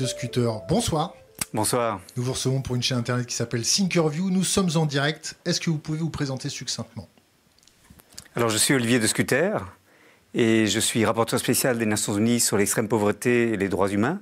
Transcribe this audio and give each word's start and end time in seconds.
Olivier 0.00 0.14
de 0.14 0.18
Scooter. 0.18 0.62
Bonsoir. 0.66 1.14
Bonsoir. 1.52 2.00
Nous 2.16 2.22
vous 2.22 2.32
recevons 2.32 2.62
pour 2.62 2.74
une 2.74 2.82
chaîne 2.82 2.96
internet 2.96 3.26
qui 3.26 3.34
s'appelle 3.34 3.62
Thinkerview. 3.62 4.30
Nous 4.30 4.44
sommes 4.44 4.70
en 4.76 4.86
direct. 4.86 5.36
Est-ce 5.44 5.60
que 5.60 5.68
vous 5.68 5.76
pouvez 5.76 5.98
vous 5.98 6.08
présenter 6.08 6.48
succinctement? 6.48 7.06
Alors, 8.34 8.48
je 8.48 8.56
suis 8.56 8.72
Olivier 8.72 8.98
de 8.98 9.06
Scooter 9.06 9.76
et 10.32 10.66
je 10.68 10.80
suis 10.80 11.04
rapporteur 11.04 11.38
spécial 11.38 11.76
des 11.76 11.84
Nations 11.84 12.16
Unies 12.16 12.40
sur 12.40 12.56
l'extrême 12.56 12.88
pauvreté 12.88 13.52
et 13.52 13.56
les 13.58 13.68
droits 13.68 13.90
humains 13.90 14.20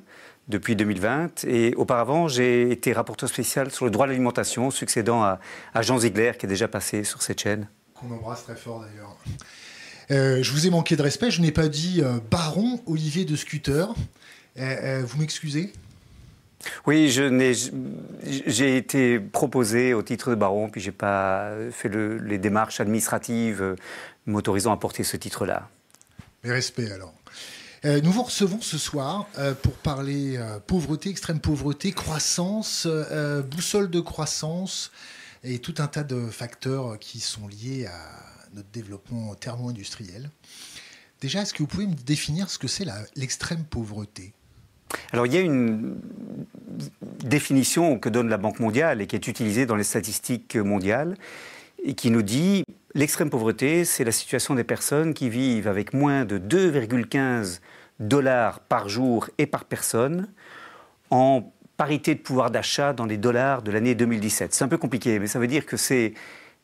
depuis 0.49 0.75
2020. 0.75 1.45
Et 1.45 1.75
auparavant, 1.77 2.27
j'ai 2.27 2.73
été 2.73 2.93
rapporteur 2.93 3.29
spécial 3.29 3.71
sur 3.71 3.85
le 3.85 3.93
droit 3.93 4.07
à 4.07 4.09
l'alimentation, 4.09 4.73
succédant 4.73 5.23
à, 5.23 5.39
Jean 5.83 5.99
Ziegler, 5.99 6.33
qui 6.39 6.47
est 6.47 6.49
déjà 6.49 6.67
passé 6.67 7.05
sur 7.05 7.23
cette 7.23 7.41
chaîne. 7.41 7.69
Qu'on 7.95 8.11
embrasse 8.11 8.43
très 8.43 8.57
fort 8.57 8.81
d'ailleurs. 8.81 9.17
Euh, 10.11 10.43
je 10.43 10.53
vous 10.53 10.67
ai 10.67 10.71
manqué 10.71 10.97
de 10.97 11.03
respect, 11.03 11.31
je 11.31 11.43
n'ai 11.43 11.53
pas 11.53 11.69
dit 11.69 12.01
euh, 12.03 12.19
baron 12.31 12.81
Olivier 12.87 13.25
de 13.25 13.37
Scooter. 13.37 13.95
Euh, 14.59 15.03
vous 15.07 15.19
m'excusez? 15.19 15.73
Oui, 16.87 17.09
j'ai 17.11 18.77
été 18.77 19.21
proposé 19.21 19.95
au 19.95 20.03
titre 20.03 20.31
de 20.31 20.35
baron, 20.35 20.69
puis 20.69 20.81
j'ai 20.81 20.93
pas 20.93 21.53
fait 21.71 21.89
les 21.89 22.39
démarches 22.39 22.81
administratives 22.81 23.77
m'autorisant 24.27 24.73
à 24.73 24.77
porter 24.77 25.05
ce 25.05 25.17
titre-là. 25.17 25.69
Mais 26.43 26.51
respect 26.51 26.91
alors. 26.91 27.15
nous 27.85 28.11
vous 28.11 28.25
recevons 28.25 28.61
ce 28.61 28.77
soir 28.77 29.29
pour 29.63 29.75
parler 29.75 30.37
pauvreté, 30.67 31.11
extrême 31.11 31.39
pauvreté, 31.39 31.93
croissance, 31.93 32.89
boussole 33.49 33.89
de 33.89 34.01
croissance 34.01 34.91
et 35.45 35.61
tout 35.61 35.77
un 35.79 35.87
tas 35.87 36.03
de 36.03 36.27
facteurs 36.27 36.99
qui 36.99 37.21
sont 37.21 37.47
liés 37.47 37.87
à 37.87 38.01
notre 38.55 38.69
développement 38.71 39.33
thermo-industriel. 39.37 40.29
Déjà, 41.21 41.43
est-ce 41.43 41.55
que 41.55 41.59
vous 41.59 41.69
pouvez 41.69 41.87
me 41.87 41.95
définir 41.95 42.51
ce 42.51 42.59
que 42.59 42.69
c'est 42.69 42.87
l'extrême 43.15 43.65
pauvreté? 43.65 44.33
Alors 45.13 45.27
il 45.27 45.35
y 45.35 45.37
a 45.37 45.41
une 45.41 45.97
définition 47.25 47.99
que 47.99 48.09
donne 48.09 48.29
la 48.29 48.37
Banque 48.39 48.61
mondiale 48.61 49.01
et 49.01 49.07
qui 49.07 49.17
est 49.17 49.27
utilisée 49.27 49.67
dans 49.67 49.77
les 49.77 49.85
statistiques 49.85 50.57
mondiales 50.57 51.17
et 51.83 51.95
qui 51.95 52.11
nous 52.11 52.23
dit 52.23 52.65
l'extrême 52.95 53.31
pauvreté, 53.31 53.85
c'est 53.85 54.05
la 54.05 54.13
situation 54.13 54.55
des 54.55 54.65
personnes 54.65 55.15
qui 55.15 55.29
vivent 55.29 55.69
avec 55.69 55.93
moins 55.93 56.25
de 56.25 56.39
2,15 56.39 57.61
dollars 58.01 58.61
par 58.61 58.89
jour 58.89 59.29
et 59.39 59.47
par 59.47 59.65
personne 59.65 60.29
en 61.11 61.53
parité 61.77 62.15
de 62.15 62.21
pouvoir 62.21 62.51
d'achat 62.51 62.93
dans 62.93 63.07
les 63.07 63.17
dollars 63.17 63.63
de 63.63 63.71
l'année 63.71 63.95
2017. 63.95 64.53
C'est 64.53 64.65
un 64.65 64.69
peu 64.69 64.79
compliqué, 64.79 65.19
mais 65.19 65.27
ça 65.27 65.39
veut 65.39 65.47
dire 65.47 65.65
que 65.65 65.77
c'est 65.77 66.15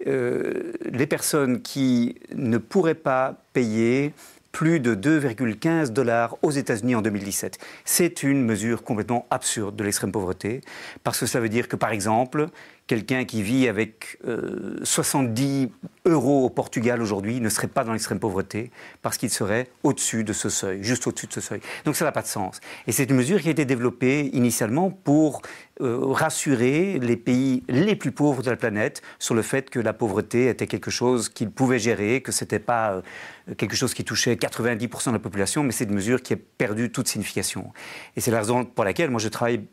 euh, 0.07 0.73
les 0.91 1.07
personnes 1.07 1.63
qui 1.63 2.17
ne 2.35 2.59
pourraient 2.59 2.95
pas 2.95 3.37
payer 3.53 4.13
plus 4.55 4.79
de 4.79 4.95
2,15 4.95 5.91
dollars 5.91 6.37
aux 6.43 6.53
États-Unis 6.53 6.95
en 6.95 7.03
2017. 7.03 7.59
C'est 7.85 8.23
une 8.23 8.41
mesure 8.45 8.85
complètement 8.85 9.27
absurde 9.29 9.75
de 9.75 9.83
l'extrême 9.83 10.13
pauvreté, 10.13 10.61
parce 11.03 11.19
que 11.19 11.27
ça 11.27 11.41
veut 11.41 11.49
dire 11.49 11.67
que, 11.67 11.75
par 11.75 11.91
exemple, 11.91 12.47
quelqu'un 12.87 13.25
qui 13.25 13.43
vit 13.43 13.67
avec 13.67 14.19
70 14.85 15.65
euh, 16.07 16.11
euros 16.11 16.45
au 16.45 16.51
Portugal 16.51 17.03
aujourd'hui 17.03 17.41
ne 17.41 17.49
serait 17.49 17.67
pas 17.67 17.83
dans 17.83 17.93
l'extrême 17.93 18.21
pauvreté 18.21 18.71
parce 19.03 19.17
qu'il 19.17 19.31
serait 19.31 19.69
au-dessus 19.83 20.23
de 20.23 20.33
ce 20.33 20.49
seuil, 20.49 20.83
juste 20.83 21.07
au-dessus 21.07 21.27
de 21.27 21.33
ce 21.33 21.41
seuil. 21.41 21.61
Donc 21.85 21.97
ça 21.97 22.05
n'a 22.05 22.13
pas 22.13 22.23
de 22.23 22.27
sens. 22.27 22.61
Et 22.87 22.93
c'est 22.93 23.09
une 23.11 23.17
mesure 23.17 23.41
qui 23.41 23.49
a 23.49 23.53
été 23.53 23.65
développée 23.65 24.31
initialement 24.35 24.91
pour 24.91 25.41
euh, 25.81 25.99
rassurer 26.07 27.01
les 27.01 27.17
pays 27.17 27.65
les 27.69 27.97
plus 27.97 28.13
pauvres 28.13 28.45
de 28.45 28.51
la 28.51 28.57
planète 28.57 29.03
sur 29.19 29.35
le 29.35 29.43
fait 29.43 29.71
que 29.71 29.81
la 29.81 29.93
pauvreté 29.93 30.47
était 30.47 30.69
quelque 30.69 30.93
chose 30.93 31.29
qu'ils 31.29 31.51
pouvaient 31.51 31.81
gérer, 31.81 32.21
que 32.21 32.31
ce 32.31 32.45
n'était 32.45 32.61
pas 32.61 33.03
euh, 33.49 33.55
quelque 33.57 33.75
chose 33.75 33.93
qui 33.93 34.05
touchait 34.05 34.35
90% 34.35 35.09
de 35.09 35.13
la 35.15 35.19
population, 35.19 35.65
mais 35.65 35.73
c'est 35.73 35.85
une 35.85 35.95
mesure 35.95 36.23
qui 36.23 36.35
a 36.35 36.37
perdu 36.59 36.93
toute 36.93 37.09
signification. 37.09 37.73
Et 38.15 38.21
c'est 38.21 38.31
la 38.31 38.39
raison 38.39 38.65
pour 38.65 38.85
laquelle 38.85 39.11
moi 39.11 39.19
je 39.19 39.27
travaille 39.27 39.65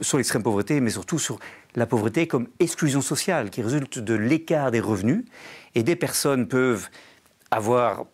sur 0.00 0.16
l'extrême 0.16 0.42
pauvreté, 0.42 0.80
mais 0.80 0.88
surtout 0.88 1.18
sur 1.18 1.38
la 1.74 1.84
pauvreté 1.86 2.26
comme 2.26 2.48
exclusion 2.58 3.02
sociale 3.02 3.50
qui 3.50 3.60
résulte 3.60 3.98
de 3.98 4.14
l'écart 4.14 4.70
des 4.70 4.80
revenus. 4.80 5.24
Et 5.74 5.82
des 5.82 5.94
personnes 5.94 6.48
peuvent 6.48 6.88
avoir 7.50 8.04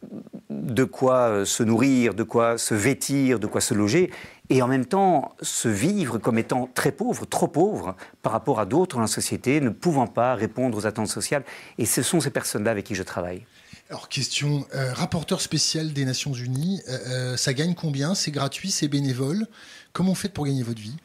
de 0.50 0.84
quoi 0.84 1.28
euh, 1.28 1.44
se 1.44 1.62
nourrir, 1.62 2.14
de 2.14 2.22
quoi 2.22 2.58
se 2.58 2.74
vêtir, 2.74 3.38
de 3.38 3.46
quoi 3.46 3.60
se 3.60 3.74
loger, 3.74 4.10
et 4.48 4.62
en 4.62 4.68
même 4.68 4.86
temps 4.86 5.34
se 5.42 5.68
vivre 5.68 6.18
comme 6.18 6.38
étant 6.38 6.68
très 6.74 6.92
pauvre, 6.92 7.26
trop 7.26 7.48
pauvre 7.48 7.96
par 8.22 8.32
rapport 8.32 8.60
à 8.60 8.66
d'autres 8.66 8.96
dans 8.96 9.02
la 9.02 9.08
société, 9.08 9.60
ne 9.60 9.70
pouvant 9.70 10.06
pas 10.06 10.34
répondre 10.34 10.76
aux 10.76 10.86
attentes 10.86 11.08
sociales. 11.08 11.44
Et 11.78 11.86
ce 11.86 12.02
sont 12.02 12.20
ces 12.20 12.30
personnes-là 12.30 12.70
avec 12.70 12.86
qui 12.86 12.94
je 12.94 13.02
travaille. 13.02 13.44
Alors, 13.88 14.08
question, 14.08 14.66
euh, 14.74 14.92
rapporteur 14.92 15.40
spécial 15.40 15.92
des 15.92 16.04
Nations 16.04 16.32
Unies, 16.32 16.82
euh, 16.88 17.36
ça 17.36 17.54
gagne 17.54 17.74
combien? 17.74 18.14
C'est 18.16 18.32
gratuit, 18.32 18.70
c'est 18.70 18.88
bénévole? 18.88 19.46
Comment 19.92 20.10
vous 20.10 20.16
faites 20.16 20.32
pour 20.32 20.44
gagner 20.44 20.64
votre 20.64 20.80
vie? 20.80 20.96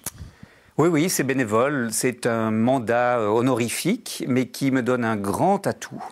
Oui, 0.80 0.88
oui, 0.88 1.10
c'est 1.10 1.24
bénévole. 1.24 1.90
C'est 1.92 2.26
un 2.26 2.50
mandat 2.50 3.22
honorifique, 3.22 4.24
mais 4.28 4.48
qui 4.48 4.72
me 4.72 4.82
donne 4.82 5.06
un 5.06 5.16
grand 5.16 5.68
atout. 5.68 6.04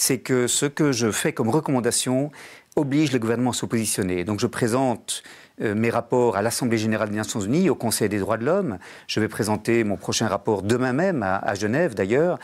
C'est 0.00 0.16
que 0.16 0.46
ce 0.46 0.64
que 0.64 0.92
je 0.92 1.10
fais 1.10 1.34
comme 1.34 1.50
recommandation 1.50 2.30
oblige 2.74 3.12
le 3.12 3.18
gouvernement 3.18 3.50
à 3.50 3.52
se 3.52 3.66
positionner. 3.66 4.24
Donc 4.24 4.40
je 4.40 4.46
présente 4.46 5.22
euh, 5.60 5.74
mes 5.74 5.90
rapports 5.90 6.38
à 6.38 6.42
l'Assemblée 6.42 6.78
générale 6.78 7.10
des 7.10 7.16
Nations 7.16 7.40
Unies, 7.40 7.68
au 7.68 7.74
Conseil 7.74 8.08
des 8.08 8.18
droits 8.18 8.38
de 8.38 8.46
l'homme. 8.46 8.78
Je 9.08 9.20
vais 9.20 9.28
présenter 9.28 9.84
mon 9.84 9.98
prochain 9.98 10.26
rapport 10.26 10.62
demain 10.62 10.94
même, 10.94 11.22
à, 11.22 11.54
Genève 11.54 11.94
d'ailleurs. 11.94 12.38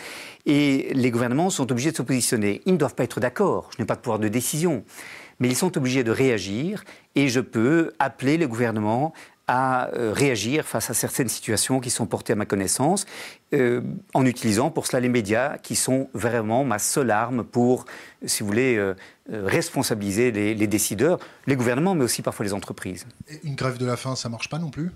Et 0.45 0.93
les 0.93 1.11
gouvernements 1.11 1.49
sont 1.49 1.73
obligés 1.73 1.93
de 1.93 1.97
se 1.97 2.03
positionner. 2.03 2.61
Ils 2.67 2.75
ne 2.75 2.79
doivent 2.79 2.95
pas 2.95 3.05
être 3.05 3.21
d'accord. 3.21 3.71
Je 3.75 3.81
n'ai 3.81 3.87
pas 3.87 3.95
de 3.95 4.01
pouvoir 4.01 4.19
de 4.19 4.29
décision. 4.29 4.85
Mais 5.41 5.49
ils 5.49 5.57
sont 5.57 5.79
obligés 5.79 6.05
de 6.05 6.11
réagir 6.11 6.85
et 7.15 7.29
je 7.29 7.41
peux 7.41 7.95
appeler 7.99 8.37
le 8.37 8.49
gouvernement 8.49 9.15
à 9.49 9.91
euh, 9.95 10.13
réagir 10.13 10.65
face 10.65 10.91
à 10.91 10.95
certaines 10.95 11.29
situations 11.29 11.79
qui 11.81 11.91
sont 11.91 12.07
portées 12.07 12.33
à 12.33 12.37
ma 12.37 12.47
connaissance, 12.47 13.07
euh, 13.55 13.81
en 14.13 14.27
utilisant 14.27 14.71
pour 14.71 14.87
cela 14.87 15.01
les 15.01 15.09
médias, 15.09 15.59
qui 15.59 15.77
sont 15.77 16.09
vraiment 16.15 16.65
ma 16.65 16.79
seule 16.79 17.11
arme 17.11 17.45
pour, 17.45 17.85
si 18.25 18.43
vous 18.43 18.49
voulez, 18.49 18.77
euh, 18.77 18.95
responsabiliser 19.29 20.33
les, 20.33 20.67
décideurs, 20.67 21.19
les 21.47 21.57
gouvernements, 21.57 21.95
mais 21.95 22.05
aussi 22.05 22.23
parfois 22.23 22.45
les 22.45 22.55
entreprises. 22.55 23.07
une 23.45 23.55
grève 23.55 23.79
de 23.79 23.87
la 23.87 23.97
faim, 23.97 24.17
ça 24.17 24.29
marche 24.29 24.49
pas 24.49 24.59
non 24.59 24.71
plus? 24.71 24.91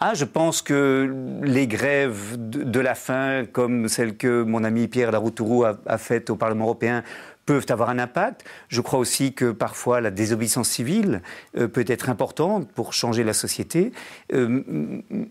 Ah, 0.00 0.14
je 0.14 0.24
pense 0.24 0.62
que 0.62 1.40
les 1.42 1.66
grèves 1.66 2.36
de, 2.38 2.80
la 2.80 2.94
faim, 2.94 3.44
comme 3.50 3.88
celle 3.88 4.16
que 4.16 4.42
mon 4.42 4.64
ami 4.64 4.86
Pierre 4.88 5.10
Laroutourou 5.10 5.64
a, 5.64 5.78
a 5.86 5.98
faite 5.98 6.30
au 6.30 6.36
Parlement 6.36 6.64
européen, 6.64 7.02
peuvent 7.48 7.66
avoir 7.70 7.88
un 7.88 7.98
impact. 7.98 8.44
Je 8.68 8.82
crois 8.82 8.98
aussi 8.98 9.32
que 9.32 9.52
parfois 9.52 10.02
la 10.02 10.10
désobéissance 10.10 10.68
civile 10.68 11.22
euh, 11.56 11.66
peut 11.66 11.86
être 11.88 12.10
importante 12.10 12.70
pour 12.70 12.92
changer 12.92 13.24
la 13.24 13.32
société. 13.32 13.90
Euh, 14.34 14.62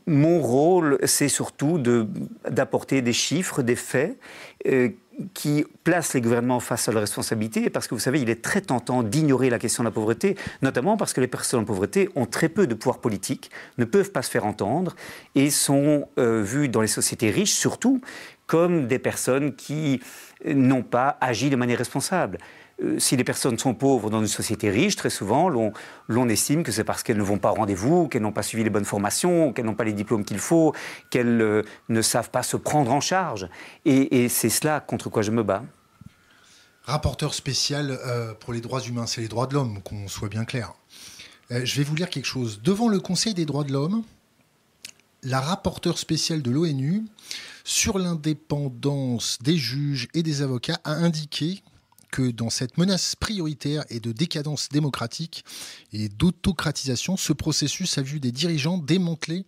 mon 0.07 0.41
rôle, 0.41 0.97
c'est 1.03 1.29
surtout 1.29 1.77
d'apporter 2.49 3.03
des 3.03 3.13
chiffres, 3.13 3.61
des 3.61 3.75
faits. 3.75 4.17
Euh, 4.65 4.89
qui 5.33 5.65
placent 5.83 6.13
les 6.13 6.21
gouvernements 6.21 6.59
face 6.59 6.87
à 6.87 6.91
leurs 6.91 7.01
responsabilités, 7.01 7.69
parce 7.69 7.87
que 7.87 7.95
vous 7.95 7.99
savez, 7.99 8.21
il 8.21 8.29
est 8.29 8.43
très 8.43 8.61
tentant 8.61 9.03
d'ignorer 9.03 9.49
la 9.49 9.59
question 9.59 9.83
de 9.83 9.87
la 9.87 9.91
pauvreté, 9.91 10.35
notamment 10.61 10.97
parce 10.97 11.13
que 11.13 11.21
les 11.21 11.27
personnes 11.27 11.61
en 11.61 11.65
pauvreté 11.65 12.09
ont 12.15 12.25
très 12.25 12.49
peu 12.49 12.67
de 12.67 12.73
pouvoir 12.73 12.99
politique, 12.99 13.49
ne 13.77 13.85
peuvent 13.85 14.11
pas 14.11 14.21
se 14.21 14.29
faire 14.29 14.45
entendre, 14.45 14.95
et 15.35 15.49
sont 15.49 16.07
vues 16.17 16.69
dans 16.69 16.81
les 16.81 16.87
sociétés 16.87 17.31
riches, 17.31 17.53
surtout, 17.53 18.01
comme 18.45 18.87
des 18.87 18.99
personnes 18.99 19.55
qui 19.55 20.01
n'ont 20.45 20.83
pas 20.83 21.17
agi 21.19 21.49
de 21.49 21.55
manière 21.55 21.79
responsable. 21.79 22.37
Euh, 22.83 22.99
si 22.99 23.17
les 23.17 23.23
personnes 23.23 23.57
sont 23.57 23.73
pauvres 23.73 24.09
dans 24.09 24.19
une 24.21 24.27
société 24.27 24.69
riche, 24.69 24.95
très 24.95 25.09
souvent, 25.09 25.49
l'on 25.49 26.29
estime 26.29 26.63
que 26.63 26.71
c'est 26.71 26.83
parce 26.83 27.03
qu'elles 27.03 27.17
ne 27.17 27.23
vont 27.23 27.39
pas 27.39 27.51
au 27.51 27.55
rendez-vous, 27.55 28.07
qu'elles 28.07 28.21
n'ont 28.21 28.31
pas 28.31 28.43
suivi 28.43 28.63
les 28.63 28.69
bonnes 28.69 28.85
formations, 28.85 29.51
qu'elles 29.51 29.65
n'ont 29.65 29.75
pas 29.75 29.83
les 29.83 29.93
diplômes 29.93 30.23
qu'il 30.23 30.39
faut, 30.39 30.73
qu'elles 31.09 31.41
euh, 31.41 31.63
ne 31.89 32.01
savent 32.01 32.29
pas 32.29 32.43
se 32.43 32.57
prendre 32.57 32.91
en 32.91 33.01
charge. 33.01 33.49
Et, 33.85 34.29
c'est 34.29 34.49
cela 34.49 34.79
contre 34.79 35.09
quoi 35.09 35.21
je 35.21 35.31
me 35.31 35.43
bats. 35.43 35.63
Rapporteur 36.83 37.33
spécial 37.33 37.97
euh, 38.05 38.33
pour 38.33 38.53
les 38.53 38.61
droits 38.61 38.81
humains, 38.81 39.07
c'est 39.07 39.21
les 39.21 39.27
droits 39.27 39.47
de 39.47 39.53
l'homme, 39.53 39.81
qu'on 39.81 40.07
soit 40.07 40.29
bien 40.29 40.45
clair. 40.45 40.73
je 41.49 41.77
vais 41.77 41.83
vous 41.83 41.95
lire 41.95 42.09
quelque 42.09 42.25
chose. 42.25 42.61
Devant 42.61 42.89
le 42.89 42.99
Conseil 42.99 43.33
des 43.33 43.45
droits 43.45 43.63
de 43.63 43.73
l'homme, 43.73 44.03
la 45.23 45.41
rapporteure 45.41 45.97
spéciale 45.97 46.41
de 46.41 46.51
l'ONU 46.51 47.03
sur 47.63 47.97
l'indépendance 47.97 49.39
des 49.41 49.57
juges 49.57 50.07
et 50.13 50.23
des 50.23 50.41
avocats 50.41 50.79
a 50.83 50.91
indiqué 50.91 51.63
que 52.11 52.31
dans 52.31 52.49
cette 52.49 52.77
menace 52.77 53.15
prioritaire 53.15 53.83
et 53.89 53.99
de 53.99 54.11
décadence 54.11 54.69
démocratique 54.69 55.43
et 55.93 56.09
d'autocratisation, 56.09 57.17
ce 57.17 57.33
processus 57.33 57.97
a 57.97 58.01
vu 58.01 58.19
des 58.19 58.31
dirigeants 58.31 58.77
démanteler 58.77 59.45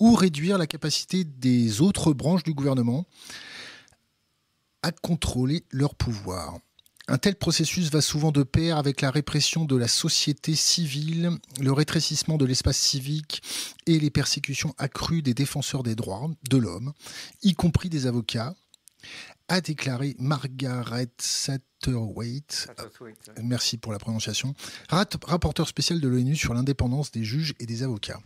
ou 0.00 0.14
réduire 0.14 0.58
la 0.58 0.66
capacité 0.66 1.24
des 1.24 1.80
autres 1.80 2.12
branches 2.12 2.44
du 2.44 2.54
gouvernement 2.54 3.06
à 4.82 4.90
contrôler 4.90 5.64
leur 5.70 5.94
pouvoir. 5.94 6.58
Un 7.08 7.18
tel 7.18 7.34
processus 7.34 7.90
va 7.90 8.00
souvent 8.00 8.30
de 8.30 8.44
pair 8.44 8.78
avec 8.78 9.00
la 9.00 9.10
répression 9.10 9.64
de 9.64 9.76
la 9.76 9.88
société 9.88 10.54
civile, 10.54 11.30
le 11.60 11.72
rétrécissement 11.72 12.38
de 12.38 12.44
l'espace 12.44 12.78
civique 12.78 13.42
et 13.86 13.98
les 13.98 14.10
persécutions 14.10 14.74
accrues 14.78 15.22
des 15.22 15.34
défenseurs 15.34 15.82
des 15.82 15.96
droits 15.96 16.30
de 16.48 16.56
l'homme, 16.56 16.92
y 17.42 17.54
compris 17.54 17.88
des 17.88 18.06
avocats, 18.06 18.54
a 19.52 19.60
déclaré 19.60 20.16
Margaret 20.18 21.10
Satterthwaite, 21.18 22.68
merci 23.42 23.76
pour 23.76 23.92
la 23.92 23.98
prononciation, 23.98 24.54
rapporteur 24.88 25.68
spécial 25.68 26.00
de 26.00 26.08
l'ONU 26.08 26.36
sur 26.36 26.54
l'indépendance 26.54 27.10
des 27.10 27.22
juges 27.22 27.52
et 27.60 27.66
des 27.66 27.82
avocats. 27.82 28.18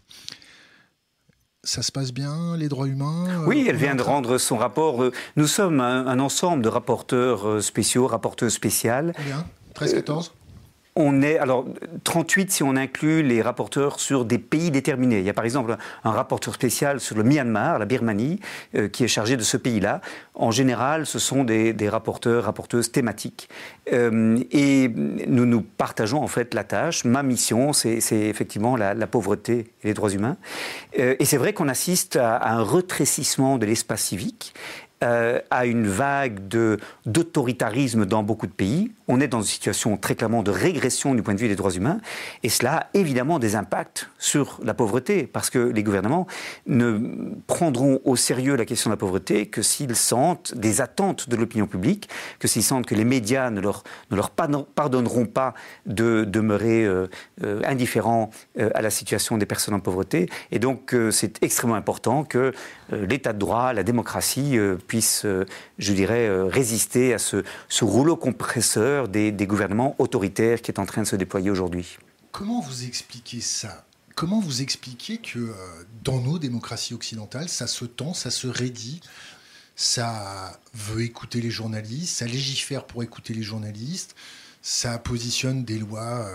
ça 1.64 1.82
se 1.82 1.90
passe 1.90 2.12
bien, 2.12 2.56
les 2.56 2.69
droits 2.69 2.87
humains 2.87 3.44
Oui, 3.44 3.67
elle 3.69 3.75
vient 3.75 3.96
de 3.96 4.02
rendre 4.02 4.38
son 4.38 4.56
rapport. 4.56 5.02
Nous 5.34 5.49
sommes 5.49 5.81
un, 5.81 6.20
ensemble 6.20 6.62
de 6.62 6.69
rapporteurs 6.69 7.61
spéciaux, 7.61 8.06
rapporteurs 8.06 8.52
spéciales. 8.52 9.12
Combien? 9.17 9.44
13, 9.75 9.94
14 9.94 10.32
on 10.96 11.22
est, 11.22 11.38
alors 11.38 11.66
38 12.04 12.50
si 12.50 12.62
on 12.62 12.75
inclut 12.75 13.22
les 13.22 13.43
rapporteurs 13.43 14.00
sur 14.00 14.25
des 14.25 14.38
pays 14.38 14.70
déterminés. 14.70 15.19
Il 15.19 15.25
y 15.25 15.31
a 15.31 15.34
par 15.34 15.44
exemple 15.44 15.76
un 16.04 16.10
rapporteur 16.10 16.54
spécial 16.54 17.00
sur 17.00 17.16
le 17.16 17.22
Myanmar, 17.22 17.78
la 17.78 17.84
Birmanie, 17.84 18.40
euh, 18.75 18.88
qui 18.88 19.04
est 19.04 19.08
chargé 19.08 19.37
de 19.37 19.43
ce 19.43 19.58
pays-là. 19.58 20.00
En 20.34 20.50
général, 20.50 21.06
ce 21.06 21.19
sont 21.19 21.44
des, 21.44 21.75
rapporteurs, 21.88 22.44
rapporteuses 22.44 22.90
thématiques. 22.90 23.48
Euh, 23.93 24.38
et 24.50 24.88
nous 24.88 25.46
nous 25.46 25.60
partageons 25.60 26.22
en 26.22 26.28
fait 26.28 26.54
la 26.54 26.64
tâche. 26.64 27.04
Ma 27.04 27.22
mission, 27.22 27.72
c'est 27.72 28.00
effectivement 28.10 28.76
la, 28.76 28.94
pauvreté 29.06 29.72
et 29.82 29.88
les 29.88 29.94
droits 29.94 30.10
humains. 30.10 30.37
Euh, 30.98 31.14
et 31.19 31.25
c'est 31.26 31.37
vrai 31.37 31.52
qu'on 31.52 31.69
assiste 31.69 32.16
à 32.16 32.52
un 32.52 32.62
retrécissement 32.62 33.58
de 33.58 33.66
l'espace 33.66 34.02
civique 34.02 34.54
euh, 35.04 35.40
à 35.50 35.66
une 35.66 35.87
vague 35.87 36.40
d'autoritarisme 37.04 38.06
dans 38.06 38.22
beaucoup 38.22 38.46
de 38.46 38.52
pays. 38.52 38.93
On 39.08 39.20
est 39.20 39.28
dans 39.28 39.43
une 39.43 39.46
situation 39.46 39.98
très 39.98 40.14
clairement 40.14 40.43
de 40.43 40.50
régression 40.50 41.14
du 41.14 41.22
point 41.22 41.34
de 41.34 41.38
vue 41.38 41.48
des 41.48 41.54
droits 41.54 41.72
humains. 41.72 42.00
Et 42.43 42.48
cela 42.48 42.76
a 42.76 42.87
évidemment 42.94 43.38
des 43.38 43.56
impacts 43.56 44.08
sur 44.19 44.58
la 44.64 44.72
pauvreté, 44.72 45.25
parce 45.25 45.50
que 45.50 45.58
les 45.58 45.82
gouvernements 45.82 46.26
ne 46.66 46.98
prendront 47.46 48.00
au 48.06 48.16
sérieux 48.16 48.56
la 48.56 48.64
question 48.64 48.88
de 48.88 48.94
la 48.94 48.96
pauvreté 48.96 49.44
que 49.44 49.60
s'ils 49.60 49.96
sentent 49.96 50.54
des 50.56 50.81
attentes 50.81 51.28
de 51.28 51.37
l'opinion 51.37 51.66
publique, 51.66 52.08
que 52.38 52.48
s'ils 52.48 52.64
sentent 52.64 52.87
que 52.87 52.94
les 52.94 53.04
médias 53.04 53.50
ne 53.50 53.60
leur, 53.60 53.84
ne 54.10 54.16
leur 54.16 54.31
pardonneront 54.31 55.26
pas 55.26 55.52
de 55.84 56.25
demeurer 56.25 56.87
euh, 56.87 57.06
euh, 57.44 57.60
indifférents 57.66 58.31
à 58.75 58.81
la 58.81 58.88
situation 58.88 59.37
des 59.37 59.44
personnes 59.44 59.75
en 59.75 59.81
pauvreté. 59.81 60.31
Et 60.52 60.58
donc 60.58 60.96
c'est 61.10 61.43
extrêmement 61.43 61.75
important 61.75 62.25
que 62.25 62.52
l'état 62.90 63.34
de 63.34 63.38
droit, 63.38 63.75
la 63.75 63.82
démocratie 63.82 64.58
puisse, 64.86 65.24
euh, 65.24 65.44
je 65.78 65.92
dirais, 65.92 66.28
euh, 66.28 66.44
résister 66.44 67.14
à 67.14 67.18
ce, 67.18 67.44
rouleau 67.82 68.16
compresseur 68.16 69.08
des, 69.08 69.32
gouvernements 69.46 69.94
autoritaires 69.98 70.62
qui 70.62 70.70
est 70.70 70.78
en 70.78 70.86
train 70.86 71.02
de 71.02 71.06
se 71.06 71.16
déployer 71.16 71.50
aujourd'hui. 71.50 71.98
Comment 72.32 72.60
vous 72.60 72.84
expliquez 72.84 73.40
ça? 73.40 73.86
Comment 74.14 74.40
vous 74.40 74.62
expliquez 74.62 75.18
que 75.18 75.38
euh, 75.38 75.54
dans 76.02 76.20
nos 76.20 76.38
démocraties 76.38 76.94
occidentales, 76.94 77.48
ça 77.48 77.66
se 77.66 77.84
tend, 77.84 78.14
ça 78.14 78.30
se 78.30 78.46
raidit, 78.46 79.00
ça 79.74 80.58
veut 80.72 81.02
écouter 81.02 81.40
les 81.40 81.50
journalistes, 81.50 82.16
ça 82.16 82.26
légifère 82.26 82.84
pour 82.84 83.02
écouter 83.02 83.34
les 83.34 83.42
journalistes, 83.42 84.14
ça 84.62 84.98
positionne 84.98 85.64
des 85.64 85.78
lois 85.78 86.28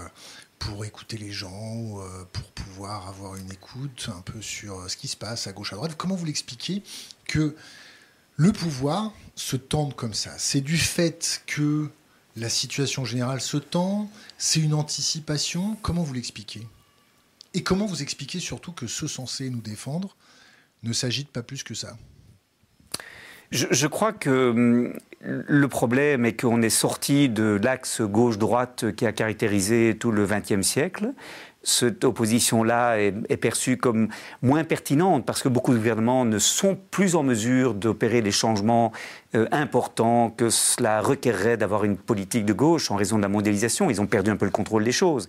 pour 0.59 0.85
écouter 0.85 1.17
les 1.17 1.31
gens, 1.31 1.97
pour 2.31 2.43
pouvoir 2.51 3.07
avoir 3.07 3.35
une 3.35 3.51
écoute 3.51 4.09
un 4.15 4.21
peu 4.21 4.41
sur 4.43 4.87
ce 4.89 4.95
qui 4.95 5.07
se 5.07 5.17
passe 5.17 5.47
à 5.47 5.53
gauche, 5.53 5.73
à 5.73 5.75
droite? 5.75 5.95
Comment 5.97 6.15
vous 6.15 6.25
l'expliquez 6.25 6.83
que 7.25 7.55
le 8.35 8.51
pouvoir 8.51 9.13
se 9.35 9.55
tende 9.55 9.95
comme 9.95 10.13
ça. 10.13 10.31
C'est 10.37 10.61
du 10.61 10.77
fait 10.77 11.43
que 11.47 11.89
la 12.35 12.49
situation 12.49 13.05
générale 13.05 13.41
se 13.41 13.57
tend, 13.57 14.09
c'est 14.37 14.59
une 14.59 14.73
anticipation. 14.73 15.77
Comment 15.81 16.03
vous 16.03 16.13
l'expliquez? 16.13 16.67
Et 17.53 17.63
comment 17.63 17.85
vous 17.85 18.01
expliquez 18.01 18.39
surtout 18.39 18.71
que 18.71 18.87
ceux 18.87 19.07
censés 19.07 19.49
nous 19.49 19.61
défendre 19.61 20.15
ne 20.83 20.93
s'agitent 20.93 21.31
pas 21.31 21.43
plus 21.43 21.63
que 21.63 21.73
ça? 21.73 21.97
Je, 23.51 23.87
crois 23.87 24.13
que 24.13 24.51
hum, 24.51 24.99
le 25.23 25.67
problème 25.67 26.25
est 26.25 26.39
qu'on 26.39 26.61
est 26.61 26.69
sorti 26.69 27.29
de 27.29 27.59
l'axe 27.63 28.01
gauche-droite 28.01 28.91
qui 28.95 29.05
a 29.05 29.11
caractérisé 29.11 29.95
tout 29.99 30.11
le 30.11 30.25
XXe 30.25 30.65
siècle 30.65 31.13
cette 31.63 32.03
opposition-là 32.03 32.97
est, 32.97 33.37
perçue 33.37 33.77
comme 33.77 34.09
moins 34.41 34.63
pertinente 34.63 35.25
parce 35.25 35.43
que 35.43 35.49
beaucoup 35.49 35.71
de 35.71 35.77
gouvernements 35.77 36.25
ne 36.25 36.39
sont 36.39 36.77
plus 36.89 37.15
en 37.15 37.23
mesure 37.23 37.73
d'opérer 37.73 38.21
les 38.21 38.31
changements 38.31 38.91
euh, 39.35 39.47
importants 39.51 40.31
que 40.31 40.49
cela 40.49 41.01
requerrait 41.01 41.57
d'avoir 41.57 41.83
une 41.83 41.97
politique 41.97 42.45
de 42.45 42.53
gauche 42.53 42.89
en 42.89 42.95
raison 42.95 43.17
de 43.17 43.21
la 43.21 43.29
mondialisation. 43.29 43.89
Ils 43.89 44.01
ont 44.01 44.07
perdu 44.07 44.31
un 44.31 44.37
peu 44.37 44.45
le 44.45 44.51
contrôle 44.51 44.83
des 44.83 44.91
choses. 44.91 45.27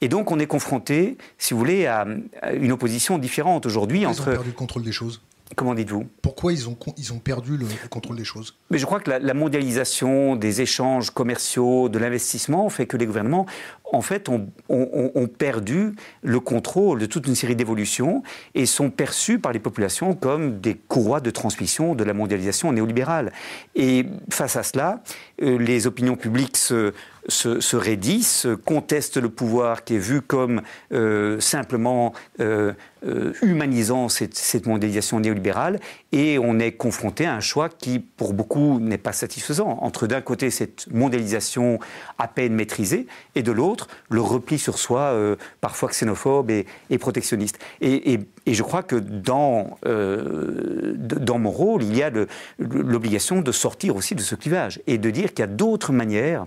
Et 0.00 0.08
donc 0.08 0.30
on 0.30 0.38
est 0.38 0.46
confronté, 0.46 1.16
si 1.38 1.54
vous 1.54 1.58
voulez, 1.58 1.86
à, 1.86 2.06
une 2.52 2.72
opposition 2.72 3.18
différente 3.18 3.66
aujourd'hui 3.66 4.06
entre... 4.06 4.28
Ils 4.28 4.30
ont 4.30 4.34
perdu 4.34 4.50
le 4.50 4.54
contrôle 4.54 4.82
des 4.82 4.92
choses 4.92 5.22
Comment 5.56 5.74
dites-vous? 5.74 6.06
Pourquoi 6.22 6.54
ils 6.54 6.68
ont, 6.68 6.76
ils 6.96 7.12
ont 7.12 7.18
perdu 7.18 7.58
le, 7.58 7.66
contrôle 7.90 8.16
des 8.16 8.24
choses? 8.24 8.56
Mais 8.70 8.78
je 8.78 8.86
crois 8.86 8.98
que 8.98 9.10
la, 9.10 9.34
mondialisation 9.34 10.36
des 10.36 10.62
échanges 10.62 11.10
commerciaux, 11.10 11.90
de 11.90 11.98
l'investissement, 11.98 12.68
fait 12.70 12.86
que 12.86 12.96
les 12.96 13.04
gouvernements, 13.04 13.44
en 13.84 14.00
fait, 14.00 14.30
ont, 14.30 14.48
ont, 14.70 15.28
perdu 15.28 15.94
le 16.22 16.40
contrôle 16.40 16.98
de 16.98 17.06
toute 17.06 17.26
une 17.26 17.34
série 17.34 17.54
d'évolutions 17.56 18.22
et 18.54 18.64
sont 18.64 18.90
perçus 18.90 19.38
par 19.38 19.52
les 19.52 19.58
populations 19.58 20.14
comme 20.14 20.60
des 20.60 20.74
courroies 20.74 21.20
de 21.20 21.30
transmission 21.30 21.94
de 21.94 22.04
la 22.04 22.14
mondialisation 22.14 22.72
néolibérale. 22.72 23.30
Et 23.74 24.06
face 24.30 24.56
à 24.56 24.62
cela, 24.62 25.02
euh, 25.42 25.58
les 25.58 25.86
opinions 25.86 26.16
publiques 26.16 26.56
se, 26.56 26.94
se, 27.28 27.76
raidissent, 27.76 28.46
contestent 28.64 29.16
le 29.16 29.28
pouvoir 29.28 29.84
qui 29.84 29.96
est 29.96 29.98
vu 29.98 30.20
comme 30.20 30.62
euh, 30.92 31.40
simplement 31.40 32.12
euh, 32.40 32.72
euh, 33.06 33.32
humanisant 33.42 34.08
cette, 34.08 34.66
mondialisation 34.66 35.20
néolibérale, 35.20 35.80
et 36.12 36.38
on 36.38 36.58
est 36.58 36.72
confronté 36.72 37.26
à 37.26 37.34
un 37.34 37.40
choix 37.40 37.68
qui, 37.68 37.98
pour 37.98 38.32
beaucoup, 38.32 38.78
n'est 38.80 38.98
pas 38.98 39.12
satisfaisant. 39.12 39.78
Entre 39.82 40.06
d'un 40.06 40.20
côté 40.20 40.50
cette 40.50 40.86
mondialisation 40.90 41.78
à 42.18 42.28
peine 42.28 42.54
maîtrisée, 42.54 43.06
et 43.34 43.42
de 43.42 43.52
l'autre 43.52 43.88
le 44.08 44.20
repli 44.20 44.58
sur 44.58 44.78
soi, 44.78 45.14
parfois 45.60 45.90
xénophobe 45.90 46.50
et, 46.50 46.98
protectionniste. 46.98 47.58
Et, 47.80 48.20
je 48.46 48.62
crois 48.62 48.82
que 48.82 48.96
dans, 48.96 49.78
dans 49.84 51.38
mon 51.38 51.50
rôle, 51.50 51.82
il 51.82 51.96
y 51.96 52.02
a 52.02 52.10
l'obligation 52.58 53.40
de 53.42 53.52
sortir 53.52 53.96
aussi 53.96 54.14
de 54.14 54.20
ce 54.20 54.34
clivage 54.34 54.80
et 54.86 54.98
de 54.98 55.10
dire 55.10 55.30
qu'il 55.30 55.40
y 55.40 55.42
a 55.42 55.48
d'autres 55.48 55.92
manières 55.92 56.46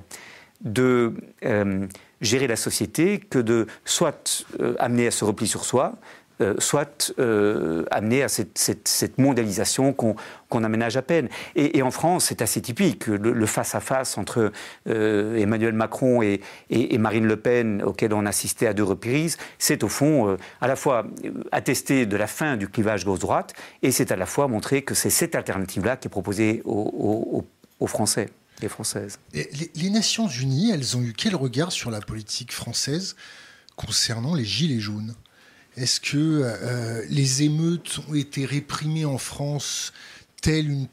de 0.61 1.13
euh, 1.45 1.87
gérer 2.21 2.47
la 2.47 2.55
société 2.55 3.19
que 3.19 3.39
de 3.39 3.67
soit 3.85 4.45
euh, 4.59 4.75
amener 4.79 5.07
à 5.07 5.11
se 5.11 5.23
repli 5.23 5.47
sur 5.47 5.65
soi, 5.65 5.93
euh, 6.39 6.53
soit 6.59 7.11
amener 7.89 8.21
à 8.21 8.27
cette, 8.27 9.17
mondialisation 9.17 9.91
qu'on 9.91 10.63
aménage 10.63 10.95
à 10.95 11.01
peine. 11.01 11.29
Et, 11.55 11.81
en 11.81 11.89
France, 11.89 12.25
c'est 12.25 12.43
assez 12.43 12.61
typique. 12.61 13.07
Le 13.07 13.45
face-à-face 13.47 14.19
entre 14.19 14.51
Emmanuel 14.85 15.73
Macron 15.73 16.21
et, 16.21 16.41
Marine 16.99 17.25
Le 17.25 17.37
Pen, 17.37 17.81
auquel 17.81 18.13
on 18.13 18.27
assistait 18.27 18.67
à 18.67 18.75
deux 18.75 18.83
reprises, 18.83 19.37
c'est 19.57 19.83
au 19.83 19.87
fond 19.89 20.37
à 20.61 20.67
la 20.67 20.75
fois 20.75 21.07
attester 21.51 22.05
de 22.05 22.17
la 22.17 22.27
fin 22.27 22.55
du 22.55 22.67
clivage 22.67 23.03
gauche-droite, 23.03 23.55
et 23.81 23.89
c'est 23.89 24.11
à 24.11 24.15
la 24.15 24.27
fois 24.27 24.47
montrer 24.47 24.83
que 24.83 24.93
c'est 24.93 25.09
cette 25.09 25.33
alternative-là 25.33 25.97
qui 25.97 26.07
est 26.07 26.11
proposée 26.11 26.61
aux 26.65 27.43
Français 27.87 28.29
les 28.61 29.89
Nations 29.89 30.27
Unies, 30.27 30.71
elles 30.71 30.97
ont 30.97 31.01
eu 31.01 31.13
quel 31.13 31.35
regard 31.35 31.71
sur 31.71 31.91
la 31.91 32.01
politique 32.01 32.51
française 32.51 33.15
concernant 33.75 34.33
les 34.33 34.45
Gilets 34.45 34.79
jaunes? 34.79 35.13
Est-ce 35.75 35.99
que 35.99 36.17
euh, 36.17 37.05
les 37.07 37.43
émeutes 37.43 37.99
ont 38.07 38.15
été 38.15 38.45
réprimées 38.45 39.05
en 39.05 39.19
France 39.19 39.93
telle 40.41 40.71
une, 40.71 40.87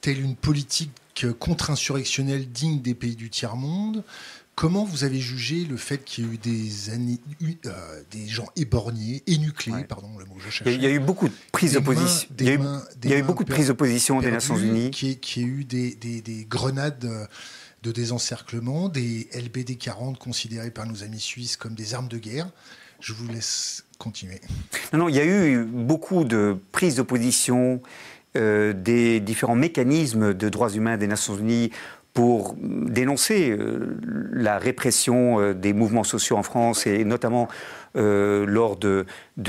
telle 0.00 0.20
une 0.20 0.36
politique 0.36 0.92
contre-insurrectionnelle 1.40 2.48
digne 2.48 2.80
des 2.80 2.94
pays 2.94 3.16
du 3.16 3.30
tiers-monde? 3.30 4.04
Comment 4.58 4.82
vous 4.82 5.04
avez 5.04 5.20
jugé 5.20 5.64
le 5.70 5.76
fait 5.76 6.04
qu'il 6.04 6.24
y 6.24 6.26
ait 6.26 6.32
eu 6.32 6.36
des, 6.36 6.90
années, 6.90 7.20
euh, 7.64 8.02
des 8.10 8.26
gens 8.26 8.48
éborgnés, 8.56 9.22
énucléés, 9.28 9.84
pardon, 9.84 10.08
le 10.18 10.24
mot 10.24 10.34
que 10.34 10.42
je 10.42 10.50
cherchais. 10.50 10.74
Il 10.74 10.82
y 10.82 10.86
a 10.86 10.90
eu 10.90 10.98
beaucoup 10.98 11.28
de 11.28 11.34
prises 11.52 11.74
d'opposition. 11.74 12.28
Il 12.40 12.44
y 12.44 12.50
a 13.12 13.18
eu, 13.18 13.22
beaucoup 13.22 13.44
de 13.44 13.52
prises 13.52 13.68
d'opposition 13.68 14.20
des 14.20 14.32
Nations 14.32 14.56
Unies. 14.56 14.90
Qui, 14.90 15.18
qui 15.18 15.44
a 15.44 15.46
eu 15.46 15.62
des, 15.62 15.94
des, 15.94 16.20
des, 16.22 16.44
grenades 16.44 17.04
euh, 17.04 17.26
de 17.84 17.92
désencerclement, 17.92 18.88
des 18.88 19.28
LBD 19.32 19.76
40 19.76 20.18
considérés 20.18 20.72
par 20.72 20.86
nos 20.86 21.04
amis 21.04 21.20
suisses 21.20 21.56
comme 21.56 21.76
des 21.76 21.94
armes 21.94 22.08
de 22.08 22.18
guerre. 22.18 22.50
Je 22.98 23.12
vous 23.12 23.28
laisse 23.28 23.84
continuer. 23.98 24.40
Non, 24.92 24.98
non, 24.98 25.08
il 25.08 25.14
y 25.14 25.20
a 25.20 25.24
eu 25.24 25.62
beaucoup 25.62 26.24
de 26.24 26.56
prises 26.72 26.96
d'opposition. 26.96 27.80
Euh, 28.36 28.74
des 28.74 29.20
différents 29.20 29.56
mécanismes 29.56 30.34
de 30.34 30.48
droits 30.50 30.68
humains 30.68 30.98
des 30.98 31.06
Nations 31.06 31.34
Unies 31.34 31.70
pour 32.18 32.56
dénoncer 32.58 33.50
euh, 33.50 33.96
la 34.32 34.58
répression 34.58 35.38
euh, 35.38 35.54
des 35.54 35.72
mouvements 35.72 36.02
sociaux 36.02 36.36
en 36.36 36.42
France 36.42 36.84
et 36.84 37.04
notamment 37.04 37.46
euh, 37.98 38.46
lors 38.46 38.76
de, 38.76 39.06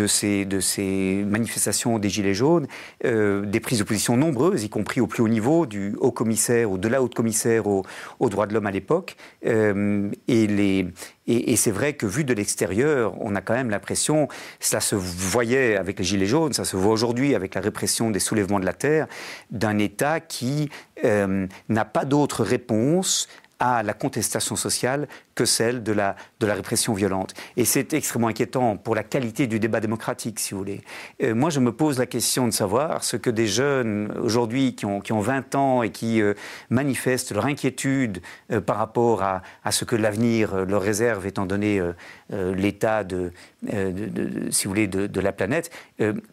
ces, 0.08 1.24
manifestations 1.28 2.00
des 2.00 2.10
Gilets 2.10 2.34
jaunes, 2.34 2.68
euh, 3.06 3.46
des 3.46 3.60
prises 3.60 3.80
de 3.80 3.84
position 3.84 4.18
nombreuses, 4.18 4.64
y 4.64 4.70
compris 4.70 5.02
au 5.02 5.08
plus 5.08 5.22
haut 5.22 5.28
niveau, 5.28 5.66
du 5.66 5.96
haut 6.00 6.12
commissaire 6.12 6.72
ou 6.72 6.78
de 6.78 6.88
la 6.88 7.04
haute 7.04 7.14
commissaire 7.14 7.68
aux, 7.68 7.84
droits 8.22 8.48
de 8.48 8.54
l'homme 8.54 8.66
à 8.66 8.72
l'époque. 8.72 9.16
Euh, 9.46 10.10
et, 10.28 11.56
c'est 11.56 11.72
vrai 11.72 11.94
que 11.94 12.08
vu 12.08 12.24
de 12.24 12.34
l'extérieur, 12.34 13.14
on 13.20 13.36
a 13.36 13.42
quand 13.42 13.54
même 13.54 13.70
l'impression, 13.70 14.28
cela 14.60 14.82
se 14.82 14.96
voyait 14.96 15.78
avec 15.78 16.00
les 16.00 16.06
Gilets 16.06 16.26
jaunes, 16.26 16.54
ça 16.54 16.66
se 16.66 16.76
voit 16.76 16.92
aujourd'hui 16.92 17.36
avec 17.36 17.54
la 17.54 17.62
répression 17.62 18.10
des 18.10 18.20
soulèvements 18.20 18.60
de 18.60 18.66
la 18.66 18.74
terre, 18.74 19.06
d'un 19.52 19.78
État 19.78 20.20
qui 20.20 20.70
n'a 21.04 21.86
pas 21.86 22.06
d'autre 22.06 22.44
réponse 22.44 23.28
à 23.60 23.84
la 23.84 23.94
contestation 23.94 24.56
sociale 24.56 25.08
que 25.40 25.46
celle 25.46 25.84
de 25.84 25.94
la, 25.94 26.18
de 26.42 26.46
la 26.46 26.54
répression 26.54 26.94
violente. 26.94 27.34
Et 27.56 27.64
c'est 27.64 27.94
extrêmement 27.94 28.28
inquiétant 28.28 28.76
pour 28.76 28.94
la 28.94 29.04
qualité 29.04 29.48
du 29.48 29.58
débat 29.58 29.80
démocratique, 29.80 30.38
si 30.38 30.54
vous 30.54 30.58
voulez. 30.60 30.82
Euh, 31.24 31.34
moi, 31.34 31.50
je 31.50 31.62
me 31.62 31.72
pose 31.72 31.98
la 31.98 32.06
question 32.06 32.46
de 32.46 32.52
savoir 32.52 33.06
ce 33.06 33.16
que 33.16 33.30
des 33.30 33.48
jeunes 33.48 34.12
aujourd'hui 34.22 34.76
qui 34.76 34.86
ont, 34.86 35.00
qui 35.00 35.14
ont 35.14 35.22
20 35.22 35.56
ans 35.56 35.82
et 35.82 35.92
qui 35.92 36.22
euh, 36.22 36.34
manifestent 36.70 37.32
leur 37.32 37.46
inquiétude 37.46 38.22
euh, 38.52 38.60
par 38.60 38.76
rapport 38.76 39.24
à, 39.24 39.44
à 39.64 39.72
ce 39.72 39.86
que 39.86 39.96
l'avenir 39.96 40.66
leur 40.66 40.82
réserve, 40.82 41.26
étant 41.26 41.46
donné 41.46 41.82
l'état 42.30 43.04
de, 43.04 43.32
de, 43.64 44.52
si 44.52 44.66
vous 44.66 44.72
voulez, 44.72 44.88
de, 44.88 45.20
la 45.22 45.32
planète, 45.32 45.72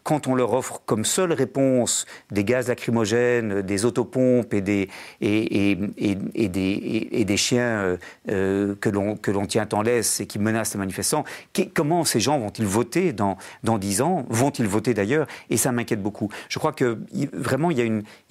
quand 0.03 0.27
on 0.27 0.35
leur 0.35 0.53
offre 0.53 0.81
comme 0.85 1.05
seule 1.05 1.33
réponse 1.33 2.05
des 2.31 2.43
gaz 2.43 2.67
lacrymogènes, 2.67 3.61
des 3.61 3.85
autopompes 3.85 4.53
et 4.53 4.61
des, 4.61 4.89
et, 5.21 5.71
et, 5.71 5.77
et, 6.35 6.49
des, 6.49 7.07
et 7.11 7.25
des 7.25 7.37
chiens 7.37 7.97
que 8.27 8.89
que 9.21 9.31
l'on 9.31 9.45
tient 9.45 9.67
en 9.73 9.81
laisse 9.81 10.19
et 10.19 10.27
qui 10.27 10.39
menacent 10.39 10.73
les 10.73 10.79
manifestants, 10.79 11.23
comment 11.73 12.03
ces 12.03 12.19
gens 12.19 12.39
vont-ils 12.39 12.65
voter 12.65 13.13
dans, 13.13 13.37
dans 13.63 13.77
10 13.77 14.01
ans? 14.01 14.25
Vont-ils 14.29 14.67
voter 14.67 14.93
d'ailleurs? 14.93 15.27
Et 15.49 15.57
ça 15.57 15.71
m'inquiète 15.71 16.01
beaucoup. 16.01 16.29
Je 16.49 16.59
crois 16.59 16.73
que 16.73 16.99
vraiment, 17.33 17.71
il 17.71 17.77
y, 17.77 17.81
a 17.81 17.85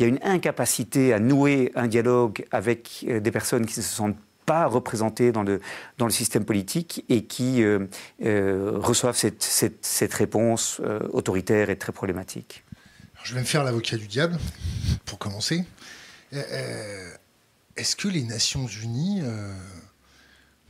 une, 0.06 0.18
incapacité 0.22 1.12
à 1.12 1.20
nouer 1.20 1.70
un 1.74 1.86
dialogue 1.86 2.44
avec 2.50 3.04
euh, 3.08 3.20
des 3.20 3.30
personnes 3.30 3.66
qui 3.66 3.78
ne 3.78 3.84
se 3.84 3.94
sentent 3.94 4.16
pas 4.44 4.66
représentées 4.66 5.32
dans 5.32 5.42
le, 5.42 5.60
dans 5.98 6.06
le 6.06 6.12
système 6.12 6.44
politique 6.44 7.04
et 7.08 7.24
qui 7.24 7.62
euh, 7.62 7.86
euh, 8.24 8.72
reçoivent 8.76 9.16
cette, 9.16 10.14
réponse 10.14 10.80
autoritaire 11.12 11.70
et 11.70 11.76
très 11.76 11.92
problématique. 11.92 12.64
je 13.24 13.34
vais 13.34 13.40
me 13.40 13.46
faire 13.46 13.64
l'avocat 13.64 13.96
du 13.96 14.06
diable, 14.06 14.38
pour 15.04 15.18
commencer. 15.18 15.64
Est-ce 16.32 17.96
que 17.96 18.08
les 18.08 18.22
Nations 18.22 18.66
Unies 18.66 19.22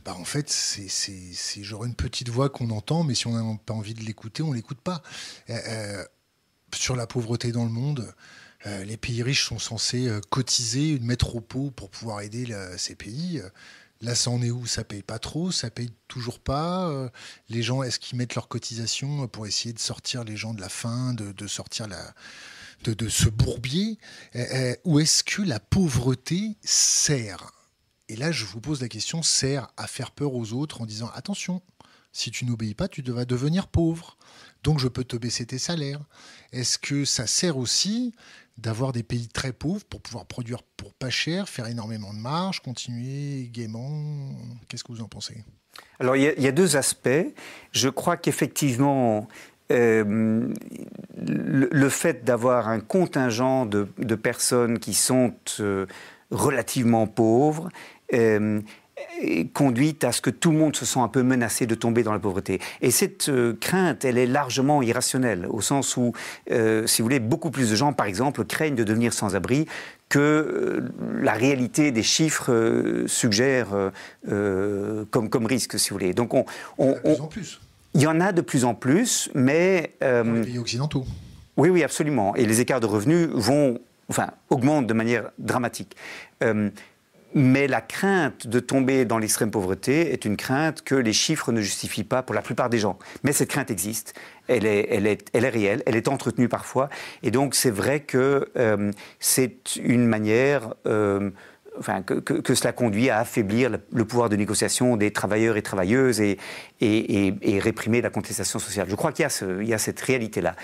bah, 0.07 0.15
en 0.17 0.23
fait, 0.23 0.49
c'est 0.49 1.63
genre 1.63 1.83
une 1.83 1.93
petite 1.93 2.29
voix 2.29 2.47
qu'on 2.47 2.69
entend, 2.69 3.03
mais 3.03 3.13
si 3.13 3.27
on 3.27 3.33
n'a 3.33 3.59
pas 3.65 3.73
envie 3.73 3.93
de 3.93 4.03
l'écouter, 4.05 4.41
on 4.41 4.53
l'écoute 4.53 4.79
pas. 4.79 5.03
Euh, 5.49 5.59
euh, 5.67 6.05
sur 6.73 6.95
la 6.95 7.05
pauvreté 7.05 7.51
dans 7.51 7.65
le 7.65 7.69
monde, 7.69 8.13
euh, 8.65 8.85
les 8.85 8.95
pays 8.95 9.21
riches 9.21 9.45
sont 9.45 9.59
censés 9.59 10.09
cotiser, 10.29 10.97
mettre 10.99 11.35
au 11.35 11.41
pot 11.41 11.71
pour 11.71 11.89
pouvoir 11.89 12.21
aider 12.21 12.55
ces 12.77 12.95
pays. 12.95 13.41
Là, 13.99 14.15
ça 14.15 14.29
en 14.29 14.41
est 14.41 14.49
où? 14.49 14.65
Ça 14.65 14.85
paye 14.85 15.03
pas 15.03 15.19
trop, 15.19 15.51
ça 15.51 15.69
paye 15.69 15.91
toujours 16.07 16.39
pas. 16.39 17.11
les 17.49 17.61
gens, 17.61 17.83
est-ce 17.83 17.99
qu'ils 17.99 18.17
mettent 18.17 18.35
leur 18.35 18.47
cotisation 18.47 19.27
pour 19.27 19.45
essayer 19.45 19.73
de 19.73 19.79
sortir 19.79 20.23
les 20.23 20.37
gens 20.37 20.53
de 20.53 20.61
la 20.61 20.69
faim, 20.69 21.15
de, 21.15 21.47
sortir 21.47 21.89
de, 22.85 22.93
de 22.93 23.09
ce 23.09 23.27
bourbier? 23.27 23.99
Ou 24.85 25.01
est-ce 25.01 25.25
que 25.25 25.41
la 25.41 25.59
pauvreté 25.59 26.55
sert 26.63 27.51
et 28.09 28.15
là, 28.15 28.31
je 28.31 28.45
vous 28.45 28.61
pose 28.61 28.81
la 28.81 28.87
question, 28.87 29.21
sert 29.21 29.67
à 29.77 29.87
faire 29.87 30.11
peur 30.11 30.33
aux 30.33 30.53
autres 30.53 30.81
en 30.81 30.85
disant 30.85 31.09
attention, 31.13 31.61
si 32.13 32.31
tu 32.31 32.45
n'obéis 32.45 32.73
pas, 32.73 32.87
tu 32.87 33.01
vas 33.03 33.25
devenir 33.25 33.67
pauvre. 33.67 34.17
Donc 34.63 34.79
je 34.79 34.87
peux 34.87 35.03
te 35.03 35.17
baisser 35.17 35.45
tes 35.45 35.59
salaires. 35.59 36.01
Est-ce 36.51 36.77
que 36.77 37.05
ça 37.05 37.27
sert 37.27 37.57
aussi 37.57 38.13
d'avoir 38.57 38.91
des 38.91 39.03
pays 39.03 39.27
très 39.27 39.53
pauvres 39.53 39.85
pour 39.85 40.01
pouvoir 40.01 40.25
produire 40.25 40.63
pour 40.63 40.93
pas 40.93 41.09
cher, 41.09 41.47
faire 41.47 41.67
énormément 41.67 42.13
de 42.13 42.19
marge, 42.19 42.61
continuer 42.61 43.49
gaiement? 43.51 44.31
Qu'est-ce 44.67 44.83
que 44.83 44.91
vous 44.91 45.01
en 45.01 45.07
pensez? 45.07 45.43
Alors 45.99 46.15
il 46.15 46.23
y, 46.23 46.47
a 46.47 46.51
deux 46.51 46.75
aspects. 46.75 47.33
Je 47.71 47.89
crois 47.89 48.17
qu'effectivement, 48.17 49.27
euh, 49.71 50.51
le, 51.15 51.89
fait 51.89 52.23
d'avoir 52.23 52.67
un 52.67 52.79
contingent 52.79 53.65
de, 53.67 54.15
personnes 54.15 54.79
qui 54.79 54.95
sont 54.95 55.35
euh, 55.59 55.85
relativement 56.31 57.05
pauvres 57.05 57.69
euh, 58.13 58.61
conduit 59.53 59.97
à 60.01 60.11
ce 60.11 60.21
que 60.21 60.29
tout 60.29 60.51
le 60.51 60.57
monde 60.57 60.75
se 60.75 60.85
sent 60.85 60.99
un 60.99 61.07
peu 61.07 61.21
menacé 61.21 61.65
de 61.67 61.75
tomber 61.75 62.03
dans 62.03 62.13
la 62.13 62.19
pauvreté. 62.19 62.59
Et 62.81 62.91
cette 62.91 63.29
euh, 63.29 63.53
crainte, 63.59 64.05
elle 64.05 64.17
est 64.17 64.25
largement 64.25 64.81
irrationnelle, 64.81 65.47
au 65.49 65.61
sens 65.61 65.97
où, 65.97 66.13
euh, 66.51 66.87
si 66.87 67.01
vous 67.01 67.05
voulez, 67.05 67.19
beaucoup 67.19 67.51
plus 67.51 67.69
de 67.69 67.75
gens, 67.75 67.93
par 67.93 68.05
exemple, 68.07 68.43
craignent 68.43 68.75
de 68.75 68.83
devenir 68.83 69.13
sans-abri 69.13 69.67
que 70.09 70.83
la 71.21 71.33
réalité 71.33 71.91
des 71.91 72.03
chiffres 72.03 73.03
suggère 73.07 73.91
comme, 74.25 75.29
comme 75.29 75.45
risque, 75.45 75.77
si 75.77 75.89
vous 75.89 75.95
voulez. 75.95 76.13
Donc 76.13 76.33
on, 76.33 76.45
on, 76.77 76.93
de 76.93 76.99
plus 76.99 77.21
en 77.21 77.27
plus. 77.27 77.61
Il 77.93 78.01
y 78.01 78.07
en 78.07 78.21
a 78.21 78.31
de 78.31 78.41
plus 78.41 78.63
en 78.63 78.73
plus, 78.73 79.29
mais... 79.33 79.91
Dans 79.99 80.23
les 80.23 80.41
pays 80.41 80.59
occidentaux. 80.59 81.05
Oui, 81.57 81.69
oui, 81.69 81.83
absolument. 81.83 82.35
Et 82.35 82.45
les 82.45 82.61
écarts 82.61 82.79
de 82.79 82.85
revenus 82.85 83.27
vont, 83.33 83.79
enfin, 84.09 84.29
augmentent 84.49 84.87
de 84.87 84.93
manière 84.93 85.31
dramatique. 85.39 85.97
Mais 87.39 87.67
la 87.67 87.81
crainte 87.81 88.47
de 88.47 88.59
tomber 88.59 89.05
dans 89.05 89.19
l'extrême 89.19 89.51
pauvreté 89.51 90.11
est 90.11 90.25
une 90.25 90.37
crainte 90.37 90.81
que 90.81 90.95
les 90.95 91.13
chiffres 91.13 91.51
ne 91.51 91.61
justifient 91.61 92.03
pas 92.03 92.23
pour 92.23 92.33
la 92.33 92.41
plupart 92.41 92.67
des 92.67 92.79
gens. 92.79 92.97
Mais 93.21 93.31
cette 93.31 93.49
crainte 93.49 93.69
existe, 93.69 94.15
elle 94.47 94.65
est, 94.65 94.87
elle 94.89 95.05
est, 95.05 95.29
elle 95.33 95.45
est 95.45 95.49
réelle, 95.49 95.83
elle 95.85 95.95
est 95.95 96.07
entretenue 96.07 96.49
parfois. 96.49 96.89
Et 97.21 97.29
donc 97.29 97.53
c'est 97.53 97.69
vrai 97.69 97.99
que 97.99 98.49
euh, 98.57 98.91
c'est 99.19 99.75
une 99.75 100.07
manière... 100.07 100.73
Euh, 100.87 101.29
enfin, 101.79 102.01
que, 102.01 102.55
cela 102.55 102.73
conduit 102.73 103.09
à 103.09 103.19
affaiblir 103.19 103.69
le, 103.91 104.05
pouvoir 104.05 104.29
de 104.29 104.35
négociation 104.35 104.97
des 104.97 105.11
travailleurs 105.11 105.57
et 105.57 105.61
travailleuses 105.61 106.21
et, 106.21 106.37
et, 106.81 107.59
réprimer 107.59 108.01
la 108.01 108.09
contestation 108.09 108.59
sociale. 108.59 108.87
Je 108.89 108.95
crois 108.95 109.11
qu'il 109.11 109.25
y, 109.25 109.65
y, 109.65 109.73
a 109.73 109.77
cette 109.77 109.99
réalité-là. 109.99 110.55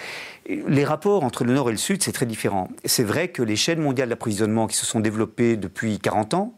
Les 0.47 0.83
rapports 0.83 1.23
entre 1.23 1.43
le 1.43 1.53
Nord 1.53 1.69
et 1.69 1.73
le 1.73 1.77
Sud, 1.77 2.03
c'est 2.03 2.11
très 2.11 2.25
différent. 2.25 2.69
C'est 2.85 3.03
vrai 3.03 3.29
que 3.29 3.41
les 3.41 3.55
chaînes 3.55 3.79
mondiales 3.79 4.09
d'approvisionnement 4.09 4.67
qui 4.67 4.77
se 4.77 4.85
sont 4.85 4.99
développées 4.99 5.57
depuis 5.57 5.99
40 5.99 6.33
ans, 6.33 6.53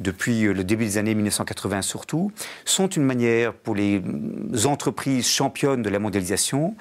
depuis 0.00 0.42
le 0.42 0.64
début 0.64 0.84
des 0.84 0.98
années 0.98 1.14
1980 1.14 1.82
surtout, 1.82 2.32
sont 2.64 2.88
une 2.88 3.04
manière 3.04 3.54
pour 3.54 3.74
les 3.74 4.02
entreprises 4.64 5.26
championnes 5.26 5.82
de 5.82 5.90
la 5.90 5.98
mondialisation 5.98 6.76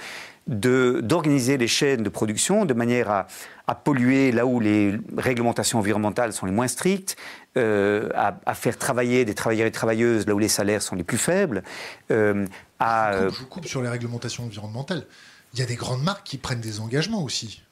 d'organiser 0.47 1.57
les 1.57 1.67
chaînes 1.67 2.03
de 2.03 2.09
production 2.09 2.65
de 2.65 2.73
manière 2.73 3.09
à, 3.09 3.27
à, 3.67 3.75
polluer 3.75 4.31
là 4.31 4.45
où 4.45 4.59
les 4.59 4.97
réglementations 5.17 5.79
environnementales 5.79 6.33
sont 6.33 6.45
les 6.45 6.51
moins 6.51 6.67
strictes, 6.67 7.17
euh, 7.57 8.09
à, 8.15 8.53
faire 8.53 8.77
travailler 8.77 9.25
des 9.25 9.33
travailleurs 9.33 9.67
et 9.67 9.71
travailleuses 9.71 10.27
là 10.27 10.33
où 10.33 10.39
les 10.39 10.47
salaires 10.47 10.81
sont 10.81 10.95
les 10.95 11.03
plus 11.03 11.17
faibles. 11.17 11.63
Euh, 12.11 12.45
à, 12.79 13.27
je, 13.29 13.39
vous 13.39 13.45
coupe, 13.47 13.65
sur 13.65 13.81
les 13.81 13.89
réglementations 13.89 14.45
environnementales. 14.45 15.05
Il 15.53 15.59
y 15.59 15.63
a 15.63 15.65
des 15.65 15.75
grandes 15.75 16.03
marques 16.03 16.25
qui 16.25 16.37
prennent 16.37 16.61
des 16.61 16.79
engagements 16.79 17.23
aussi. 17.23 17.63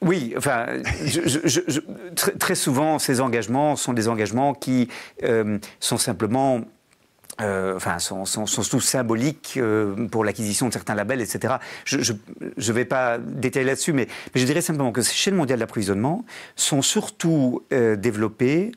Oui, 0.00 0.34
enfin, 0.36 0.66
je, 1.04 1.80
très, 2.38 2.54
souvent, 2.54 2.98
ces 2.98 3.20
engagements 3.20 3.74
sont 3.74 3.92
des 3.94 4.08
engagements 4.08 4.54
qui 4.54 4.88
euh, 5.22 5.58
sont 5.80 5.96
simplement 5.96 6.60
euh, 7.40 7.74
enfin, 7.76 7.98
sont, 7.98 8.24
sont, 8.24 8.46
symboliques 8.80 9.54
euh, 9.56 10.06
pour 10.08 10.24
l'acquisition 10.24 10.68
de 10.68 10.72
certains 10.72 10.94
labels, 10.94 11.20
etc. 11.20 11.54
Je 11.84 12.12
ne 12.12 12.72
vais 12.72 12.84
pas 12.84 13.18
détailler 13.18 13.66
là-dessus, 13.66 13.92
mais, 13.92 14.06
je 14.34 14.44
dirais 14.44 14.60
simplement 14.60 14.92
que 14.92 15.02
ces 15.02 15.14
chaînes 15.14 15.34
mondiales 15.34 15.58
d'approvisionnement 15.58 16.24
sont 16.54 16.82
surtout 16.82 17.62
euh, 17.72 17.96
développées 17.96 18.72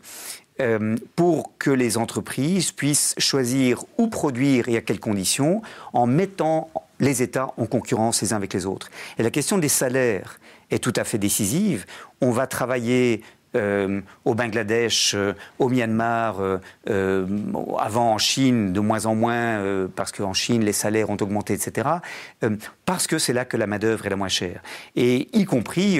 pour 1.15 1.55
que 1.59 1.69
les 1.69 1.99
entreprises 1.99 2.71
puissent 2.71 3.13
choisir 3.19 3.85
où 3.99 4.07
produire 4.07 4.67
et 4.69 4.77
à 4.77 4.81
quelles 4.81 4.99
conditions 4.99 5.61
en 5.93 6.07
mettant 6.07 6.71
les 6.99 7.21
États 7.21 7.53
en 7.57 7.67
concurrence 7.67 8.23
les 8.23 8.33
uns 8.33 8.37
avec 8.37 8.55
les 8.55 8.65
autres. 8.65 8.89
Et 9.19 9.23
la 9.23 9.29
question 9.29 9.59
des 9.59 9.69
salaires 9.69 10.39
est 10.71 10.83
tout 10.83 10.93
à 10.95 11.03
fait 11.03 11.19
décisive. 11.19 11.85
On 12.21 12.31
va 12.31 12.47
travailler 12.47 13.21
euh, 13.57 14.01
au 14.25 14.35
Bangladesh, 14.35 15.13
euh, 15.15 15.33
au 15.59 15.69
Myanmar, 15.69 16.37
euh, 16.89 17.25
avant 17.79 18.13
en 18.13 18.17
Chine, 18.17 18.73
de 18.73 18.79
moins 18.79 19.05
en 19.05 19.15
moins, 19.15 19.87
parce 19.95 20.11
qu'en 20.11 20.33
Chine, 20.33 20.63
les 20.63 20.73
salaires 20.73 21.09
ont 21.09 21.17
augmenté, 21.19 21.53
etc., 21.53 21.87
parce 22.85 23.07
que 23.07 23.17
c'est 23.17 23.33
là 23.33 23.45
que 23.45 23.57
la 23.57 23.67
main-d'œuvre 23.67 24.05
est 24.05 24.09
la 24.09 24.15
moins 24.15 24.27
chère. 24.27 24.61
Et 24.95 25.27
y 25.37 25.45
compris 25.45 25.99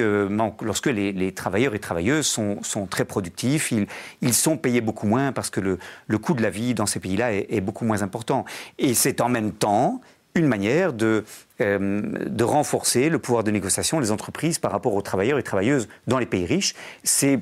lorsque 0.62 0.88
les, 0.88 1.32
travailleurs 1.34 1.76
et 1.76 1.80
travailleuses 1.80 2.28
sont, 2.28 2.88
très 2.90 3.06
productifs, 3.06 3.74
ils, 4.22 4.34
sont 4.34 4.58
payés 4.58 4.82
beaucoup 4.82 5.08
moins 5.08 5.32
parce 5.32 5.50
que 5.50 5.60
le, 5.60 6.18
coût 6.18 6.34
de 6.34 6.42
la 6.42 6.50
vie 6.50 6.74
dans 6.74 6.86
ces 6.86 7.00
pays-là 7.00 7.34
est 7.34 7.62
beaucoup 7.62 7.86
moins 7.86 8.02
important. 8.04 8.46
Et 8.78 8.94
c'est 8.94 9.22
en 9.22 9.30
même 9.30 9.52
temps 9.52 10.02
une 10.38 10.48
manière 10.48 10.94
de, 10.94 11.24
euh, 11.62 12.02
de 12.26 12.44
renforcer 12.44 13.10
le 13.10 13.20
pouvoir 13.20 13.44
de 13.44 13.52
négociation 13.52 14.00
des 14.00 14.12
entreprises 14.12 14.60
par 14.60 14.72
rapport 14.72 14.94
aux 14.94 15.02
travailleurs 15.02 15.40
et 15.40 15.44
travailleuses 15.44 15.88
dans 16.08 16.20
les 16.20 16.26
pays 16.26 16.46
riches. 16.46 16.76
Ces 17.04 17.40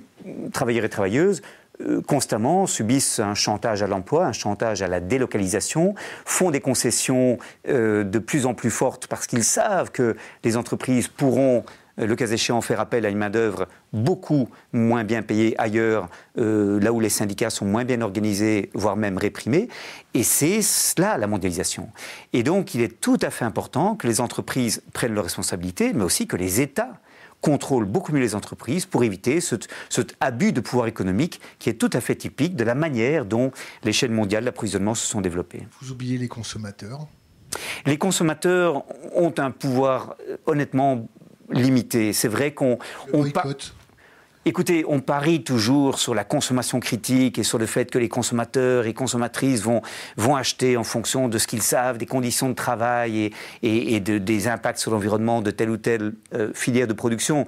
travailleurs 0.51 0.85
et 0.85 0.89
travailleuses 0.89 1.41
euh, 1.81 2.01
constamment 2.01 2.67
subissent 2.67 3.19
un 3.19 3.35
chantage 3.35 3.83
à 3.83 3.87
l'emploi, 3.87 4.25
un 4.25 4.31
chantage 4.31 4.81
à 4.81 4.87
la 4.87 5.01
délocalisation, 5.01 5.93
font 6.23 6.49
des 6.49 6.61
concessions 6.61 7.37
euh, 7.67 8.03
de 8.03 8.19
plus 8.19 8.45
en 8.45 8.53
plus 8.53 8.71
fortes 8.71 9.07
parce 9.07 9.27
qu'ils 9.27 9.43
savent 9.43 9.91
que 9.91 10.15
les 10.43 10.55
entreprises 10.55 11.07
pourront 11.09 11.65
le 11.97 12.15
cas 12.15 12.27
échéant, 12.27 12.61
faire 12.61 12.79
appel 12.79 13.05
à 13.05 13.09
une 13.09 13.17
main-d'œuvre 13.17 13.67
beaucoup 13.93 14.49
moins 14.73 15.03
bien 15.03 15.21
payée 15.21 15.55
ailleurs, 15.59 16.09
euh, 16.37 16.79
là 16.79 16.91
où 16.91 16.99
les 16.99 17.09
syndicats 17.09 17.49
sont 17.49 17.65
moins 17.65 17.85
bien 17.85 18.01
organisés, 18.01 18.69
voire 18.73 18.97
même 18.97 19.17
réprimés. 19.17 19.69
Et 20.13 20.23
c'est 20.23 20.61
cela 20.61 21.17
la 21.17 21.27
mondialisation. 21.27 21.89
Et 22.33 22.43
donc, 22.43 22.75
il 22.75 22.81
est 22.81 22.99
tout 22.99 23.17
à 23.21 23.29
fait 23.29 23.45
important 23.45 23.95
que 23.95 24.07
les 24.07 24.21
entreprises 24.21 24.81
prennent 24.93 25.13
leurs 25.13 25.23
responsabilités, 25.23 25.93
mais 25.93 26.03
aussi 26.03 26.27
que 26.27 26.35
les 26.35 26.61
États 26.61 26.99
contrôlent 27.41 27.85
beaucoup 27.85 28.11
mieux 28.11 28.21
les 28.21 28.33
entreprises 28.33 28.85
pour 28.87 29.03
éviter 29.03 29.39
cet, 29.39 29.67
abus 30.19 30.51
de 30.51 30.61
pouvoir 30.61 30.87
économique 30.87 31.39
qui 31.59 31.69
est 31.69 31.75
tout 31.75 31.91
à 31.93 32.01
fait 32.01 32.15
typique 32.15 32.55
de 32.55 32.63
la 32.63 32.73
manière 32.73 33.25
dont 33.25 33.51
les 33.83 33.93
chaînes 33.93 34.13
mondiales 34.13 34.45
d'approvisionnement 34.45 34.95
se 34.95 35.05
sont 35.05 35.21
développées. 35.21 35.67
Vous 35.79 35.91
oubliez 35.91 36.17
les 36.17 36.27
consommateurs? 36.27 37.07
Les 37.85 37.97
consommateurs 37.97 38.83
ont 39.13 39.33
un 39.37 39.51
pouvoir 39.51 40.15
euh, 40.27 40.37
honnêtement 40.47 41.07
limité. 41.49 42.13
C'est 42.13 42.27
vrai 42.27 42.53
qu'on... 42.53 42.77
On, 43.13 43.25
Écoutez, 44.47 44.85
on 44.87 44.99
parie 44.99 45.43
toujours 45.43 45.97
sur 45.97 46.13
la 46.13 46.23
consommation 46.23 46.79
critique 46.79 47.39
et 47.39 47.43
sur 47.43 47.57
le 47.57 47.65
fait 47.65 47.89
que 47.89 47.97
les 47.97 48.09
consommateurs 48.09 48.85
et 48.85 48.93
consommatrices 48.93 49.63
vont, 49.63 49.81
vont 50.17 50.35
acheter 50.35 50.77
en 50.77 50.83
fonction 50.83 51.27
de 51.27 51.39
ce 51.39 51.47
qu'ils 51.47 51.63
savent, 51.63 51.97
des 51.97 52.05
conditions 52.05 52.47
de 52.49 52.53
travail 52.53 53.31
et, 53.63 53.95
et, 53.95 53.99
de, 53.99 54.19
des 54.19 54.47
impacts 54.47 54.77
sur 54.77 54.91
l'environnement 54.91 55.41
de 55.41 55.49
telle 55.49 55.71
ou 55.71 55.77
telle 55.77 56.13
euh, 56.35 56.51
filière 56.53 56.85
de 56.85 56.93
production. 56.93 57.47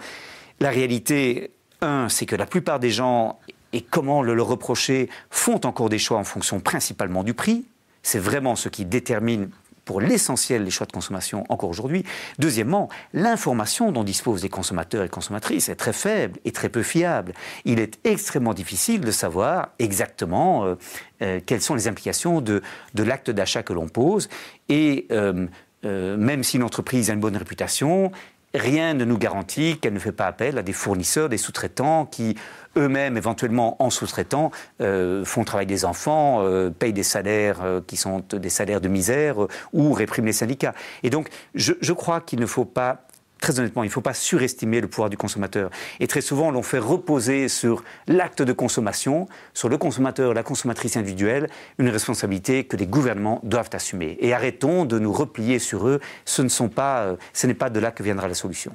La 0.60 0.72
réalité, 0.72 1.52
un, 1.82 2.10
c'est 2.10 2.26
que 2.26 2.36
la 2.36 2.48
plupart 2.48 2.80
des 2.80 2.90
gens, 2.90 3.38
et 3.74 3.82
comment 3.82 4.24
le 4.24 4.34
leur 4.34 4.48
reprocher, 4.48 5.08
font 5.30 5.62
encore 5.66 5.90
des 5.90 6.00
choix 6.00 6.18
en 6.18 6.24
fonction 6.24 6.60
principalement 6.60 7.24
du 7.24 7.36
prix. 7.36 7.66
C'est 8.02 8.18
vraiment 8.18 8.56
ce 8.56 8.70
qui 8.70 8.86
détermine 8.86 9.52
pour 9.88 10.02
l'essentiel 10.02 10.64
les 10.64 10.70
choix 10.70 10.86
de 10.86 10.92
consommation 10.92 11.46
encore 11.50 11.70
aujourd'hui. 11.70 12.04
Deuxièmement, 12.38 12.90
l'information 13.14 13.92
dont 13.92 14.04
disposent 14.04 14.44
les 14.44 14.50
consommateurs 14.50 15.04
et 15.04 15.10
consommatrices 15.10 15.70
est 15.70 15.76
très 15.76 15.94
faible 15.94 16.40
et 16.46 16.52
très 16.52 16.70
peu 16.70 16.84
fiable. 16.84 17.34
Il 17.64 17.80
est 17.80 17.98
extrêmement 18.04 18.54
difficile 18.54 19.02
de 19.02 19.12
savoir 19.12 19.70
exactement 19.80 20.66
euh, 20.66 20.76
euh, 21.24 21.40
quelles 21.44 21.62
sont 21.62 21.74
les 21.74 21.88
implications 21.88 22.42
de, 22.42 22.62
l'acte 22.98 23.32
d'achat 23.32 23.64
que 23.64 23.74
l'on 23.74 23.88
pose. 23.88 24.28
Et 24.68 25.08
euh, 25.12 25.48
même 25.84 26.44
si 26.44 26.58
l'entreprise 26.58 27.10
a 27.10 27.14
une 27.14 27.22
bonne 27.22 27.38
réputation, 27.38 28.12
rien 28.54 28.94
ne 28.94 29.06
nous 29.06 29.18
garantit 29.18 29.78
qu'elle 29.78 29.94
ne 29.94 30.00
fait 30.00 30.12
pas 30.12 30.28
appel 30.28 30.58
à 30.58 30.64
des 30.64 30.74
fournisseurs, 30.74 31.30
des 31.30 31.38
sous-traitants 31.38 32.06
qui 32.06 32.36
eux-mêmes, 32.78 33.18
éventuellement 33.18 33.82
en 33.82 33.90
sous-traitant, 33.90 34.52
euh, 34.82 35.26
font 35.26 35.44
travailler 35.44 35.68
des 35.68 35.86
enfants, 35.86 36.42
euh, 36.42 36.70
payent 36.70 36.94
des 36.94 37.04
salaires 37.04 37.64
euh, 37.64 37.82
qui 37.86 37.98
sont 37.98 38.24
des 38.32 38.50
salaires 38.50 38.82
de 38.82 38.88
misère 38.88 39.36
ou 39.74 39.94
répriment 39.94 40.28
les 40.28 40.34
syndicats. 40.34 40.74
Et 41.04 41.10
donc, 41.10 41.30
je 41.56 41.94
crois 41.94 42.22
qu'il 42.22 42.40
ne 42.40 42.46
faut 42.46 42.66
pas 42.66 43.08
très 43.40 43.60
honnêtement, 43.60 43.84
il 43.84 43.88
ne 43.88 43.92
faut 43.92 44.02
pas 44.02 44.14
surestimer 44.14 44.82
le 44.82 44.88
pouvoir 44.88 45.10
du 45.10 45.18
consommateur. 45.18 45.70
Et 46.00 46.08
très 46.08 46.22
souvent, 46.22 46.52
l'on 46.52 46.64
fait 46.64 46.80
reposer 46.80 47.48
sur 47.50 47.84
l'acte 48.08 48.42
de 48.42 48.54
consommation, 48.54 49.28
sur 49.54 49.70
le 49.70 49.78
consommateur, 49.78 50.34
la 50.34 50.44
consommatrice 50.44 50.98
individuelle, 50.98 51.48
une 51.78 51.90
responsabilité 51.90 52.64
que 52.64 52.78
les 52.78 52.88
gouvernements 52.88 53.40
doivent 53.44 53.70
assumer. 53.74 54.18
Et 54.22 54.34
arrêtons 54.34 54.86
de 54.86 55.00
nous 55.00 55.14
replier 55.14 55.60
sur 55.60 55.88
eux. 55.88 56.00
Ce 56.26 56.42
n'est 56.42 57.54
pas 57.54 57.70
de 57.70 57.80
là 57.80 57.92
que 57.92 58.04
viendra 58.04 58.28
la 58.28 58.34
solution. 58.34 58.74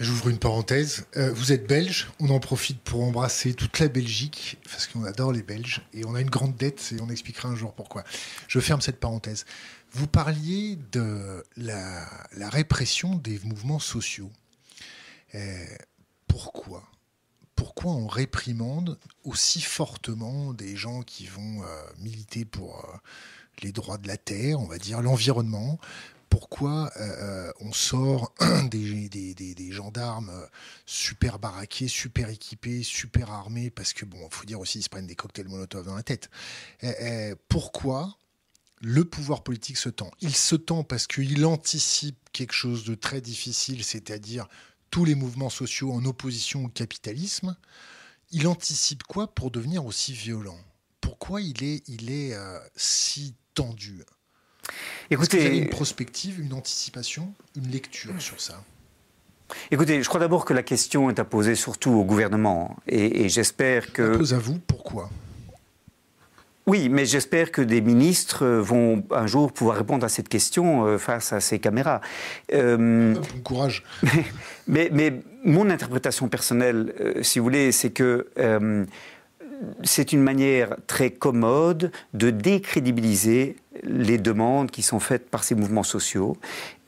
J'ouvre 0.00 0.28
une 0.28 0.38
parenthèse. 0.38 1.06
Euh, 1.16 1.32
vous 1.32 1.50
êtes 1.50 1.66
belge, 1.66 2.08
on 2.20 2.30
en 2.30 2.38
profite 2.38 2.80
pour 2.80 3.02
embrasser 3.02 3.54
toute 3.54 3.80
la 3.80 3.88
Belgique, 3.88 4.58
parce 4.70 4.86
qu'on 4.86 5.02
adore 5.02 5.32
les 5.32 5.42
Belges, 5.42 5.82
et 5.92 6.04
on 6.04 6.14
a 6.14 6.20
une 6.20 6.30
grande 6.30 6.54
dette, 6.54 6.92
et 6.96 7.00
on 7.00 7.08
expliquera 7.08 7.48
un 7.48 7.56
jour 7.56 7.74
pourquoi. 7.74 8.04
Je 8.46 8.60
ferme 8.60 8.80
cette 8.80 9.00
parenthèse. 9.00 9.44
Vous 9.90 10.06
parliez 10.06 10.78
de 10.92 11.42
la, 11.56 12.08
répression 12.36 13.16
des 13.16 13.40
mouvements 13.40 13.80
sociaux. 13.80 14.30
Euh, 15.34 15.66
pourquoi? 16.28 16.84
Pourquoi 17.56 17.90
on 17.90 18.06
réprimande 18.06 19.00
aussi 19.24 19.60
fortement 19.60 20.54
des 20.54 20.76
gens 20.76 21.02
qui 21.02 21.26
vont 21.26 21.64
euh, 21.64 21.66
militer 21.98 22.44
pour 22.44 22.86
les 23.62 23.72
droits 23.72 23.98
de 23.98 24.06
la 24.06 24.16
terre, 24.16 24.60
on 24.60 24.66
va 24.66 24.78
dire, 24.78 25.02
l'environnement 25.02 25.80
pourquoi 26.28 26.90
euh, 26.96 27.00
euh, 27.00 27.52
on 27.60 27.72
sort 27.72 28.34
des, 28.70 29.08
des, 29.08 29.72
gendarmes 29.72 30.32
super 30.86 31.38
baraqués, 31.38 31.88
super 31.88 32.28
équipés, 32.28 32.82
super 32.82 33.30
armés, 33.30 33.70
parce 33.70 33.92
que, 33.92 34.04
bon, 34.04 34.18
il 34.30 34.34
faut 34.34 34.44
dire 34.44 34.60
aussi, 34.60 34.78
ils 34.78 34.82
se 34.82 34.88
prennent 34.88 35.06
des 35.06 35.14
cocktails 35.14 35.48
Molotov 35.48 35.86
dans 35.86 35.94
la 35.94 36.02
tête. 36.02 36.30
pourquoi 37.48 38.18
le 38.80 39.04
pouvoir 39.04 39.42
politique 39.42 39.76
se 39.76 39.88
tend? 39.88 40.10
Il 40.20 40.34
se 40.34 40.54
tend 40.54 40.84
parce 40.84 41.06
qu'il 41.06 41.44
anticipe 41.44 42.18
quelque 42.32 42.52
chose 42.52 42.84
de 42.84 42.94
très 42.94 43.20
difficile, 43.20 43.82
c'est-à-dire 43.82 44.46
tous 44.90 45.04
les 45.04 45.14
mouvements 45.14 45.50
sociaux 45.50 45.92
en 45.92 46.04
opposition 46.04 46.64
au 46.64 46.68
capitalisme. 46.68 47.56
Il 48.30 48.46
anticipe 48.46 49.02
quoi 49.02 49.34
pour 49.34 49.50
devenir 49.50 49.84
aussi 49.84 50.12
violent? 50.12 50.58
Pourquoi 51.00 51.40
il 51.40 51.64
est, 51.64 51.82
il 51.88 52.10
est 52.10 52.34
euh, 52.34 52.58
si 52.76 53.34
tendu? 53.54 54.02
Écoutez, 55.10 55.38
vous 55.38 55.46
avez 55.46 55.58
une 55.58 55.68
prospective, 55.68 56.40
une 56.40 56.52
anticipation, 56.52 57.32
une 57.56 57.70
lecture 57.70 58.12
sur 58.18 58.40
ça 58.40 58.62
Écoutez, 59.70 60.02
je 60.02 60.08
crois 60.08 60.20
d'abord 60.20 60.44
que 60.44 60.52
la 60.52 60.62
question 60.62 61.08
est 61.10 61.18
à 61.18 61.24
poser 61.24 61.54
surtout 61.54 61.90
au 61.90 62.04
gouvernement, 62.04 62.76
et, 62.86 63.28
j'espère 63.28 63.92
que. 63.92 64.12
Je 64.12 64.18
pose 64.18 64.34
à 64.34 64.38
vous, 64.38 64.58
pourquoi? 64.66 65.08
Oui, 66.66 66.90
mais 66.90 67.06
j'espère 67.06 67.50
que 67.50 67.62
des 67.62 67.80
ministres 67.80 68.46
vont 68.46 69.02
un 69.10 69.26
jour 69.26 69.52
pouvoir 69.52 69.78
répondre 69.78 70.04
à 70.04 70.10
cette 70.10 70.28
question 70.28 70.84
euh, 70.84 70.98
face 70.98 71.32
à 71.32 71.40
ces 71.40 71.58
caméras. 71.58 72.02
Euh, 72.52 73.14
bon 73.14 73.40
courage. 73.42 73.84
Mais, 74.66 74.90
mais, 74.92 75.22
mon 75.44 75.70
interprétation 75.70 76.28
personnelle, 76.28 76.92
euh, 77.00 77.22
si 77.22 77.38
vous 77.38 77.44
voulez, 77.46 77.72
c'est 77.72 77.88
que 77.88 78.26
c'est 79.82 80.12
une 80.12 80.22
manière 80.22 80.76
très 80.86 81.10
commode 81.10 81.90
de 82.14 82.30
décrédibiliser 82.30 83.56
les 83.84 84.18
demandes 84.18 84.70
qui 84.70 84.82
sont 84.82 85.00
faites 85.00 85.28
par 85.30 85.44
ces 85.44 85.54
mouvements 85.54 85.82
sociaux. 85.82 86.36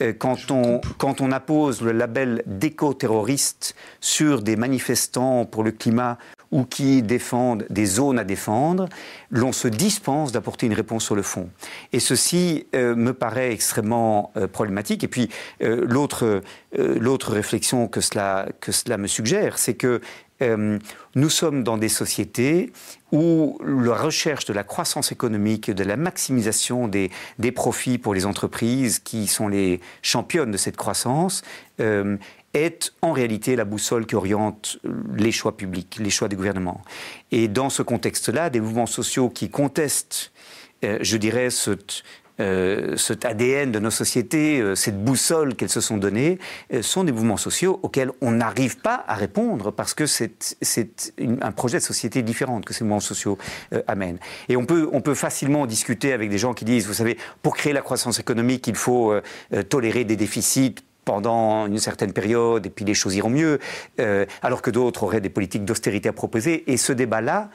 Euh, 0.02 0.12
quand 0.12 0.50
on, 0.50 0.80
quand 0.98 1.20
on 1.20 1.30
appose 1.30 1.82
le 1.82 1.92
label 1.92 2.42
d'éco-terroriste 2.46 3.74
sur 4.00 4.42
des 4.42 4.56
manifestants 4.56 5.44
pour 5.44 5.62
le 5.62 5.70
climat 5.72 6.18
ou 6.50 6.64
qui 6.64 7.02
défendent 7.02 7.64
des 7.70 7.86
zones 7.86 8.18
à 8.18 8.24
défendre, 8.24 8.88
l'on 9.30 9.52
se 9.52 9.68
dispense 9.68 10.32
d'apporter 10.32 10.66
une 10.66 10.74
réponse 10.74 11.04
sur 11.04 11.14
le 11.14 11.22
fond. 11.22 11.48
Et 11.92 12.00
ceci 12.00 12.66
euh, 12.74 12.96
me 12.96 13.12
paraît 13.12 13.52
extrêmement 13.52 14.32
euh, 14.36 14.48
problématique. 14.48 15.04
Et 15.04 15.08
puis 15.08 15.28
l'autre 15.60 16.42
l'autre 16.76 17.32
réflexion 17.32 17.88
que 17.88 18.00
cela, 18.00 18.48
que 18.60 18.72
cela 18.72 18.96
me 18.96 19.06
suggère, 19.06 19.58
c'est 19.58 19.74
que 19.74 20.00
euh, 20.42 20.78
nous 21.14 21.30
sommes 21.30 21.62
dans 21.64 21.76
des 21.76 21.88
sociétés 21.88 22.72
où 23.12 23.58
la 23.64 23.94
recherche 23.94 24.44
de 24.44 24.52
la 24.52 24.64
croissance 24.64 25.12
économique, 25.12 25.70
de 25.70 25.84
la 25.84 25.96
maximisation 25.96 26.88
des, 26.88 27.10
profits 27.54 27.98
pour 27.98 28.14
les 28.14 28.26
entreprises 28.26 28.98
qui 29.00 29.26
sont 29.26 29.48
les 29.48 29.80
championnes 30.02 30.50
de 30.50 30.56
cette 30.56 30.76
croissance, 30.76 31.42
euh, 31.80 32.16
est 32.54 32.92
en 33.02 33.12
réalité 33.12 33.54
la 33.56 33.64
boussole 33.64 34.06
qui 34.06 34.16
oriente 34.16 34.78
les 35.16 35.32
choix 35.32 35.56
publics, 35.56 35.98
les 36.00 36.10
choix 36.10 36.28
des 36.28 36.36
gouvernements. 36.36 36.82
Et 37.30 37.48
dans 37.48 37.70
ce 37.70 37.82
contexte-là, 37.82 38.50
des 38.50 38.60
mouvements 38.60 38.86
sociaux 38.86 39.28
qui 39.28 39.50
contestent, 39.50 40.32
euh, 40.84 40.98
je 41.00 41.16
dirais, 41.16 41.50
ce, 41.50 41.76
euh, 42.40 42.96
cet 42.96 43.24
ADN 43.24 43.70
de 43.70 43.78
nos 43.78 43.90
sociétés, 43.90 44.60
euh, 44.60 44.74
cette 44.74 45.02
boussole 45.02 45.54
qu'elles 45.54 45.68
se 45.68 45.80
sont 45.80 45.98
données, 45.98 46.38
euh, 46.72 46.82
sont 46.82 47.04
des 47.04 47.12
mouvements 47.12 47.36
sociaux 47.36 47.78
auxquels 47.82 48.10
on 48.20 48.30
n'arrive 48.32 48.78
pas 48.78 49.04
à 49.06 49.14
répondre 49.14 49.70
parce 49.70 49.94
que 49.94 50.06
c'est 50.06 51.14
un 51.42 51.52
projet 51.52 51.78
de 51.78 51.82
société 51.82 52.22
différent 52.22 52.60
que 52.60 52.72
ces 52.72 52.84
mouvements 52.84 53.00
sociaux 53.00 53.38
amènent. 53.86 54.18
Et 54.48 54.56
on 54.56 54.64
peut, 54.64 54.88
on 54.92 55.00
peut 55.00 55.14
facilement 55.14 55.66
discuter 55.66 56.12
avec 56.12 56.30
des 56.30 56.38
gens 56.38 56.54
qui 56.54 56.64
disent, 56.64 56.86
vous 56.86 56.94
savez, 56.94 57.18
pour 57.42 57.56
créer 57.56 57.72
la 57.72 57.82
croissance 57.82 58.18
économique, 58.18 58.66
il 58.66 58.74
faut 58.74 59.14
tolérer 59.68 60.04
des 60.04 60.16
déficits 60.16 60.76
pendant 61.04 61.66
une 61.66 61.78
certaine 61.78 62.12
période 62.12 62.66
et 62.66 62.70
puis 62.70 62.84
les 62.84 62.94
choses 62.94 63.14
iront 63.14 63.30
mieux, 63.30 63.58
alors 64.42 64.62
que 64.62 64.70
d'autres 64.70 65.04
auraient 65.04 65.20
des 65.20 65.30
politiques 65.30 65.64
d'austérité 65.64 66.08
à 66.08 66.12
proposer. 66.12 66.70
Et 66.70 66.76
ce 66.76 66.92
débat-là, 66.92 67.50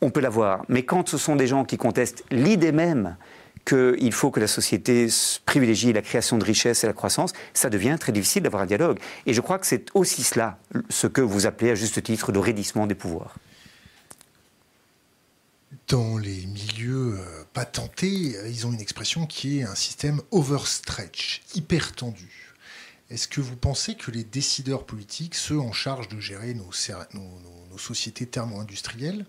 on 0.00 0.10
peut 0.10 0.20
l'avoir. 0.20 0.64
Mais 0.68 0.82
quand 0.82 1.08
ce 1.08 1.18
sont 1.18 1.36
des 1.36 1.46
gens 1.46 1.64
qui 1.64 1.76
contestent 1.76 2.24
l'idée 2.30 2.72
même 2.72 3.16
qu'il 3.66 4.12
faut 4.12 4.30
que 4.30 4.40
la 4.40 4.46
société 4.46 5.08
privilégie 5.44 5.92
la 5.92 6.00
création 6.00 6.38
de 6.38 6.44
richesses 6.44 6.84
et 6.84 6.86
la 6.86 6.92
croissance, 6.92 7.32
ça 7.52 7.68
devient 7.68 7.96
très 8.00 8.12
difficile 8.12 8.42
d'avoir 8.44 8.62
un 8.62 8.66
dialogue. 8.66 8.98
Et 9.26 9.34
je 9.34 9.40
crois 9.40 9.58
que 9.58 9.66
c'est 9.66 9.86
aussi 9.92 10.22
cela, 10.22 10.58
ce 10.88 11.06
que 11.06 11.20
vous 11.20 11.46
appelez 11.46 11.72
à 11.72 11.74
juste 11.74 12.02
titre 12.02 12.32
le 12.32 12.38
raidissement 12.38 12.86
des 12.86 12.94
pouvoirs. 12.94 13.34
Dans 15.88 16.16
les 16.16 16.46
milieux 16.46 17.18
euh, 17.18 17.44
patentés, 17.52 18.36
euh, 18.36 18.48
ils 18.48 18.66
ont 18.66 18.72
une 18.72 18.80
expression 18.80 19.26
qui 19.26 19.58
est 19.58 19.62
un 19.62 19.74
système 19.74 20.20
overstretch, 20.32 21.42
hyper 21.54 21.92
tendu. 21.92 22.54
Est-ce 23.10 23.28
que 23.28 23.40
vous 23.40 23.54
pensez 23.54 23.94
que 23.94 24.10
les 24.10 24.24
décideurs 24.24 24.84
politiques, 24.84 25.36
ceux 25.36 25.60
en 25.60 25.72
charge 25.72 26.08
de 26.08 26.18
gérer 26.18 26.54
nos, 26.54 26.70
nos 27.14 27.78
sociétés 27.78 28.26
thermo-industrielles, 28.26 29.26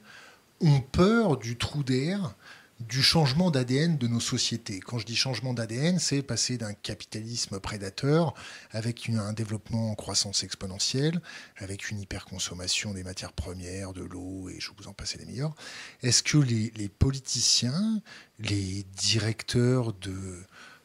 ont 0.62 0.80
peur 0.80 1.38
du 1.38 1.58
trou 1.58 1.84
d'air 1.84 2.36
du 2.80 3.02
changement 3.02 3.50
d'ADN 3.50 3.98
de 3.98 4.08
nos 4.08 4.20
sociétés. 4.20 4.80
Quand 4.80 5.00
je 5.00 5.06
dis 5.06 5.16
changement 5.16 5.54
d'ADN, 5.54 5.98
c'est 6.00 6.22
passer 6.22 6.58
d'un 6.58 6.74
capitalisme 6.74 7.60
prédateur 7.60 8.36
avec 8.72 9.10
un 9.10 9.34
développement 9.34 9.92
en 9.92 9.96
croissance 9.96 10.44
exponentielle, 10.44 11.20
avec 11.58 11.90
une 11.90 12.00
hyperconsommation 12.00 12.94
des 12.94 13.04
matières 13.04 13.34
premières, 13.34 13.94
de 13.94 14.04
l'eau, 14.04 14.50
et 14.50 14.60
je 14.60 14.70
vous 14.78 14.88
en 14.88 14.94
passer 14.94 15.18
les 15.18 15.26
meilleurs. 15.26 15.56
Est-ce 16.04 16.22
que 16.22 16.38
les, 16.38 16.90
politiciens, 16.90 18.02
les 18.40 18.86
directeurs 18.96 19.94
de 19.94 20.16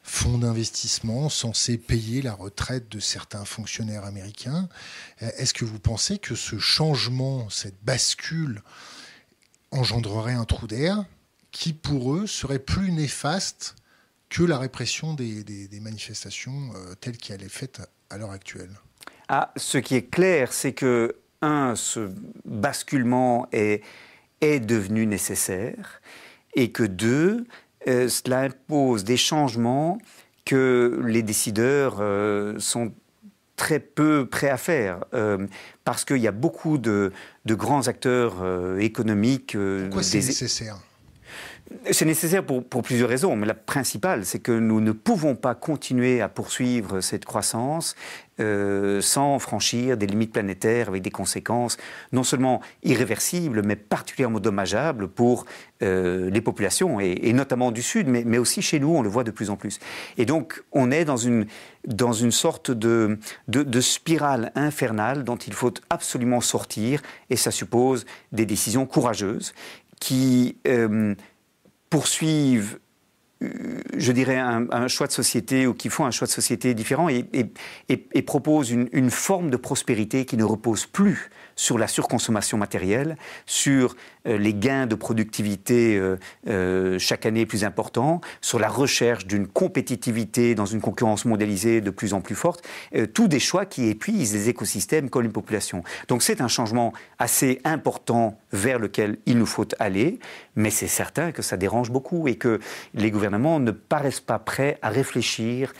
fonds 0.03 0.37
d'investissement 0.37 1.29
censés 1.29 1.77
payer 1.77 2.21
la 2.21 2.33
retraite 2.33 2.89
de 2.89 2.99
certains 2.99 3.45
fonctionnaires 3.45 4.03
américains. 4.03 4.67
Est-ce 5.19 5.53
que 5.53 5.63
vous 5.63 5.79
pensez 5.79 6.17
que 6.17 6.35
ce 6.35 6.59
changement, 6.59 7.49
cette 7.49 7.81
bascule, 7.85 8.61
engendrerait 9.71 10.33
un 10.33 10.43
trou 10.43 10.67
d'air 10.67 11.05
qui, 11.53 11.71
pour 11.71 12.15
eux, 12.15 12.27
serait 12.27 12.59
plus 12.59 12.91
néfaste 12.91 13.75
que 14.27 14.43
la 14.43 14.57
répression 14.57 15.13
des, 15.13 15.69
manifestations 15.79 16.71
euh, 16.75 16.95
telles 16.99 17.17
qu'elle 17.17 17.43
est 17.43 17.49
faite 17.49 17.81
à, 18.09 18.17
l'heure 18.17 18.31
actuelle 18.31 18.71
ah, 19.29 19.53
Ce 19.55 19.77
qui 19.77 19.95
est 19.95 20.09
clair, 20.09 20.51
c'est 20.51 20.73
que, 20.73 21.15
un, 21.41 21.75
ce 21.75 22.09
basculement 22.43 23.47
est, 23.51 23.83
est 24.41 24.59
devenu 24.59 25.05
nécessaire, 25.05 26.01
et 26.55 26.71
que, 26.71 26.83
deux, 26.83 27.45
euh, 27.87 28.09
cela 28.09 28.41
impose 28.41 29.03
des 29.03 29.17
changements 29.17 29.99
que 30.45 31.01
les 31.05 31.21
décideurs 31.21 31.97
euh, 31.99 32.57
sont 32.59 32.93
très 33.55 33.79
peu 33.79 34.25
prêts 34.25 34.49
à 34.49 34.57
faire, 34.57 35.05
parce 35.83 36.03
qu'il 36.05 36.17
y 36.17 36.27
a 36.27 36.31
beaucoup 36.31 36.79
de, 36.79 37.13
grands 37.45 37.87
acteurs 37.87 38.43
économiques. 38.79 39.55
Pourquoi 39.55 40.01
c'est 40.01 40.17
nécessaire? 40.17 40.79
C'est 41.91 42.05
nécessaire 42.05 42.45
pour, 42.45 42.63
plusieurs 42.83 43.09
raisons, 43.09 43.35
mais 43.35 43.47
la 43.47 43.53
principale, 43.53 44.25
c'est 44.25 44.39
que 44.39 44.51
nous 44.51 44.81
ne 44.81 44.91
pouvons 44.91 45.35
pas 45.35 45.55
continuer 45.55 46.21
à 46.21 46.29
poursuivre 46.29 47.01
cette 47.01 47.25
croissance 47.25 47.95
euh, 48.39 49.01
sans 49.01 49.37
franchir 49.39 49.95
des 49.95 50.07
limites 50.07 50.31
planétaires 50.31 50.89
avec 50.89 51.01
des 51.01 51.11
conséquences 51.11 51.77
non 52.11 52.23
seulement 52.23 52.61
irréversibles, 52.83 53.61
mais 53.63 53.75
particulièrement 53.75 54.39
dommageables 54.39 55.07
pour 55.07 55.45
euh, 55.81 56.29
les 56.29 56.41
populations, 56.41 56.99
et, 56.99 57.33
notamment 57.33 57.71
du 57.71 57.81
Sud, 57.81 58.07
mais, 58.07 58.37
aussi 58.37 58.61
chez 58.61 58.79
nous, 58.79 58.95
on 58.95 59.01
le 59.01 59.09
voit 59.09 59.23
de 59.23 59.31
plus 59.31 59.49
en 59.49 59.55
plus. 59.55 59.79
Et 60.17 60.25
donc, 60.25 60.63
on 60.71 60.91
est 60.91 61.05
dans 61.05 61.17
une, 61.17 61.47
sorte 62.31 62.71
de, 62.71 63.19
de, 63.47 63.81
spirale 63.81 64.51
infernale 64.55 65.23
dont 65.23 65.37
il 65.37 65.53
faut 65.53 65.73
absolument 65.89 66.41
sortir, 66.41 67.01
et 67.29 67.35
ça 67.35 67.51
suppose 67.51 68.05
des 68.31 68.45
décisions 68.45 68.85
courageuses 68.85 69.53
qui... 69.99 70.57
Euh, 70.67 71.15
poursuivent 71.93 72.79
je 73.97 74.11
dirais, 74.13 74.37
un, 74.37 74.87
choix 74.87 75.05
de 75.05 75.11
société 75.11 75.67
ou 75.67 75.73
qui 75.73 75.89
font 75.89 76.05
un 76.05 76.11
choix 76.11 76.25
de 76.25 76.31
société 76.31 76.73
différent 76.73 77.07
et, 77.09 78.21
proposent 78.23 78.71
une, 78.71 79.11
forme 79.11 79.49
de 79.51 79.57
prospérité 79.57 80.25
qui 80.25 80.37
ne 80.37 80.43
repose 80.43 80.85
plus 80.85 81.29
sur 81.55 81.77
la 81.77 81.87
surconsommation 81.87 82.57
matérielle, 82.57 83.17
sur 83.45 83.95
euh, 84.27 84.37
les 84.37 84.53
gains 84.53 84.87
de 84.87 84.95
productivité 84.95 85.97
euh, 85.97 86.17
euh, 86.47 86.97
chaque 86.99 87.25
année 87.25 87.45
plus 87.45 87.63
importants, 87.63 88.21
sur 88.41 88.59
la 88.59 88.69
recherche 88.69 89.27
d'une 89.27 89.47
compétitivité 89.47 90.55
dans 90.55 90.65
une 90.65 90.81
concurrence 90.81 91.25
mondialisée 91.25 91.81
de 91.81 91.89
plus 91.89 92.13
en 92.13 92.21
plus 92.21 92.35
forte, 92.35 92.63
tous 93.13 93.27
des 93.27 93.39
choix 93.39 93.65
qui 93.65 93.87
épuisent 93.87 94.33
les 94.33 94.49
écosystèmes 94.49 95.09
comme 95.09 95.25
une 95.25 95.31
population. 95.31 95.83
Donc 96.07 96.23
c'est 96.23 96.41
un 96.41 96.47
changement 96.47 96.93
assez 97.19 97.59
important 97.63 98.39
vers 98.51 98.79
lequel 98.79 99.17
il 99.25 99.37
nous 99.37 99.45
faut 99.45 99.67
aller, 99.79 100.19
mais 100.55 100.69
c'est 100.69 100.87
certain 100.87 101.31
que 101.31 101.41
ça 101.41 101.57
dérange 101.57 101.91
beaucoup 101.91 102.27
et 102.27 102.35
que 102.35 102.59
les 102.93 103.11
gouvernements 103.11 103.59
ne 103.59 103.71
paraissent 103.71 104.19
pas 104.19 104.39
prêts 104.39 104.77
à 104.81 104.89
réfléchir 104.89 105.73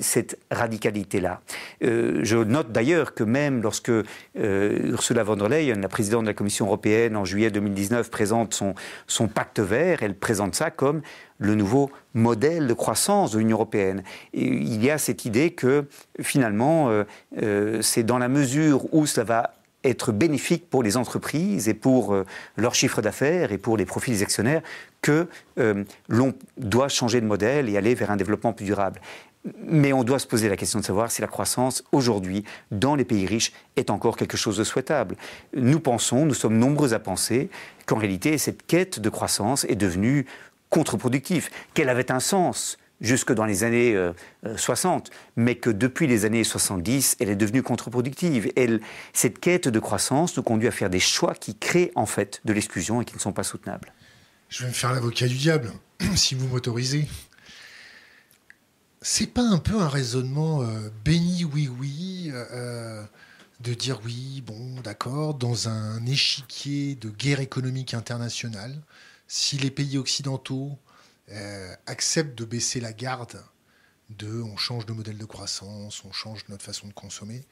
cette 0.00 0.38
radicalité-là. 0.50 1.40
Euh, 1.82 2.20
je 2.22 2.36
note 2.36 2.72
d'ailleurs 2.72 3.14
que 3.14 3.24
même 3.24 3.62
lorsque 3.62 3.90
euh, 3.90 4.04
Ursula 4.36 5.22
von 5.22 5.36
der 5.36 5.48
Leyen, 5.48 5.80
la 5.80 5.88
présidente 5.88 6.22
de 6.22 6.28
la 6.28 6.34
Commission 6.34 6.66
européenne, 6.66 7.16
en 7.16 7.24
juillet 7.24 7.50
2019, 7.50 8.10
présente 8.10 8.62
son, 9.06 9.28
pacte 9.28 9.60
vert, 9.60 10.02
elle 10.02 10.14
présente 10.14 10.54
ça 10.54 10.70
comme 10.70 11.02
le 11.38 11.54
nouveau 11.54 11.90
modèle 12.14 12.66
de 12.66 12.74
croissance 12.74 13.32
de 13.32 13.38
l'Union 13.38 13.56
européenne. 13.56 14.02
Il 14.32 14.84
y 14.84 14.90
a 14.90 14.98
cette 14.98 15.24
idée 15.24 15.52
que 15.52 15.86
finalement, 16.20 17.04
c'est 17.80 18.02
dans 18.02 18.18
la 18.18 18.28
mesure 18.28 18.92
où 18.92 19.06
ça 19.06 19.24
va 19.24 19.54
être 19.82 20.12
bénéfique 20.12 20.68
pour 20.68 20.82
les 20.82 20.98
entreprises 20.98 21.68
et 21.68 21.74
pour 21.74 22.14
leur 22.58 22.74
chiffre 22.74 23.00
d'affaires 23.00 23.52
et 23.52 23.58
pour 23.58 23.78
les 23.78 23.86
profits 23.86 24.10
des 24.10 24.22
actionnaires 24.22 24.60
que 25.00 25.28
l'on 26.08 26.34
doit 26.58 26.88
changer 26.88 27.22
de 27.22 27.26
modèle 27.26 27.70
et 27.70 27.78
aller 27.78 27.94
vers 27.94 28.10
un 28.10 28.16
développement 28.16 28.52
plus 28.52 28.66
durable. 28.66 29.00
Mais 29.66 29.92
on 29.92 30.04
doit 30.04 30.18
se 30.18 30.26
poser 30.26 30.48
la 30.48 30.56
question 30.56 30.80
de 30.80 30.84
savoir 30.84 31.10
si 31.10 31.22
la 31.22 31.26
croissance 31.26 31.82
aujourd'hui 31.92 32.44
dans 32.70 32.94
les 32.94 33.04
pays 33.04 33.26
riches 33.26 33.52
est 33.76 33.88
encore 33.88 34.16
quelque 34.16 34.36
chose 34.36 34.58
de 34.58 34.64
souhaitable. 34.64 35.16
Nous 35.54 35.80
pensons, 35.80 36.26
nous 36.26 36.34
sommes 36.34 36.58
nombreux 36.58 36.92
à 36.92 36.98
penser 36.98 37.48
qu'en 37.86 37.96
réalité 37.96 38.36
cette 38.36 38.66
quête 38.66 39.00
de 39.00 39.08
croissance 39.08 39.64
est 39.64 39.76
devenue 39.76 40.26
contre-productive, 40.68 41.48
qu'elle 41.74 41.88
avait 41.88 42.12
un 42.12 42.20
sens 42.20 42.78
jusque 43.00 43.32
dans 43.32 43.46
les 43.46 43.64
années 43.64 43.96
60, 44.56 45.08
euh, 45.08 45.14
mais 45.36 45.54
que 45.54 45.70
depuis 45.70 46.06
les 46.06 46.24
années 46.24 46.44
70, 46.44 47.16
elle 47.18 47.30
est 47.30 47.36
devenue 47.36 47.62
contre-productive. 47.62 48.52
cette 49.12 49.38
quête 49.38 49.68
de 49.68 49.78
croissance 49.78 50.36
nous 50.36 50.42
conduit 50.42 50.68
à 50.68 50.70
faire 50.70 50.90
des 50.90 51.00
choix 51.00 51.34
qui 51.34 51.56
créent 51.56 51.92
en 51.94 52.06
fait 52.06 52.40
de 52.44 52.52
l'exclusion 52.52 53.00
et 53.00 53.04
qui 53.04 53.14
ne 53.14 53.20
sont 53.20 53.32
pas 53.32 53.42
soutenables. 53.42 53.92
Je 54.48 54.62
vais 54.62 54.68
me 54.68 54.74
faire 54.74 54.92
l'avocat 54.92 55.28
du 55.28 55.36
diable, 55.36 55.72
si 56.14 56.34
vous 56.34 56.46
m'autorisez. 56.48 57.06
C'est 59.02 59.28
pas 59.28 59.42
un 59.42 59.58
peu 59.58 59.80
un 59.80 59.88
raisonnement 59.88 60.62
euh, 60.62 60.90
béni 61.04 61.44
oui 61.44 61.68
oui 61.68 62.30
euh, 62.32 63.02
de 63.60 63.72
dire 63.72 64.00
oui 64.04 64.42
bon 64.42 64.80
d'accord 64.82 65.34
dans 65.34 65.68
un 65.68 66.04
échiquier 66.04 66.96
de 66.96 67.08
guerre 67.08 67.40
économique 67.40 67.94
internationale 67.94 68.78
si 69.26 69.56
les 69.56 69.70
pays 69.70 69.96
occidentaux 69.96 70.78
euh, 71.30 71.74
acceptent 71.86 72.38
de 72.38 72.44
baisser 72.44 72.80
la 72.80 72.92
garde 72.92 73.42
de 74.10 74.42
on 74.42 74.56
change 74.58 74.84
de 74.84 74.92
modèle 74.92 75.16
de 75.16 75.24
croissance 75.24 76.04
on 76.04 76.12
change 76.12 76.44
notre 76.48 76.64
façon 76.64 76.86
de 76.86 76.92
consommer 76.92 77.42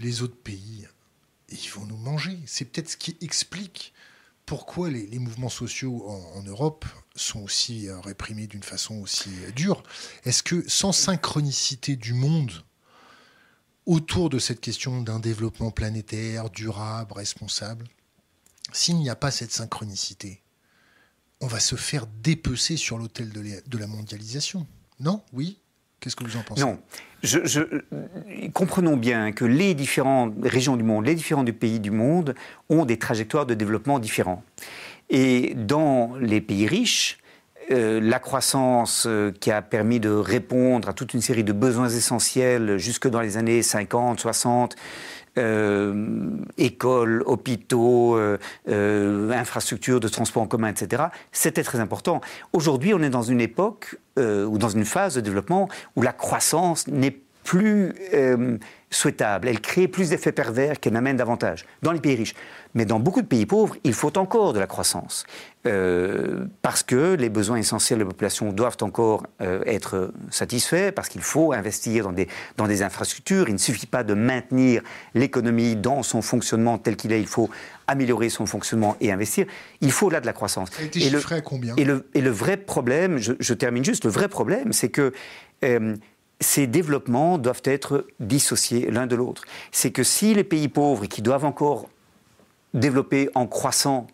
les 0.00 0.20
autres 0.20 0.36
pays 0.36 0.86
ils 1.50 1.70
vont 1.70 1.86
nous 1.86 1.96
manger. 1.96 2.38
C'est 2.46 2.64
peut-être 2.64 2.90
ce 2.90 2.96
qui 2.96 3.16
explique 3.20 3.92
pourquoi 4.50 4.90
les, 4.90 5.20
mouvements 5.20 5.48
sociaux 5.48 6.04
en, 6.08 6.42
Europe 6.42 6.84
sont 7.14 7.38
aussi 7.38 7.86
euh, 7.86 8.00
réprimés 8.00 8.48
d'une 8.48 8.64
façon 8.64 8.96
aussi 8.96 9.30
euh, 9.44 9.52
dure? 9.52 9.84
Est-ce 10.24 10.42
que 10.42 10.68
sans 10.68 10.90
synchronicité 10.90 11.94
du 11.94 12.14
monde 12.14 12.50
autour 13.86 14.28
de 14.28 14.40
cette 14.40 14.60
question 14.60 15.02
d'un 15.02 15.20
développement 15.20 15.70
planétaire, 15.70 16.50
durable, 16.50 17.12
responsable, 17.12 17.86
s'il 18.72 18.96
n'y 18.96 19.08
a 19.08 19.14
pas 19.14 19.30
cette 19.30 19.52
synchronicité, 19.52 20.42
on 21.40 21.46
va 21.46 21.60
se 21.60 21.76
faire 21.76 22.08
dépecer 22.08 22.76
sur 22.76 22.98
l'autel 22.98 23.30
de 23.30 23.78
la 23.78 23.86
mondialisation? 23.86 24.66
Non? 24.98 25.22
Oui? 25.32 25.60
Qu'est-ce 26.00 26.16
que 26.16 26.24
vous 26.24 26.36
en 26.36 26.42
pensez? 26.42 26.64
Je, 27.22 27.60
comprenons 28.54 28.96
bien 28.96 29.32
que 29.32 29.44
les 29.44 29.74
différentes 29.74 30.34
régions 30.42 30.76
du 30.76 30.82
monde, 30.82 31.06
les 31.06 31.14
différents 31.14 31.44
pays 31.44 31.80
du 31.80 31.90
monde 31.90 32.34
ont 32.68 32.84
des 32.84 32.98
trajectoires 32.98 33.46
de 33.46 33.54
développement 33.54 33.98
différents. 33.98 34.42
Et 35.10 35.54
dans 35.54 36.14
les 36.20 36.40
pays 36.40 36.66
riches, 36.66 37.18
euh, 37.72 38.00
la 38.00 38.18
croissance 38.18 39.04
euh, 39.06 39.32
qui 39.38 39.50
a 39.50 39.62
permis 39.62 40.00
de 40.00 40.10
répondre 40.10 40.88
à 40.88 40.92
toute 40.92 41.14
une 41.14 41.20
série 41.20 41.44
de 41.44 41.52
besoins 41.52 41.88
essentiels 41.88 42.78
jusque 42.78 43.08
dans 43.08 43.20
les 43.20 43.36
années 43.36 43.62
50, 43.62 44.18
60, 44.18 44.74
euh, 45.38 46.36
écoles, 46.58 47.22
hôpitaux, 47.24 48.16
euh, 48.16 48.36
euh, 48.68 49.30
infrastructures 49.30 50.00
de 50.00 50.08
transport 50.08 50.42
en 50.42 50.46
commun, 50.46 50.68
etc. 50.68 51.04
C'était 51.30 51.62
très 51.62 51.78
important. 51.78 52.20
Aujourd'hui, 52.52 52.94
on 52.94 53.00
est 53.00 53.10
dans 53.10 53.22
une 53.22 53.40
époque 53.40 53.96
ou 54.18 54.58
dans 54.58 54.68
une 54.68 54.84
phase 54.84 55.14
de 55.14 55.22
développement 55.22 55.70
où 55.96 56.02
la 56.02 56.12
croissance 56.12 56.86
n'est 56.88 57.16
plus 57.42 57.94
souhaitable. 58.90 59.48
Elle 59.48 59.60
crée 59.60 59.88
plus 59.88 60.10
d'effets 60.10 60.32
pervers 60.32 60.80
qu'elle 60.80 60.92
n'amène 60.92 61.16
davantage 61.16 61.64
dans 61.82 61.92
les 61.92 62.00
pays 62.00 62.16
riches. 62.16 62.34
Mais 62.74 62.84
dans 62.84 63.00
beaucoup 63.00 63.22
de 63.22 63.26
pays 63.26 63.46
pauvres, 63.46 63.76
il 63.84 63.94
faut 63.94 64.16
encore 64.18 64.52
de 64.52 64.60
la 64.60 64.66
croissance. 64.66 65.24
Euh, 65.66 66.46
parce 66.62 66.82
que 66.82 67.14
les 67.14 67.28
besoins 67.28 67.56
essentiels 67.56 67.98
de 67.98 68.04
la 68.04 68.10
population 68.10 68.52
doivent 68.52 68.78
encore 68.80 69.26
euh, 69.40 69.62
être 69.66 70.12
satisfaits, 70.30 70.92
parce 70.92 71.08
qu'il 71.08 71.20
faut 71.20 71.52
investir 71.52 72.04
dans 72.04 72.12
des, 72.12 72.28
dans 72.56 72.66
des 72.66 72.82
infrastructures. 72.82 73.48
Il 73.48 73.54
ne 73.54 73.58
suffit 73.58 73.86
pas 73.86 74.04
de 74.04 74.14
maintenir 74.14 74.82
l'économie 75.14 75.76
dans 75.76 76.02
son 76.02 76.22
fonctionnement 76.22 76.78
tel 76.78 76.96
qu'il 76.96 77.12
est, 77.12 77.20
il 77.20 77.26
faut 77.26 77.50
améliorer 77.86 78.28
son 78.28 78.46
fonctionnement 78.46 78.96
et 79.00 79.12
investir. 79.12 79.46
Il 79.80 79.92
faut 79.92 80.10
là 80.10 80.20
de 80.20 80.26
la 80.26 80.32
croissance. 80.32 80.70
et, 80.94 81.10
le, 81.10 81.20
à 81.32 81.40
combien? 81.40 81.74
et 81.76 81.84
le, 81.84 82.08
et 82.14 82.20
le, 82.20 82.30
vrai 82.30 82.56
problème, 82.56 83.18
je, 83.18 83.54
termine 83.54 83.84
juste, 83.84 84.04
le 84.04 84.10
vrai 84.10 84.28
problème, 84.28 84.72
c'est 84.72 84.90
que... 84.90 85.12
Euh, 85.64 85.96
ces 86.40 86.66
développements 86.66 87.38
doivent 87.38 87.62
être 87.64 88.06
dissociés 88.18 88.90
l'un 88.90 89.06
de 89.06 89.16
l'autre. 89.16 89.44
C'est 89.72 89.90
que 89.90 90.02
si 90.02 90.34
les 90.34 90.44
pays 90.44 90.68
pauvres 90.68 91.06
qui 91.06 91.22
doivent 91.22 91.44
encore 91.44 91.88
développer 92.72 93.28
en 93.34 93.46
croissant 93.46 94.06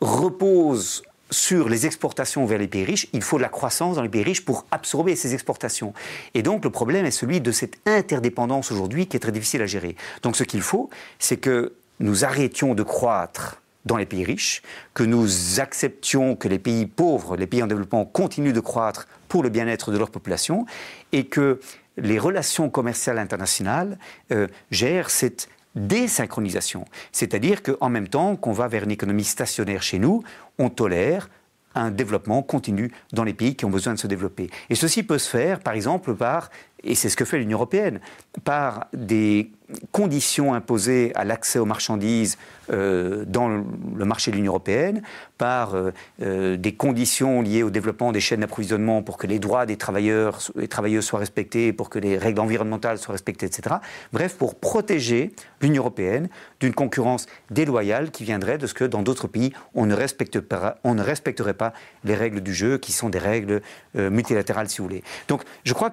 repose 0.00 1.02
sur 1.30 1.68
les 1.68 1.86
exportations 1.86 2.44
vers 2.44 2.58
les 2.58 2.68
pays 2.68 2.84
riches, 2.84 3.08
il 3.12 3.22
faut 3.22 3.38
de 3.38 3.42
la 3.42 3.48
croissance 3.48 3.96
dans 3.96 4.02
les 4.02 4.08
pays 4.08 4.22
riches 4.22 4.44
pour 4.44 4.66
absorber 4.70 5.16
ces 5.16 5.34
exportations. 5.34 5.94
Et 6.34 6.42
donc 6.42 6.64
le 6.64 6.70
problème 6.70 7.06
est 7.06 7.10
celui 7.10 7.40
de 7.40 7.50
cette 7.50 7.76
interdépendance 7.86 8.70
aujourd'hui 8.70 9.06
qui 9.06 9.16
est 9.16 9.20
très 9.20 9.32
difficile 9.32 9.62
à 9.62 9.66
gérer. 9.66 9.96
Donc 10.22 10.36
ce 10.36 10.44
qu'il 10.44 10.62
faut, 10.62 10.90
c'est 11.18 11.38
que 11.38 11.74
nous 11.98 12.24
arrêtions 12.24 12.74
de 12.74 12.82
croître 12.82 13.62
dans 13.84 13.96
les 13.96 14.06
pays 14.06 14.24
riches, 14.24 14.62
que 14.94 15.02
nous 15.02 15.60
acceptions 15.60 16.36
que 16.36 16.48
les 16.48 16.58
pays 16.58 16.86
pauvres, 16.86 17.36
les 17.36 17.46
pays 17.46 17.62
en 17.62 17.66
développement 17.66 18.04
continuent 18.04 18.52
de 18.52 18.60
croître 18.60 19.06
pour 19.28 19.42
le 19.42 19.48
bien-être 19.48 19.92
de 19.92 19.98
leur 19.98 20.10
population 20.10 20.66
et 21.12 21.26
que 21.26 21.60
les 21.96 22.18
relations 22.18 22.70
commerciales 22.70 23.18
internationales 23.18 23.98
euh, 24.32 24.46
gèrent 24.70 25.10
cette 25.10 25.48
désynchronisation. 25.74 26.84
C'est-à-dire 27.12 27.62
qu'en 27.62 27.88
même 27.88 28.08
temps 28.08 28.36
qu'on 28.36 28.52
va 28.52 28.68
vers 28.68 28.84
une 28.84 28.90
économie 28.90 29.24
stationnaire 29.24 29.82
chez 29.82 29.98
nous, 29.98 30.22
on 30.58 30.70
tolère 30.70 31.28
un 31.74 31.90
développement 31.90 32.42
continu 32.42 32.92
dans 33.12 33.24
les 33.24 33.34
pays 33.34 33.56
qui 33.56 33.64
ont 33.64 33.70
besoin 33.70 33.94
de 33.94 33.98
se 33.98 34.06
développer. 34.06 34.50
Et 34.70 34.76
ceci 34.76 35.02
peut 35.02 35.18
se 35.18 35.28
faire, 35.28 35.58
par 35.60 35.74
exemple, 35.74 36.14
par, 36.14 36.50
et 36.84 36.94
c'est 36.94 37.08
ce 37.08 37.16
que 37.16 37.24
fait 37.24 37.38
l'Union 37.38 37.58
européenne, 37.58 38.00
par 38.44 38.86
des 38.92 39.50
conditions 39.92 40.54
imposées 40.54 41.12
à 41.14 41.24
l'accès 41.24 41.58
aux 41.58 41.64
marchandises 41.64 42.36
euh, 42.70 43.24
dans 43.26 43.48
le 43.48 44.04
marché 44.04 44.30
de 44.30 44.36
l'Union 44.36 44.52
européenne, 44.52 45.02
par 45.38 45.74
euh, 45.74 45.90
euh, 46.22 46.56
des 46.56 46.74
conditions 46.74 47.42
liées 47.42 47.62
au 47.62 47.70
développement 47.70 48.12
des 48.12 48.20
chaînes 48.20 48.40
d'approvisionnement 48.40 49.02
pour 49.02 49.16
que 49.16 49.26
les 49.26 49.38
droits 49.38 49.66
des 49.66 49.76
travailleurs 49.76 50.38
et 50.60 50.68
travailleuses 50.68 51.04
soient 51.04 51.18
respectés, 51.18 51.72
pour 51.72 51.88
que 51.88 51.98
les 51.98 52.18
règles 52.18 52.40
environnementales 52.40 52.98
soient 52.98 53.12
respectées, 53.12 53.46
etc. 53.46 53.76
Bref, 54.12 54.36
pour 54.36 54.54
protéger 54.54 55.32
l'Union 55.60 55.82
européenne 55.82 56.28
d'une 56.60 56.74
concurrence 56.74 57.26
déloyale 57.50 58.10
qui 58.10 58.24
viendrait 58.24 58.58
de 58.58 58.66
ce 58.66 58.74
que 58.74 58.84
dans 58.84 59.02
d'autres 59.02 59.28
pays, 59.28 59.52
on 59.74 59.86
ne, 59.86 59.94
respecte 59.94 60.40
pas, 60.40 60.78
on 60.84 60.94
ne 60.94 61.02
respecterait 61.02 61.54
pas 61.54 61.72
les 62.04 62.14
règles 62.14 62.40
du 62.42 62.54
jeu, 62.54 62.78
qui 62.78 62.92
sont 62.92 63.08
des 63.08 63.18
règles 63.18 63.62
multilatérales, 63.94 64.68
si 64.68 64.78
vous 64.78 64.84
voulez. 64.84 65.02
Donc, 65.28 65.42
je 65.64 65.72
crois 65.72 65.90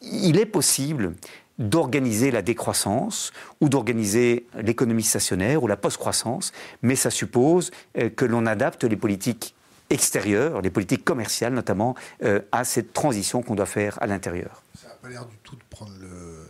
qu'il 0.00 0.38
est 0.38 0.46
possible 0.46 1.14
d'organiser 1.58 2.30
la 2.30 2.42
décroissance 2.42 3.32
ou 3.60 3.68
d'organiser 3.68 4.46
l'économie 4.60 5.04
stationnaire 5.04 5.62
ou 5.62 5.68
la 5.68 5.76
post-croissance, 5.76 6.52
mais 6.82 6.96
ça 6.96 7.10
suppose 7.10 7.70
euh, 7.96 8.10
que 8.10 8.24
l'on 8.24 8.46
adapte 8.46 8.84
les 8.84 8.96
politiques 8.96 9.54
extérieures, 9.90 10.62
les 10.62 10.70
politiques 10.70 11.04
commerciales 11.04 11.54
notamment, 11.54 11.94
euh, 12.24 12.40
à 12.50 12.64
cette 12.64 12.92
transition 12.92 13.42
qu'on 13.42 13.54
doit 13.54 13.66
faire 13.66 14.02
à 14.02 14.06
l'intérieur. 14.06 14.62
Ça 14.80 14.88
n'a 14.88 14.94
pas 14.94 15.08
l'air 15.08 15.26
du 15.26 15.36
tout 15.44 15.54
de 15.54 15.62
prendre 15.70 15.92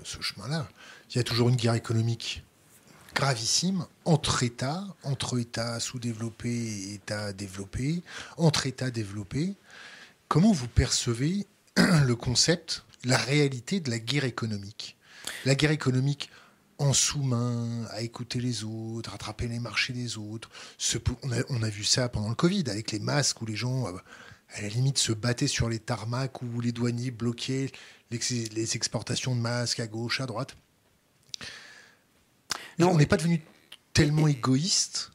ce 0.05 0.23
chemin-là. 0.23 0.67
Il 1.11 1.17
y 1.17 1.21
a 1.21 1.25
toujours 1.25 1.49
une 1.49 1.57
guerre 1.57 1.75
économique 1.75 2.43
gravissime 3.15 3.87
entre 4.05 4.43
États, 4.43 4.85
entre 5.05 5.39
États 5.39 5.79
sous-développés 5.81 6.49
et 6.49 6.95
États 6.95 7.33
développés, 7.33 8.03
entre 8.37 8.67
États 8.67 8.91
développés. 8.91 9.55
Comment 10.29 10.53
vous 10.53 10.69
percevez 10.69 11.47
le 11.77 12.15
concept 12.15 12.85
la 13.05 13.19
réalité 13.19 13.81
de 13.81 13.91
la 13.91 13.99
guerre 13.99 14.25
économique. 14.25 14.97
La 15.45 15.55
guerre 15.55 15.71
économique 15.71 16.31
en 16.79 16.93
sous-main, 16.93 17.85
à 17.91 18.03
écouter 18.03 18.41
les 18.41 18.65
autres, 18.65 19.15
attraper 19.15 19.47
les 19.47 19.61
marchés 19.61 19.93
des 19.93 20.19
autres. 20.19 20.51
on, 21.23 21.63
a, 21.63 21.69
vu 21.69 21.85
ça 21.85 22.09
pendant 22.09 22.29
le 22.29 22.35
Covid, 22.35 22.65
avec 22.69 22.93
les 22.93 22.99
masques 22.99 23.41
où 23.43 23.47
les 23.47 23.57
gens, 23.57 23.87
euh, 23.87 23.97
à 24.55 24.63
la 24.63 24.69
limite, 24.69 24.99
se 24.99 25.13
battaient 25.13 25.47
sur 25.47 25.69
les 25.69 25.79
tarmacs, 25.79 26.43
où 26.43 26.61
les 26.61 26.73
douaniers 26.73 27.11
bloquaient 27.11 27.71
les, 28.11 28.77
exportations 28.77 29.35
de 29.35 29.41
masques 29.41 29.81
à 29.81 29.87
gauche, 29.87 30.21
à 30.21 30.27
droite. 30.27 30.57
Non, 32.79 32.91
on 32.91 32.97
n'est 32.97 33.07
pas 33.07 33.17
devenu 33.17 33.43
tellement 33.93 34.27
égoïste, 34.27 35.13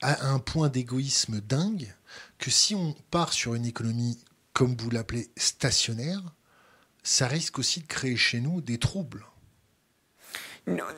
à 0.00 0.28
un 0.28 0.38
point 0.38 0.70
d'égoïsme 0.70 1.40
dingue, 1.40 1.94
que 2.38 2.50
si 2.50 2.74
on 2.74 2.94
part 3.10 3.34
sur 3.34 3.54
une 3.54 3.66
économie, 3.66 4.18
comme 4.54 4.74
vous 4.76 4.90
l'appelez, 4.90 5.30
stationnaire, 5.36 6.22
ça 7.02 7.26
risque 7.26 7.58
aussi 7.58 7.80
de 7.80 7.86
créer 7.86 8.16
chez 8.16 8.40
nous 8.40 8.60
des 8.60 8.78
troubles. 8.78 9.24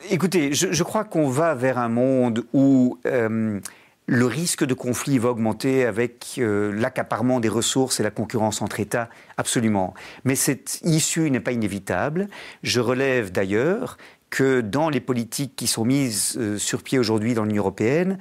Écoutez, 0.09 0.53
je, 0.53 0.83
crois 0.83 1.03
qu'on 1.03 1.29
va 1.29 1.55
vers 1.55 1.77
un 1.77 1.89
monde 1.89 2.45
où 2.53 2.99
euh, 3.05 3.59
le 4.05 4.25
risque 4.25 4.65
de 4.65 4.73
conflit 4.73 5.17
va 5.17 5.29
augmenter 5.29 5.85
avec 5.85 6.35
euh, 6.37 6.71
l'accaparement 6.73 7.39
des 7.39 7.49
ressources 7.49 7.99
et 7.99 8.03
la 8.03 8.11
concurrence 8.11 8.61
entre 8.61 8.79
États, 8.79 9.09
absolument. 9.37 9.93
Mais 10.25 10.35
cette 10.35 10.79
issue 10.83 11.31
n'est 11.31 11.39
pas 11.39 11.53
inévitable. 11.53 12.27
Je 12.61 12.81
relève 12.81 13.31
d'ailleurs 13.31 13.97
que 14.29 14.61
dans 14.61 14.89
les 14.89 14.99
politiques 14.99 15.55
qui 15.55 15.67
sont 15.67 15.85
mises 15.85 16.35
euh, 16.37 16.57
sur 16.57 16.83
pied 16.83 16.99
aujourd'hui 16.99 17.33
dans 17.33 17.45
l'Union 17.45 17.61
européenne, 17.61 18.17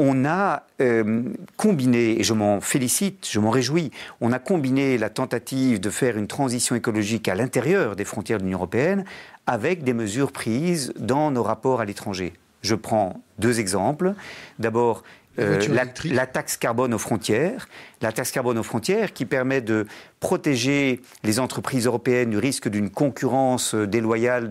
on 0.00 0.24
a 0.24 0.64
euh, 0.80 1.22
combiné, 1.56 2.18
et 2.18 2.22
je 2.22 2.32
m'en 2.32 2.60
félicite, 2.60 3.28
je 3.30 3.38
m'en 3.38 3.50
réjouis, 3.50 3.90
on 4.20 4.32
a 4.32 4.38
combiné 4.38 4.96
la 4.96 5.10
tentative 5.10 5.78
de 5.78 5.90
faire 5.90 6.16
une 6.16 6.26
transition 6.26 6.74
écologique 6.74 7.28
à 7.28 7.34
l'intérieur 7.34 7.96
des 7.96 8.04
frontières 8.04 8.38
de 8.38 8.44
l'Union 8.44 8.58
européenne 8.58 9.04
avec 9.46 9.84
des 9.84 9.92
mesures 9.92 10.32
prises 10.32 10.92
dans 10.98 11.30
nos 11.30 11.42
rapports 11.42 11.80
à 11.80 11.84
l'étranger. 11.84 12.32
Je 12.62 12.74
prends 12.74 13.22
deux 13.38 13.60
exemples. 13.60 14.14
D'abord, 14.58 15.02
euh, 15.38 15.60
la, 16.04 16.26
taxe 16.26 16.56
carbone 16.56 16.92
aux 16.94 16.98
frontières, 16.98 17.68
la 18.02 18.12
taxe 18.12 18.30
carbone 18.30 18.58
aux 18.58 18.62
frontières 18.62 19.12
qui 19.12 19.26
permet 19.26 19.60
de 19.60 19.86
protéger 20.18 21.00
les 21.24 21.40
entreprises 21.40 21.86
européennes 21.86 22.30
du 22.30 22.38
risque 22.38 22.68
d'une 22.68 22.90
concurrence 22.90 23.74
déloyale 23.74 24.50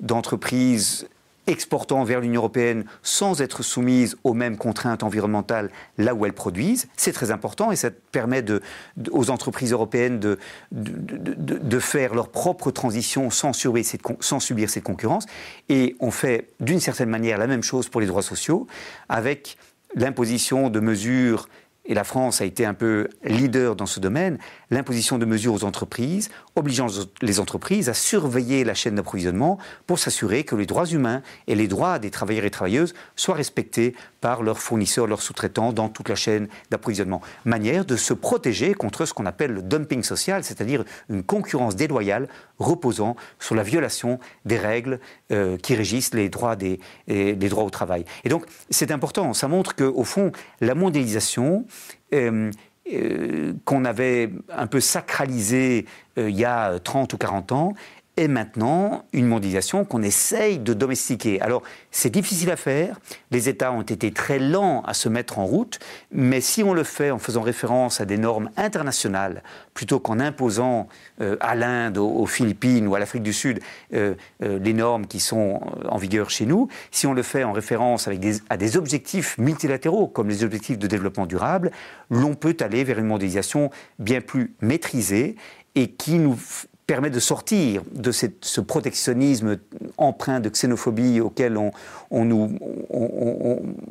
d'entreprises 0.00 1.06
exportant 1.48 2.04
vers 2.04 2.20
l'Union 2.20 2.40
européenne 2.42 2.84
sans 3.02 3.40
être 3.40 3.62
soumises 3.62 4.16
aux 4.22 4.34
mêmes 4.34 4.56
contraintes 4.56 5.02
environnementales 5.02 5.70
là 5.96 6.14
où 6.14 6.26
elles 6.26 6.34
produisent. 6.34 6.88
C'est 6.96 7.12
très 7.12 7.30
important 7.30 7.72
et 7.72 7.76
ça 7.76 7.90
permet 7.90 8.44
aux 9.10 9.30
entreprises 9.30 9.72
européennes 9.72 10.20
de, 10.20 11.78
faire 11.80 12.14
leur 12.14 12.28
propre 12.28 12.70
transition 12.70 13.30
sans 13.30 13.52
subir 13.52 14.70
cette 14.70 14.82
concurrence. 14.82 15.26
Et 15.68 15.96
on 16.00 16.10
fait 16.10 16.48
d'une 16.60 16.80
certaine 16.80 17.08
manière 17.08 17.38
la 17.38 17.46
même 17.46 17.62
chose 17.62 17.88
pour 17.88 18.00
les 18.00 18.06
droits 18.06 18.22
sociaux 18.22 18.66
avec 19.08 19.56
l'imposition 19.94 20.68
de 20.68 20.80
mesures 20.80 21.48
et 21.88 21.94
la 21.94 22.04
France 22.04 22.42
a 22.42 22.44
été 22.44 22.66
un 22.66 22.74
peu 22.74 23.08
leader 23.24 23.74
dans 23.74 23.86
ce 23.86 23.98
domaine, 23.98 24.38
l'imposition 24.70 25.18
de 25.18 25.24
mesures 25.24 25.54
aux 25.54 25.64
entreprises, 25.64 26.30
obligeant 26.56 26.86
les 27.22 27.40
entreprises 27.40 27.88
à 27.88 27.94
surveiller 27.94 28.64
la 28.64 28.74
chaîne 28.74 28.96
d'approvisionnement 28.96 29.58
pour 29.86 29.98
s'assurer 29.98 30.44
que 30.44 30.56
les 30.56 30.66
droits 30.66 30.86
humains 30.86 31.22
et 31.46 31.54
les 31.54 31.68
droits 31.68 31.98
des 31.98 32.10
travailleurs 32.10 32.44
et 32.44 32.50
travailleuses 32.50 32.94
soient 33.16 33.34
respectés 33.34 33.94
par 34.20 34.42
leurs 34.42 34.58
fournisseurs, 34.58 35.06
leurs 35.06 35.22
sous-traitants 35.22 35.72
dans 35.72 35.88
toute 35.88 36.08
la 36.08 36.14
chaîne 36.14 36.48
d'approvisionnement. 36.70 37.20
Manière 37.44 37.84
de 37.84 37.96
se 37.96 38.12
protéger 38.12 38.74
contre 38.74 39.06
ce 39.06 39.14
qu'on 39.14 39.26
appelle 39.26 39.52
le 39.52 39.62
dumping 39.62 40.02
social, 40.02 40.44
c'est-à-dire 40.44 40.84
une 41.08 41.22
concurrence 41.22 41.76
déloyale 41.76 42.28
reposant 42.58 43.16
sur 43.38 43.54
la 43.54 43.62
violation 43.62 44.18
des 44.44 44.58
règles 44.58 45.00
euh, 45.30 45.56
qui 45.56 45.74
régissent 45.74 46.14
les 46.14 46.28
droits, 46.28 46.56
des, 46.56 46.80
droits 47.36 47.64
au 47.64 47.70
travail. 47.70 48.04
Et 48.24 48.28
donc 48.28 48.44
c'est 48.70 48.90
important, 48.90 49.32
ça 49.32 49.48
montre 49.48 49.74
qu'au 49.74 50.04
fond, 50.04 50.32
la 50.60 50.74
mondialisation... 50.74 51.64
Euh, 52.14 52.50
qu'on 53.64 53.84
avait 53.84 54.30
un 54.50 54.66
peu 54.66 54.80
sacralisée 54.80 55.86
il 56.16 56.36
y 56.36 56.44
a 56.44 56.78
30 56.78 57.12
ou 57.12 57.18
40 57.18 57.52
ans, 57.52 57.74
est 58.18 58.28
maintenant 58.28 59.04
une 59.12 59.26
mondialisation 59.26 59.84
qu'on 59.84 60.02
essaye 60.02 60.58
de 60.58 60.74
domestiquer. 60.74 61.40
Alors, 61.40 61.62
c'est 61.92 62.10
difficile 62.10 62.50
à 62.50 62.56
faire. 62.56 62.98
Les 63.30 63.48
États 63.48 63.72
ont 63.72 63.82
été 63.82 64.12
très 64.12 64.40
lents 64.40 64.82
à 64.82 64.92
se 64.92 65.08
mettre 65.08 65.38
en 65.38 65.46
route, 65.46 65.78
mais 66.10 66.40
si 66.40 66.64
on 66.64 66.74
le 66.74 66.82
fait 66.82 67.12
en 67.12 67.18
faisant 67.18 67.42
référence 67.42 68.00
à 68.00 68.04
des 68.04 68.18
normes 68.18 68.50
internationales, 68.56 69.42
plutôt 69.72 70.00
qu'en 70.00 70.18
imposant 70.18 70.88
euh, 71.20 71.36
à 71.40 71.54
l'Inde, 71.54 71.98
aux, 71.98 72.26
Philippines 72.26 72.88
ou 72.88 72.94
à 72.96 72.98
l'Afrique 72.98 73.22
du 73.22 73.32
Sud 73.32 73.60
euh, 73.94 74.14
euh, 74.42 74.58
les 74.58 74.72
normes 74.72 75.06
qui 75.06 75.20
sont 75.20 75.60
en 75.88 75.96
vigueur 75.96 76.30
chez 76.30 76.44
nous, 76.44 76.68
si 76.90 77.06
on 77.06 77.12
le 77.12 77.22
fait 77.22 77.44
en 77.44 77.52
référence 77.52 78.08
à 78.08 78.56
des 78.56 78.76
objectifs 78.76 79.38
multilatéraux, 79.38 80.08
comme 80.08 80.28
les 80.28 80.42
objectifs 80.42 80.78
de 80.78 80.86
développement 80.88 81.26
durable, 81.26 81.70
l'on 82.10 82.34
peut 82.34 82.56
aller 82.60 82.82
vers 82.82 82.98
une 82.98 83.06
mondialisation 83.06 83.70
bien 84.00 84.20
plus 84.20 84.54
maîtrisée 84.60 85.36
et 85.74 85.92
qui 85.92 86.18
nous 86.18 86.36
permet 86.88 87.10
de 87.10 87.20
sortir 87.20 87.82
de 87.92 88.10
ce 88.10 88.60
protectionnisme 88.62 89.58
empreint 89.98 90.40
de 90.40 90.48
xénophobie 90.48 91.20
auquel 91.20 91.58
on, 91.58 92.24
nous, 92.24 92.58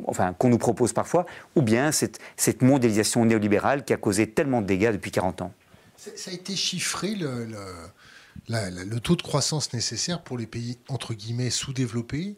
enfin, 0.04 0.34
qu'on 0.36 0.48
nous 0.48 0.58
propose 0.58 0.92
parfois, 0.92 1.24
ou 1.54 1.62
bien 1.62 1.92
cette, 1.92 2.18
mondialisation 2.60 3.24
néolibérale 3.24 3.84
qui 3.84 3.92
a 3.92 3.96
causé 3.96 4.28
tellement 4.28 4.60
de 4.60 4.66
dégâts 4.66 4.90
depuis 4.90 5.12
40 5.12 5.42
ans. 5.42 5.52
Ça 5.96 6.32
a 6.32 6.34
été 6.34 6.56
chiffré 6.56 7.14
le, 7.14 7.46
le, 8.48 8.98
taux 8.98 9.14
de 9.14 9.22
croissance 9.22 9.72
nécessaire 9.72 10.22
pour 10.22 10.36
les 10.36 10.48
pays 10.48 10.78
entre 10.88 11.14
guillemets 11.14 11.50
sous-développés. 11.50 12.34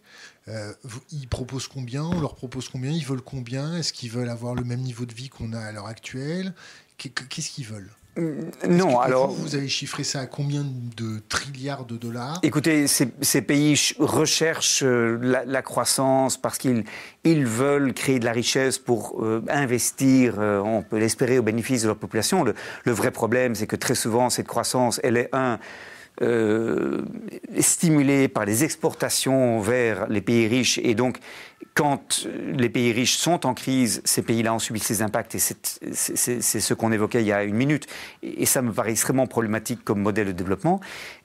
Euh, 0.48 0.74
ils 1.10 1.26
proposent 1.26 1.68
combien? 1.68 2.04
On 2.04 2.20
leur 2.20 2.34
propose 2.34 2.68
combien? 2.68 2.90
Ils 2.90 3.06
veulent 3.06 3.22
combien? 3.22 3.78
Est-ce 3.78 3.94
qu'ils 3.94 4.10
veulent 4.10 4.28
avoir 4.28 4.54
le 4.54 4.64
même 4.64 4.80
niveau 4.80 5.06
de 5.06 5.14
vie 5.14 5.30
qu'on 5.30 5.54
a 5.54 5.60
à 5.60 5.72
l'heure 5.72 5.86
actuelle? 5.86 6.52
Qu'est-ce 6.98 7.50
qu'ils 7.50 7.66
veulent? 7.66 7.90
Non, 8.68 8.98
alors. 8.98 9.30
Vous, 9.30 9.54
avez 9.54 9.68
chiffré 9.68 10.02
ça 10.02 10.20
à 10.20 10.26
combien 10.26 10.64
de 10.96 11.20
trilliards 11.28 11.84
de 11.84 11.96
dollars? 11.96 12.40
Écoutez, 12.42 12.86
ces, 12.86 13.42
pays 13.42 13.78
recherchent 13.98 14.82
euh, 14.82 15.44
la, 15.46 15.62
croissance 15.62 16.36
parce 16.36 16.58
qu'ils 16.58 16.84
ils 17.24 17.46
veulent 17.46 17.94
créer 17.94 18.18
de 18.18 18.24
la 18.24 18.32
richesse 18.32 18.78
pour 18.78 19.22
euh, 19.22 19.42
investir, 19.48 20.34
euh, 20.38 20.60
on 20.60 20.82
peut 20.82 20.98
l'espérer, 20.98 21.38
au 21.38 21.42
bénéfice 21.42 21.82
de 21.82 21.86
leur 21.86 21.96
population. 21.96 22.42
Le, 22.42 22.54
le 22.84 22.92
vrai 22.92 23.10
problème, 23.10 23.54
c'est 23.54 23.66
que 23.66 23.76
très 23.76 23.94
souvent, 23.94 24.28
cette 24.28 24.48
croissance, 24.48 25.00
elle 25.04 25.16
est 25.16 25.28
un 25.32 25.58
euh, 26.22 27.00
stimulée 27.60 28.28
par 28.28 28.44
les 28.44 28.62
exportations 28.62 29.58
vers 29.60 30.06
les 30.08 30.20
pays 30.20 30.48
riches. 30.48 30.78
Et 30.82 30.94
donc, 30.94 31.18
quand 31.74 32.26
les 32.36 32.68
pays 32.68 32.92
riches 32.92 33.16
sont 33.16 33.46
en 33.46 33.54
crise, 33.54 34.02
ces 34.04 34.22
pays-là 34.22 34.54
ont 34.54 34.58
subi 34.58 34.80
ces 34.80 35.02
impacts. 35.02 35.34
Et 35.34 35.38
c'est 35.38 36.60
ce 36.60 36.74
qu'on 36.74 36.92
évoquait 36.92 37.22
il 37.22 37.26
y 37.26 37.32
a 37.32 37.44
une 37.44 37.54
minute. 37.54 37.86
Et 38.22 38.46
ça 38.46 38.62
me 38.62 38.72
paraît 38.72 38.90
extrêmement 38.92 39.26
problématique 39.26 39.84
comme 39.84 40.00
modèle 40.00 40.28
de 40.28 40.32
développement. 40.32 40.80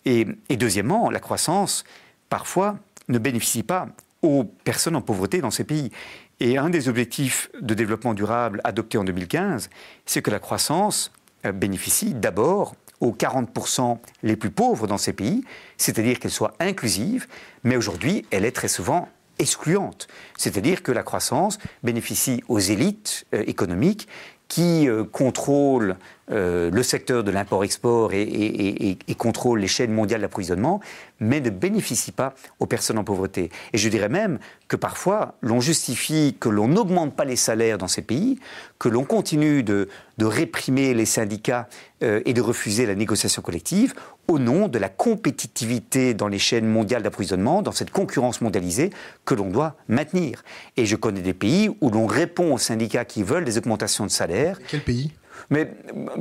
Et, 0.06 0.28
et 0.50 0.58
deuxièmement, 0.58 1.10
la 1.10 1.20
croissance, 1.20 1.84
parfois, 2.30 2.78
ne 3.08 3.18
bénéficie 3.18 3.64
pas 3.64 3.88
aux 4.22 4.44
personnes 4.44 4.96
en 4.96 5.02
pauvreté 5.02 5.42
dans 5.42 5.52
ces 5.52 5.64
pays. 5.64 5.92
Et 6.40 6.58
un 6.58 6.70
des 6.70 6.90
objectifs 6.90 7.50
de 7.62 7.74
développement 7.74 8.14
durable 8.14 8.62
adoptés 8.64 8.98
en 8.98 9.04
2015, 9.04 9.70
c'est 10.06 10.22
que 10.22 10.32
la 10.32 10.40
croissance 10.40 11.12
euh, 11.46 11.52
bénéficie 11.52 12.14
d'abord 12.14 12.76
aux 13.02 13.12
40% 13.12 14.00
les 14.24 14.36
plus 14.36 14.50
pauvres 14.50 14.88
dans 14.88 14.98
ces 14.98 15.14
pays, 15.14 15.44
c'est-à-dire 15.78 16.20
qu'elle 16.20 16.32
soit 16.32 16.56
inclusive, 16.60 17.28
mais 17.64 17.76
aujourd'hui, 17.76 18.26
elle 18.32 18.46
est 18.46 18.52
très 18.52 18.68
souvent 18.68 19.10
excluante. 19.40 20.08
C'est-à-dire 20.38 20.84
que 20.84 20.92
la 20.92 21.04
croissance 21.04 21.60
bénéficie 21.84 22.44
aux 22.48 22.60
élites 22.60 23.26
euh, 23.34 23.44
économiques 23.48 24.08
qui 24.48 24.88
euh, 24.88 25.04
contrôlent 25.04 25.98
euh, 26.32 26.70
le 26.70 26.84
secteur 26.84 27.24
de 27.24 27.32
l'import-export 27.32 28.12
et, 28.14 28.98
contrôle 29.18 29.60
les 29.60 29.68
chaînes 29.68 29.92
mondiales 29.92 30.22
d'approvisionnement, 30.22 30.82
mais 31.20 31.40
ne 31.40 31.50
bénéficie 31.50 32.12
pas 32.12 32.36
aux 32.60 32.66
personnes 32.68 32.98
en 32.98 33.04
pauvreté. 33.04 33.50
Et 33.74 33.78
je 33.78 33.90
dirais 33.90 34.10
même 34.10 34.40
que 34.68 34.76
parfois, 34.76 35.36
l'on 35.42 35.62
justifie 35.62 36.38
que 36.40 36.50
l'on 36.50 36.68
n'augmente 36.68 37.16
pas 37.16 37.26
les 37.26 37.36
salaires 37.36 37.78
dans 37.78 37.88
ces 37.88 38.02
pays, 38.02 38.40
que 38.78 38.90
l'on 38.90 39.04
continue 39.04 39.64
de, 39.64 39.88
réprimer 40.20 40.94
les 40.94 41.06
syndicats 41.06 41.68
et 42.02 42.34
de 42.34 42.42
refuser 42.42 42.86
la 42.86 42.96
négociation 42.96 43.42
collective 43.42 43.94
au 44.28 44.40
nom 44.40 44.68
de 44.68 44.80
la 44.80 44.90
compétitivité 44.90 46.14
dans 46.14 46.28
les 46.28 46.40
chaînes 46.40 46.68
mondiales 46.68 47.04
d'approvisionnement, 47.04 47.62
dans 47.62 47.72
cette 47.72 47.92
concurrence 47.92 48.42
mondialisée 48.42 48.90
que 49.26 49.36
l'on 49.36 49.50
doit 49.50 49.76
maintenir. 49.88 50.44
Et 50.78 50.86
je 50.86 50.96
connais 50.96 51.22
des 51.22 51.34
pays 51.34 51.70
où 51.82 51.90
l'on 51.90 52.08
répond 52.08 52.54
aux 52.54 52.58
syndicats 52.58 53.06
qui 53.06 53.24
veulent 53.24 53.46
des 53.46 53.58
augmentations 53.58 54.06
de 54.06 54.12
salaire. 54.12 54.60
Quel 54.68 54.82
pays? 54.82 55.12
Mais 55.50 55.70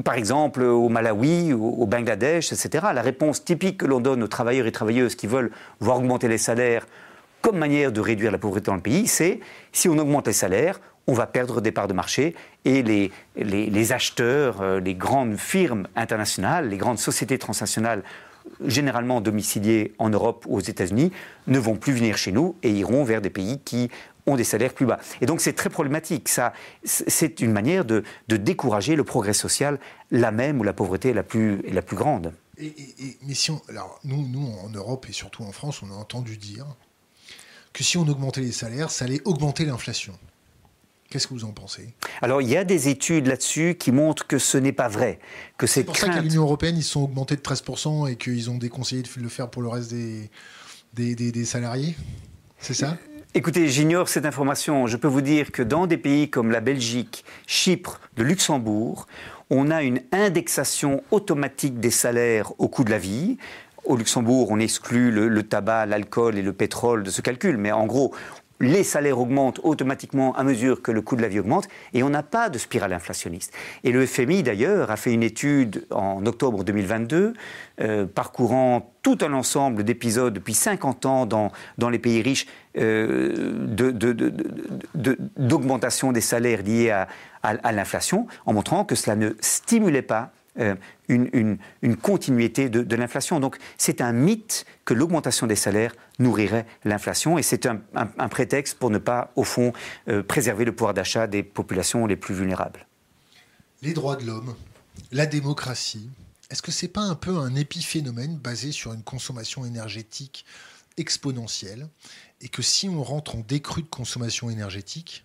par 0.04 0.14
exemple, 0.14 0.62
au 0.62 0.88
Malawi, 0.88 1.52
au 1.52 1.86
Bangladesh, 1.86 2.52
etc., 2.52 2.86
la 2.92 3.02
réponse 3.02 3.44
typique 3.44 3.78
que 3.78 3.86
l'on 3.86 4.00
donne 4.00 4.22
aux 4.22 4.28
travailleurs 4.28 4.66
et 4.66 4.72
travailleuses 4.72 5.14
qui 5.14 5.26
veulent 5.26 5.50
voir 5.80 5.98
augmenter 5.98 6.28
les 6.28 6.38
salaires 6.38 6.86
comme 7.40 7.58
manière 7.58 7.92
de 7.92 8.00
réduire 8.00 8.32
la 8.32 8.38
pauvreté 8.38 8.66
dans 8.66 8.74
le 8.74 8.80
pays, 8.80 9.06
c'est 9.06 9.38
si 9.70 9.90
on 9.90 9.98
augmente 9.98 10.26
les 10.26 10.32
salaires, 10.32 10.80
on 11.06 11.12
va 11.12 11.26
perdre 11.26 11.60
des 11.60 11.72
parts 11.72 11.88
de 11.88 11.92
marché 11.92 12.34
et 12.64 12.82
les, 12.82 13.10
les, 13.36 13.92
acheteurs, 13.92 14.60
euh, 14.62 14.80
les 14.80 14.94
grandes 14.94 15.36
firmes 15.36 15.86
internationales, 15.96 16.68
les 16.68 16.76
grandes 16.76 16.98
sociétés 16.98 17.38
transnationales 17.38 18.02
généralement 18.66 19.20
domiciliées 19.20 19.94
en 19.98 20.10
Europe 20.10 20.44
ou 20.46 20.56
aux 20.56 20.60
États-Unis, 20.60 21.12
ne 21.46 21.58
vont 21.58 21.76
plus 21.76 21.92
venir 21.92 22.16
chez 22.16 22.32
nous 22.32 22.56
et 22.62 22.70
iront 22.70 23.04
vers 23.04 23.20
des 23.20 23.30
pays 23.30 23.58
qui 23.64 23.90
ont 24.26 24.36
des 24.36 24.44
salaires 24.44 24.72
plus 24.72 24.86
bas. 24.86 24.98
Et 25.20 25.26
donc 25.26 25.40
c'est 25.40 25.52
très 25.52 25.70
problématique. 25.70 26.28
Ça, 26.28 26.52
c'est 26.84 27.40
une 27.40 27.52
manière 27.52 27.84
de, 27.84 28.04
décourager 28.28 28.96
le 28.96 29.04
progrès 29.04 29.32
social, 29.32 29.78
là 30.10 30.30
même 30.30 30.60
où 30.60 30.62
la 30.62 30.72
pauvreté 30.72 31.10
est 31.10 31.14
la 31.14 31.22
plus, 31.22 31.62
la 31.70 31.82
plus 31.82 31.96
grande. 31.96 32.32
Et, 32.58 32.74
mais 33.26 33.34
si 33.34 33.50
alors 33.68 33.98
nous, 34.04 34.26
nous, 34.28 34.46
en 34.64 34.68
Europe 34.70 35.06
et 35.08 35.12
surtout 35.12 35.42
en 35.42 35.52
France, 35.52 35.82
on 35.82 35.90
a 35.90 35.94
entendu 35.94 36.36
dire 36.36 36.66
que 37.72 37.82
si 37.82 37.98
on 37.98 38.06
augmentait 38.06 38.40
les 38.40 38.52
salaires, 38.52 38.90
ça 38.90 39.04
allait 39.04 39.20
augmenter 39.24 39.64
l'inflation. 39.64 40.16
Qu'est-ce 41.10 41.26
que 41.26 41.34
vous 41.34 41.44
en 41.44 41.52
pensez? 41.52 41.94
Alors, 42.22 42.42
il 42.42 42.48
y 42.48 42.56
a 42.56 42.64
des 42.64 42.88
études 42.88 43.26
là-dessus 43.26 43.76
qui 43.78 43.92
montrent 43.92 44.26
que 44.26 44.38
ce 44.38 44.58
n'est 44.58 44.72
pas 44.72 44.88
vrai. 44.88 45.20
Que 45.58 45.66
c'est 45.66 45.84
pour 45.84 45.96
ça 45.96 46.08
qu'à 46.08 46.20
l'Union 46.20 46.42
européenne, 46.42 46.76
ils 46.76 46.82
sont 46.82 47.02
augmentés 47.02 47.36
de 47.36 47.42
13% 47.42 48.10
et 48.10 48.16
qu'ils 48.16 48.50
ont 48.50 48.58
déconseillé 48.58 49.02
de 49.02 49.08
le 49.20 49.28
faire 49.28 49.48
pour 49.50 49.62
le 49.62 49.68
reste 49.68 49.92
des, 49.92 50.30
des, 50.94 51.14
des 51.14 51.44
salariés? 51.44 51.94
C'est 52.58 52.74
ça? 52.74 52.96
Écoutez, 53.36 53.68
j'ignore 53.68 54.08
cette 54.08 54.26
information. 54.26 54.86
Je 54.86 54.96
peux 54.96 55.08
vous 55.08 55.20
dire 55.20 55.50
que 55.50 55.62
dans 55.62 55.88
des 55.88 55.96
pays 55.96 56.30
comme 56.30 56.52
la 56.52 56.60
Belgique, 56.60 57.24
Chypre, 57.48 58.00
le 58.16 58.22
Luxembourg, 58.22 59.08
on 59.50 59.72
a 59.72 59.82
une 59.82 60.00
indexation 60.12 61.02
automatique 61.10 61.80
des 61.80 61.90
salaires 61.90 62.52
au 62.58 62.68
coût 62.68 62.84
de 62.84 62.90
la 62.90 62.98
vie. 62.98 63.36
Au 63.84 63.96
Luxembourg, 63.96 64.52
on 64.52 64.60
exclut 64.60 65.10
le, 65.10 65.42
tabac, 65.42 65.86
l'alcool 65.86 66.38
et 66.38 66.42
le 66.42 66.52
pétrole 66.52 67.02
de 67.02 67.10
ce 67.10 67.20
calcul, 67.20 67.56
mais 67.56 67.72
en 67.72 67.86
gros, 67.86 68.14
les 68.60 68.84
salaires 68.84 69.18
augmentent 69.18 69.60
automatiquement 69.62 70.34
à 70.36 70.44
mesure 70.44 70.82
que 70.82 70.92
le 70.92 71.02
coût 71.02 71.16
de 71.16 71.22
la 71.22 71.28
vie 71.28 71.40
augmente 71.40 71.68
et 71.92 72.02
on 72.02 72.10
n'a 72.10 72.22
pas 72.22 72.48
de 72.48 72.58
spirale 72.58 72.92
inflationniste. 72.92 73.52
Et 73.82 73.92
le 73.92 74.06
FMI 74.06 74.42
d'ailleurs 74.42 74.90
a 74.90 74.96
fait 74.96 75.12
une 75.12 75.22
étude 75.22 75.86
en 75.90 76.24
octobre 76.26 76.64
2022 76.64 77.34
euh, 77.80 78.06
parcourant 78.06 78.92
tout 79.02 79.18
un 79.22 79.32
ensemble 79.32 79.84
d'épisodes 79.84 80.32
depuis 80.32 80.54
50 80.54 81.06
ans 81.06 81.26
dans, 81.26 81.50
dans 81.78 81.90
les 81.90 81.98
pays 81.98 82.22
riches 82.22 82.46
euh, 82.76 83.52
d'augmentation 85.36 86.12
des 86.12 86.20
salaires 86.20 86.62
liés 86.62 86.90
à, 86.90 87.08
à 87.42 87.72
l'inflation 87.72 88.26
en 88.46 88.52
montrant 88.52 88.84
que 88.84 88.94
cela 88.94 89.16
ne 89.16 89.30
stimulait 89.40 90.02
pas 90.02 90.32
euh, 90.60 90.74
une, 91.08 91.58
continuité 92.00 92.68
de, 92.68 92.96
l'inflation. 92.96 93.40
Donc 93.40 93.58
c'est 93.76 94.00
un 94.00 94.12
mythe 94.12 94.64
que 94.84 94.94
l'augmentation 94.94 95.46
des 95.46 95.56
salaires 95.56 95.94
nourrirait 96.18 96.66
l'inflation 96.84 97.38
et 97.38 97.42
c'est 97.42 97.66
un, 97.66 98.28
prétexte 98.28 98.78
pour 98.78 98.90
ne 98.90 98.98
pas, 98.98 99.32
au 99.36 99.44
fond, 99.44 99.72
euh, 100.08 100.22
préserver 100.22 100.64
le 100.64 100.72
pouvoir 100.72 100.94
d'achat 100.94 101.26
des 101.26 101.42
populations 101.42 102.06
les 102.06 102.16
plus 102.16 102.34
vulnérables. 102.34 102.86
Les 103.82 103.92
droits 103.92 104.16
de 104.16 104.24
l'homme, 104.24 104.54
la 105.12 105.26
démocratie, 105.26 106.08
est-ce 106.50 106.62
que 106.62 106.70
c'est 106.70 106.88
pas 106.88 107.02
un 107.02 107.16
peu 107.16 107.36
un 107.36 107.54
épiphénomène 107.54 108.36
basé 108.36 108.70
sur 108.70 108.92
une 108.92 109.02
consommation 109.02 109.64
énergétique 109.64 110.44
exponentielle 110.96 111.88
et 112.40 112.48
que 112.48 112.62
si 112.62 112.88
on 112.88 113.02
rentre 113.02 113.36
en 113.36 113.40
décrue 113.40 113.82
de 113.82 113.88
consommation 113.88 114.50
énergétique, 114.50 115.24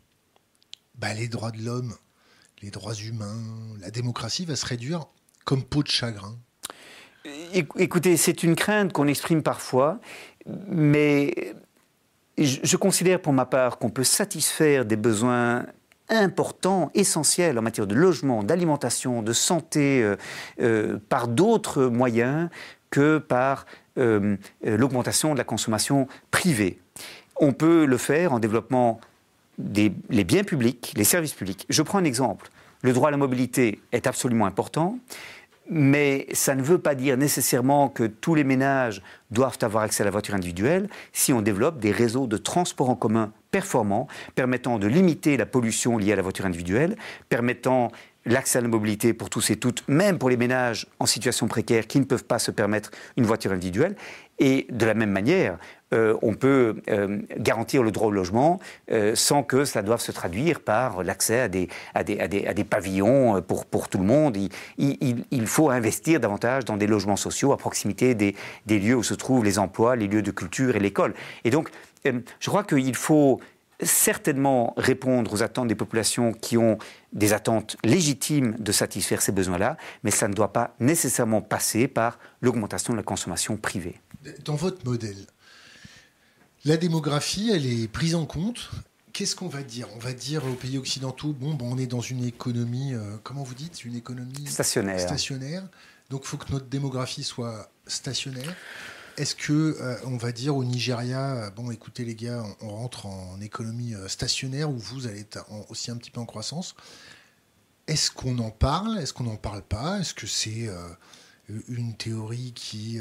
bah, 0.96 1.14
les 1.14 1.28
droits 1.28 1.52
de 1.52 1.62
l'homme, 1.62 1.96
les 2.62 2.72
droits 2.72 2.96
humains, 2.96 3.42
la 3.80 3.92
démocratie 3.92 4.46
va 4.46 4.56
se 4.56 4.66
réduire 4.66 5.08
comme 5.50 5.64
peau 5.64 5.82
de 5.82 5.88
chagrin 5.88 6.38
Écoutez, 7.76 8.18
c'est 8.18 8.44
une 8.44 8.56
crainte 8.56 8.94
qu'on 8.94 9.08
exprime 9.08 9.42
parfois, 9.42 10.00
mais 10.68 11.56
je, 12.38 12.78
considère 12.78 13.20
pour 13.20 13.34
ma 13.34 13.48
part 13.48 13.80
qu'on 13.80 13.90
peut 13.90 14.04
satisfaire 14.04 14.86
des 14.86 14.96
besoins 14.96 15.66
importants, 16.08 16.92
essentiels 16.94 17.58
en 17.58 17.64
matière 17.64 17.88
de 17.88 17.96
logement, 17.96 18.44
d'alimentation, 18.44 19.24
de 19.24 19.34
santé, 19.34 20.04
euh, 20.04 20.18
euh, 20.62 21.00
par 21.10 21.28
d'autres 21.28 21.86
moyens 21.86 22.50
que 22.92 23.18
par 23.18 23.66
euh, 23.98 24.38
l'augmentation 24.64 25.34
de 25.34 25.40
la 25.40 25.44
consommation 25.44 26.08
privée. 26.30 26.80
On 27.38 27.54
peut 27.54 27.86
le 27.86 27.98
faire 27.98 28.34
en 28.34 28.40
développant 28.40 29.02
des, 29.58 29.92
les 30.12 30.24
biens 30.24 30.44
publics, 30.44 30.94
les 30.96 31.04
services 31.04 31.34
publics. 31.34 31.66
Je 31.70 31.82
prends 31.82 31.98
un 31.98 32.04
exemple. 32.04 32.52
Le 32.82 32.94
droit 32.94 33.10
à 33.10 33.12
la 33.12 33.18
mobilité 33.18 33.82
est 33.92 34.08
absolument 34.08 34.46
important 34.46 35.00
mais 35.70 36.26
ça 36.34 36.56
ne 36.56 36.64
veut 36.64 36.80
pas 36.80 36.96
dire 36.96 37.16
nécessairement 37.16 37.90
que 37.90 38.04
tous 38.04 38.36
les 38.36 38.44
ménages 38.44 39.02
doivent 39.32 39.60
avoir 39.62 39.84
accès 39.84 40.02
à 40.02 40.06
la 40.06 40.12
voiture 40.12 40.34
individuelle 40.34 40.90
si 41.14 41.32
on 41.32 41.42
développe 41.42 41.80
des 41.80 41.92
réseaux 41.92 42.28
de 42.28 42.38
transport 42.38 42.90
en 42.90 42.96
commun 42.96 43.32
performants, 43.52 44.08
permettant 44.36 44.80
de 44.80 44.88
limiter 44.88 45.38
la 45.38 45.46
pollution 45.46 45.98
liée 45.98 46.14
à 46.14 46.16
la 46.16 46.22
voiture 46.22 46.46
individuelle, 46.46 46.96
permettant 47.30 47.92
l'accès 48.26 48.60
à 48.60 48.62
la 48.62 48.68
mobilité 48.68 49.14
pour 49.14 49.30
tous 49.30 49.50
et 49.50 49.56
toutes, 49.56 49.84
même 49.88 50.18
pour 50.18 50.30
les 50.30 50.38
ménages 50.38 50.88
en 51.00 51.06
situation 51.06 51.48
précaire 51.48 51.88
qui 51.88 52.00
ne 52.00 52.06
peuvent 52.06 52.26
pas 52.26 52.40
se 52.40 52.52
permettre 52.52 52.92
une 53.18 53.26
voiture 53.26 53.52
individuelle. 53.52 53.96
Et 54.40 54.68
de 54.70 54.86
la 54.86 54.94
même 54.94 55.12
manière, 55.12 55.58
euh, 55.94 56.16
on 56.22 56.34
peut 56.34 56.76
euh, 56.90 57.20
garantir 57.38 57.82
le 57.82 57.92
droit 57.92 58.08
au 58.08 58.12
logement 58.12 58.60
euh, 58.92 59.16
sans 59.16 59.42
que 59.42 59.66
cela 59.66 59.82
doive 59.82 60.00
se 60.00 60.12
traduire 60.12 60.60
par 60.60 61.04
l'accès 61.04 61.40
à 61.40 61.48
des, 61.48 62.64
pavillons 62.64 63.42
pour, 63.42 63.90
tout 63.90 63.98
le 63.98 64.04
monde. 64.04 64.38
Il, 64.78 65.48
faut 65.48 65.70
investir 65.70 66.20
davantage 66.20 66.66
dans 66.66 66.78
des 66.78 66.88
logements 66.88 67.16
sociaux 67.16 67.52
à 67.54 67.58
proximité 67.58 68.14
des, 68.14 68.36
lieux 68.68 68.96
où 68.96 69.04
se 69.04 69.16
trouvent 69.16 69.44
les 69.44 69.58
emplois, 69.58 69.96
les 69.96 70.08
lieux 70.08 70.22
de 70.22 70.32
culture 70.32 70.76
et 70.76 70.80
l'école. 70.80 71.14
Et 71.44 71.50
donc, 71.50 71.70
je 72.06 72.50
crois 72.50 72.64
qu'il 72.64 72.96
faut 72.96 73.40
certainement 73.82 74.74
répondre 74.78 75.34
aux 75.34 75.42
attentes 75.42 75.70
des 75.70 75.76
populations 75.76 76.34
qui 76.34 76.58
ont 76.58 76.78
des 77.14 77.34
attentes 77.34 77.78
légitimes 77.84 78.56
de 78.60 78.72
satisfaire 78.72 79.22
ces 79.22 79.32
besoins-là, 79.32 79.78
mais 80.04 80.12
ça 80.12 80.28
ne 80.28 80.34
doit 80.34 80.54
pas 80.54 80.76
nécessairement 80.80 81.42
passer 81.42 81.88
par 81.88 82.20
l'augmentation 82.42 82.94
de 82.94 82.98
la 82.98 83.04
consommation 83.04 83.58
privée. 83.58 83.96
Dans 84.44 84.56
votre 84.56 84.86
modèle, 84.86 85.26
la 86.66 86.78
démographie, 86.78 87.52
elle 87.54 87.66
est 87.66 87.88
prise 87.88 88.16
en 88.16 88.26
compte. 88.26 88.70
Qu'est-ce 89.14 89.36
qu'on 89.36 89.48
va 89.48 89.64
dire? 89.64 89.88
On 89.96 90.00
va 90.00 90.14
dire 90.14 90.46
aux 90.46 90.56
pays 90.56 90.78
occidentaux, 90.78 91.34
bon, 91.34 91.54
bon, 91.54 91.74
on 91.74 91.78
est 91.78 91.88
dans 91.88 92.02
une 92.02 92.24
économie, 92.24 92.94
euh, 92.94 93.18
comment 93.24 93.44
vous 93.44 93.56
dites, 93.56 93.86
une 93.86 93.96
économie 93.96 94.46
stationnaire. 94.46 95.00
stationnaire. 95.00 95.68
Donc 96.10 96.22
il 96.24 96.28
faut 96.28 96.38
que 96.38 96.52
notre 96.52 96.68
démographie 96.68 97.24
soit 97.24 97.72
stationnaire. 97.88 98.56
Est-ce 99.18 99.36
que 99.36 99.78
euh, 99.80 99.98
on 100.06 100.18
va 100.18 100.32
dire 100.32 100.56
au 100.56 100.64
Nigeria, 100.64 101.36
euh, 101.36 101.50
bon, 101.50 101.72
écoutez 101.72 102.04
les 102.04 102.16
gars, 102.16 102.44
on, 102.62 102.70
rentre 102.70 103.06
en 103.06 103.40
économie 103.42 103.94
stationnaire 104.08 104.70
où 104.70 104.78
vous 104.78 105.08
allez 105.08 105.22
être 105.22 105.46
aussi 105.70 105.92
un 105.92 105.98
petit 105.98 106.12
peu 106.12 106.20
en 106.20 106.26
croissance? 106.26 106.76
Est-ce 107.88 108.12
qu'on 108.12 108.38
en 108.38 108.52
parle? 108.52 109.00
Est-ce 109.00 109.14
qu'on 109.14 109.24
n'en 109.24 109.38
parle 109.38 109.62
pas? 109.62 110.00
Est-ce 110.00 110.14
que 110.14 110.28
c'est 110.28 110.70
une 111.68 111.96
théorie 111.96 112.54
qui 112.54 113.00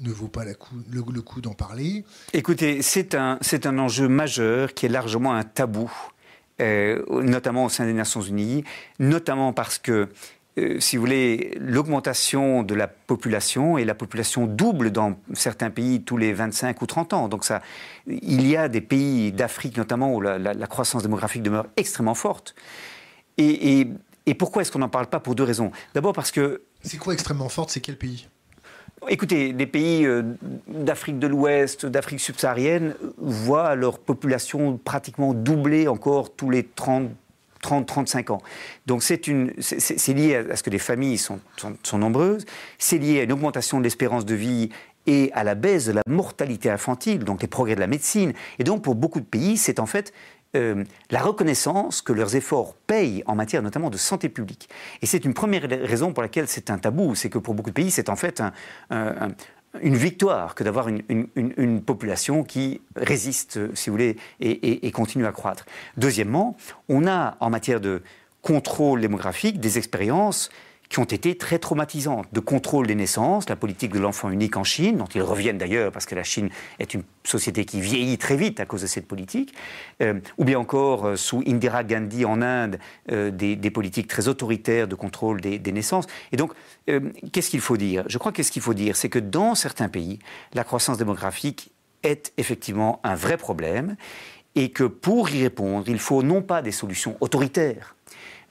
ne 0.00 0.10
vaut 0.10 0.28
pas 0.28 0.44
la 0.44 0.54
coup, 0.54 0.76
le, 0.90 1.22
coup 1.22 1.40
d'en 1.40 1.54
parler 1.54 2.04
Écoutez, 2.32 2.82
c'est 2.82 3.14
un, 3.14 3.38
c'est 3.40 3.66
un 3.66 3.78
enjeu 3.78 4.08
majeur 4.08 4.74
qui 4.74 4.86
est 4.86 4.88
largement 4.88 5.34
un 5.34 5.44
tabou, 5.44 5.90
notamment 6.58 7.66
au 7.66 7.68
sein 7.68 7.84
des 7.86 7.92
Nations 7.92 8.22
Unies, 8.22 8.64
notamment 8.98 9.52
parce 9.52 9.78
que 9.78 10.08
euh, 10.56 10.78
si 10.78 10.96
vous 10.96 11.02
voulez, 11.02 11.56
l'augmentation 11.58 12.62
de 12.62 12.74
la 12.74 12.86
population 12.86 13.76
et 13.76 13.84
la 13.84 13.94
population 13.94 14.46
double 14.46 14.92
dans 14.92 15.18
certains 15.32 15.70
pays 15.70 16.02
tous 16.02 16.16
les 16.16 16.32
25 16.32 16.80
ou 16.80 16.86
30 16.86 17.12
ans. 17.12 17.28
Donc 17.28 17.44
ça, 17.44 17.60
il 18.06 18.46
y 18.46 18.56
a 18.56 18.68
des 18.68 18.80
pays 18.80 19.32
d'Afrique 19.32 19.76
notamment 19.76 20.14
où 20.14 20.20
la, 20.20 20.66
croissance 20.66 21.02
démographique 21.02 21.42
demeure 21.42 21.66
extrêmement 21.76 22.14
forte. 22.14 22.54
Et, 23.36 23.88
pourquoi 24.38 24.62
est-ce 24.62 24.72
qu'on 24.72 24.78
n'en 24.78 24.88
parle 24.88 25.06
pas 25.06 25.20
Pour 25.20 25.34
deux 25.34 25.42
raisons? 25.42 25.72
D'abord 25.92 26.12
parce 26.12 26.30
que... 26.30 26.62
C'est 26.82 26.98
quoi 26.98 27.14
extrêmement 27.14 27.48
forte? 27.48 27.70
C'est 27.70 27.80
quel 27.80 27.98
pays? 27.98 28.28
Écoutez, 29.08 29.52
les 29.52 29.66
pays 29.66 30.06
euh, 30.06 30.22
d'Afrique 30.68 31.18
de 31.18 31.26
l'Ouest, 31.26 31.86
d'Afrique 31.86 32.20
subsaharienne 32.20 32.94
voient 33.18 33.74
leur 33.74 33.98
population 33.98 34.78
pratiquement 34.82 35.34
doubler 35.34 35.88
encore 35.88 36.34
tous 36.34 36.50
les 36.50 36.64
30 36.64 37.10
30-35 37.62 38.30
ans. 38.30 38.42
Donc 38.84 39.02
c'est 39.02 39.26
lié 39.26 40.44
à 40.50 40.54
ce 40.54 40.62
que 40.62 40.68
les 40.68 40.78
familles 40.78 41.16
sont, 41.16 41.40
sont, 41.82 41.98
nombreuses, 41.98 42.44
c'est 42.76 42.98
lié 42.98 43.20
à 43.20 43.22
une 43.22 43.32
augmentation 43.32 43.78
de 43.78 43.84
l'espérance 43.84 44.26
de 44.26 44.34
vie 44.34 44.68
et 45.06 45.30
à 45.32 45.44
la 45.44 45.54
baisse 45.54 45.86
de 45.86 45.92
la 45.92 46.02
mortalité 46.06 46.70
infantile, 46.70 47.20
donc 47.20 47.40
les 47.40 47.48
progrès 47.48 47.74
de 47.74 47.80
la 47.80 47.86
médecine. 47.86 48.34
Et 48.58 48.64
donc 48.64 48.82
pour 48.82 48.94
beaucoup 48.94 49.20
de 49.20 49.24
pays, 49.24 49.56
c'est 49.56 49.80
en 49.80 49.86
fait 49.86 50.12
euh, 50.54 50.84
la 51.10 51.20
reconnaissance 51.20 52.02
que 52.02 52.12
leurs 52.12 52.36
efforts 52.36 52.74
payent 52.86 53.22
en 53.26 53.34
matière 53.34 53.62
notamment 53.62 53.90
de 53.90 53.96
santé 53.96 54.28
publique. 54.28 54.68
Et 55.02 55.06
c'est 55.06 55.24
une 55.24 55.34
première 55.34 55.68
raison 55.68 56.12
pour 56.12 56.22
laquelle 56.22 56.48
c'est 56.48 56.70
un 56.70 56.78
tabou, 56.78 57.14
c'est 57.14 57.30
que 57.30 57.38
pour 57.38 57.54
beaucoup 57.54 57.70
de 57.70 57.74
pays, 57.74 57.90
c'est 57.90 58.08
en 58.08 58.16
fait 58.16 58.42
un, 58.90 59.32
une 59.82 59.96
victoire 59.96 60.54
que 60.54 60.64
d'avoir 60.64 60.88
une, 60.88 61.82
population 61.82 62.44
qui 62.44 62.80
résiste, 62.96 63.74
si 63.74 63.90
vous 63.90 63.94
voulez, 63.94 64.16
et, 64.40 64.90
continue 64.92 65.26
à 65.26 65.32
croître. 65.32 65.66
Deuxièmement, 65.96 66.56
on 66.88 67.06
a 67.06 67.36
en 67.40 67.50
matière 67.50 67.80
de 67.80 68.02
contrôle 68.42 69.00
démographique 69.00 69.58
des 69.58 69.78
expériences 69.78 70.50
qui 70.88 70.98
ont 70.98 71.04
été 71.04 71.36
très 71.36 71.58
traumatisantes, 71.58 72.26
de 72.32 72.40
contrôle 72.40 72.86
des 72.86 72.94
naissances, 72.94 73.48
la 73.48 73.56
politique 73.56 73.92
de 73.92 73.98
l'enfant 73.98 74.30
unique 74.30 74.56
en 74.56 74.64
Chine, 74.64 74.98
dont 74.98 75.06
ils 75.06 75.22
reviennent 75.22 75.58
d'ailleurs 75.58 75.90
parce 75.90 76.06
que 76.06 76.14
la 76.14 76.24
Chine 76.24 76.50
est 76.78 76.94
une 76.94 77.02
société 77.24 77.64
qui 77.64 77.80
vieillit 77.80 78.18
très 78.18 78.36
vite 78.36 78.60
à 78.60 78.66
cause 78.66 78.82
de 78.82 78.86
cette 78.86 79.06
politique, 79.06 79.54
euh, 80.02 80.20
ou 80.38 80.44
bien 80.44 80.58
encore 80.58 81.06
euh, 81.06 81.16
sous 81.16 81.42
Indira 81.46 81.84
Gandhi 81.84 82.24
en 82.24 82.42
Inde, 82.42 82.78
euh, 83.10 83.30
des, 83.30 83.70
politiques 83.70 84.06
très 84.06 84.28
autoritaires 84.28 84.86
de 84.86 84.94
contrôle 84.94 85.40
des, 85.40 85.72
naissances. 85.72 86.06
Et 86.30 86.36
donc, 86.36 86.52
qu'est-ce 87.32 87.50
qu'il 87.50 87.60
faut 87.60 87.76
dire? 87.76 88.04
Je 88.06 88.18
crois 88.18 88.30
que 88.30 88.42
ce 88.44 88.52
qu'il 88.52 88.62
faut 88.62 88.74
dire, 88.74 88.94
c'est 88.94 89.08
que 89.08 89.18
dans 89.18 89.56
certains 89.56 89.88
pays, 89.88 90.20
la 90.52 90.62
croissance 90.62 90.98
démographique 90.98 91.72
est 92.04 92.32
effectivement 92.36 93.00
un 93.02 93.16
vrai 93.16 93.36
problème 93.36 93.96
et 94.54 94.70
que 94.70 94.84
pour 94.84 95.30
y 95.30 95.42
répondre, 95.42 95.88
il 95.88 95.98
faut 95.98 96.22
non 96.22 96.42
pas 96.42 96.62
des 96.62 96.70
solutions 96.70 97.16
autoritaires, 97.20 97.96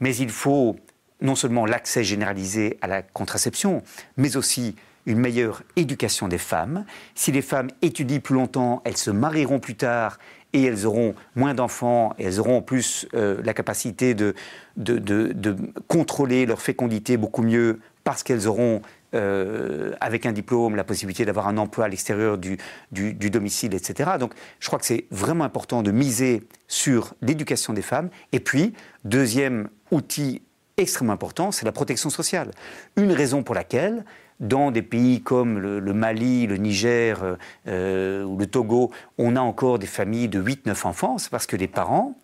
mais 0.01 0.13
il 0.15 0.29
faut 0.29 0.75
non 1.21 1.35
seulement 1.35 1.65
l'accès 1.65 2.03
généralisé 2.03 2.77
à 2.81 2.87
la 2.87 3.01
contraception, 3.01 3.83
mais 4.17 4.37
aussi 4.37 4.75
une 5.05 5.19
meilleure 5.19 5.63
éducation 5.75 6.27
des 6.27 6.37
femmes. 6.37 6.85
Si 7.15 7.31
les 7.31 7.41
femmes 7.41 7.69
étudient 7.81 8.19
plus 8.19 8.35
longtemps, 8.35 8.81
elles 8.85 8.97
se 8.97 9.11
marieront 9.11 9.59
plus 9.59 9.75
tard 9.75 10.17
et 10.53 10.63
elles 10.63 10.85
auront 10.85 11.15
moins 11.35 11.53
d'enfants 11.53 12.13
elles 12.19 12.39
auront 12.39 12.57
en 12.57 12.61
plus 12.61 13.07
euh, 13.15 13.41
la 13.43 13.53
capacité 13.53 14.13
de, 14.13 14.35
de, 14.77 15.55
contrôler 15.87 16.45
leur 16.45 16.61
fécondité 16.61 17.17
beaucoup 17.17 17.41
mieux 17.41 17.79
parce 18.03 18.21
qu'elles 18.21 18.47
auront, 18.47 18.81
euh, 19.15 19.93
avec 19.99 20.25
un 20.25 20.31
diplôme, 20.31 20.75
la 20.75 20.83
possibilité 20.83 21.25
d'avoir 21.25 21.47
un 21.47 21.57
emploi 21.57 21.85
à 21.85 21.87
l'extérieur 21.87 22.37
du, 22.37 22.57
du, 22.91 23.29
domicile, 23.29 23.73
etc. 23.73 24.11
Donc 24.19 24.33
je 24.59 24.67
crois 24.67 24.77
que 24.77 24.85
c'est 24.85 25.05
vraiment 25.09 25.43
important 25.43 25.81
de 25.81 25.91
miser 25.91 26.43
sur 26.67 27.13
l'éducation 27.21 27.73
des 27.73 27.81
femmes. 27.81 28.09
Et 28.31 28.39
puis, 28.39 28.73
deuxième 29.05 29.69
outil 29.91 30.41
extrêmement 30.77 31.13
important, 31.13 31.51
c'est 31.51 31.65
la 31.65 31.71
protection 31.71 32.09
sociale. 32.09 32.51
Une 32.95 33.11
raison 33.11 33.43
pour 33.43 33.55
laquelle, 33.55 34.05
dans 34.39 34.71
des 34.71 34.81
pays 34.81 35.21
comme 35.21 35.59
le, 35.59 35.93
Mali, 35.93 36.47
le 36.47 36.57
Niger 36.57 37.23
euh, 37.23 37.35
euh, 37.67 38.23
ou 38.23 38.37
le 38.37 38.47
Togo, 38.47 38.91
on 39.17 39.35
a 39.35 39.41
encore 39.41 39.79
des 39.79 39.87
familles 39.87 40.27
de 40.27 40.41
8-9 40.41 40.87
enfants, 40.87 41.17
c'est 41.17 41.29
parce 41.29 41.45
que 41.45 41.55
les 41.55 41.67
parents 41.67 42.15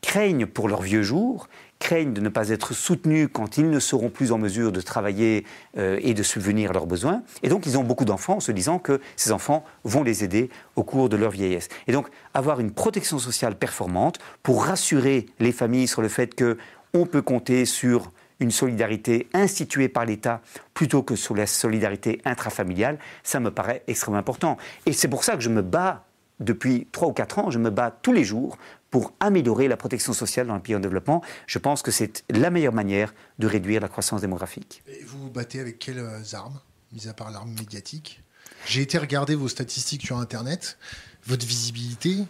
craignent 0.00 0.46
pour 0.46 0.68
leurs 0.68 0.82
vieux 0.82 1.02
jours, 1.02 1.48
craignent 1.78 2.12
de 2.12 2.20
ne 2.20 2.28
pas 2.28 2.50
être 2.50 2.74
soutenus 2.74 3.28
quand 3.32 3.56
ils 3.56 3.70
ne 3.70 3.78
seront 3.78 4.10
plus 4.10 4.32
en 4.32 4.38
mesure 4.38 4.72
de 4.72 4.80
travailler 4.80 5.44
euh, 5.78 5.98
et 6.02 6.12
de 6.12 6.22
subvenir 6.22 6.70
à 6.70 6.72
leurs 6.72 6.86
besoins. 6.86 7.22
Et 7.42 7.48
donc, 7.48 7.66
ils 7.66 7.78
ont 7.78 7.84
beaucoup 7.84 8.04
d'enfants 8.04 8.36
en 8.36 8.40
se 8.40 8.52
disant 8.52 8.78
que 8.78 9.00
ces 9.16 9.32
enfants 9.32 9.64
vont 9.84 10.02
les 10.02 10.22
aider 10.22 10.50
au 10.76 10.82
cours 10.82 11.08
de 11.08 11.16
leur 11.16 11.30
vieillesse. 11.30 11.68
Et 11.86 11.92
donc, 11.92 12.08
avoir 12.34 12.60
une 12.60 12.72
protection 12.72 13.18
sociale 13.18 13.54
performante 13.54 14.18
pour 14.42 14.64
rassurer 14.64 15.26
les 15.38 15.52
familles 15.52 15.88
sur 15.88 16.02
le 16.02 16.08
fait 16.08 16.34
que 16.34 16.58
on 16.94 17.06
peut 17.06 17.22
compter 17.22 17.64
sur 17.64 18.12
une 18.40 18.50
solidarité 18.50 19.28
instituée 19.34 19.88
par 19.88 20.04
l'État 20.04 20.42
plutôt 20.74 21.02
que 21.02 21.16
sur 21.16 21.34
la 21.34 21.46
solidarité 21.46 22.20
intrafamiliale, 22.24 22.98
ça 23.22 23.40
me 23.40 23.50
paraît 23.50 23.82
extrêmement 23.86 24.18
important. 24.18 24.56
Et 24.84 24.92
c'est 24.92 25.08
pour 25.08 25.24
ça 25.24 25.36
que 25.36 25.42
je 25.42 25.48
me 25.48 25.62
bats 25.62 26.04
depuis 26.40 26.88
trois 26.90 27.08
ou 27.08 27.12
quatre 27.12 27.38
ans, 27.38 27.50
je 27.50 27.58
me 27.58 27.70
bats 27.70 27.96
tous 28.02 28.12
les 28.12 28.24
jours 28.24 28.58
pour 28.90 29.12
améliorer 29.20 29.68
la 29.68 29.76
protection 29.76 30.12
sociale 30.12 30.48
dans 30.48 30.56
les 30.56 30.60
pays 30.60 30.74
en 30.74 30.80
développement. 30.80 31.22
Je 31.46 31.58
pense 31.58 31.82
que 31.82 31.90
c'est 31.90 32.24
la 32.30 32.50
meilleure 32.50 32.72
manière 32.72 33.14
de 33.38 33.46
réduire 33.46 33.80
la 33.80 33.88
croissance 33.88 34.20
démographique. 34.20 34.82
Et 34.88 35.04
vous 35.04 35.18
vous 35.18 35.30
battez 35.30 35.60
avec 35.60 35.78
quelles 35.78 36.04
armes, 36.32 36.60
mis 36.92 37.06
à 37.08 37.14
part 37.14 37.30
l'arme 37.30 37.52
médiatique? 37.52 38.22
J'ai 38.66 38.82
été 38.82 38.98
regarder 38.98 39.34
vos 39.34 39.48
statistiques 39.48 40.02
sur 40.02 40.18
Internet. 40.18 40.78
Votre 41.26 41.46
visibilité, 41.46 42.24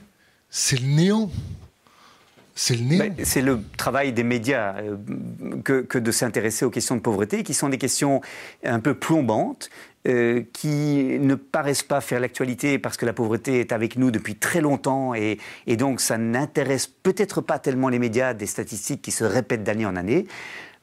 c'est 0.51 0.79
le 0.79 0.87
néant. 0.87 1.31
C'est 2.55 3.41
le 3.43 3.61
travail 3.77 4.13
des 4.13 4.25
médias 4.25 4.77
euh, 4.77 4.97
que, 5.63 5.99
de 5.99 6.11
s'intéresser 6.11 6.65
aux 6.65 6.71
questions 6.71 6.97
de 6.97 7.01
pauvreté, 7.01 7.43
qui 7.43 7.55
sont 7.55 7.69
des 7.69 7.79
questions 7.79 8.21
un 8.65 8.81
peu 8.81 8.95
plombantes, 8.95 9.71
euh, 10.07 10.43
qui 10.53 11.19
ne 11.21 11.35
paraissent 11.35 11.85
pas 11.85 12.01
faire 12.01 12.21
l'actualité 12.21 12.79
parce 12.79 12.97
que 12.97 13.07
la 13.07 13.13
pauvreté 13.13 13.61
est 13.61 13.73
avec 13.73 13.97
nous 13.97 14.11
depuis 14.11 14.35
très 14.35 14.61
longtemps 14.61 15.15
et, 15.15 15.39
et 15.69 15.77
donc 15.77 16.01
ça 16.01 16.19
n'intéresse 16.19 16.89
peut-être 16.89 17.41
pas 17.41 17.61
tellement 17.61 17.89
les 17.89 18.01
médias 18.01 18.35
des 18.35 18.47
statistiques 18.47 19.01
qui 19.01 19.13
se 19.13 19.23
répètent 19.23 19.63
d'année 19.63 19.87
en 19.87 19.95
année, 19.95 20.27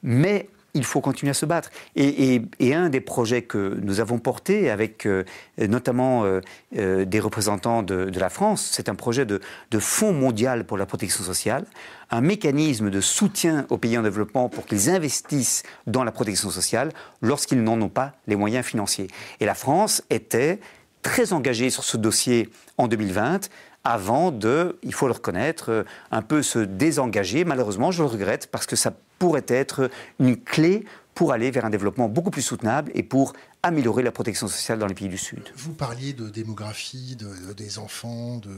mais 0.02 0.48
il 0.74 0.84
faut 0.84 1.00
continuer 1.00 1.30
à 1.30 1.34
se 1.34 1.46
battre. 1.46 1.70
Et, 1.96 2.42
un 2.72 2.88
des 2.88 3.00
projets 3.00 3.42
que 3.42 3.78
nous 3.82 4.00
avons 4.00 4.18
porté 4.18 4.70
avec 4.70 5.04
euh, 5.04 5.24
notamment 5.58 6.24
euh, 6.24 6.40
euh, 6.76 7.04
des 7.04 7.18
représentants 7.18 7.82
de, 7.82 8.10
la 8.18 8.28
France, 8.28 8.68
c'est 8.72 8.88
un 8.88 8.94
projet 8.94 9.26
de, 9.26 9.40
Fonds 9.78 10.12
mondial 10.12 10.64
pour 10.64 10.76
la 10.76 10.86
protection 10.86 11.24
sociale, 11.24 11.64
un 12.10 12.20
mécanisme 12.20 12.90
de 12.90 13.00
soutien 13.00 13.66
aux 13.70 13.78
pays 13.78 13.96
en 13.96 14.02
développement 14.02 14.48
pour 14.48 14.66
qu'ils 14.66 14.90
investissent 14.90 15.62
dans 15.86 16.04
la 16.04 16.12
protection 16.12 16.50
sociale 16.50 16.90
lorsqu'ils 17.22 17.62
n'en 17.62 17.80
ont 17.80 17.88
pas 17.88 18.12
les 18.26 18.36
moyens 18.36 18.64
financiers. 18.64 19.08
Et 19.40 19.46
la 19.46 19.54
France 19.54 20.02
était 20.10 20.60
très 21.02 21.32
engagée 21.32 21.70
sur 21.70 21.82
ce 21.82 21.96
dossier 21.96 22.50
en 22.76 22.88
2020 22.88 23.48
avant 23.84 24.30
de, 24.30 24.78
il 24.82 24.92
faut 24.92 25.06
le 25.06 25.14
reconnaître, 25.14 25.86
un 26.10 26.22
peu 26.22 26.42
se 26.42 26.58
désengager. 26.58 27.44
Malheureusement, 27.44 27.90
je 27.90 28.02
le 28.02 28.08
regrette 28.08 28.48
parce 28.48 28.66
que 28.66 28.76
ça 28.76 28.92
pourrait 29.20 29.44
être 29.46 29.90
une 30.18 30.36
clé 30.36 30.84
pour 31.14 31.32
aller 31.32 31.50
vers 31.50 31.66
un 31.66 31.70
développement 31.70 32.08
beaucoup 32.08 32.30
plus 32.30 32.42
soutenable 32.42 32.90
et 32.94 33.02
pour 33.02 33.34
améliorer 33.62 34.02
la 34.02 34.10
protection 34.10 34.48
sociale 34.48 34.78
dans 34.78 34.86
les 34.86 34.94
pays 34.94 35.10
du 35.10 35.18
Sud. 35.18 35.42
Vous 35.54 35.74
parliez 35.74 36.14
de 36.14 36.30
démographie, 36.30 37.16
de, 37.16 37.52
des 37.52 37.78
enfants, 37.78 38.38
de, 38.38 38.56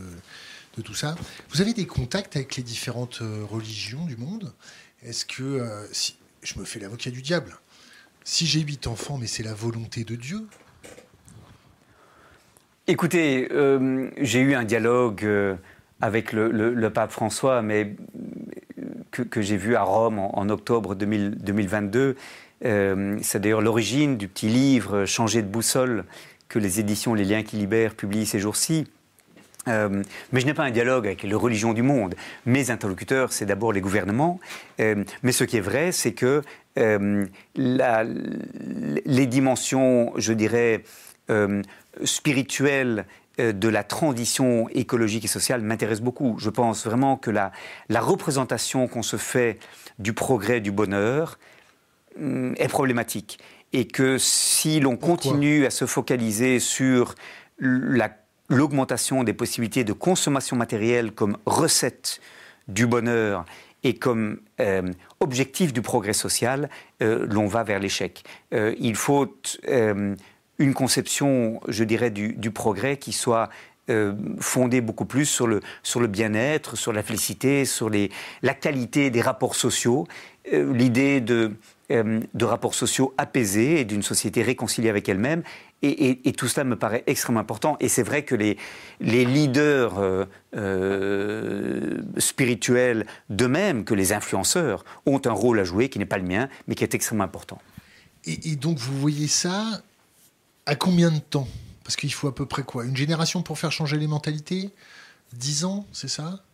de, 0.76 0.82
tout 0.82 0.94
ça. 0.94 1.16
Vous 1.50 1.60
avez 1.60 1.74
des 1.74 1.86
contacts 1.86 2.36
avec 2.36 2.54
les 2.54 2.62
différentes 2.62 3.18
euh, 3.20 3.44
religions 3.44 4.06
du 4.06 4.16
monde? 4.16 4.52
Est-ce 5.02 5.26
que, 5.26 5.42
euh, 5.42 5.84
si, 5.90 6.16
je 6.42 6.56
me 6.60 6.64
fais 6.64 6.78
l'avocat 6.78 7.10
du 7.10 7.22
diable, 7.22 7.58
si 8.22 8.46
j'ai 8.46 8.60
huit 8.60 8.86
enfants, 8.86 9.18
mais 9.18 9.26
c'est 9.26 9.42
la 9.42 9.54
volonté 9.54 10.04
de 10.04 10.14
Dieu 10.14 10.46
Écoutez, 12.86 13.48
euh, 13.50 14.10
j'ai 14.18 14.40
eu 14.40 14.54
un 14.54 14.64
dialogue 14.64 15.26
avec 16.02 16.32
le, 16.32 16.88
pape 16.90 17.12
François, 17.12 17.62
mais 17.62 17.94
que, 19.12 19.40
j'ai 19.40 19.56
vu 19.56 19.76
à 19.76 19.82
Rome 19.82 20.18
en, 20.18 20.48
octobre 20.50 20.94
2022. 20.96 22.16
Euh, 22.64 23.18
c'est 23.22 23.40
d'ailleurs 23.40 23.62
l'origine 23.62 24.16
du 24.16 24.28
petit 24.28 24.48
livre 24.48 25.04
Changer 25.06 25.42
de 25.42 25.46
boussole 25.46 26.04
que 26.48 26.58
les 26.58 26.80
éditions 26.80 27.14
Les 27.14 27.24
Liens 27.24 27.44
qui 27.44 27.56
libèrent 27.56 27.94
publient 27.94 28.26
ces 28.26 28.40
jours-ci. 28.40 28.88
Euh, 29.68 30.02
mais 30.32 30.40
je 30.40 30.46
n'ai 30.46 30.54
pas 30.54 30.64
un 30.64 30.72
dialogue 30.72 31.06
avec 31.06 31.22
les 31.22 31.34
religions 31.34 31.72
du 31.72 31.82
monde. 31.82 32.16
Mes 32.46 32.72
interlocuteurs, 32.72 33.32
c'est 33.32 33.46
d'abord 33.46 33.72
les 33.72 33.80
gouvernements. 33.80 34.40
Euh, 34.80 35.04
mais 35.22 35.30
ce 35.30 35.44
qui 35.44 35.56
est 35.56 35.60
vrai, 35.60 35.92
c'est 35.92 36.14
que 36.14 36.42
les 36.74 37.28
dimensions, 39.26 40.12
je 40.16 40.32
dirais, 40.32 40.82
spirituelles 42.04 43.00
euh, 43.00 43.21
de 43.38 43.68
la 43.68 43.82
transition 43.82 44.68
écologique 44.70 45.24
et 45.24 45.28
sociale 45.28 45.62
m'intéresse 45.62 46.00
beaucoup. 46.00 46.36
Je 46.38 46.50
pense 46.50 46.86
vraiment 46.86 47.16
que 47.16 47.30
la, 47.30 47.52
la 47.88 48.00
représentation 48.00 48.88
qu'on 48.88 49.02
se 49.02 49.16
fait 49.16 49.58
du 49.98 50.12
progrès, 50.12 50.60
du 50.60 50.70
bonheur, 50.70 51.38
hum, 52.18 52.54
est 52.58 52.68
problématique. 52.68 53.38
et 53.72 53.86
que 53.86 54.18
si 54.18 54.80
l'on 54.80 54.96
continue 54.96 55.66
à 55.66 55.70
se 55.70 55.86
focaliser 55.86 56.60
sur 56.60 57.14
l'augmentation 58.48 59.24
des 59.24 59.32
possibilités 59.32 59.84
de 59.84 59.92
consommation 59.92 60.56
matérielle 60.56 61.12
comme 61.12 61.38
recette 61.46 62.20
du 62.68 62.86
bonheur 62.86 63.44
et 63.82 63.94
comme 63.94 64.38
euh, 64.60 64.82
objectif 65.20 65.72
du 65.72 65.82
progrès 65.82 66.12
social, 66.12 66.68
euh, 67.02 67.26
l'on 67.30 67.46
va 67.46 67.64
vers 67.64 67.80
l'échec. 67.80 68.22
Euh, 68.52 68.74
il 68.78 68.94
faut 68.94 69.34
une 70.58 70.74
conception, 70.74 71.60
je 71.68 71.84
dirais, 71.84 72.10
du, 72.10 72.50
progrès 72.50 72.96
qui 72.96 73.12
soit 73.12 73.48
fondée 74.38 74.80
beaucoup 74.80 75.04
plus 75.04 75.26
sur 75.26 75.46
le, 75.46 75.60
sur 75.82 76.00
le 76.00 76.06
bien-être, 76.06 76.76
sur 76.76 76.92
la 76.92 77.02
félicité, 77.02 77.64
sur 77.64 77.90
les, 77.90 78.10
la 78.40 78.54
qualité 78.54 79.10
des 79.10 79.20
rapports 79.20 79.54
sociaux, 79.54 80.06
l'idée 80.50 81.20
de 81.20 81.52
euh, 81.92 82.20
de 82.32 82.44
rapports 82.44 82.74
sociaux 82.74 83.12
apaisés 83.18 83.80
et 83.80 83.84
d'une 83.84 84.02
société 84.02 84.42
réconciliée 84.42 84.88
avec 84.88 85.08
elle-même. 85.08 85.42
Et, 85.82 86.32
tout 86.38 86.46
cela 86.46 86.64
me 86.64 86.76
paraît 86.76 87.02
extrêmement 87.06 87.40
important. 87.40 87.76
Et 87.80 87.88
c'est 87.88 88.04
vrai 88.04 88.22
que 88.24 88.36
les, 88.36 88.56
les 89.00 89.24
leaders 89.24 89.98
euh, 89.98 90.24
euh, 90.56 92.00
spirituels, 92.18 93.04
de 93.30 93.46
même 93.46 93.84
que 93.84 93.92
les 93.94 94.12
influenceurs, 94.12 94.84
ont 95.06 95.20
un 95.24 95.32
rôle 95.32 95.58
à 95.58 95.64
jouer 95.64 95.88
qui 95.88 95.98
n'est 95.98 96.06
pas 96.06 96.18
le 96.18 96.24
mien, 96.24 96.48
mais 96.66 96.76
qui 96.76 96.84
est 96.84 96.94
extrêmement 96.94 97.24
important. 97.24 97.58
Et, 98.24 98.54
donc 98.54 98.78
vous 98.78 98.98
voyez 98.98 99.26
ça 99.26 99.82
à 100.66 100.76
combien 100.76 101.10
de 101.10 101.18
temps? 101.18 101.48
Parce 101.84 101.96
qu'il 101.96 102.12
faut 102.12 102.28
à 102.28 102.34
peu 102.34 102.46
près 102.46 102.62
quoi? 102.62 102.84
Une 102.84 102.96
génération 102.96 103.42
pour 103.42 103.58
faire 103.58 103.72
changer 103.72 103.96
les 103.96 104.06
mentalités? 104.06 104.70
Dix 105.32 105.64
ans, 105.64 105.86
c'est 105.92 106.08
ça? 106.08 106.44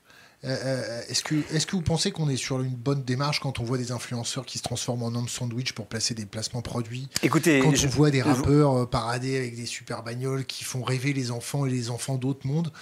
Euh, 0.44 0.56
euh, 0.64 1.02
est-ce 1.09 1.24
que, 1.24 1.34
est 1.34 1.66
que 1.66 1.72
vous 1.72 1.82
pensez 1.82 2.12
qu'on 2.12 2.28
est 2.28 2.36
sur 2.36 2.61
une 2.61 2.74
bonne 2.74 3.02
démarche 3.02 3.40
quand 3.40 3.59
on 3.59 3.64
voit 3.64 3.76
des 3.76 3.90
influenceurs 3.90 4.46
qui 4.46 4.59
se 4.59 4.62
transforment 4.62 5.02
en 5.02 5.14
homme 5.16 5.28
sandwich 5.28 5.72
pour 5.72 5.86
placer 5.86 6.14
des 6.14 6.26
placements 6.26 6.62
produits? 6.62 7.09
Écoutez, 7.22 7.59
quand 7.59 7.72
on 7.72 7.88
voit 7.88 8.11
des 8.11 8.22
rappeurs 8.22 8.82
euh, 8.82 8.86
parader 8.86 9.36
avec 9.36 9.56
des 9.56 9.66
super 9.66 10.04
bagnoles 10.04 10.46
qui 10.46 10.62
font 10.62 10.84
rêver 10.84 11.12
les 11.12 11.32
enfants 11.32 11.66
et 11.66 11.70
les 11.70 11.90
enfants 11.90 12.14
d'autres 12.14 12.46
mondes, 12.46 12.72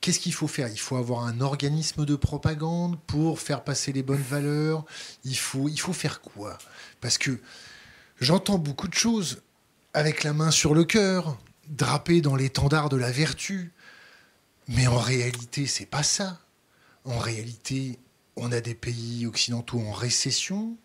qu'est-ce 0.00 0.20
qu'il 0.20 0.32
faut 0.32 0.46
faire? 0.46 0.68
Il 0.68 0.78
faut 0.78 0.96
avoir 0.96 1.24
un 1.24 1.40
organisme 1.40 2.06
de 2.06 2.14
propagande 2.14 2.96
pour 3.08 3.40
faire 3.40 3.64
passer 3.64 3.92
les 3.92 4.04
bonnes 4.04 4.22
valeurs? 4.22 4.84
Il 5.24 5.36
faut, 5.36 5.68
il 5.68 5.80
faut 5.80 5.92
faire 5.92 6.20
quoi? 6.20 6.58
Parce 7.00 7.18
que 7.18 7.40
j'entends 8.20 8.58
beaucoup 8.58 8.86
de 8.86 8.94
choses 8.94 9.42
avec 9.94 10.24
la 10.24 10.32
main 10.32 10.50
sur 10.50 10.74
le 10.74 10.84
cœur, 10.84 11.38
drapé 11.68 12.20
dans 12.20 12.36
l'étendard 12.36 12.88
de 12.88 12.96
la 12.96 13.10
vertu. 13.10 13.72
Mais 14.68 14.86
en 14.86 14.98
réalité, 14.98 15.66
c'est 15.66 15.86
pas 15.86 16.02
ça. 16.02 16.40
En 17.04 17.18
réalité, 17.18 17.98
on 18.36 18.52
a 18.52 18.60
des 18.60 18.74
pays 18.74 19.26
occidentaux 19.26 19.80
en 19.80 19.92
récession 19.92 20.76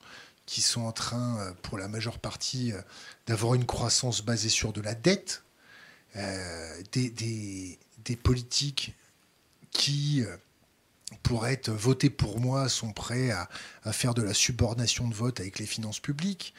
qui 0.46 0.62
sont 0.62 0.82
en 0.82 0.92
train, 0.92 1.40
euh, 1.40 1.54
pour 1.64 1.78
la 1.78 1.88
majeure 1.88 2.20
partie, 2.20 2.72
euh, 2.72 2.82
d'avoir 3.28 3.56
une 3.56 3.66
croissance 3.66 4.24
basée 4.24 4.50
sur 4.50 4.74
de 4.74 4.82
la 4.82 4.94
dette, 4.94 5.44
euh, 6.16 6.82
des, 6.92 7.78
politiques 8.22 8.96
qui, 9.72 10.24
pour 11.24 11.48
être 11.48 11.70
votés 11.72 12.10
pour 12.10 12.40
moi, 12.40 12.70
sont 12.70 12.94
prêts 12.94 13.32
à, 13.32 13.50
faire 13.92 14.14
de 14.14 14.22
la 14.22 14.34
subordination 14.34 15.08
de 15.08 15.14
vote 15.14 15.40
avec 15.40 15.60
les 15.60 15.66
finances 15.66 16.00
publiques. 16.00 16.54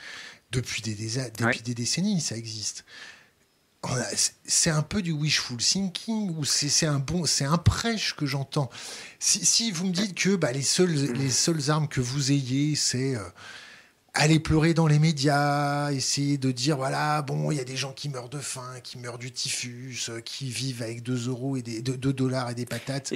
Depuis 0.52 0.80
des, 0.80 0.94
depuis 0.94 1.62
des 1.62 1.74
décennies, 1.74 2.20
ça 2.20 2.36
existe 2.36 2.84
c'est 4.44 4.70
un 4.70 4.82
peu 4.82 5.02
du 5.02 5.12
wishful 5.12 5.58
thinking 5.58 6.34
ou 6.36 6.44
c'est 6.44 6.86
un 6.86 6.98
bon, 6.98 7.24
c'est 7.24 7.44
un 7.44 7.58
prêche 7.58 8.14
que 8.14 8.26
j'entends. 8.26 8.70
Si, 9.18 9.70
vous 9.70 9.86
me 9.86 9.92
dites 9.92 10.14
que 10.14 10.36
bah, 10.36 10.52
les 10.52 10.62
seules 10.62 11.12
les 11.12 11.30
seules 11.30 11.70
armes 11.70 11.88
que 11.88 12.00
vous 12.00 12.32
ayez, 12.32 12.74
c'est 12.74 13.16
euh, 13.16 13.22
aller 14.16 14.40
pleurer 14.40 14.74
dans 14.74 14.86
les 14.86 14.98
médias, 14.98 15.90
essayer 15.92 16.38
de 16.38 16.50
dire 16.50 16.76
voilà, 16.76 17.22
bon, 17.22 17.50
il 17.50 17.58
y 17.58 17.60
a 17.60 17.64
des 17.64 17.76
gens 17.76 17.92
qui 17.92 18.08
meurent 18.08 18.28
de 18.28 18.38
faim, 18.38 18.74
qui 18.82 18.98
meurent 18.98 19.18
du 19.18 19.30
typhus, 19.30 20.08
euh, 20.08 20.20
qui 20.20 20.46
vivent 20.46 20.82
avec 20.82 21.02
2 21.02 21.28
euros 21.28 21.56
et 21.56 21.62
des 21.62 21.82
2 21.82 22.12
dollars 22.12 22.50
et 22.50 22.54
des 22.54 22.66
patates. 22.66 23.12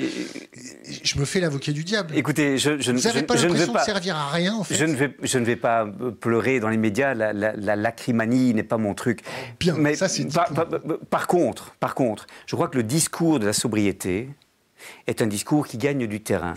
je 1.02 1.18
me 1.18 1.24
fais 1.24 1.40
l'avocat 1.40 1.72
du 1.72 1.84
diable. 1.84 2.14
Écoutez, 2.16 2.58
je, 2.58 2.80
je, 2.80 2.92
Vous 2.92 3.00
n'avez 3.00 3.22
pas 3.22 3.34
l'impression 3.34 3.72
de 3.72 3.78
servir 3.78 4.16
à 4.16 4.30
rien 4.30 4.54
en 4.54 4.64
fait. 4.64 4.74
Je 4.74 4.84
ne 4.84 4.94
vais, 4.94 5.16
je 5.22 5.38
ne 5.38 5.44
vais 5.44 5.56
pas 5.56 5.86
pleurer 6.20 6.60
dans 6.60 6.68
les 6.68 6.76
médias. 6.76 7.14
La, 7.14 7.32
la, 7.32 7.76
lacrymanie 7.76 8.54
n'est 8.54 8.62
pas 8.62 8.78
mon 8.78 8.94
truc. 8.94 9.20
Bien, 9.58 9.74
Mais 9.76 9.94
ça 9.96 10.08
c'est. 10.08 10.26
Par, 10.32 10.50
par 11.08 11.26
contre, 11.26 11.74
par 11.80 11.94
contre, 11.94 12.26
je 12.46 12.54
crois 12.54 12.68
que 12.68 12.76
le 12.76 12.82
discours 12.82 13.40
de 13.40 13.46
la 13.46 13.52
sobriété 13.52 14.28
est 15.06 15.22
un 15.22 15.26
discours 15.26 15.66
qui 15.66 15.78
gagne 15.78 16.06
du 16.06 16.20
terrain 16.20 16.54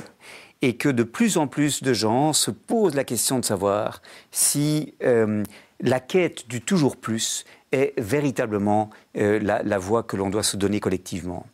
et 0.64 0.78
que 0.78 0.88
de 0.88 1.04
plus 1.04 1.36
en 1.36 1.46
plus 1.46 1.84
de 1.84 1.92
gens 1.92 2.32
se 2.32 2.50
posent 2.50 2.96
la 2.96 3.04
question 3.04 3.38
de 3.38 3.44
savoir 3.44 4.02
si 4.32 4.94
euh, 5.04 5.44
la 5.82 6.00
quête 6.00 6.48
du 6.48 6.62
toujours 6.62 6.96
plus 6.96 7.44
est 7.74 7.94
véritablement 7.98 8.90
euh, 9.18 9.40
la, 9.42 9.78
voie 9.78 10.04
que 10.04 10.16
l'on 10.16 10.30
doit 10.30 10.42
se 10.42 10.56
donner 10.56 10.80
collectivement. 10.80 11.46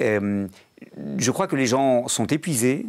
Euh, 0.00 0.46
je 1.18 1.30
crois 1.32 1.48
que 1.48 1.56
les 1.56 1.66
gens 1.66 2.06
sont 2.06 2.26
épuisés, 2.26 2.86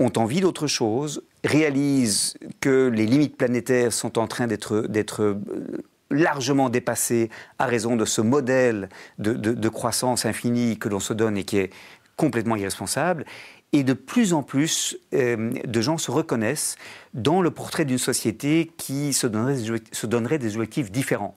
ont 0.00 0.12
envie 0.16 0.40
d'autre 0.40 0.66
chose, 0.66 1.22
réalisent 1.44 2.34
que 2.60 2.88
les 2.88 3.06
limites 3.06 3.36
planétaires 3.36 3.92
sont 3.92 4.18
en 4.18 4.26
train 4.26 4.48
d'être 4.48 5.38
largement 6.10 6.68
dépassées 6.68 7.30
à 7.60 7.66
raison 7.66 7.94
de 7.94 8.06
ce 8.06 8.22
modèle 8.22 8.88
de, 9.20 9.34
de 9.34 9.68
croissance 9.68 10.26
infinie 10.26 10.78
que 10.78 10.88
l'on 10.88 11.00
se 11.00 11.12
donne 11.12 11.36
et 11.36 11.44
qui 11.44 11.58
est 11.58 11.70
complètement 12.16 12.56
irresponsable. 12.56 13.24
Et 13.74 13.84
de 13.84 13.94
plus 13.94 14.34
en 14.34 14.42
plus 14.42 14.98
euh, 15.14 15.52
de 15.64 15.80
gens 15.80 15.96
se 15.96 16.10
reconnaissent 16.10 16.76
dans 17.14 17.40
le 17.40 17.50
portrait 17.50 17.86
d'une 17.86 17.98
société 17.98 18.70
qui 18.76 19.14
se 19.14 19.26
donnerait, 19.26 19.54
des, 19.54 19.82
se 19.92 20.06
donnerait 20.06 20.38
des 20.38 20.56
objectifs 20.56 20.92
différents. 20.92 21.34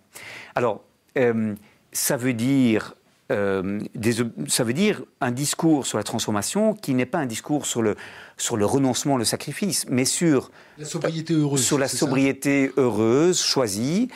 Alors, 0.53 0.83
euh, 1.17 1.55
ça 1.93 2.17
veut 2.17 2.33
dire 2.33 2.95
euh, 3.31 3.79
des, 3.95 4.17
ça 4.47 4.63
veut 4.65 4.73
dire 4.73 5.01
un 5.21 5.31
discours 5.31 5.86
sur 5.86 5.97
la 5.97 6.03
transformation 6.03 6.73
qui 6.73 6.93
n'est 6.93 7.05
pas 7.05 7.19
un 7.19 7.25
discours 7.25 7.65
sur 7.65 7.81
le, 7.81 7.95
sur 8.38 8.57
le 8.57 8.65
renoncement, 8.65 9.15
le 9.15 9.25
sacrifice, 9.25 9.86
mais 9.89 10.05
sur 10.05 10.51
la 10.77 10.86
sobriété 10.86 11.33
heureuse. 11.33 11.63
Sur 11.65 11.79
la 11.79 11.88
sobriété 11.88 12.71
heureuse, 12.75 13.41
choisie, 13.41 14.09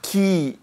qui 0.00 0.58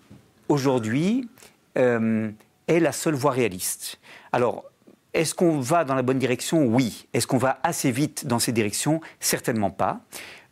aujourd'hui 0.47 1.27
est 1.75 2.79
la 2.79 2.91
seule 2.91 3.15
voie 3.15 3.31
réaliste. 3.31 3.99
Alors, 4.31 4.70
est-ce 5.13 5.35
qu'on 5.35 5.59
va 5.59 5.83
dans 5.83 5.95
la 5.95 6.03
bonne 6.03 6.19
direction? 6.19 6.65
Oui. 6.65 7.07
Est-ce 7.13 7.27
qu'on 7.27 7.37
va 7.37 7.59
assez 7.63 7.91
vite 7.91 8.27
dans 8.27 8.39
ces 8.39 8.51
directions? 8.51 9.01
Certainement 9.19 9.71
pas. 9.71 10.01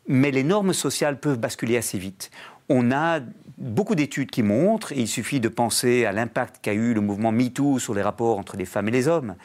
Mais 0.08 0.32
les 0.32 0.44
normes 0.44 0.74
sociales 0.74 1.20
peuvent 1.20 1.40
basculer 1.40 1.78
assez 1.78 1.98
vite. 1.98 2.30
On 2.68 2.92
a 2.92 3.20
beaucoup 3.58 3.96
d'études 3.96 4.32
qui 4.32 4.44
montrent, 4.44 4.92
et 4.92 5.00
il 5.00 5.08
suffit 5.08 5.40
de 5.40 5.50
penser 5.50 6.06
à 6.06 6.12
l'impact 6.12 6.58
qu'a 6.62 6.74
eu 6.74 6.94
le 6.94 7.02
mouvement 7.02 7.32
MeToo 7.32 7.80
sur 7.80 7.94
les 7.94 8.02
rapports 8.02 8.38
entre 8.38 8.58
les 8.58 8.66
femmes 8.66 8.88
et 8.88 8.92
les 8.92 9.08
hommes, 9.08 9.36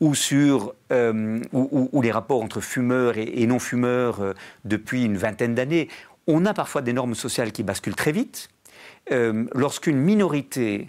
ou 0.00 0.14
sur 0.14 0.74
euh, 0.92 1.40
ou, 1.52 2.02
les 2.02 2.10
rapports 2.10 2.42
entre 2.42 2.60
fumeurs 2.60 3.16
et, 3.16 3.46
non-fumeurs 3.46 4.20
euh, 4.20 4.32
depuis 4.64 5.04
une 5.04 5.16
vingtaine 5.16 5.54
d'années. 5.54 5.88
On 6.26 6.46
a 6.46 6.54
parfois 6.54 6.82
des 6.82 6.92
normes 6.92 7.14
sociales 7.14 7.52
qui 7.52 7.62
basculent 7.62 7.94
très 7.94 8.12
vite. 8.12 8.48
Euh, 9.12 9.44
lorsqu'une 9.54 9.98
minorité 9.98 10.88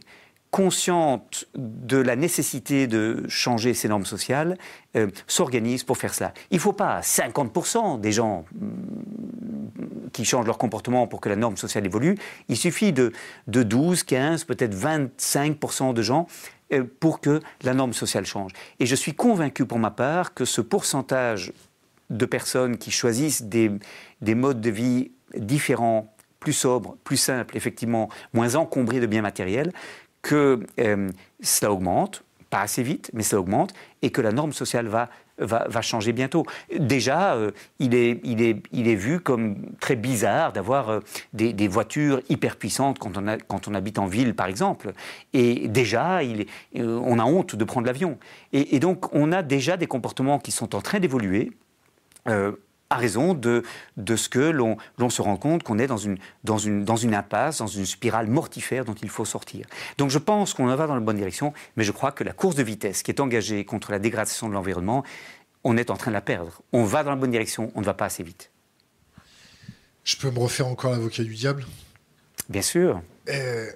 consciente 0.56 1.49
de 1.58 1.97
la 1.97 2.16
nécessité 2.16 2.88
de 2.88 3.26
changer 3.28 3.74
ces 3.74 3.89
normes 3.89 4.06
sociales, 4.06 4.58
euh, 4.95 5.08
s'organise 5.28 5.84
pour 5.84 5.97
faire 5.97 6.14
cela. 6.14 6.34
Il 6.49 6.56
ne 6.56 6.62
faut 6.62 6.72
pas 6.72 7.01
50% 7.01 7.99
des 7.99 8.14
gens 8.14 8.45
mm, 8.53 10.08
qui 10.14 10.24
changent 10.24 10.45
leur 10.45 10.58
comportement 10.58 11.08
pour 11.08 11.20
que 11.20 11.28
la 11.28 11.36
norme 11.36 11.58
sociale 11.58 11.86
évolue. 11.86 12.18
Il 12.47 12.56
suffit 12.56 12.93
de, 12.93 13.12
de 13.47 13.64
12, 13.64 14.03
15, 14.03 14.45
peut-être 14.45 14.74
25% 14.74 15.93
de 15.93 16.01
gens 16.01 16.26
euh, 16.72 16.86
pour 17.01 17.20
que 17.20 17.41
la 17.64 17.74
norme 17.74 17.91
sociale 17.91 18.26
change. 18.26 18.53
Et 18.80 18.86
je 18.86 18.95
suis 18.95 19.14
convaincu 19.14 19.66
pour 19.66 19.78
ma 19.78 19.91
part 19.91 20.34
que 20.34 20.45
ce 20.45 20.62
pourcentage 20.62 21.51
de 22.10 22.26
personnes 22.26 22.78
qui 22.78 22.91
choisissent 22.91 23.43
des 23.43 24.36
modes 24.36 24.62
de 24.62 24.70
vie 24.70 25.12
différents, 25.36 26.16
plus 26.39 26.53
sobres, 26.53 26.95
plus 27.03 27.18
simples, 27.18 27.58
effectivement, 27.58 28.08
moins 28.32 28.56
encombrés 28.56 28.99
de 28.99 29.08
biens 29.08 29.24
matériels, 29.24 29.74
que 30.26 30.59
euh, 30.80 31.09
cela 31.39 31.71
augmente, 31.71 32.23
pas 32.49 32.61
assez 32.61 32.82
vite, 32.82 33.11
mais 33.13 33.21
ça 33.21 33.39
augmente, 33.39 33.76
et 34.01 34.09
que 34.09 34.21
la 34.21 34.32
norme 34.32 34.53
sociale 34.53 34.88
va, 34.88 35.09
va, 35.38 35.82
changer 35.84 36.13
bientôt. 36.13 36.47
Déjà, 36.76 37.36
euh, 37.36 37.51
il, 37.78 37.93
est, 37.93 38.21
il, 38.23 38.41
est, 38.41 38.63
il 38.71 38.88
est 38.88 38.95
vu 38.95 39.19
comme 39.19 39.57
très 39.80 39.95
bizarre 39.95 40.51
d'avoir 40.51 40.89
euh, 40.89 40.99
des, 41.34 41.67
voitures 41.67 42.21
hyper 42.28 42.55
puissantes 42.55 42.97
quand 42.97 43.17
on, 43.17 43.28
a, 43.28 43.38
quand 43.38 43.67
on 43.67 43.76
habite 43.76 43.99
en 43.99 44.07
ville, 44.07 44.34
par 44.34 44.47
exemple. 44.47 44.93
Et 45.34 45.67
déjà, 45.67 46.23
il 46.23 46.47
on 46.76 47.19
a 47.19 47.23
honte 47.23 47.55
de 47.55 47.63
prendre 47.63 47.86
l'avion. 47.86 48.17
Et, 48.51 48.80
donc, 48.80 49.13
on 49.13 49.32
a 49.32 49.43
déjà 49.43 49.78
des 49.78 49.88
comportements 49.88 50.39
qui 50.39 50.51
sont 50.51 50.73
en 50.73 50.82
train 50.82 50.99
d'évoluer 50.99 51.51
à 52.96 52.98
raison 52.98 53.34
de, 53.34 53.64
de 53.98 54.16
ce 54.16 54.30
que 54.30 54.39
l'on 54.39 55.10
se 55.10 55.22
rend 55.22 55.38
compte 55.38 55.64
qu'on 55.64 55.78
est 55.80 55.88
dans 55.88 55.98
une, 55.98 56.18
dans, 56.43 56.58
une, 56.58 56.84
dans 56.84 56.96
une 56.96 57.14
impasse, 57.14 57.60
dans 57.60 57.68
une 57.68 57.86
spirale 57.86 58.28
mortifère 58.28 58.86
dont 58.86 58.96
il 58.96 59.10
faut 59.10 59.26
sortir. 59.26 59.68
Donc 59.98 60.10
je 60.10 60.18
pense 60.18 60.54
qu'on 60.54 60.66
va 60.66 60.88
dans 60.88 60.96
la 60.96 61.02
bonne 61.02 61.18
direction, 61.18 61.54
mais 61.76 61.84
je 61.84 61.91
crois 61.91 62.12
que 62.12 62.24
la 62.24 62.34
course 62.34 62.56
de 62.56 62.64
vitesse 62.64 63.04
qui 63.04 63.12
est 63.12 63.20
engagée 63.20 63.66
contre 63.66 63.91
la 63.91 64.00
dégradation 64.00 64.48
de 64.48 64.54
l'environnement, 64.54 65.04
on 65.64 65.78
est 65.78 65.89
en 65.89 65.98
train 65.98 66.12
de 66.12 66.16
la 66.16 66.22
perdre. 66.22 66.62
On 66.72 66.86
va 66.86 67.04
dans 67.04 67.10
la 67.10 67.16
bonne 67.18 67.32
direction, 67.32 67.72
on 67.76 67.82
ne 67.82 67.86
va 67.86 67.93
pas 67.93 68.06
assez 68.06 68.24
vite. 68.24 68.52
Je 70.04 70.16
peux 70.18 70.32
me 70.32 70.39
refaire 70.39 70.68
encore 70.68 70.91
l'avocat 70.91 71.24
du 71.24 71.34
diable? 71.34 71.66
Bien 72.48 72.62
sûr. 72.62 73.02
Euh, 73.28 73.72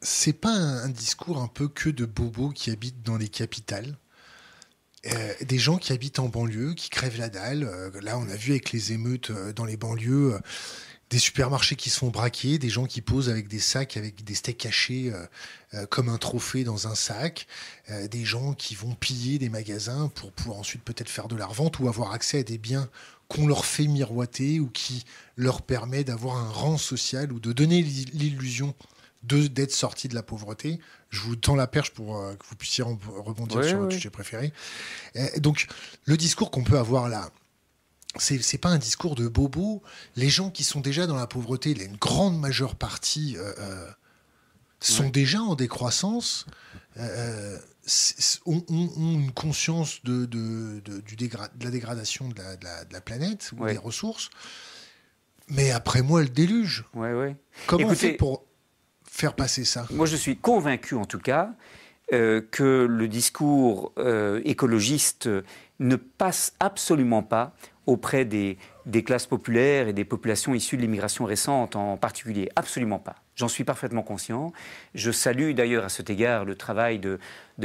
c'est 0.00 0.32
pas 0.32 0.50
un, 0.50 0.88
discours 0.88 1.40
un 1.40 1.48
peu 1.48 1.68
que 1.68 1.90
de 1.90 2.06
bobos 2.06 2.50
qui 2.50 2.70
habitent 2.70 3.02
dans 3.02 3.18
les 3.18 3.28
capitales? 3.28 3.96
Euh, 5.12 5.34
des 5.42 5.58
gens 5.58 5.78
qui 5.78 5.92
habitent 5.92 6.18
en 6.18 6.28
banlieue, 6.28 6.74
qui 6.74 6.90
crèvent 6.90 7.18
la 7.18 7.28
dalle. 7.28 7.64
Euh, 7.64 7.90
là, 8.00 8.18
on 8.18 8.28
a 8.28 8.36
vu 8.36 8.52
avec 8.52 8.72
les 8.72 8.92
émeutes 8.92 9.32
dans 9.54 9.64
les 9.64 9.76
banlieues 9.76 10.38
des 11.10 11.18
supermarchés 11.18 11.74
qui 11.74 11.88
se 11.88 12.00
font 12.00 12.08
braquer, 12.08 12.58
des 12.58 12.68
gens 12.68 12.84
qui 12.84 13.00
posent 13.00 13.30
avec 13.30 13.48
des 13.48 13.60
sacs, 13.60 13.96
avec 13.96 14.24
des 14.24 14.34
steaks 14.34 14.58
cachés 14.58 15.10
comme 15.88 16.10
un 16.10 16.18
trophée 16.18 16.64
dans 16.64 16.86
un 16.86 16.94
sac, 16.94 17.46
des 18.10 18.26
gens 18.26 18.52
qui 18.52 18.74
vont 18.74 18.94
piller 18.94 19.38
des 19.38 19.48
magasins 19.48 20.12
pour 20.14 20.32
pouvoir 20.32 20.58
ensuite 20.58 20.82
peut-être 20.82 21.08
faire 21.08 21.26
de 21.26 21.34
la 21.34 21.46
revente 21.46 21.78
ou 21.78 21.88
avoir 21.88 22.12
accès 22.12 22.40
à 22.40 22.42
des 22.42 22.58
biens 22.58 22.90
qu'on 23.28 23.46
leur 23.46 23.64
fait 23.64 23.86
miroiter 23.86 24.60
ou 24.60 24.68
qui 24.68 25.04
leur 25.36 25.62
permet 25.62 26.04
d'avoir 26.04 26.36
un 26.36 26.50
rang 26.50 26.76
social 26.76 27.32
ou 27.32 27.40
de 27.40 27.52
donner 27.52 27.82
l'illusion 27.82 28.74
d'être 29.22 29.72
sorti 29.72 30.08
de 30.08 30.14
la 30.14 30.22
pauvreté. 30.22 30.78
Je 31.10 31.20
vous 31.20 31.36
tends 31.36 31.56
la 31.56 31.66
perche 31.66 31.92
pour 31.92 32.18
euh, 32.18 32.34
que 32.34 32.44
vous 32.46 32.56
puissiez 32.56 32.84
rebondir 32.84 33.64
sur 33.64 33.78
votre 33.78 33.92
sujet 33.92 34.10
préféré. 34.10 34.52
donc, 35.38 35.66
le 36.04 36.16
discours 36.16 36.50
qu'on 36.50 36.64
peut 36.64 36.78
avoir 36.78 37.08
là, 37.08 37.30
c'est 38.16 38.36
n'est 38.52 38.58
pas 38.58 38.70
un 38.70 38.78
discours 38.78 39.14
de 39.14 39.28
bobo. 39.28 39.82
Les 40.16 40.28
gens 40.28 40.50
qui 40.50 40.64
sont 40.64 40.80
déjà 40.80 41.06
dans 41.06 41.16
la 41.16 41.26
pauvreté, 41.26 41.70
une 41.70 41.96
grande 41.96 42.38
majeure 42.38 42.74
partie 42.74 43.36
euh, 43.36 43.52
euh, 43.58 43.90
sont 44.80 45.08
déjà 45.08 45.40
en 45.40 45.54
décroissance, 45.54 46.46
ont, 48.46 48.64
une 48.68 49.32
conscience 49.32 50.02
de, 50.04 50.26
de, 50.26 50.80
du 51.00 51.16
de 51.16 51.64
la 51.64 51.70
dégradation 51.70 52.28
de 52.28 52.36
la, 52.36 52.56
de 52.56 52.92
la, 52.92 53.00
planète 53.00 53.52
ou 53.56 53.66
des 53.66 53.78
ressources. 53.78 54.30
Mais 55.48 55.70
après 55.70 56.02
moi, 56.02 56.22
le 56.22 56.28
déluge. 56.28 56.84
Comment 57.66 57.88
on 57.88 57.94
fait 57.94 58.12
pour 58.12 58.47
faire 59.18 59.34
passer 59.34 59.64
ça 59.64 59.86
Moi, 59.90 60.06
je 60.06 60.16
suis 60.16 60.36
convaincu, 60.36 60.94
en 60.94 61.04
tout 61.04 61.18
cas, 61.18 61.50
euh, 62.12 62.40
que 62.52 62.86
le 62.88 63.08
discours 63.08 63.92
euh, 63.98 64.40
écologiste 64.44 65.28
ne 65.80 65.96
passe 65.96 66.54
absolument 66.60 67.22
pas 67.22 67.52
auprès 67.86 68.24
des, 68.24 68.58
classes 69.04 69.26
populaires 69.26 69.88
et 69.88 69.92
des 69.92 70.04
populations 70.04 70.54
issues 70.54 70.76
de 70.76 70.82
l'immigration 70.82 71.24
récente 71.24 71.74
en 71.74 71.96
particulier. 71.96 72.48
Absolument 72.54 72.98
pas. 72.98 73.16
J'en 73.34 73.48
suis 73.48 73.64
parfaitement 73.64 74.02
conscient. 74.02 74.52
Je 74.94 75.10
salue 75.10 75.52
d'ailleurs 75.52 75.84
à 75.84 75.88
cet 75.88 76.10
égard 76.10 76.44
le 76.44 76.54
travail 76.54 76.98
de, 77.00 77.18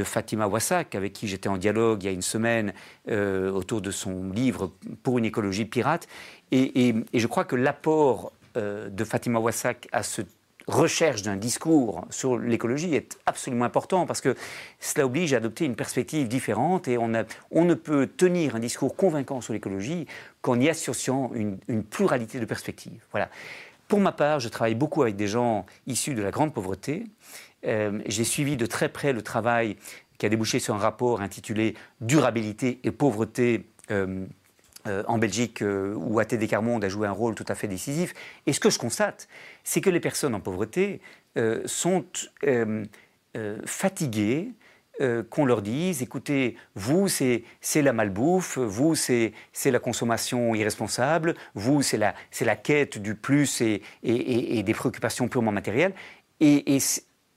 Fatima 0.04 0.48
Wassak, 0.48 0.96
avec 0.96 1.14
qui 1.14 1.28
j'étais 1.28 1.50
en 1.50 1.58
dialogue 1.58 2.04
il 2.04 2.06
y 2.08 2.10
a 2.10 2.14
une 2.14 2.22
semaine 2.22 2.74
euh, 3.10 3.52
autour 3.52 3.82
de 3.82 3.92
son 3.92 4.32
livre 4.32 4.72
Pour 5.04 5.20
une 5.20 5.26
écologie 5.26 5.66
pirate. 5.66 6.08
Et 6.52 6.96
je 7.14 7.28
crois 7.28 7.46
que 7.46 7.56
l'apport 7.56 8.32
de 8.56 9.04
Fatima 9.04 9.40
Wassak 9.40 9.88
à 9.92 10.04
ce 10.04 10.22
recherche 10.68 11.22
d'un 11.22 11.36
discours 11.36 12.06
sur 12.10 12.38
l'écologie 12.38 12.96
est 12.96 13.18
absolument 13.26 13.66
important 13.66 14.06
parce 14.06 14.22
que 14.22 14.36
cela 14.80 15.06
oblige 15.06 15.34
à 15.34 15.38
adopter 15.38 15.66
une 15.66 15.76
perspective 15.76 16.28
différente 16.28 16.88
et 16.88 16.98
on, 16.98 17.10
ne 17.10 17.74
peut 17.74 18.08
tenir 18.08 18.56
un 18.56 18.60
discours 18.60 18.96
convaincant 18.96 19.42
sur 19.42 19.54
l'écologie 19.54 20.08
qu'en 20.42 20.60
y 20.60 20.70
associant 20.70 21.32
une, 21.34 21.84
pluralité 21.84 22.40
de 22.40 22.46
perspectives. 22.46 23.04
Voilà. 23.12 23.30
Pour 23.88 24.00
ma 24.00 24.12
part, 24.12 24.40
je 24.40 24.50
travaille 24.50 24.76
beaucoup 24.76 25.04
avec 25.04 25.16
des 25.16 25.28
gens 25.28 25.66
issus 25.86 26.14
de 26.14 26.22
la 26.22 26.32
grande 26.32 26.54
pauvreté. 26.54 27.06
Euh, 27.66 28.00
j'ai 28.06 28.24
suivi 28.24 28.58
de 28.58 28.66
très 28.66 28.90
près 28.90 29.14
le 29.14 29.22
travail 29.22 29.78
qui 30.18 30.26
a 30.26 30.30
débouché 30.30 30.60
sur 30.60 30.76
un 30.76 30.80
rapport 30.80 31.22
intitulé 31.22 31.76
Durabilité 32.02 32.80
et 32.84 32.92
pauvreté. 32.92 33.66
Euh, 33.92 34.26
euh, 34.86 35.02
en 35.08 35.18
Belgique, 35.18 35.64
où 35.64 36.20
ATD 36.20 36.46
Carmonde 36.46 36.84
a 36.84 36.90
joué 36.90 37.08
un 37.08 37.14
rôle 37.14 37.36
tout 37.36 37.46
à 37.48 37.56
fait 37.56 37.70
décisif. 37.70 38.14
Et 38.48 38.52
ce 38.52 38.60
que 38.60 38.70
je 38.70 38.78
constate, 38.78 39.30
c'est 39.64 39.82
que 39.82 39.90
les 39.90 40.00
personnes 40.00 40.36
en 40.36 40.40
pauvreté 40.40 41.02
euh, 41.38 41.62
sont 41.66 42.06
fatiguées 43.66 44.52
qu'on 45.32 45.46
leur 45.46 45.64
dise, 45.64 46.04
écoutez, 46.04 46.56
vous, 46.76 47.08
c'est 47.08 47.44
la 47.76 47.94
malbouffe, 47.94 48.60
vous, 48.60 48.94
c'est 48.94 49.34
la 49.66 49.80
consommation 49.80 50.54
irresponsable, 50.54 51.34
vous, 51.56 51.82
c'est 51.82 51.98
la, 51.98 52.14
la 52.42 52.56
quête 52.56 53.00
du 53.00 53.16
plus 53.16 53.62
et, 53.62 53.82
et, 54.04 54.60
et 54.60 54.64
des 54.64 54.74
préoccupations 54.74 55.28
purement 55.28 55.52
matérielles. 55.52 55.94
Et, 56.40 56.78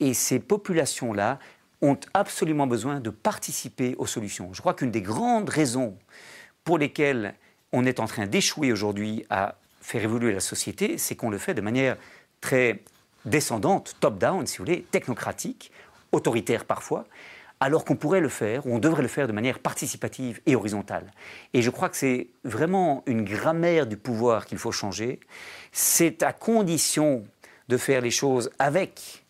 et 0.00 0.14
ces 0.14 0.38
populations-là 0.38 1.38
ont 1.80 1.98
absolument 2.12 2.66
besoin 2.66 3.00
de 3.00 3.08
participer 3.10 3.94
aux 3.96 4.06
solutions. 4.06 4.50
Je 4.52 4.60
crois 4.60 4.74
qu'une 4.74 4.90
des 4.90 5.02
grandes 5.02 5.48
raisons 5.48 5.96
pour 6.62 6.76
lesquels 6.76 7.34
on 7.72 7.86
est 7.86 8.00
en 8.00 8.06
train 8.06 8.26
d'échouer 8.26 8.70
aujourd'hui 8.70 9.24
à 9.30 9.56
faire 9.80 10.02
évoluer 10.02 10.32
la 10.32 10.40
société, 10.40 10.98
c'est 10.98 11.14
qu'on 11.14 11.30
le 11.30 11.38
fait 11.38 11.54
de 11.54 11.60
manière 11.60 11.96
très 12.46 12.78
descendante, 13.24 13.96
top-down, 13.98 14.46
si 14.46 14.58
vous 14.58 14.64
voulez, 14.64 14.82
technocratique, 14.82 15.72
autoritaire 16.12 16.64
parfois, 16.64 17.04
alors 17.58 17.84
qu'on 17.84 17.96
pourrait 17.96 18.20
le 18.20 18.28
faire, 18.28 18.64
ou 18.66 18.76
on 18.76 18.78
devrait 18.78 19.02
le 19.02 19.08
faire 19.08 19.26
de 19.26 19.32
manière 19.32 19.58
participative 19.58 20.40
et 20.46 20.54
horizontale. 20.54 21.10
Et 21.54 21.60
je 21.60 21.70
crois 21.70 21.88
que 21.88 21.96
c'est 21.96 22.28
vraiment 22.44 23.02
une 23.06 23.24
grammaire 23.24 23.88
du 23.88 23.96
pouvoir 23.96 24.46
qu'il 24.46 24.58
faut 24.58 24.70
changer. 24.70 25.18
C'est 25.72 26.22
à 26.22 26.32
condition 26.32 27.24
de 27.68 27.76
faire 27.76 28.00
les 28.00 28.12
choses 28.12 28.50
avec 28.60 29.24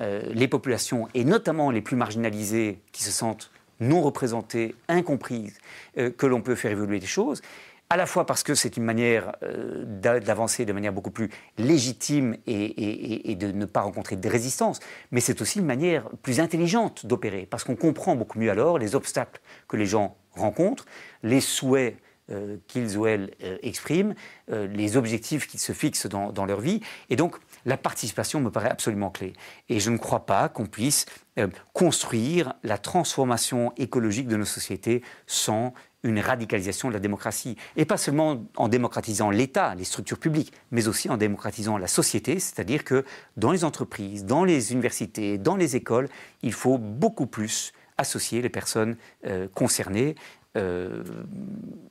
euh, 0.00 0.22
les 0.32 0.46
populations, 0.46 1.08
et 1.14 1.24
notamment 1.24 1.72
les 1.72 1.80
plus 1.80 1.96
marginalisées, 1.96 2.78
qui 2.92 3.02
se 3.02 3.10
sentent 3.10 3.50
non 3.80 4.00
représentées, 4.00 4.76
incomprises, 4.86 5.58
euh, 5.98 6.10
que 6.10 6.26
l'on 6.26 6.40
peut 6.40 6.54
faire 6.54 6.70
évoluer 6.70 7.00
les 7.00 7.06
choses 7.06 7.42
à 7.90 7.96
la 7.96 8.06
fois 8.06 8.24
parce 8.24 8.44
que 8.44 8.54
c'est 8.54 8.76
une 8.76 8.84
manière 8.84 9.32
euh, 9.42 9.84
d'avancer 10.20 10.64
de 10.64 10.72
manière 10.72 10.92
beaucoup 10.92 11.10
plus 11.10 11.28
légitime 11.58 12.36
et, 12.46 13.34
de 13.34 13.50
ne 13.50 13.64
pas 13.64 13.80
rencontrer 13.80 14.16
de 14.16 14.28
résistance, 14.28 14.78
mais 15.10 15.20
c'est 15.20 15.42
aussi 15.42 15.58
une 15.58 15.66
manière 15.66 16.08
plus 16.22 16.38
intelligente 16.38 17.04
d'opérer, 17.04 17.46
parce 17.50 17.64
qu'on 17.64 17.76
comprend 17.76 18.14
beaucoup 18.14 18.38
mieux 18.38 18.50
alors 18.50 18.78
les 18.78 18.94
obstacles 18.94 19.40
que 19.66 19.76
les 19.76 19.86
gens 19.86 20.16
rencontrent, 20.32 20.86
les 21.24 21.40
souhaits 21.40 21.96
euh, 22.30 22.58
qu'ils 22.68 22.96
ou 22.96 23.06
elles 23.06 23.32
expriment, 23.62 24.14
les 24.48 24.96
objectifs 24.96 25.48
qu'ils 25.48 25.60
se 25.60 25.72
fixent 25.72 26.06
dans, 26.06 26.30
dans, 26.30 26.44
leur 26.44 26.60
vie, 26.60 26.80
et 27.08 27.16
donc 27.16 27.36
la 27.64 27.76
participation 27.76 28.40
me 28.40 28.50
paraît 28.50 28.70
absolument 28.70 29.10
clé. 29.10 29.32
Et 29.68 29.80
je 29.80 29.90
ne 29.90 29.98
crois 29.98 30.26
pas 30.26 30.48
qu'on 30.48 30.66
puisse 30.66 31.06
euh, 31.40 31.48
construire 31.72 32.54
la 32.62 32.76
transformation 32.76 33.72
écologique 33.76 34.28
de 34.28 34.36
nos 34.36 34.44
sociétés 34.44 35.02
sans 35.26 35.72
une 36.02 36.18
radicalisation 36.20 36.88
de 36.88 36.94
la 36.94 37.00
démocratie. 37.00 37.56
Et 37.76 37.84
pas 37.84 37.96
seulement 37.96 38.44
en 38.56 38.68
démocratisant 38.68 39.30
l'État, 39.30 39.74
les 39.74 39.84
structures 39.84 40.18
publiques, 40.18 40.52
mais 40.70 40.88
aussi 40.88 41.10
en 41.10 41.16
démocratisant 41.16 41.76
la 41.78 41.86
société, 41.86 42.40
c'est-à-dire 42.40 42.84
que 42.84 43.04
dans 43.36 43.52
les 43.52 43.64
entreprises, 43.64 44.24
dans 44.24 44.44
les 44.44 44.72
universités, 44.72 45.38
dans 45.38 45.56
les 45.56 45.76
écoles, 45.76 46.08
il 46.42 46.52
faut 46.52 46.78
beaucoup 46.78 47.26
plus 47.26 47.72
associer 47.98 48.40
les 48.40 48.48
personnes 48.48 48.96
euh, 49.26 49.46
concernées 49.48 50.14
euh, 50.56 51.04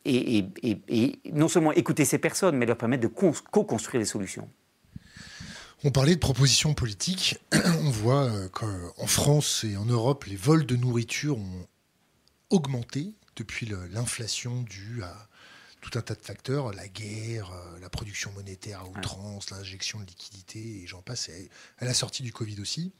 et, 0.06 0.46
et, 0.64 1.20
non 1.32 1.48
seulement 1.48 1.72
écouter 1.72 2.04
ces 2.04 2.18
personnes, 2.18 2.58
mais 2.58 2.66
leur 2.66 2.78
permettre 2.78 3.04
de 3.04 3.08
co-construire 3.08 4.02
des 4.02 4.08
solutions. 4.08 4.50
On 5.86 5.92
parlait 5.92 6.16
de 6.16 6.20
propositions 6.20 6.74
politiques. 6.74 7.38
On 7.54 7.90
voit 7.90 8.26
euh, 8.26 8.50
qu'en 8.50 9.08
France 9.08 9.64
et 9.64 9.78
en 9.78 9.86
Europe, 9.86 10.26
les 10.26 10.36
vols 10.36 10.66
de 10.66 10.76
nourriture 10.76 11.38
ont 11.38 11.68
augmenté 12.50 13.14
depuis 13.40 13.66
l'inflation 13.92 14.62
due 14.64 15.04
à 15.04 15.28
tout 15.82 15.98
un 15.98 16.02
tas 16.02 16.16
de 16.16 16.22
facteurs, 16.22 16.74
la 16.74 16.88
guerre, 16.88 17.52
euh, 17.52 17.80
la 17.80 17.90
production 17.90 18.32
monétaire 18.34 18.82
à 18.82 18.86
outrance, 18.86 19.50
l'injection 19.50 20.00
de 20.00 20.06
liquidités, 20.06 20.84
et 20.84 20.88
j'en 20.88 21.02
passe, 21.02 21.30
à 21.78 21.86
la 21.86 21.94
sortie 21.94 22.22
du 22.22 22.34
Covid 22.34 22.60
aussi. 22.60 22.92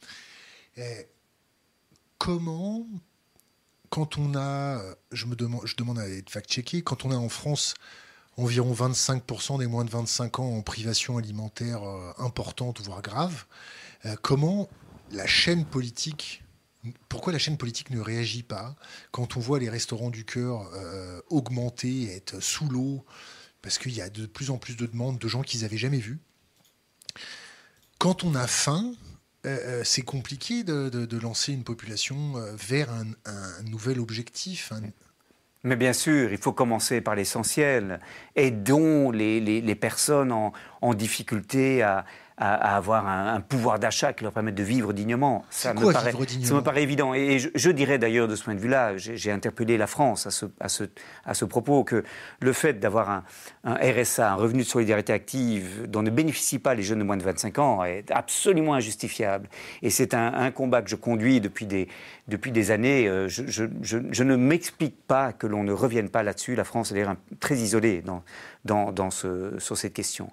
comment, 2.18 2.86
quand 3.90 4.18
on 4.18 4.34
a, 4.34 4.82
je 5.12 5.26
me 5.26 5.36
demande, 5.36 5.66
je 5.66 5.76
demande 5.76 5.98
à 5.98 6.08
être 6.08 6.30
fact-checké, 6.30 6.82
quand 6.82 7.04
on 7.04 7.10
a 7.10 7.16
en 7.16 7.28
France 7.28 7.74
environ 8.36 8.72
25% 8.72 9.58
des 9.58 9.66
moins 9.66 9.84
de 9.84 9.90
25 9.90 10.40
ans 10.40 10.56
en 10.56 10.62
privation 10.62 11.18
alimentaire 11.18 11.82
euh, 11.82 12.12
importante, 12.18 12.80
voire 12.80 13.02
grave. 13.02 13.44
Euh, 14.06 14.16
comment 14.22 14.68
la 15.12 15.26
chaîne 15.26 15.64
politique, 15.64 16.42
pourquoi 17.08 17.32
la 17.32 17.38
chaîne 17.38 17.56
politique 17.56 17.90
ne 17.90 18.00
réagit 18.00 18.42
pas 18.42 18.74
quand 19.10 19.36
on 19.36 19.40
voit 19.40 19.58
les 19.58 19.68
restaurants 19.68 20.10
du 20.10 20.24
cœur 20.24 20.70
euh, 20.74 21.20
augmenter, 21.28 22.14
être 22.14 22.40
sous 22.40 22.68
l'eau, 22.68 23.04
parce 23.62 23.78
qu'il 23.78 23.92
y 23.92 24.00
a 24.00 24.08
de 24.08 24.26
plus 24.26 24.50
en 24.50 24.58
plus 24.58 24.76
de 24.76 24.86
demandes 24.86 25.18
de 25.18 25.28
gens 25.28 25.42
qu'ils 25.42 25.62
n'avaient 25.62 25.76
jamais 25.76 25.98
vus 25.98 26.18
Quand 27.98 28.24
on 28.24 28.34
a 28.34 28.46
faim, 28.46 28.92
c'est 29.84 30.02
compliqué 30.02 30.64
de, 30.64 31.16
lancer 31.18 31.52
une 31.52 31.64
population 31.64 32.34
vers 32.54 32.90
un, 32.90 33.62
nouvel 33.64 34.00
objectif. 34.00 34.72
Mais 35.62 35.76
bien 35.76 35.92
sûr, 35.92 36.32
il 36.32 36.38
faut 36.38 36.52
commencer 36.54 37.02
par 37.02 37.14
l'essentiel. 37.14 38.00
Aidons 38.34 39.10
les, 39.10 39.40
les, 39.40 39.60
les 39.60 39.74
personnes 39.74 40.32
en, 40.32 40.54
en 40.80 40.94
difficulté 40.94 41.82
à, 41.82 42.06
à, 42.40 42.76
avoir 42.76 43.06
un, 43.06 43.40
pouvoir 43.42 43.78
d'achat 43.78 44.14
qui 44.14 44.24
leur 44.24 44.32
permette 44.32 44.54
de 44.54 44.62
vivre 44.62 44.94
dignement. 44.94 45.44
Ça, 45.50 45.74
me, 45.74 45.92
paraît, 45.92 46.12
ça 46.42 46.54
me 46.54 46.62
paraît 46.62 46.82
évident. 46.82 47.12
Et 47.12 47.38
je, 47.38 47.70
dirais 47.70 47.98
d'ailleurs 47.98 48.28
de 48.28 48.34
ce 48.34 48.44
point 48.44 48.54
de 48.54 48.60
vue-là, 48.60 48.96
j'ai 48.96 49.30
interpellé 49.30 49.76
la 49.76 49.86
France 49.86 50.26
à 50.26 50.30
ce, 50.30 50.46
à, 50.58 50.68
ce, 50.68 50.84
à 51.26 51.34
ce, 51.34 51.44
propos, 51.44 51.84
que 51.84 52.02
le 52.40 52.52
fait 52.54 52.80
d'avoir 52.80 53.10
un, 53.10 53.24
un, 53.64 53.74
RSA, 53.74 54.32
un 54.32 54.34
revenu 54.36 54.62
de 54.62 54.68
solidarité 54.68 55.12
active, 55.12 55.86
dont 55.86 56.02
ne 56.02 56.08
bénéficient 56.08 56.58
pas 56.58 56.74
les 56.74 56.82
jeunes 56.82 57.00
de 57.00 57.04
moins 57.04 57.18
de 57.18 57.22
25 57.22 57.58
ans, 57.58 57.84
est 57.84 58.10
absolument 58.10 58.72
injustifiable. 58.72 59.48
Et 59.82 59.90
c'est 59.90 60.14
un, 60.14 60.32
un, 60.32 60.50
combat 60.50 60.80
que 60.80 60.88
je 60.88 60.96
conduis 60.96 61.42
depuis 61.42 61.66
des, 61.66 61.88
depuis 62.26 62.52
des 62.52 62.70
années. 62.70 63.06
Euh, 63.06 63.28
je, 63.28 63.42
je, 63.46 63.64
je 63.82 64.24
ne 64.24 64.36
m'explique 64.36 64.96
pas 65.06 65.34
que 65.34 65.46
l'on 65.46 65.62
ne 65.62 65.72
revienne 65.72 66.08
pas 66.08 66.22
là-dessus. 66.22 66.54
La 66.54 66.64
France 66.64 66.90
est 66.90 66.94
d'ailleurs 66.94 67.16
très 67.38 67.56
isolée 67.56 68.00
dans, 68.00 68.22
dans, 68.64 68.92
dans 68.92 69.10
ce, 69.10 69.58
sur 69.58 69.76
cette 69.76 69.94
question. 69.94 70.30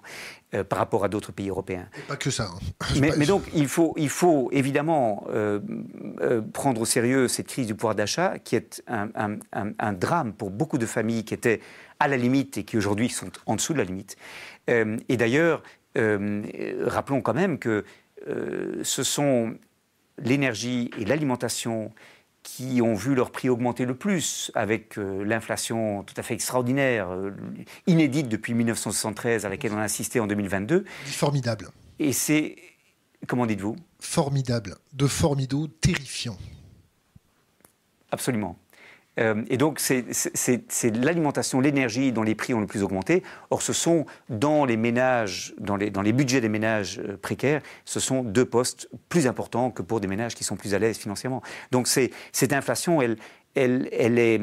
Euh, 0.54 0.64
par 0.64 0.78
rapport 0.78 1.04
à 1.04 1.10
d'autres 1.10 1.30
pays 1.30 1.50
européens. 1.50 1.86
pas 2.08 2.16
que 2.16 2.30
ça. 2.30 2.44
Hein. 2.44 3.00
Mais, 3.18 3.26
donc, 3.26 3.42
il 3.54 3.68
faut, 3.68 3.92
il 3.98 4.08
faut 4.08 4.48
évidemment 4.50 5.26
euh, 5.28 5.60
euh, 6.22 6.40
prendre 6.40 6.80
au 6.80 6.86
sérieux 6.86 7.28
cette 7.28 7.48
crise 7.48 7.66
du 7.66 7.74
pouvoir 7.74 7.94
d'achat, 7.94 8.38
qui 8.38 8.56
est 8.56 8.82
un, 8.86 9.10
un, 9.52 9.92
drame 9.92 10.32
pour 10.32 10.48
beaucoup 10.48 10.78
de 10.78 10.86
familles 10.86 11.26
qui 11.26 11.34
étaient 11.34 11.60
à 12.00 12.08
la 12.08 12.16
limite 12.16 12.56
et 12.56 12.64
qui 12.64 12.78
aujourd'hui 12.78 13.10
sont 13.10 13.30
en 13.44 13.56
dessous 13.56 13.74
de 13.74 13.78
la 13.78 13.84
limite. 13.84 14.16
et 14.68 15.16
d'ailleurs, 15.18 15.62
rappelons 15.94 17.20
quand 17.20 17.34
même 17.34 17.58
que 17.58 17.84
ce 18.26 19.02
sont 19.02 19.54
l'énergie 20.16 20.90
et 20.98 21.04
l'alimentation 21.04 21.92
qui 22.42 22.80
ont 22.82 22.94
vu 22.94 23.14
leur 23.14 23.30
prix 23.30 23.48
augmenter 23.48 23.84
le 23.84 23.96
plus, 23.96 24.50
avec 24.54 24.98
euh, 24.98 25.24
l'inflation 25.24 26.02
tout 26.04 26.14
à 26.16 26.22
fait 26.22 26.34
extraordinaire, 26.34 27.10
euh, 27.10 27.30
inédite 27.86 28.28
depuis 28.28 28.54
1973, 28.54 29.44
à 29.44 29.48
laquelle 29.48 29.72
on 29.72 29.78
a 29.78 29.82
assisté 29.82 30.20
en 30.20 30.26
2022. 30.26 30.84
Formidable. 31.06 31.68
Et 31.98 32.12
c'est, 32.12 32.56
comment 33.26 33.46
dites-vous? 33.46 33.76
Formidable, 34.00 34.76
de 34.92 35.06
formidaux 35.06 35.66
terrifiant. 35.66 36.38
Absolument. 38.10 38.58
Euh, 39.18 39.42
et 39.48 39.56
donc, 39.56 39.80
c'est 39.80 40.96
l'alimentation, 40.96 41.60
l'énergie 41.60 42.12
dont 42.12 42.22
les 42.22 42.34
prix 42.34 42.54
ont 42.54 42.60
le 42.60 42.66
plus 42.66 42.82
augmenté. 42.82 43.22
Or, 43.50 43.62
ce 43.62 43.72
sont 43.72 44.06
dans 44.28 44.64
les 44.64 44.76
ménages, 44.76 45.54
dans 45.58 45.76
les, 45.76 46.12
budgets 46.12 46.40
des 46.40 46.48
ménages 46.48 47.00
euh, 47.00 47.16
précaires, 47.16 47.62
ce 47.84 48.00
sont 48.00 48.22
deux 48.22 48.44
postes 48.44 48.88
plus 49.08 49.26
importants 49.26 49.70
que 49.70 49.82
pour 49.82 50.00
des 50.00 50.08
ménages 50.08 50.34
qui 50.34 50.44
sont 50.44 50.56
plus 50.56 50.74
à 50.74 50.78
l'aise 50.78 50.96
financièrement. 50.96 51.42
Donc, 51.70 51.88
cette 51.88 52.52
inflation, 52.52 53.02
elle, 53.02 53.18
est 53.56 54.40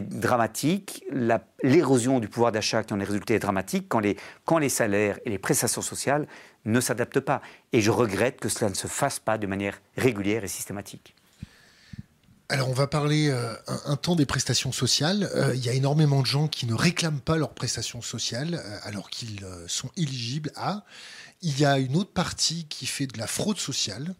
dramatique. 0.00 1.04
L'érosion 1.62 2.20
du 2.20 2.28
pouvoir 2.28 2.52
d'achat 2.52 2.84
qui 2.84 2.92
en 2.92 3.00
est 3.00 3.04
résulté 3.04 3.34
est 3.34 3.38
dramatique 3.38 3.88
quand 3.88 4.58
les 4.58 4.68
salaires 4.68 5.18
et 5.24 5.30
les 5.30 5.38
prestations 5.38 5.82
sociales 5.82 6.26
ne 6.64 6.80
s'adaptent 6.80 7.20
pas. 7.20 7.40
Et 7.72 7.80
je 7.80 7.90
regrette 7.90 8.40
que 8.40 8.48
cela 8.48 8.68
ne 8.68 8.74
se 8.74 8.86
fasse 8.86 9.18
pas 9.18 9.38
de 9.38 9.46
manière 9.46 9.80
régulière 9.96 10.44
et 10.44 10.48
systématique. 10.48 11.14
Alors 12.50 12.70
on 12.70 12.72
va 12.74 12.86
parler 12.86 13.28
euh, 13.28 13.54
un, 13.66 13.96
temps 13.96 14.16
des 14.16 14.24
prestations 14.24 14.72
sociales. 14.72 15.30
Euh, 15.34 15.54
il 15.54 15.62
y 15.62 15.68
a 15.68 15.74
énormément 15.74 16.22
de 16.22 16.26
gens 16.26 16.48
qui 16.48 16.64
ne 16.64 16.72
réclament 16.72 17.20
pas 17.20 17.36
leurs 17.36 17.52
prestations 17.52 18.00
sociales 18.00 18.54
euh, 18.54 18.78
alors 18.84 19.10
qu'ils 19.10 19.46
sont 19.66 19.90
éligibles 19.98 20.50
à. 20.56 20.84
Il 21.42 21.58
y 21.60 21.66
a 21.66 21.78
une 21.78 21.94
autre 21.94 22.12
partie 22.12 22.66
qui 22.66 22.86
fait 22.86 23.06
de 23.06 23.18
la 23.18 23.26
fraude 23.26 23.58
sociale. 23.58 24.14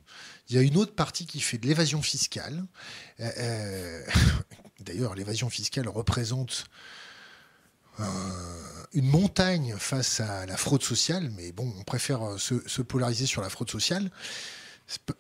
Il 0.50 0.56
y 0.56 0.58
a 0.58 0.62
une 0.62 0.76
autre 0.76 0.94
partie 0.94 1.24
qui 1.24 1.40
fait 1.40 1.56
de 1.56 1.66
l'évasion 1.66 2.02
fiscale. 2.02 2.64
D'ailleurs, 4.80 5.14
l'évasion 5.14 5.50
fiscale 5.50 5.88
représente 5.88 6.66
une 8.92 9.06
montagne 9.06 9.74
face 9.76 10.20
à 10.20 10.46
la 10.46 10.56
fraude 10.56 10.84
sociale, 10.84 11.30
mais 11.36 11.50
bon, 11.50 11.74
on 11.78 11.82
préfère 11.82 12.20
se 12.38 12.82
polariser 12.82 13.26
sur 13.26 13.42
la 13.42 13.50
fraude 13.50 13.70
sociale 13.70 14.10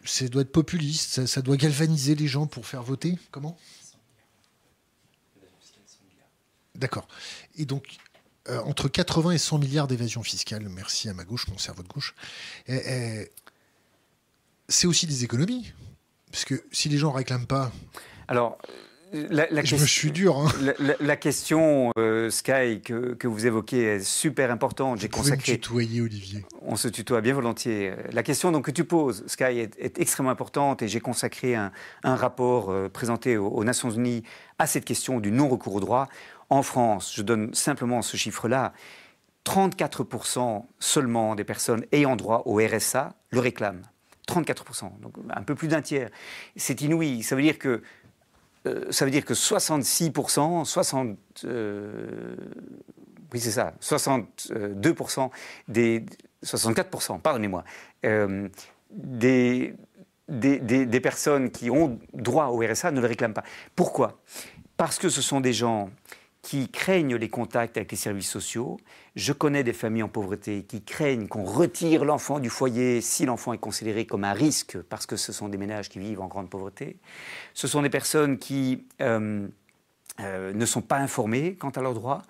ça 0.04 0.28
doit 0.28 0.42
être 0.42 0.52
populiste, 0.52 1.26
ça, 1.26 1.42
doit 1.42 1.56
galvaniser 1.56 2.14
les 2.14 2.26
gens 2.26 2.46
pour 2.46 2.66
faire 2.66 2.82
voter. 2.82 3.18
Comment? 3.30 3.58
D'accord. 6.74 7.06
Et 7.56 7.66
donc, 7.66 7.96
euh, 8.48 8.60
entre 8.62 8.88
80 8.88 9.32
et 9.32 9.38
100 9.38 9.58
milliards 9.58 9.88
d'évasion 9.88 10.22
fiscale, 10.22 10.68
merci 10.68 11.08
à 11.08 11.14
ma 11.14 11.24
gauche, 11.24 11.48
mon 11.48 11.58
cerveau 11.58 11.82
de 11.82 11.88
gauche, 11.88 12.14
c'est 14.68 14.86
aussi 14.86 15.06
des 15.06 15.24
économies. 15.24 15.72
Parce 16.30 16.44
que 16.44 16.62
si 16.72 16.88
les 16.88 16.98
gens 16.98 17.10
ne 17.10 17.16
réclament 17.16 17.46
pas. 17.46 17.72
Alors, 18.28 18.58
la, 19.12 19.64
je 19.64 19.76
me 19.76 19.86
suis 19.86 20.10
dur. 20.10 20.38
Hein. 20.38 20.48
La, 21.00 21.16
question, 21.16 21.92
euh, 21.98 22.30
Sky, 22.30 22.80
que, 22.82 23.26
vous 23.26 23.46
évoquez 23.46 23.82
est 23.82 24.00
super 24.00 24.50
importante. 24.50 25.00
J'ai 25.00 25.08
consacré. 25.08 25.52
Me 25.52 25.56
tutoyer, 25.58 26.00
Olivier. 26.00 26.44
On 26.62 26.76
se 26.76 26.88
tutoie 26.88 27.20
bien 27.20 27.34
volontiers. 27.34 27.92
La 28.12 28.22
question 28.22 28.52
donc, 28.52 28.66
que 28.66 28.70
tu 28.70 28.84
poses, 28.84 29.24
Sky, 29.26 29.44
est, 29.60 29.98
extrêmement 29.98 30.30
importante 30.30 30.82
et 30.82 30.88
j'ai 30.88 31.00
consacré 31.00 31.54
un, 31.54 31.70
rapport 32.02 32.70
euh, 32.70 32.88
présenté 32.88 33.36
aux, 33.36 33.64
Nations 33.64 33.90
Unies 33.90 34.22
à 34.58 34.66
cette 34.66 34.84
question 34.84 35.20
du 35.20 35.30
non-recours 35.30 35.76
au 35.76 35.80
droit. 35.80 36.08
En 36.50 36.62
France, 36.62 37.12
je 37.14 37.22
donne 37.22 37.54
simplement 37.54 38.02
ce 38.02 38.16
chiffre-là. 38.16 38.72
34% 39.44 40.64
seulement 40.78 41.34
des 41.34 41.44
personnes 41.44 41.84
ayant 41.92 42.16
droit 42.16 42.42
au 42.44 42.56
RSA 42.56 43.14
le 43.30 43.40
réclament. 43.40 43.82
34%, 44.28 45.00
donc 45.00 45.14
un 45.30 45.42
peu 45.42 45.54
plus 45.54 45.68
d'un 45.68 45.80
tiers. 45.80 46.10
C'est 46.54 46.82
inouï. 46.82 47.22
Ça 47.22 47.34
veut 47.34 47.42
dire 47.42 47.58
que 47.58 47.82
ça 48.90 49.04
veut 49.04 49.10
dire 49.10 49.24
que 49.24 49.34
66%, 49.34 50.64
60, 50.64 51.16
euh, 51.44 52.36
oui 53.32 53.40
c'est 53.40 53.50
ça, 53.50 53.74
62% 53.80 55.30
des, 55.68 56.04
64%, 56.44 57.20
pardonnez-moi, 57.20 57.64
euh, 58.04 58.48
des, 58.90 59.74
des, 60.28 60.58
des, 60.58 61.00
personnes 61.00 61.50
qui 61.50 61.70
ont 61.70 61.98
droit 62.12 62.46
au 62.46 62.58
RSA 62.60 62.90
ne 62.90 63.00
le 63.00 63.06
réclament 63.06 63.34
pas. 63.34 63.44
Pourquoi? 63.74 64.20
Parce 64.76 64.98
que 64.98 65.08
ce 65.08 65.22
sont 65.22 65.40
des 65.40 65.52
gens 65.52 65.90
qui 66.48 66.70
craignent 66.70 67.16
les 67.16 67.28
contacts 67.28 67.76
avec 67.76 67.90
les 67.90 67.98
services 67.98 68.30
sociaux. 68.30 68.78
Je 69.16 69.34
connais 69.34 69.62
des 69.64 69.74
familles 69.74 70.04
en 70.04 70.08
pauvreté 70.08 70.62
qui 70.62 70.82
craignent 70.82 71.28
qu'on 71.28 71.44
retire 71.44 72.06
l'enfant 72.06 72.38
du 72.38 72.48
foyer 72.48 73.02
si 73.02 73.26
l'enfant 73.26 73.52
est 73.52 73.58
considéré 73.58 74.06
comme 74.06 74.24
un 74.24 74.32
risque 74.32 74.80
parce 74.88 75.04
que 75.04 75.16
ce 75.16 75.30
sont 75.30 75.50
des 75.50 75.58
ménages 75.58 75.90
qui 75.90 75.98
vivent 75.98 76.22
en 76.22 76.26
grande 76.26 76.48
pauvreté. 76.48 76.96
Ce 77.52 77.68
sont 77.68 77.82
des 77.82 77.90
personnes 77.90 78.38
qui 78.38 78.86
euh, 79.02 79.46
euh, 80.20 80.54
ne 80.54 80.64
sont 80.64 80.80
pas 80.80 80.96
informées 80.96 81.54
quant 81.54 81.68
à 81.68 81.82
leurs 81.82 81.92
droits. 81.92 82.22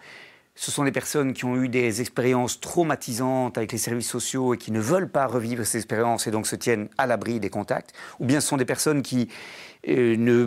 Ce 0.56 0.72
sont 0.72 0.82
des 0.82 0.90
personnes 0.90 1.32
qui 1.32 1.44
ont 1.44 1.54
eu 1.54 1.68
des 1.68 2.00
expériences 2.00 2.58
traumatisantes 2.58 3.56
avec 3.56 3.70
les 3.70 3.78
services 3.78 4.10
sociaux 4.10 4.54
et 4.54 4.58
qui 4.58 4.72
ne 4.72 4.80
veulent 4.80 5.08
pas 5.08 5.28
revivre 5.28 5.64
ces 5.64 5.78
expériences 5.78 6.26
et 6.26 6.32
donc 6.32 6.48
se 6.48 6.56
tiennent 6.56 6.88
à 6.98 7.06
l'abri 7.06 7.38
des 7.38 7.50
contacts. 7.50 7.92
Ou 8.18 8.26
bien 8.26 8.40
ce 8.40 8.48
sont 8.48 8.56
des 8.56 8.64
personnes 8.64 9.02
qui 9.02 9.28
ne, 9.86 10.46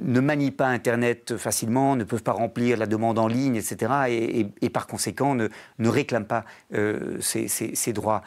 ne 0.00 0.20
manient 0.20 0.50
pas 0.50 0.68
Internet 0.68 1.36
facilement, 1.36 1.96
ne 1.96 2.04
peuvent 2.04 2.22
pas 2.22 2.32
remplir 2.32 2.76
la 2.76 2.86
demande 2.86 3.18
en 3.18 3.28
ligne, 3.28 3.56
etc. 3.56 4.44
Et, 4.60 4.70
par 4.70 4.86
conséquent 4.86 5.34
ne, 5.34 5.48
ne 5.78 5.88
réclament 5.88 6.26
pas 6.26 6.44
euh, 6.74 7.18
ces, 7.20 7.92
droits. 7.92 8.22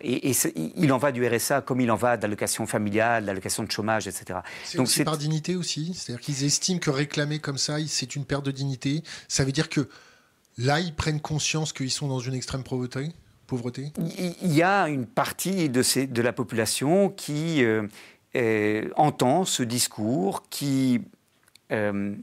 Et, 0.00 0.32
il 0.76 0.92
en 0.92 0.98
va 0.98 1.12
du 1.12 1.26
RSA 1.26 1.60
comme 1.60 1.80
il 1.80 1.90
en 1.90 1.96
va 1.96 2.16
d'allocation 2.16 2.66
familiale, 2.66 3.26
d'allocation 3.26 3.64
de 3.64 3.70
chômage, 3.70 4.06
etc. 4.06 4.40
C'est 4.64 4.78
aussi 4.78 5.04
par 5.04 5.18
dignité 5.18 5.56
aussi 5.56 5.94
C'est-à-dire 5.94 6.24
qu'ils 6.24 6.44
estiment 6.44 6.78
que 6.78 6.90
réclamer 6.90 7.38
comme 7.38 7.58
ça, 7.58 7.76
c'est 7.86 8.16
une 8.16 8.24
perte 8.24 8.46
de 8.46 8.52
dignité. 8.52 9.02
Ça 9.26 9.44
veut 9.44 9.52
dire 9.52 9.68
que 9.68 9.88
là, 10.56 10.80
ils 10.80 10.94
prennent 10.94 11.20
conscience 11.20 11.72
qu'ils 11.72 11.90
sont 11.90 12.08
dans 12.08 12.20
une 12.20 12.34
extrême 12.34 12.62
pauvreté 12.62 13.12
pauvreté? 13.48 13.92
Il 14.42 14.54
y 14.54 14.62
a 14.62 14.88
une 14.88 15.06
partie 15.06 15.68
de, 15.68 15.82
ces, 15.82 16.06
de 16.06 16.22
la 16.22 16.32
population 16.32 17.08
qui... 17.08 17.64
Euh, 17.64 17.88
euh, 18.38 18.88
entend 18.94 19.44
ce 19.44 19.64
discours 19.64 20.44
qui 20.48 21.00
euh, 21.72 22.14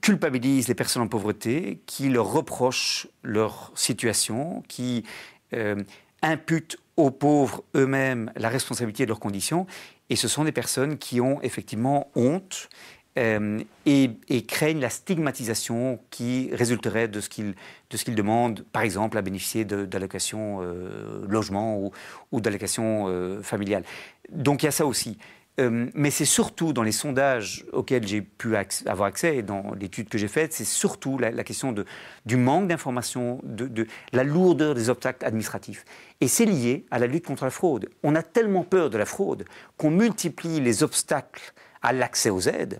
culpabilise 0.00 0.68
les 0.68 0.74
personnes 0.74 1.02
en 1.02 1.08
pauvreté, 1.08 1.82
qui 1.84 2.08
leur 2.08 2.32
reproche 2.32 3.06
leur 3.22 3.72
situation, 3.74 4.62
qui 4.68 5.04
euh, 5.52 5.82
impute 6.22 6.78
aux 6.96 7.10
pauvres 7.10 7.62
eux-mêmes 7.74 8.32
la 8.36 8.48
responsabilité 8.48 9.04
de 9.04 9.08
leurs 9.08 9.20
conditions. 9.20 9.66
Et 10.08 10.16
ce 10.16 10.28
sont 10.28 10.44
des 10.44 10.52
personnes 10.52 10.96
qui 10.96 11.20
ont 11.20 11.42
effectivement 11.42 12.10
honte 12.14 12.70
et, 13.16 14.10
craignent 14.46 14.80
la 14.80 14.90
stigmatisation 14.90 15.98
qui 16.10 16.50
résulterait 16.52 17.08
de 17.08 17.20
ce 17.20 17.30
qu'ils 17.30 17.54
de 17.90 18.14
demandent, 18.14 18.62
par 18.72 18.82
exemple, 18.82 19.16
à 19.16 19.22
bénéficier 19.22 19.64
d'allocations 19.64 20.60
logement 21.26 21.78
ou, 21.78 21.92
ou 22.30 22.42
d'allocations 22.42 23.40
familiales. 23.42 23.84
Donc 24.30 24.62
il 24.62 24.66
y 24.66 24.68
a 24.68 24.72
ça 24.72 24.86
aussi. 24.86 25.18
mais 25.58 26.10
c'est 26.10 26.26
surtout 26.26 26.74
dans 26.74 26.82
les 26.82 26.92
sondages 26.92 27.64
auxquels 27.72 28.06
j'ai 28.06 28.20
pu 28.20 28.56
avoir 28.84 29.08
accès 29.08 29.38
et 29.38 29.42
dans 29.42 29.72
l'étude 29.74 30.08
que 30.08 30.18
j'ai 30.18 30.28
faite, 30.28 30.52
c'est 30.52 30.66
surtout 30.66 31.16
la, 31.18 31.32
question 31.44 31.74
du 32.26 32.36
manque 32.36 32.68
d'information, 32.68 33.40
de, 33.42 33.86
la 34.12 34.24
lourdeur 34.24 34.74
des 34.74 34.90
obstacles 34.90 35.24
administratifs. 35.24 35.84
Et 36.20 36.28
c'est 36.28 36.44
lié 36.44 36.84
à 36.90 36.98
la 36.98 37.06
lutte 37.06 37.26
contre 37.26 37.44
la 37.44 37.50
fraude. 37.50 37.88
On 38.02 38.14
a 38.14 38.22
tellement 38.22 38.64
peur 38.64 38.90
de 38.90 38.98
la 38.98 39.06
fraude 39.06 39.46
qu'on 39.78 39.90
multiplie 39.90 40.60
les 40.60 40.82
obstacles 40.82 41.54
à 41.80 41.92
l'accès 41.92 42.30
aux 42.30 42.40
aides, 42.40 42.78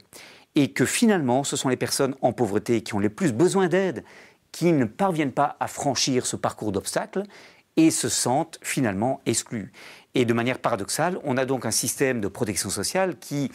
et 0.56 0.72
que 0.72 0.84
finalement, 0.84 1.44
ce 1.44 1.56
sont 1.56 1.68
les 1.68 1.76
personnes 1.76 2.16
en 2.22 2.32
pauvreté 2.32 2.80
qui 2.80 2.94
ont 2.94 2.98
le 2.98 3.10
plus 3.10 3.32
besoin 3.32 3.68
d'aide 3.68 4.02
qui 4.50 4.72
ne 4.72 4.86
parviennent 4.86 5.32
pas 5.32 5.56
à 5.60 5.68
franchir 5.68 6.26
ce 6.26 6.34
parcours 6.34 6.72
d'obstacles 6.72 7.24
et 7.76 7.90
se 7.90 8.08
sentent 8.08 8.58
finalement 8.62 9.20
exclus. 9.26 9.70
Et 10.16 10.24
de 10.24 10.32
manière 10.32 10.58
paradoxale, 10.58 11.18
on 11.24 11.36
a 11.36 11.44
donc 11.44 11.66
un 11.66 11.70
système 11.70 12.22
de 12.22 12.28
protection 12.28 12.70
sociale 12.70 13.18
qui 13.18 13.52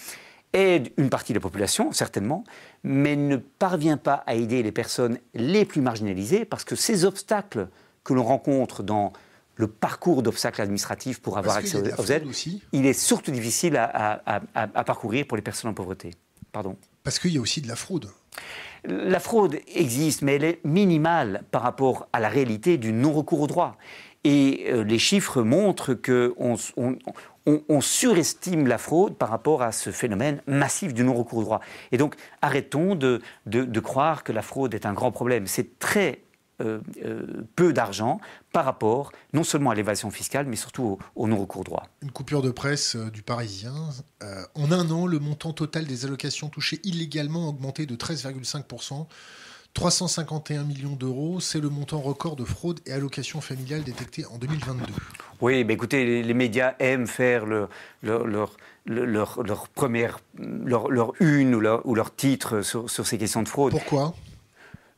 aide 0.54 0.92
une 0.98 1.10
partie 1.10 1.34
de 1.34 1.40
la 1.40 1.42
population, 1.42 1.92
certainement, 1.92 2.44
mais 2.84 3.16
ne 3.16 3.38
parvient 3.38 3.98
pas 3.98 4.24
à 4.28 4.36
aider 4.36 4.62
les 4.62 4.72
personnes 4.72 5.18
les 5.34 5.66
plus 5.66 5.82
marginalisées 5.82 6.46
parce 6.46 6.64
que 6.64 6.76
ces 6.76 7.04
obstacles 7.04 7.68
que 8.04 8.14
l'on 8.14 8.24
rencontre 8.24 8.84
dans 8.84 9.12
le 9.56 9.66
parcours 9.66 10.22
d'obstacles 10.22 10.62
administratifs 10.62 11.20
pour 11.20 11.40
avoir 11.40 11.58
accès 11.58 11.78
aux 11.98 12.06
aides, 12.12 12.28
il 12.74 12.86
est 12.86 12.94
surtout 12.94 13.32
difficile 13.32 13.76
à, 13.76 14.22
à, 14.54 14.84
parcourir 14.84 15.26
pour 15.26 15.38
les 15.38 15.44
personnes 15.44 15.72
en 15.72 15.74
pauvreté. 15.74 16.12
Pardon. 16.52 16.78
Parce 17.04 17.18
qu'il 17.18 17.34
y 17.34 17.40
a 17.40 17.42
aussi 17.42 17.62
de 17.62 17.68
la 17.68 17.76
fraude. 17.76 18.08
La 18.84 19.20
fraude 19.20 19.58
existe, 19.74 20.22
mais 20.22 20.36
elle 20.36 20.44
est 20.44 20.60
minimale 20.64 21.44
par 21.50 21.64
rapport 21.64 22.08
à 22.14 22.20
la 22.20 22.30
réalité 22.30 22.78
du 22.78 22.94
non-recours 22.94 23.42
au 23.42 23.48
droit. 23.48 23.78
Et 24.24 24.68
euh, 24.70 24.84
les 24.84 25.00
chiffres 25.00 25.42
montrent 25.42 25.94
qu'on 25.94 26.56
on, 27.48 27.82
surestime 27.82 28.68
la 28.68 28.78
fraude 28.78 29.16
par 29.16 29.30
rapport 29.30 29.64
à 29.64 29.72
ce 29.72 29.90
phénomène 29.90 30.42
massif 30.46 30.94
du 30.94 31.04
non-recours 31.04 31.44
droit. 31.44 31.62
Et 31.92 31.98
donc, 31.98 32.16
arrêtons 32.42 32.94
de, 32.94 33.20
de, 33.48 33.80
croire 33.80 34.24
que 34.24 34.32
la 34.32 34.44
fraude 34.44 34.76
est 34.76 34.86
un 34.86 34.94
grand 34.94 35.12
problème. 35.12 35.48
C'est 35.48 35.80
très 35.80 36.22
euh, 36.62 36.80
euh, 37.04 37.26
peu 37.56 37.74
d'argent 37.74 38.22
par 38.54 38.66
rapport 38.66 39.12
non 39.34 39.44
seulement 39.44 39.72
à 39.72 39.76
l'évasion 39.76 40.12
fiscale, 40.12 40.46
mais 40.46 40.56
surtout 40.56 41.00
au, 41.16 41.28
non-recours 41.28 41.64
droit. 41.64 41.88
Une 42.04 42.12
coupure 42.12 42.44
de 42.44 42.52
presse 42.52 42.96
du 42.96 43.24
Parisien. 43.24 43.74
en 44.54 44.72
un 44.72 44.92
an, 44.92 45.08
le 45.08 45.18
montant 45.18 45.54
total 45.54 45.86
des 45.86 46.06
allocations 46.06 46.50
touchées 46.50 46.80
illégalement 46.84 47.46
a 47.46 47.50
augmenté 47.50 47.88
de 47.88 47.96
13,5%. 47.96 49.08
351 49.74 50.64
millions 50.64 50.96
d'euros, 50.96 51.40
c'est 51.40 51.60
le 51.60 51.70
montant 51.70 52.02
record 52.02 52.36
de 52.36 52.44
fraude 52.44 52.80
et 52.86 52.92
allocations 52.92 53.42
familiales 53.42 53.84
détectées 53.84 54.26
en 54.26 54.38
2022. 54.38 54.84
Oui, 55.40 55.64
mais 55.64 55.74
écoutez, 55.74 56.22
les, 56.22 56.34
médias 56.34 56.76
aiment 56.80 57.08
faire 57.08 57.46
leur, 57.46 57.70
leur, 58.04 58.58
leur, 58.86 59.68
première, 59.70 60.20
leur, 60.38 61.14
une 61.20 61.56
ou 61.56 61.60
leur, 61.60 61.86
ou 61.86 61.96
leur 61.96 62.16
titre 62.16 62.62
sur, 62.62 62.90
sur 62.90 63.08
ces 63.08 63.18
questions 63.18 63.44
de 63.44 63.48
fraude. 63.48 63.72
Pourquoi? 63.72 64.14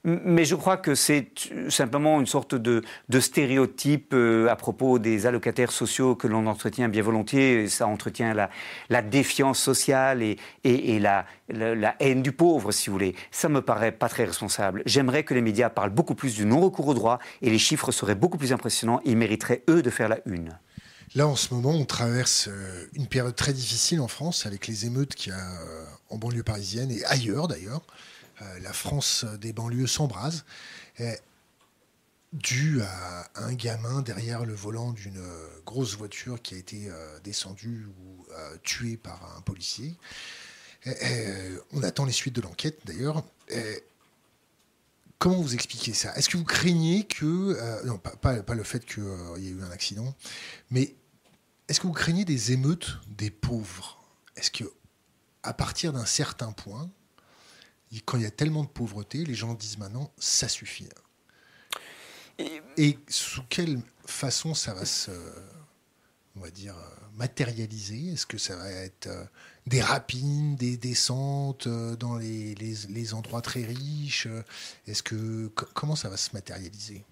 Mais 0.06 0.44
je 0.44 0.56
crois 0.56 0.76
que 0.76 0.96
c'est 0.96 1.30
simplement 1.70 2.20
une 2.20 2.26
sorte 2.26 2.56
de, 2.56 2.84
stéréotype 3.20 4.14
euh, 4.14 4.50
à 4.50 4.56
propos 4.58 5.00
des 5.00 5.26
allocataires 5.26 5.72
sociaux 5.72 6.16
que 6.16 6.28
l'on 6.28 6.46
entretient 6.48 6.90
bien 6.90 7.02
volontiers. 7.02 7.70
Ça 7.70 7.88
entretient 7.88 8.34
la, 8.90 9.02
défiance 9.02 9.60
sociale 9.60 10.22
et, 10.22 11.00
la, 11.00 11.26
haine 12.00 12.22
du 12.22 12.34
pauvre, 12.34 12.72
si 12.74 12.90
vous 12.90 12.94
voulez. 12.94 13.16
Ça 13.32 13.48
me 13.48 13.62
paraît 13.62 13.94
pas 13.94 14.10
très 14.10 14.26
responsable. 14.26 14.84
J'aimerais 14.86 15.24
que 15.24 15.34
les 15.34 15.42
médias 15.42 15.70
parlent 15.70 15.90
beaucoup 15.90 16.16
plus 16.16 16.36
du 16.36 16.46
non-recours 16.46 16.88
au 16.88 16.94
droit 16.94 17.20
et 17.42 17.50
les 17.50 17.60
chiffres 17.60 17.92
seraient 17.92 18.16
beaucoup 18.16 18.38
plus 18.38 18.52
impressionnants. 18.52 19.00
Ils 19.06 19.18
mériteraient, 19.18 19.64
eux, 19.70 19.82
de 19.82 19.90
faire 19.90 20.10
la 20.10 20.20
une. 20.26 20.58
Là, 21.16 21.28
en 21.28 21.36
ce 21.36 21.54
moment, 21.54 21.72
on 21.72 21.86
traverse 21.86 22.50
euh, 22.50 22.88
une 22.94 23.08
période 23.08 23.36
très 23.36 23.54
difficile 23.54 24.02
en 24.02 24.08
France 24.08 24.46
avec 24.46 24.68
les 24.68 24.86
émeutes 24.86 25.16
qu'il 25.16 25.32
y 25.32 25.36
a 25.36 25.40
euh, 25.40 25.86
en 26.10 26.18
banlieue 26.18 26.44
parisienne 26.44 26.92
et 26.92 27.06
ailleurs 27.06 27.48
d'ailleurs. 27.48 27.84
Euh, 28.42 28.60
la 28.60 28.74
France 28.74 29.26
des 29.40 29.54
banlieues 29.54 29.88
s'embrase, 29.88 30.46
dû 32.34 32.82
à 32.82 33.30
un 33.36 33.54
gamin 33.54 34.02
derrière 34.02 34.44
le 34.46 34.54
volant 34.54 34.92
d'une 34.92 35.24
grosse 35.66 35.96
voiture 35.96 36.42
qui 36.42 36.56
a 36.56 36.58
été 36.58 36.90
euh, 36.90 37.20
descendue 37.20 37.86
ou 37.86 38.26
euh, 38.32 38.58
tuée 38.64 38.98
par 38.98 39.38
un 39.38 39.42
policier. 39.42 39.96
on 41.72 41.84
attend 41.84 42.06
les 42.06 42.12
suites 42.12 42.36
de 42.36 42.42
l'enquête 42.42 42.80
d'ailleurs. 42.86 43.24
Comment 45.20 45.42
vous 45.42 45.54
expliquez 45.54 45.94
ça? 45.94 46.14
Est-ce 46.16 46.28
que 46.28 46.38
vous 46.38 46.44
craignez 46.44 47.06
que... 47.06 47.86
non, 47.86 47.98
pas, 47.98 48.42
pas, 48.42 48.56
le 48.56 48.64
fait 48.64 48.84
qu'il 48.84 49.04
y 49.38 49.48
ait 49.48 49.52
eu 49.52 49.62
un 49.62 49.72
accident, 49.72 50.14
mais 50.70 50.96
est-ce 51.70 51.80
que 51.80 51.88
vous 51.88 51.94
craignez 51.94 52.26
des 52.26 52.52
émeutes 52.52 52.98
des 53.08 53.30
pauvres? 53.30 54.04
Est-ce 54.36 54.52
que 54.52 54.66
à 55.44 55.54
partir 55.54 55.94
d'un 55.94 56.06
certain 56.06 56.52
point, 56.52 56.90
quand 58.02 58.18
il 58.18 58.24
y 58.24 58.28
a 58.28 58.32
tellement 58.32 58.64
de 58.64 58.70
pauvreté, 58.70 59.24
les 59.24 59.36
gens 59.36 59.54
disent 59.54 59.78
maintenant, 59.78 60.12
ça 60.18 60.48
suffit. 60.48 60.88
Et, 62.78 62.98
sous 63.08 63.44
quelle 63.50 63.80
façon 64.06 64.54
ça 64.54 64.74
va 64.74 64.86
se, 64.86 65.12
on 66.36 66.42
va 66.42 66.50
dire, 66.50 66.76
matérialiser? 67.16 68.14
Est-ce 68.14 68.26
que 68.26 68.38
ça 68.38 68.56
va 68.56 68.70
être 68.72 69.08
euh, 69.08 69.24
des 69.68 69.82
rapines, 69.82 70.56
des 70.56 70.78
descentes 70.78 71.68
euh, 71.68 71.96
dans 71.96 72.18
les, 72.18 72.56
les 72.56 73.14
endroits 73.14 73.42
très 73.42 73.64
riches? 73.64 74.28
Est-ce 74.88 75.04
que 75.04 75.52
comment 75.74 75.96
ça 75.96 76.10
va 76.10 76.18
se 76.18 76.32
matérialiser? 76.34 77.06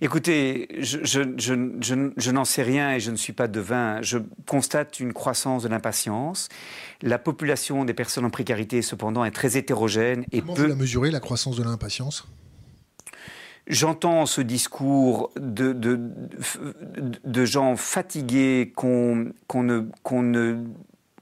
Écoutez, 0.00 0.68
je, 0.78 2.30
n'en 2.30 2.44
sais 2.44 2.62
rien 2.62 2.92
et 2.92 3.00
je 3.00 3.10
ne 3.10 3.16
suis 3.16 3.32
pas 3.32 3.48
devin. 3.48 4.02
Je 4.02 4.18
constate 4.46 5.00
une 5.00 5.12
croissance 5.12 5.62
de 5.62 5.68
l'impatience. 5.68 6.48
La 7.02 7.18
population 7.18 7.84
des 7.84 7.94
personnes 7.94 8.24
en 8.24 8.30
précarité, 8.30 8.82
cependant, 8.82 9.24
est 9.24 9.30
très 9.30 9.56
hétérogène. 9.56 10.24
Et 10.32 10.40
Comment 10.40 10.54
vous 10.54 10.66
la 10.66 10.74
mesurez, 10.74 11.10
la 11.10 11.20
croissance 11.20 11.56
de 11.56 11.62
l'impatience? 11.62 12.26
J'entends 13.66 14.26
ce 14.26 14.40
discours 14.40 15.32
de, 15.36 15.72
de, 15.72 17.44
gens 17.44 17.76
fatigués 17.76 18.72
qu'on 18.76 19.32
ne, 19.54 19.90
qu'on 20.04 20.22
ne 20.22 20.58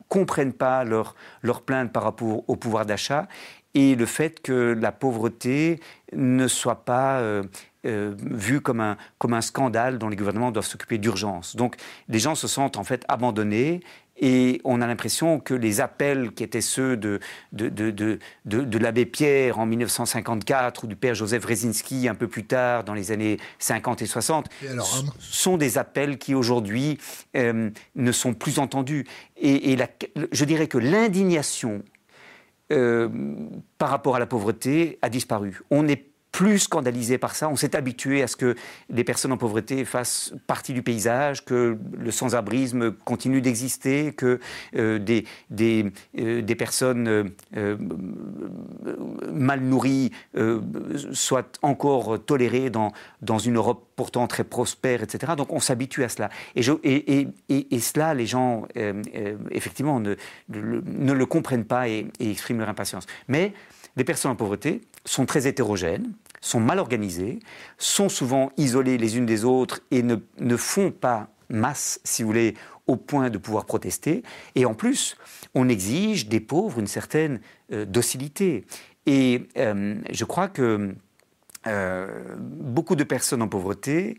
comprenne 0.09 0.53
pas 0.53 0.85
leur, 0.85 1.15
leur 1.41 1.63
plainte 1.63 1.91
par 1.91 2.03
rapport 2.03 2.45
au 2.47 2.57
pouvoir 2.57 2.85
d'achat 2.85 3.29
et 3.75 3.95
le 3.95 4.07
fait 4.07 4.41
que 4.41 4.77
la 4.79 4.93
pauvreté 4.93 5.81
ne 6.13 6.47
soit 6.47 6.85
pas 6.85 7.21
euh, 7.21 7.43
euh, 7.87 8.15
vu 8.19 8.61
comme 8.61 8.81
un, 8.81 8.97
comme 9.19 9.35
un 9.35 9.41
scandale 9.41 9.99
dont 9.99 10.09
les 10.09 10.17
gouvernements 10.17 10.51
doivent 10.51 10.67
s'occuper 10.67 10.99
d'urgence. 10.99 11.57
Donc 11.57 11.77
les 12.09 12.19
gens 12.19 12.35
se 12.35 12.49
sentent 12.49 12.77
en 12.77 12.85
fait 12.85 13.05
abandonnés 13.09 13.81
et 14.17 14.61
on 14.65 14.81
a 14.81 14.87
l'impression 14.87 15.41
que 15.41 15.55
les 15.55 15.81
appels 15.81 16.33
qui 16.33 16.45
étaient 16.45 16.61
ceux 16.61 16.97
de, 16.97 17.19
de, 17.53 17.69
de, 17.69 17.91
de, 17.91 18.19
de 18.45 18.79
l'abbé 18.79 19.07
Pierre 19.07 19.59
en 19.59 19.67
1954 19.67 20.85
ou 20.85 20.87
du 20.87 20.95
père 20.95 21.15
Joseph 21.15 21.45
Rezinski 21.45 22.09
un 22.09 22.15
peu 22.15 22.29
plus 22.29 22.45
tard 22.45 22.85
dans 22.85 22.95
les 22.95 23.11
années 23.11 23.39
50 23.59 24.03
et 24.03 24.07
60 24.07 24.49
sont 25.19 25.57
des 25.57 25.79
appels 25.79 26.19
qui 26.19 26.35
aujourd'hui 26.35 26.99
euh, 27.37 27.71
ne 27.97 28.13
sont 28.13 28.35
plus 28.35 28.59
entendus. 28.61 29.05
Et, 29.37 29.73
et 29.73 29.77
la, 29.77 29.89
je 30.31 30.45
dirais 30.45 30.69
que 30.69 30.79
l'indignation 30.79 31.83
euh, 32.73 33.09
par 33.77 33.91
rapport 33.91 34.17
à 34.17 34.19
la 34.19 34.27
pauvreté 34.27 34.99
a 35.03 35.11
disparu. 35.11 35.61
On 35.71 35.83
n'est 35.83 36.07
plus 36.35 36.59
scandalisé 36.59 37.17
par 37.17 37.37
ça. 37.37 37.49
On 37.49 37.55
s'est 37.55 37.77
habitué 37.77 38.21
à 38.21 38.27
ce 38.27 38.35
que 38.35 38.57
les 38.91 39.05
personnes 39.05 39.31
en 39.31 39.37
pauvreté 39.37 39.85
fassent 39.85 40.35
partie 40.49 40.73
du 40.73 40.83
paysage, 40.83 41.45
que 41.45 41.79
le 41.97 42.11
sans-abrisme 42.11 42.91
continue 42.91 43.41
d'exister, 43.41 44.13
que 44.13 44.41
euh, 44.75 44.99
des, 44.99 45.27
des, 45.51 45.93
euh, 46.19 46.43
personnes 46.59 47.31
euh, 47.57 47.77
mal 49.33 49.61
nourries 49.61 50.11
soient 51.13 51.47
encore 51.63 52.25
tolérées 52.25 52.69
dans, 52.69 52.91
dans 53.23 53.39
une 53.39 53.55
Europe 53.55 53.87
pourtant 53.95 54.27
très 54.27 54.43
prospère, 54.43 55.05
etc. 55.05 55.35
Donc 55.37 55.53
on 55.53 55.61
s'habitue 55.61 56.03
à 56.03 56.09
cela. 56.09 56.31
Et, 56.57 56.63
et, 56.83 57.29
et, 57.49 57.79
cela, 57.79 58.13
les 58.13 58.27
gens, 58.27 58.67
effectivement, 59.53 60.01
ne, 60.01 60.17
ne, 60.49 61.13
le 61.13 61.27
comprennent 61.27 61.65
pas 61.65 61.89
et 61.89 62.09
expriment 62.19 62.59
leur 62.59 62.69
impatience. 62.69 63.07
Mais 63.29 63.53
les 63.97 64.05
personnes 64.05 64.33
en 64.33 64.37
pauvreté 64.37 64.81
sont 65.05 65.27
très 65.27 65.47
hétérogènes 65.47 66.13
sont 66.45 66.61
mal 66.61 66.79
organisées, 66.79 67.41
sont 67.79 68.09
souvent 68.09 68.53
isolées 68.59 68.99
les 68.99 69.17
unes 69.17 69.25
des 69.25 69.45
autres 69.45 69.81
et 69.91 70.03
ne, 70.03 70.17
ne 70.39 70.57
font 70.57 70.91
pas 70.91 71.29
masse, 71.49 72.01
si 72.05 72.23
vous 72.23 72.29
voulez, 72.29 72.55
au 72.87 72.97
point 72.97 73.31
de 73.31 73.39
pouvoir 73.39 73.65
protester. 73.65 74.23
Et 74.55 74.67
en 74.67 74.75
plus, 74.75 75.17
on 75.55 75.69
exige 75.71 76.29
des 76.29 76.41
pauvres 76.41 76.79
une 76.79 76.87
certaine 76.87 77.41
euh, 77.73 77.87
docilité. 77.87 78.67
Et 79.07 79.49
euh, 79.57 79.97
je 80.11 80.25
crois 80.27 80.49
que 80.49 80.95
euh, 81.67 82.37
beaucoup 82.39 82.95
de 82.95 83.05
personnes 83.05 83.41
en 83.41 83.49
pauvreté 83.49 84.19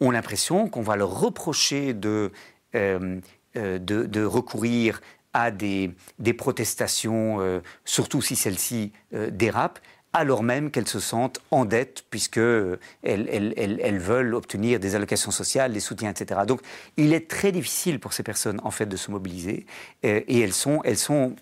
ont 0.00 0.12
l'impression 0.12 0.68
qu'on 0.68 0.82
va 0.82 0.94
leur 0.94 1.20
reprocher 1.20 1.92
de, 1.92 2.30
de, 2.72 3.20
de, 3.54 4.24
recourir 4.24 5.00
à 5.32 5.50
des, 5.50 5.92
des 6.18 6.34
protestations, 6.34 7.62
surtout 7.84 8.20
si 8.20 8.34
celles-ci 8.34 8.92
dérapent, 9.30 9.78
alors 10.14 10.44
même 10.44 10.70
qu'elles 10.70 10.88
se 10.88 11.00
sentent 11.00 11.40
en 11.50 11.64
dette 11.64 12.04
puisqu'elles 12.08 12.78
elles, 13.02 13.98
veulent 13.98 14.34
obtenir 14.34 14.78
des 14.78 14.94
allocations 14.94 15.32
sociales, 15.32 15.72
des 15.72 15.80
soutiens, 15.80 16.10
etc. 16.10 16.42
Donc 16.46 16.60
il 16.96 17.12
est 17.12 17.28
très 17.28 17.52
difficile 17.52 18.00
pour 18.00 18.12
ces 18.12 18.22
personnes 18.22 18.60
en 18.62 18.70
fait 18.70 18.86
de 18.86 18.96
se 18.96 19.10
mobiliser 19.10 19.66
euh, 20.04 20.20
et 20.26 20.40
elles 20.40 20.54
sont, 20.54 20.80
elles 20.84 20.96
sont 20.96 21.34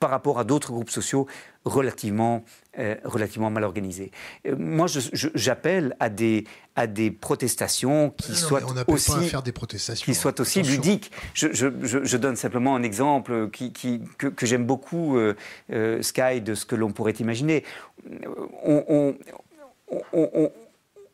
par 0.00 0.10
rapport 0.10 0.38
à 0.38 0.44
d'autres 0.44 0.72
groupes 0.72 0.90
sociaux 0.90 1.26
relativement, 1.64 2.44
euh, 2.78 2.94
relativement 3.04 3.48
mal 3.48 3.64
organisés. 3.64 4.10
Euh, 4.46 4.54
moi, 4.58 4.86
j'appelle 5.12 5.96
à 5.98 6.10
des, 6.10 6.44
à 6.74 6.86
des 6.86 7.10
protestations 7.10 8.10
qui 8.10 8.36
soient 8.36 8.60
aussi, 8.86 9.28
faire 9.28 9.42
des 9.42 9.52
protestations, 9.52 10.04
qui 10.04 10.14
soient 10.14 10.38
aussi 10.42 10.60
ludiques. 10.60 11.10
Je, 11.32 11.54
je, 11.54 11.68
je, 11.80 12.16
donne 12.18 12.36
simplement 12.36 12.76
un 12.76 12.82
exemple 12.82 13.48
qui, 13.50 13.72
qui 13.72 14.02
que, 14.18 14.26
que 14.26 14.44
j'aime 14.44 14.66
beaucoup, 14.66 15.16
euh, 15.16 16.02
Sky, 16.02 16.42
de 16.42 16.54
ce 16.54 16.66
que 16.66 16.76
l'on 16.76 16.92
pourrait 16.92 17.12
imaginer. 17.12 17.64
On, 18.62 18.84
on, 18.86 19.16
on, 20.12 20.52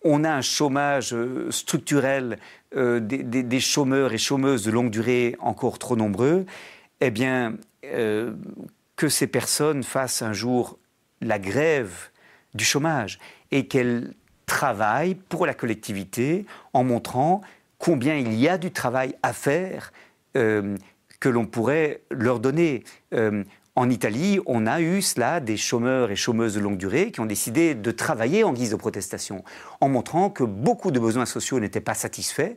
on 0.02 0.24
a 0.24 0.30
un 0.32 0.42
chômage 0.42 1.14
structurel, 1.50 2.38
des, 2.74 3.60
chômeurs 3.60 4.12
et 4.12 4.18
chômeuses 4.18 4.64
de 4.64 4.72
longue 4.72 4.90
durée 4.90 5.36
encore 5.38 5.78
trop 5.78 5.94
nombreux, 5.94 6.44
eh 7.00 7.12
bien, 7.12 7.54
que 7.82 9.08
ces 9.08 9.28
personnes 9.28 9.84
fassent 9.84 10.22
un 10.22 10.32
jour 10.32 10.76
la 11.22 11.38
grève 11.38 12.10
du 12.54 12.64
chômage 12.64 13.18
et 13.50 13.66
qu'elles 13.66 14.12
travaillent 14.46 15.14
pour 15.14 15.46
la 15.46 15.54
collectivité 15.54 16.44
en 16.72 16.84
montrant 16.84 17.40
combien 17.78 18.16
il 18.16 18.34
y 18.34 18.48
a 18.48 18.58
du 18.58 18.70
travail 18.70 19.14
à 19.22 19.32
faire 19.32 19.92
euh, 20.36 20.76
que 21.20 21.28
l'on 21.28 21.46
pourrait 21.46 22.02
leur 22.10 22.40
donner. 22.40 22.84
Euh, 23.14 23.44
en 23.74 23.88
Italie, 23.88 24.38
on 24.44 24.66
a 24.66 24.82
eu 24.82 25.00
cela 25.00 25.40
des 25.40 25.56
chômeurs 25.56 26.10
et 26.10 26.16
chômeuses 26.16 26.54
de 26.54 26.60
longue 26.60 26.76
durée 26.76 27.10
qui 27.10 27.20
ont 27.20 27.26
décidé 27.26 27.74
de 27.74 27.90
travailler 27.90 28.44
en 28.44 28.52
guise 28.52 28.70
de 28.70 28.76
protestation, 28.76 29.42
en 29.80 29.88
montrant 29.88 30.28
que 30.28 30.44
beaucoup 30.44 30.90
de 30.90 31.00
besoins 31.00 31.24
sociaux 31.24 31.58
n'étaient 31.58 31.80
pas 31.80 31.94
satisfaits, 31.94 32.56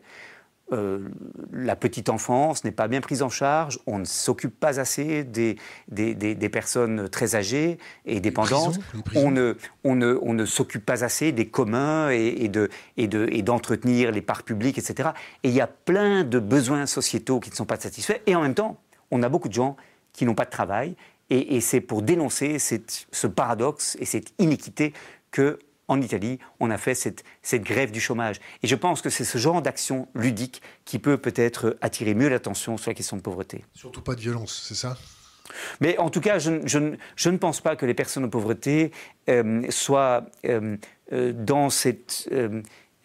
euh, 0.72 1.10
la 1.54 1.76
petite 1.76 2.10
enfance 2.10 2.64
n'est 2.64 2.72
pas 2.72 2.88
bien 2.88 3.00
prise 3.00 3.22
en 3.22 3.30
charge, 3.30 3.78
on 3.86 4.00
ne 4.00 4.06
s'occupe 4.06 4.60
pas 4.60 4.80
assez 4.80 5.24
des, 5.24 5.58
des, 5.88 6.50
personnes 6.50 7.08
très 7.08 7.36
âgées 7.36 7.78
et 8.06 8.20
dépendantes, 8.20 8.80
on 9.16 9.30
ne, 9.30 9.58
on 9.84 9.96
ne, 9.96 10.18
on 10.24 10.34
ne 10.34 10.46
s'occupe 10.46 10.84
pas 10.84 11.04
assez 11.04 11.32
des 11.32 11.48
communs 11.48 12.10
et, 12.10 12.48
de, 12.48 12.70
et, 12.98 13.08
de, 13.08 13.28
et 13.32 13.44
d'entretenir 13.44 14.12
les 14.12 14.24
parcs 14.24 14.46
publics, 14.46 14.80
etc. 14.80 15.10
Et 15.44 15.50
il 15.50 15.54
y 15.54 15.62
a 15.62 15.68
plein 15.68 16.24
de 16.24 16.40
besoins 16.40 16.88
sociétaux 16.88 17.40
qui 17.40 17.52
ne 17.52 17.56
sont 17.56 17.66
pas 17.66 17.80
satisfaits, 17.80 18.22
et 18.26 18.36
en 18.36 18.42
même 18.42 18.56
temps, 18.56 18.78
on 19.12 19.22
a 19.22 19.30
beaucoup 19.30 19.50
de 19.50 19.54
gens 19.54 19.76
qui 20.14 20.26
n'ont 20.26 20.34
pas 20.34 20.46
de 20.46 20.50
travail, 20.50 20.96
et, 21.30 21.62
c'est 21.62 21.82
pour 21.82 22.02
dénoncer 22.02 22.60
cette, 22.60 23.08
ce 23.12 23.28
paradoxe 23.28 23.98
et 24.00 24.06
cette 24.06 24.34
iniquité 24.40 24.94
que 25.32 25.60
en 25.88 26.02
Italie, 26.02 26.40
on 26.60 26.72
a 26.72 26.78
fait 26.78 26.96
cette, 26.96 27.24
grève 27.64 27.92
du 27.92 28.00
chômage. 28.00 28.38
Et 28.64 28.68
je 28.68 28.76
pense 28.76 29.02
que 29.02 29.10
c'est 29.10 29.24
ce 29.24 29.38
genre 29.38 29.62
d'action 29.62 30.08
ludique 30.16 30.62
qui 30.84 31.00
peut 31.00 31.18
peut-être 31.18 31.78
attirer 31.82 32.14
mieux 32.14 32.30
l'attention 32.30 32.78
sur 32.78 32.90
la 32.90 32.96
question 32.96 33.18
de 33.18 33.22
pauvreté. 33.22 33.66
Surtout 33.74 34.02
pas 34.02 34.16
de 34.16 34.22
violence, 34.22 34.66
c'est 34.68 34.76
ça? 34.76 34.98
Mais 35.80 35.98
en 36.00 36.10
tout 36.10 36.22
cas, 36.22 36.40
je, 36.40 36.50
ne 36.50 37.38
pense 37.38 37.62
pas 37.62 37.76
que 37.76 37.86
les 37.86 37.94
personnes 37.94 38.26
en 38.26 38.30
pauvreté 38.30 38.92
euh, 39.30 39.62
soient 39.70 40.26
euh, 40.46 40.78
euh, 41.14 41.34
dans, 41.34 41.70
cette, 41.70 42.30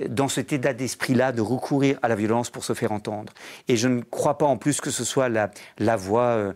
dans 0.08 0.28
cet 0.28 0.52
état 0.52 0.72
d'esprit-là 0.72 1.32
de 1.32 1.42
recourir 1.42 1.98
à 2.02 2.08
la 2.08 2.14
violence 2.14 2.48
pour 2.48 2.64
se 2.64 2.72
faire 2.72 2.92
entendre. 2.92 3.32
Et 3.68 3.76
je 3.76 3.88
ne 3.88 4.00
crois 4.00 4.38
pas 4.38 4.46
en 4.46 4.56
plus 4.56 4.80
que 4.80 4.90
ce 4.90 5.04
soit 5.04 5.28
la, 5.28 5.50
la 5.78 5.96
voie 5.96 6.52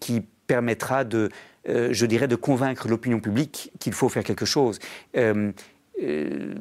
qui 0.00 0.22
permettra 0.46 1.04
de, 1.04 1.28
euh, 1.68 1.88
je 1.92 2.06
dirais, 2.06 2.28
de 2.28 2.36
convaincre 2.36 2.88
l'opinion 2.88 3.20
publique 3.20 3.72
qu'il 3.78 3.92
faut 3.92 4.08
faire 4.08 4.24
quelque 4.24 4.46
chose. 4.46 4.78
Euh, 5.16 5.52
euh, 6.02 6.54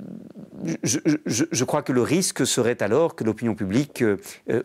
je, 0.84 1.64
crois 1.66 1.82
que 1.82 1.92
le 1.92 2.02
risque 2.02 2.48
serait 2.48 2.82
alors 2.82 3.16
que 3.16 3.26
l'opinion 3.26 3.54
publique, 3.54 4.02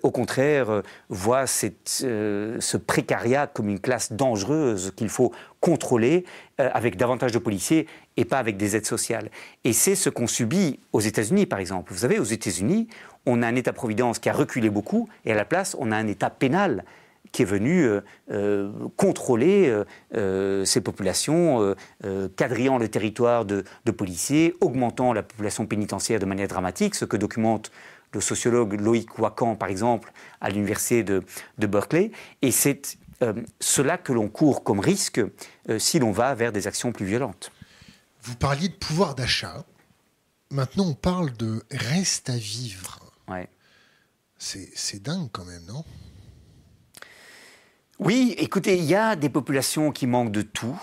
au 0.03 0.11
contraire, 0.13 0.83
voit 1.09 1.49
ce 1.49 2.77
précariat 2.77 3.49
comme 3.49 3.69
une 3.69 3.81
classe 3.81 4.13
dangereuse 4.13 4.93
qu'il 4.95 5.09
faut 5.09 5.33
contrôler 5.59 6.25
avec 6.59 6.97
davantage 6.97 7.33
de 7.33 7.39
policiers 7.39 7.89
et 8.17 8.25
pas 8.25 8.39
avec 8.39 8.57
des 8.57 8.77
aides 8.77 8.87
sociales. 8.87 9.33
Et 9.65 9.73
c'est 9.73 9.97
ce 9.97 10.09
qu'on 10.09 10.29
subit 10.29 10.79
aux 10.93 11.01
États-Unis, 11.01 11.47
par 11.47 11.59
exemple. 11.59 11.93
Vous 11.93 12.01
savez, 12.01 12.21
aux 12.21 12.25
États-Unis, 12.25 12.87
on 13.27 13.43
a 13.43 13.49
un 13.49 13.57
État-providence 13.57 14.21
qui 14.21 14.29
a 14.29 14.33
reculé 14.33 14.71
beaucoup, 14.71 15.09
et 15.25 15.33
à 15.33 15.35
la 15.35 15.45
place, 15.45 15.77
on 15.81 15.91
a 15.91 15.97
un 15.97 16.07
État 16.07 16.31
pénal 16.31 16.85
qui 17.33 17.43
est 17.43 17.47
venu 17.47 17.85
euh, 17.85 18.01
euh, 18.31 18.73
contrôler 18.97 19.73
euh, 20.15 20.65
ces 20.65 20.81
populations, 20.81 21.75
quadrillant 22.37 22.79
le 22.79 22.89
territoire 22.89 23.45
de, 23.45 23.65
policiers, 23.97 24.55
augmentant 24.61 25.13
la 25.13 25.23
population 25.23 25.67
pénitentiaire 25.67 26.21
de 26.21 26.27
manière 26.27 26.49
dramatique, 26.49 26.95
ce 26.95 27.05
que 27.05 27.17
documente 27.17 27.71
le 28.13 28.21
sociologue 28.21 28.81
Loïc 28.81 29.19
Wacan, 29.19 29.57
par 29.57 29.69
exemple, 29.69 30.13
à 30.41 30.51
l'université 30.51 31.03
de, 31.03 31.23
de, 31.59 31.67
Berkeley. 31.67 32.11
Et 32.43 32.51
c'est 32.51 32.99
cela 33.61 33.99
que 33.99 34.13
l'on 34.13 34.29
court 34.29 34.65
comme 34.65 34.81
risque 34.81 35.21
si 35.79 35.99
l'on 35.99 36.11
va 36.11 36.35
vers 36.35 36.53
des 36.53 36.67
actions 36.67 36.91
plus 36.91 37.05
violentes. 37.05 37.53
Vous 38.23 38.35
parliez 38.35 38.69
de 38.69 38.75
pouvoir 38.75 39.15
d'achat. 39.15 39.65
Maintenant, 40.51 40.87
on 40.89 40.95
parle 40.95 41.33
de 41.37 41.63
reste 41.71 42.31
à 42.31 42.37
vivre. 42.37 42.99
Ouais. 43.29 43.49
C'est 44.39 45.03
dingue 45.03 45.29
quand 45.31 45.45
même, 45.45 45.65
non? 45.67 45.85
Oui, 48.01 48.35
écoutez, 48.39 48.79
il 48.79 48.85
y 48.85 48.95
a 48.95 49.15
des 49.15 49.29
populations 49.29 49.93
qui 49.93 50.07
manquent 50.07 50.33
de 50.33 50.41
tout 50.41 50.81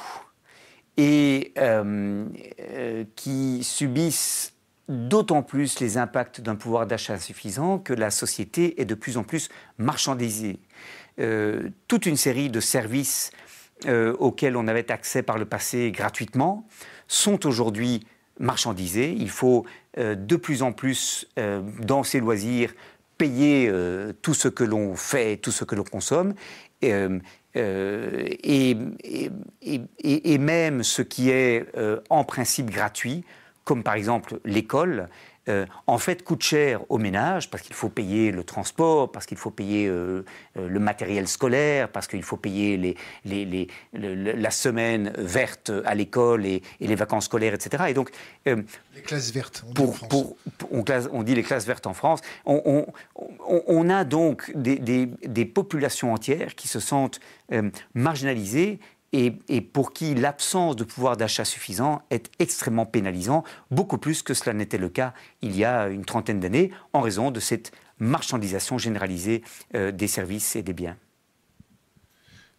et 0.98 1.52
euh, 1.58 2.28
euh, 2.60 3.06
qui 3.16 3.64
subissent 3.64 4.54
d'autant 4.88 5.42
plus 5.42 5.80
les 5.80 5.98
impacts 5.98 6.42
d'un 6.42 6.56
pouvoir 6.56 6.86
d'achat 6.86 7.16
insuffisant 7.16 7.80
que 7.80 7.94
la 7.94 8.12
société 8.12 8.80
est 8.80 8.86
de 8.86 8.94
plus 8.94 9.18
en 9.18 9.24
plus 9.24 9.50
marchandisée. 9.80 10.60
Euh, 11.20 11.72
toute 11.88 12.06
une 12.06 12.18
série 12.18 12.52
de 12.52 12.60
services 12.60 13.32
auxquels 14.20 14.56
on 14.58 14.68
avait 14.68 14.92
accès 14.92 15.22
par 15.22 15.38
le 15.38 15.46
passé 15.46 15.92
gratuitement 15.92 16.68
sont 17.08 17.46
aujourd'hui 17.46 18.08
marchandisés. 18.40 19.16
Il 19.20 19.30
faut 19.30 19.68
de 19.96 20.36
plus 20.36 20.64
en 20.64 20.72
plus, 20.72 21.28
dans 21.84 22.02
ces 22.02 22.20
loisirs, 22.20 22.74
payer 23.18 23.72
tout 24.22 24.34
ce 24.34 24.48
que 24.48 24.64
l'on 24.64 24.96
fait, 24.96 25.38
tout 25.38 25.52
ce 25.52 25.64
que 25.64 25.76
l'on 25.76 25.84
consomme. 25.84 26.34
Euh, 26.84 27.20
euh, 27.56 28.28
et, 28.44 28.78
et, 30.04 30.38
même 30.38 30.84
ce 30.84 31.02
qui 31.02 31.32
est 31.32 31.66
euh, 31.76 32.00
en 32.12 32.24
principe 32.24 32.70
gratuit, 32.70 33.24
comme 33.64 33.84
par 33.84 33.96
exemple 33.96 34.40
l'école, 34.46 35.10
euh, 35.50 35.66
en 35.86 35.98
fait 35.98 36.24
coûte 36.24 36.44
cher 36.44 36.82
au 36.90 36.98
ménage 36.98 37.50
parce 37.50 37.64
qu'il 37.64 37.76
faut 37.76 37.90
payer 37.90 38.32
le 38.32 38.44
transport, 38.44 39.12
parce 39.12 39.26
qu'il 39.26 39.38
faut 39.38 39.52
payer 39.52 39.88
euh, 39.88 40.26
euh, 40.58 40.68
le 40.68 40.80
matériel 40.80 41.28
scolaire, 41.28 41.90
parce 41.90 42.08
qu'il 42.08 42.24
faut 42.24 42.38
payer 42.38 42.96
les, 43.26 43.68
la 43.94 44.52
semaine 44.52 45.14
verte 45.18 45.72
à 45.86 45.96
l'école 45.96 46.46
et, 46.46 46.62
les 46.80 46.96
vacances 46.96 47.26
scolaires, 47.26 47.54
etc. 47.54 47.86
Et 47.90 47.94
donc, 47.94 48.12
les 48.46 49.02
classes 49.04 49.32
vertes, 49.32 49.64
on 49.68 49.74
dit 49.74 49.82
en 49.82 49.92
France. 49.92 51.10
on, 51.12 51.24
dit 51.24 51.36
les 51.36 51.44
classes 51.44 51.66
vertes 51.66 51.88
en 51.88 51.94
France. 51.94 52.22
On, 52.46 53.90
a 53.90 54.04
donc 54.04 54.52
des, 54.56 54.78
des, 54.78 55.46
populations 55.46 56.14
entières 56.14 56.56
qui 56.56 56.68
se 56.68 56.80
sentent 56.80 57.20
marginalisées 57.94 58.80
et, 59.14 59.62
pour 59.62 59.94
qui 59.94 60.14
l'absence 60.16 60.76
de 60.76 60.84
pouvoir 60.84 61.18
d'achat 61.18 61.46
suffisant 61.46 62.02
est 62.10 62.30
extrêmement 62.40 62.86
pénalisant, 62.86 63.44
beaucoup 63.72 63.98
plus 63.98 64.22
que 64.22 64.34
cela 64.34 64.54
n'était 64.54 64.78
le 64.78 64.90
cas 64.90 65.14
il 65.42 65.56
y 65.56 65.64
a 65.64 65.88
une 65.88 66.06
trentaine 66.06 66.40
d'années, 66.40 66.72
en 66.94 67.02
raison 67.02 67.32
de 67.32 67.40
cette 67.40 67.72
marchandisation 68.00 68.78
généralisée 68.78 69.44
euh, 69.76 69.92
des 69.92 70.08
services 70.08 70.56
et 70.56 70.64
des 70.64 70.74
biens. 70.74 70.98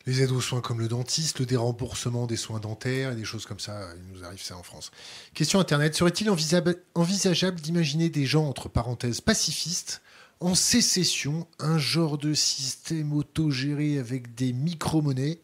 Les 0.07 0.23
aides 0.23 0.31
aux 0.31 0.41
soins 0.41 0.63
comme 0.63 0.81
le 0.81 0.89
dentiste, 0.89 1.39
le 1.39 1.45
déremboursement 1.45 2.27
des 2.27 2.39
soins 2.39 2.61
dentaires 2.61 3.13
et 3.13 3.15
des 3.15 3.27
choses 3.27 3.45
comme 3.45 3.61
ça, 3.61 3.91
il 3.95 4.11
nous 4.11 4.25
arrive 4.25 4.43
ça 4.43 4.57
en 4.57 4.63
France. 4.63 4.91
Question 5.35 5.61
Internet, 5.61 5.95
serait-il 5.95 6.31
envisageable 6.31 7.61
d'imaginer 7.61 8.09
des 8.09 8.25
gens, 8.25 8.49
entre 8.49 8.71
parenthèses, 8.71 9.21
pacifistes, 9.21 10.01
en 10.41 10.55
sécession, 10.55 11.47
un 11.59 11.77
genre 11.77 12.17
de 12.17 12.33
système 12.33 13.13
autogéré 13.13 13.99
avec 13.99 14.35
des 14.35 14.55
micro-monnaies 14.55 15.41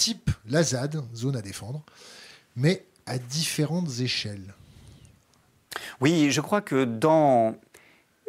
type 0.00 0.30
la 0.48 0.62
ZAD, 0.62 1.02
zone 1.14 1.36
à 1.36 1.42
défendre, 1.42 1.82
mais 2.56 2.84
à 3.04 3.18
différentes 3.18 4.00
échelles. 4.00 4.54
Oui, 6.00 6.30
je 6.30 6.40
crois 6.40 6.62
que 6.62 6.84
dans, 6.84 7.54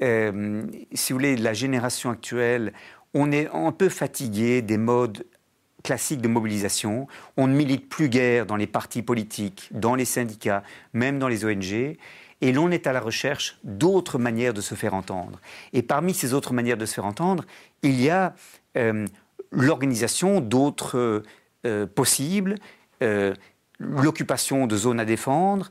euh, 0.03 0.63
si 0.93 1.13
vous 1.13 1.19
voulez, 1.19 1.38
la 1.38 1.53
génération 1.53 2.09
actuelle, 2.09 2.74
on 3.13 3.32
est 3.32 3.49
un 3.53 3.72
peu 3.72 3.88
fatigué 3.88 4.61
des 4.61 4.78
modes 4.78 5.26
classiques 5.82 6.22
de 6.22 6.28
mobilisation. 6.28 7.07
On 7.38 7.47
ne 7.47 7.55
milite 7.55 7.88
plus 7.88 8.09
guère 8.09 8.45
dans 8.45 8.57
les 8.57 8.67
partis 8.67 9.01
politiques, 9.01 9.69
dans 9.72 9.95
les 9.95 10.05
syndicats, 10.05 10.63
même 10.91 11.19
dans 11.19 11.30
les 11.30 11.45
ONG. 11.45 11.97
Et 12.41 12.51
l'on 12.51 12.69
est 12.69 12.86
à 12.86 12.91
la 12.91 12.99
recherche 12.99 13.59
d'autres 13.63 14.19
manières 14.19 14.53
de 14.53 14.61
se 14.61 14.76
faire 14.76 14.93
entendre. 14.93 15.39
Et 15.72 15.84
parmi 15.84 16.13
ces 16.13 16.34
autres 16.34 16.53
manières 16.53 16.78
de 16.78 16.86
se 16.86 16.95
faire 16.95 17.05
entendre, 17.05 17.45
il 17.82 18.01
y 18.01 18.09
a 18.09 18.36
euh, 18.76 19.07
l'organisation 19.51 20.41
d'autres 20.41 21.24
euh, 21.66 21.86
possible, 21.86 22.55
euh, 23.03 23.34
l'occupation 23.80 24.68
de 24.68 24.78
zones 24.78 24.99
à 24.99 25.05
défendre, 25.05 25.70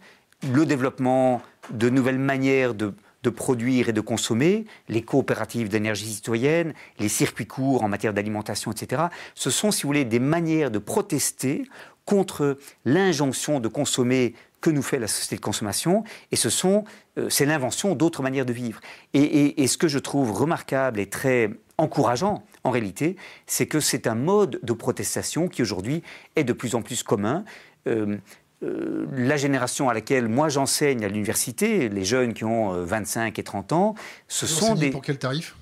le 0.53 0.65
développement 0.67 1.43
de 1.71 1.91
nouvelles 1.91 2.19
manières 2.19 2.75
de, 2.75 2.95
produire 3.35 3.89
et 3.89 3.93
de 3.93 4.01
consommer, 4.01 4.65
les 4.89 5.03
coopératives 5.03 5.69
d'énergie 5.69 6.13
citoyenne, 6.13 6.75
les 6.99 7.09
circuits 7.09 7.47
courts 7.47 7.85
en 7.85 7.89
matière 7.89 8.15
d'alimentation, 8.15 8.73
etc. 8.73 9.03
Ce 9.35 9.51
sont, 9.51 9.71
si 9.71 9.83
vous 9.83 9.89
voulez, 9.89 10.05
des 10.05 10.19
manières 10.19 10.71
de 10.71 10.79
protester 10.79 11.65
contre 12.05 12.57
l'injonction 12.85 13.61
de 13.61 13.69
consommer 13.69 14.35
que 14.61 14.71
nous 14.71 14.83
fait 14.83 14.99
la 14.99 15.07
société 15.07 15.37
de 15.37 15.41
consommation, 15.41 16.05
et 16.33 16.37
ce 16.37 16.51
sont, 16.51 16.85
euh, 17.19 17.29
c'est 17.31 17.47
l'invention 17.47 17.95
d'autres 17.95 18.23
manières 18.23 18.47
de 18.47 18.53
vivre. 18.53 18.81
et, 19.15 19.67
ce 19.67 19.79
que 19.79 19.89
je 19.89 19.99
trouve 19.99 20.33
remarquable 20.33 21.01
et 21.01 21.07
très 21.07 21.51
encourageant, 21.79 22.45
en 22.65 22.71
réalité, 22.71 23.17
c'est 23.47 23.67
que 23.67 23.81
c'est 23.81 24.07
un 24.07 24.15
mode 24.15 24.61
de 24.63 24.73
protestation 24.73 25.49
qui 25.49 25.63
aujourd'hui 25.63 26.03
est 26.37 26.45
de 26.45 26.53
plus 26.53 26.75
en 26.75 26.83
plus 26.83 27.03
commun. 27.03 27.45
Euh, 27.87 28.19
la 28.63 29.39
génération 29.39 29.89
à 29.89 29.95
laquelle 29.95 30.29
moi 30.29 30.51
j'enseigne 30.51 31.03
à 31.05 31.09
l'université, 31.09 31.89
les 31.89 32.05
jeunes 32.05 32.35
qui 32.35 32.45
ont 32.45 32.85
25 32.85 33.39
et 33.39 33.43
30 33.43 33.73
ans, 33.73 33.95
ce 34.29 34.45
Vous 34.45 34.53
sont 34.53 34.75
des... 34.75 34.91
Pour 34.91 35.01
quel 35.01 35.19
tarif? 35.19 35.57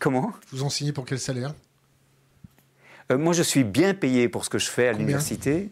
Comment? 0.00 0.32
Vous 0.50 0.64
enseignez 0.64 0.92
pour 0.92 1.04
quel 1.04 1.20
salaire? 1.20 1.54
Moi, 3.16 3.32
je 3.32 3.42
suis 3.42 3.64
bien 3.64 3.94
payé 3.94 4.28
pour 4.28 4.44
ce 4.44 4.50
que 4.50 4.58
je 4.58 4.68
fais 4.68 4.88
à 4.88 4.92
l'université. 4.92 5.70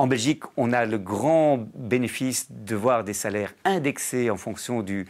En 0.00 0.06
Belgique, 0.06 0.44
on 0.56 0.72
a 0.72 0.86
le 0.86 0.96
grand 0.96 1.58
bénéfice 1.74 2.46
de 2.48 2.74
voir 2.74 3.04
des 3.04 3.12
salaires 3.12 3.52
indexés 3.66 4.30
en 4.30 4.38
fonction 4.38 4.82
du, 4.82 5.06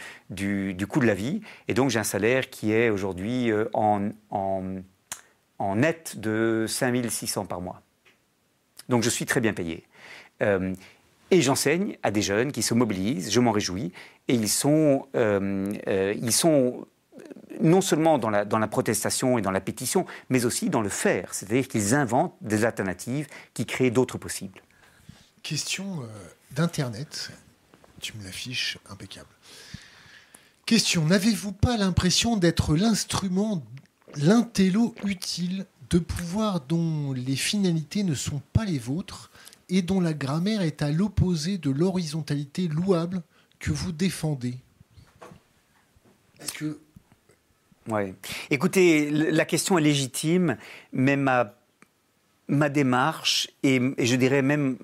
coût 0.88 0.98
de 0.98 1.06
la 1.06 1.14
vie. 1.14 1.42
Et 1.68 1.74
donc, 1.74 1.90
j'ai 1.90 2.00
un 2.00 2.02
salaire 2.02 2.50
qui 2.50 2.72
est 2.72 2.90
aujourd'hui 2.90 3.52
euh, 3.52 3.66
en, 3.72 4.10
net 5.76 6.18
de 6.18 6.64
5600 6.66 7.44
par 7.46 7.60
mois. 7.60 7.82
Donc, 8.88 9.04
je 9.04 9.10
suis 9.10 9.26
très 9.26 9.40
bien 9.40 9.52
payé. 9.52 9.84
Euh, 10.42 10.74
et 11.30 11.40
j'enseigne 11.40 11.96
à 12.02 12.10
des 12.10 12.22
jeunes 12.22 12.50
qui 12.50 12.62
se 12.62 12.74
mobilisent, 12.74 13.30
je 13.30 13.38
m'en 13.38 13.52
réjouis, 13.52 13.92
et 14.26 14.34
ils 14.34 14.48
sont, 14.48 15.06
euh, 15.14 15.72
non 17.60 17.80
seulement 17.80 18.18
dans 18.18 18.28
la, 18.28 18.66
protestation 18.66 19.38
et 19.38 19.40
dans 19.40 19.52
la 19.52 19.60
pétition, 19.60 20.04
mais 20.30 20.46
aussi 20.46 20.68
dans 20.68 20.82
le 20.82 20.88
faire. 20.88 21.32
C'est-à-dire 21.32 21.68
qu'ils 21.68 21.94
inventent 21.94 22.34
des 22.40 22.64
alternatives 22.64 23.28
qui 23.54 23.66
créent 23.66 23.92
d'autres 23.92 24.18
possibles. 24.18 24.60
Question 25.42 26.02
euh, 26.02 26.06
d'Internet. 26.52 27.30
Tu 28.00 28.16
me 28.16 28.24
l'affiches, 28.24 28.78
impeccable. 28.88 29.28
Question, 30.66 31.06
n'avez-vous 31.06 31.52
pas 31.52 31.76
l'impression 31.76 32.36
d'être 32.36 32.76
l'instrument, 32.76 33.64
l'intello 34.16 34.94
utile 35.04 35.66
de 35.90 35.98
pouvoir 35.98 36.60
dont 36.60 37.12
les 37.12 37.36
finalités 37.36 38.04
ne 38.04 38.14
sont 38.14 38.40
pas 38.52 38.64
les 38.64 38.78
vôtres 38.78 39.30
et 39.68 39.82
dont 39.82 40.00
la 40.00 40.14
grammaire 40.14 40.62
est 40.62 40.82
à 40.82 40.90
l'opposé 40.90 41.58
de 41.58 41.70
l'horizontalité 41.70 42.68
louable 42.68 43.22
que 43.58 43.72
vous 43.72 43.92
défendez? 43.92 44.56
Est-ce 46.40 46.52
que... 46.52 46.78
Ouais. 47.88 48.14
Écoutez, 48.50 49.10
la 49.10 49.44
question 49.44 49.78
est 49.78 49.82
légitime, 49.82 50.56
mais 50.92 51.16
ma 51.16 51.59
ma 52.50 52.68
démarche 52.68 53.48
et, 53.62 53.80
je 53.96 54.16
dirais 54.16 54.42
même 54.42 54.76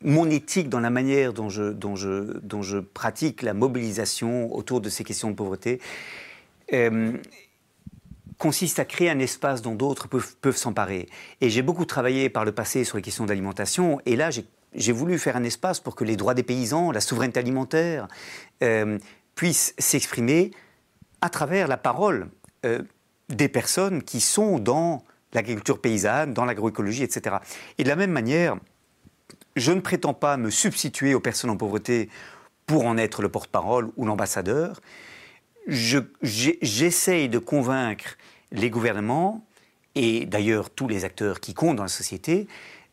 mon 0.00 0.28
éthique 0.30 0.70
dans 0.70 0.80
la 0.80 0.88
manière 0.88 1.34
dont 1.34 1.50
je, 1.50 2.78
pratique 2.80 3.42
la 3.42 3.52
mobilisation 3.52 4.52
autour 4.54 4.80
de 4.80 4.88
ces 4.88 5.04
questions 5.04 5.30
de 5.30 5.34
pauvreté 5.34 5.80
euh, 6.72 7.12
consiste 8.38 8.78
à 8.78 8.86
créer 8.86 9.10
un 9.10 9.18
espace 9.18 9.60
dont 9.60 9.74
d'autres 9.74 10.08
peuvent, 10.08 10.34
peuvent 10.40 10.56
s'emparer. 10.56 11.08
Et 11.42 11.50
j'ai 11.50 11.62
beaucoup 11.62 11.84
travaillé 11.84 12.30
par 12.30 12.44
le 12.44 12.52
passé 12.52 12.84
sur 12.84 12.96
les 12.96 13.02
questions 13.02 13.26
d'alimentation 13.26 14.00
et 14.06 14.16
là 14.16 14.30
j'ai 14.74 14.92
voulu 14.92 15.18
faire 15.18 15.36
un 15.36 15.44
espace 15.44 15.78
pour 15.78 15.94
que 15.94 16.04
les 16.04 16.16
droits 16.16 16.34
des 16.34 16.42
paysans, 16.42 16.90
la 16.90 17.02
souveraineté 17.02 17.38
alimentaire 17.38 18.08
euh, 18.62 18.98
puissent 19.34 19.74
s'exprimer 19.76 20.52
à 21.20 21.28
travers 21.28 21.68
la 21.68 21.76
parole 21.76 22.28
euh, 22.64 22.80
des 23.28 23.48
personnes 23.48 24.02
qui 24.02 24.20
sont 24.20 24.58
dans 24.58 25.04
l'agriculture 25.32 25.80
paysanne, 25.80 26.34
dans 26.34 26.44
l'agroécologie, 26.44 27.02
etc. 27.02 27.36
Et 27.78 27.84
de 27.84 27.88
la 27.88 27.96
même 27.96 28.10
manière, 28.10 28.56
je 29.56 29.72
ne 29.72 29.80
prétends 29.80 30.14
pas 30.14 30.36
me 30.36 30.50
substituer 30.50 31.14
aux 31.14 31.20
personnes 31.20 31.50
en 31.50 31.56
pauvreté 31.56 32.08
pour 32.66 32.86
en 32.86 32.96
être 32.96 33.22
le 33.22 33.28
porte-parole 33.28 33.90
ou 33.96 34.06
l'ambassadeur. 34.06 34.80
J'essaye 35.66 37.28
de 37.28 37.38
convaincre 37.38 38.16
les 38.50 38.70
gouvernements 38.70 39.44
et 39.94 40.26
d'ailleurs 40.26 40.70
tous 40.70 40.88
les 40.88 41.04
acteurs 41.04 41.40
qui 41.40 41.54
comptent 41.54 41.76
dans 41.76 41.82
la 41.82 41.88
société 41.88 42.46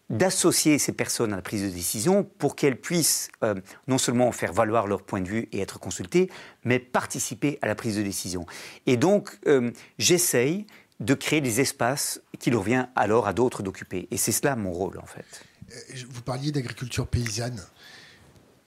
d'associer 0.10 0.80
ces 0.80 0.92
personnes 0.92 1.34
à 1.34 1.36
la 1.36 1.42
prise 1.42 1.64
de 1.64 1.70
décision 1.70 2.24
pour 2.24 2.56
qu'elles 2.56 2.80
puissent 2.80 3.30
euh, 3.44 3.56
non 3.88 4.00
seulement 4.00 4.32
faire 4.32 4.54
valoir 4.54 4.88
leur 4.88 5.04
point 5.04 5.22
de 5.22 5.28
vue 5.28 5.48
et 5.52 5.60
être 5.60 5.80
consultées, 5.80 6.32
mais 6.64 6.80
participer 6.80 7.60
à 7.62 7.68
la 7.68 7.76
prise 7.76 7.96
de 7.96 8.02
décision. 8.02 8.48
Et 8.88 8.98
donc, 8.98 9.38
euh, 9.46 9.70
j'essaye 10.00 10.66
de 11.00 11.14
créer 11.14 11.41
des 11.41 11.62
espaces 11.62 12.22
qu'il 12.39 12.56
revient 12.56 12.88
alors 12.95 13.28
à 13.28 13.34
d'autres 13.34 13.64
d'occuper. 13.64 14.08
Et 14.12 14.18
c'est 14.18 14.32
cela 14.32 14.56
mon 14.56 14.72
rôle, 14.72 14.97
en 15.00 15.06
fait. 15.06 15.45
Euh, 15.72 15.76
vous 16.10 16.22
parliez 16.22 16.52
d'agriculture 16.52 17.08
paysanne. 17.08 17.62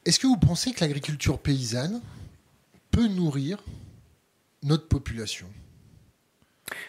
Est-ce 0.05 0.18
que 0.18 0.26
vous 0.26 0.39
pensez 0.39 0.72
que 0.72 0.80
l'agriculture 0.80 1.39
paysanne 1.39 2.01
peut 2.91 3.07
nourrir 3.07 3.62
notre 4.62 4.89
population? 4.89 5.47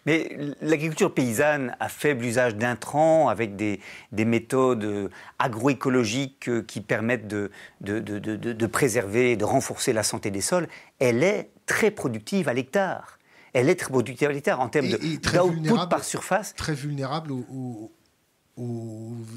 Mais 0.05 0.37
l'agriculture 0.61 1.13
paysanne 1.13 1.75
a 1.79 1.89
faible 1.89 2.23
usage 2.23 2.55
d'intrants 2.55 3.27
avec 3.27 3.55
des, 3.57 3.79
méthodes 4.11 5.11
agroécologiques 5.39 6.65
qui 6.67 6.79
permettent 6.79 7.27
de, 7.27 7.51
de, 7.81 7.99
de, 7.99 8.19
de, 8.35 8.67
préserver 8.67 9.31
et 9.31 9.37
de 9.37 9.43
renforcer 9.43 9.91
la 9.91 10.03
santé 10.03 10.31
des 10.31 10.41
sols. 10.41 10.69
Elle 10.99 11.21
est 11.21 11.49
très 11.65 11.91
productive 11.91 12.47
à 12.47 12.53
l'hectare 12.53 13.19
elle 13.53 13.69
est 13.69 13.75
très 13.75 13.89
productive 13.89 14.29
en 14.57 14.67
termes 14.67 14.89
d'output 14.89 15.89
par 15.89 16.03
surface. 16.03 16.53
Très 16.55 16.73
vulnérable 16.73 17.31
aux, 17.31 17.91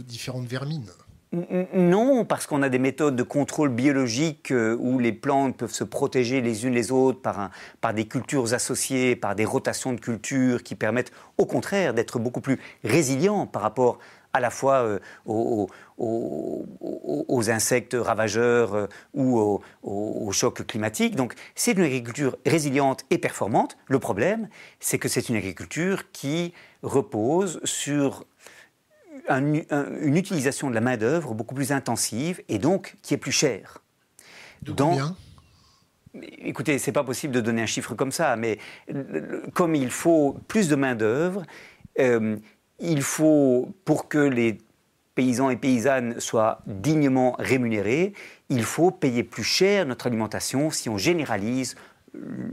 différentes 0.07 0.47
vermines. 0.47 0.91
Non, 1.75 2.25
parce 2.25 2.47
qu'on 2.47 2.63
a 2.63 2.69
des 2.69 2.79
méthodes 2.79 3.17
de 3.17 3.23
contrôle 3.23 3.69
biologique 3.69 4.53
euh, 4.53 4.77
où 4.79 4.99
les 4.99 5.13
plantes 5.13 5.57
peuvent 5.57 5.73
se 5.73 5.85
protéger 5.85 6.41
les 6.41 6.65
unes 6.65 6.73
les 6.73 6.93
autres 6.93 7.21
par, 7.21 7.51
par 7.81 7.93
des 7.93 8.07
cultures 8.07 8.55
associées, 8.55 9.17
par 9.17 9.35
des 9.35 9.45
rotations 9.45 9.93
de 9.93 10.01
cultures 10.01 10.63
qui 10.63 10.77
permettent 10.77 11.13
au 11.37 11.45
contraire 11.45 11.95
d'être 11.95 12.19
beaucoup 12.19 12.41
plus 12.41 12.59
résilients 12.85 13.47
par 13.47 13.63
rapport 13.63 13.99
à 14.33 14.41
la 14.41 14.51
fois 14.51 14.83
euh, 14.83 14.99
aux, 15.25 15.69
insectes 17.49 17.97
ravageurs 17.99 18.75
euh, 18.75 18.87
ou 19.15 19.61
aux, 19.83 20.33
chocs 20.33 20.67
climatiques. 20.67 21.17
Donc 21.17 21.35
c'est 21.55 21.73
une 21.73 21.83
agriculture 21.83 22.37
résiliente 22.45 23.05
et 23.11 23.19
performante. 23.19 23.77
Le 23.87 23.99
problème, 23.99 24.49
c'est 24.81 24.99
que 24.99 25.09
c'est 25.09 25.29
une 25.29 25.37
agriculture 25.37 26.11
qui 26.13 26.53
repose 26.83 27.61
sur 27.65 28.25
une 29.29 30.17
utilisation 30.17 30.69
de 30.69 30.75
la 30.75 30.81
main-d'œuvre 30.81 31.35
beaucoup 31.35 31.55
plus 31.55 31.73
intensive 31.73 32.43
et 32.49 32.59
donc 32.59 32.97
qui 33.03 33.15
est 33.15 33.19
plus 33.19 33.33
chère. 33.33 33.79
De 34.63 34.73
combien? 34.73 35.17
Écoutez, 36.39 36.79
c'est 36.79 36.93
pas 36.93 37.05
possible 37.05 37.35
de 37.35 37.41
donner 37.41 37.63
un 37.63 37.67
chiffre 37.67 37.95
comme 37.95 38.13
ça, 38.13 38.37
mais 38.37 38.59
comme 39.53 39.75
il 39.75 39.91
faut 39.91 40.37
plus 40.49 40.69
de 40.69 40.77
main-d'œuvre, 40.77 41.43
euh, 41.99 42.37
il 42.79 43.03
faut, 43.03 43.71
pour 43.85 44.09
que 44.09 44.19
les 44.19 44.59
paysans 45.17 45.51
et 45.51 45.57
paysannes 45.57 46.21
soient 46.21 46.61
dignement 46.67 47.35
rémunérés, 47.41 48.13
il 48.49 48.63
faut 48.63 48.93
payer 48.93 49.25
plus 49.25 49.43
cher 49.43 49.85
notre 49.87 50.07
alimentation 50.07 50.71
si 50.71 50.89
on 50.89 50.97
généralise 50.97 51.75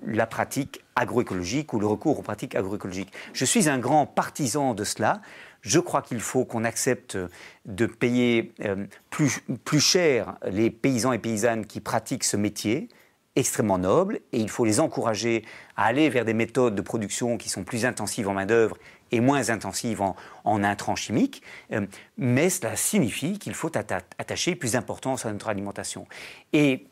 la 0.06 0.26
pratique 0.26 0.82
agroécologique 0.96 1.74
ou 1.74 1.80
le 1.80 1.86
recours 1.86 2.20
aux 2.20 2.24
pratiques 2.24 2.56
agroécologiques. 2.56 3.14
Je 3.34 3.46
suis 3.46 3.70
un 3.70 3.78
grand 3.78 4.06
partisan 4.06 4.74
de 4.74 4.84
cela. 4.84 5.22
Je 5.62 5.80
crois 5.80 6.02
qu'il 6.02 6.20
faut 6.20 6.44
qu'on 6.44 6.64
accepte 6.64 7.18
de 7.66 7.86
payer 7.86 8.54
euh, 8.62 8.86
plus, 9.10 9.42
plus 9.64 9.80
cher 9.80 10.36
les 10.46 10.70
paysans 10.70 11.14
et 11.14 11.20
paysannes 11.20 11.66
qui 11.66 11.80
pratiquent 11.80 12.26
ce 12.26 12.36
métier 12.36 12.90
extrêmement 13.36 13.78
noble 13.78 14.20
et 14.32 14.40
il 14.40 14.50
faut 14.50 14.66
les 14.66 14.80
encourager 14.80 15.44
à 15.76 15.86
aller 15.86 16.10
vers 16.10 16.26
des 16.26 16.34
méthodes 16.34 16.76
de 16.76 16.82
production 16.82 17.38
qui 17.38 17.50
sont 17.50 17.64
plus 17.64 17.86
intensives 17.86 18.28
en 18.28 18.34
main-d'œuvre 18.34 18.78
et 19.14 19.20
moins 19.20 19.52
intensive 19.52 20.02
en, 20.02 20.64
intrants 20.64 20.96
chimiques, 20.96 21.44
euh, 21.72 21.86
mais 22.18 22.50
cela 22.50 22.76
signifie 22.76 23.38
qu'il 23.38 23.54
faut 23.54 23.72
attacher 23.78 24.56
plus 24.56 24.72
d'importance 24.74 25.26
à 25.26 25.32
notre 25.32 25.50
alimentation. 25.50 26.08
Et 26.52 26.88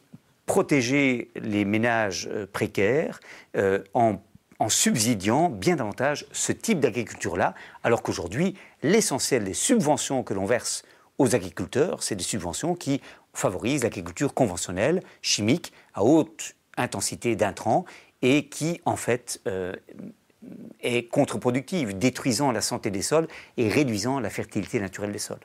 protéger 0.46 1.32
les 1.36 1.66
ménages 1.66 2.30
euh, 2.32 2.46
précaires 2.46 3.20
euh, 3.58 3.84
en 3.94 4.20
subsidiant 4.70 5.50
bien 5.50 5.76
davantage 5.76 6.28
ce 6.32 6.52
type 6.52 6.80
d'agriculture-là, 6.80 7.56
alors 7.84 8.04
qu'aujourd'hui, 8.04 8.56
l'essentiel 8.84 9.44
des 9.44 9.56
subventions 9.56 10.22
que 10.22 10.36
l'on 10.36 10.46
verse 10.46 10.84
aux 11.18 11.34
agriculteurs, 11.34 12.04
c'est 12.04 12.16
des 12.16 12.24
subventions 12.24 12.76
qui 12.76 13.02
favorisent 13.34 13.82
l'agriculture 13.82 14.36
conventionnelle, 14.36 15.02
chimique, 15.24 15.74
à 15.96 16.04
haute 16.04 16.54
intensité 16.78 17.36
d'intrants, 17.36 17.86
et 18.22 18.50
qui, 18.50 18.80
en 18.86 18.96
fait, 18.98 19.42
est 20.82 21.08
contre-productive, 21.08 21.98
détruisant 21.98 22.52
la 22.52 22.62
santé 22.62 22.92
des 22.92 23.02
sols 23.02 23.28
et 23.58 23.70
réduisant 23.70 24.20
la 24.20 24.30
fertilité 24.30 24.80
naturelle 24.80 25.12
des 25.12 25.20
sols. 25.20 25.40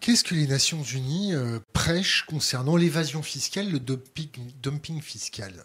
Qu'est-ce 0.00 0.24
que 0.24 0.34
les 0.34 0.46
Nations 0.46 0.82
Unies 0.82 1.34
euh, 1.34 1.58
prêchent 1.72 2.24
concernant 2.26 2.76
l'évasion 2.76 3.22
fiscale, 3.22 3.70
le 3.70 3.80
dumping, 3.80 5.00
fiscal? 5.00 5.64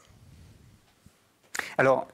Alors, 1.78 2.08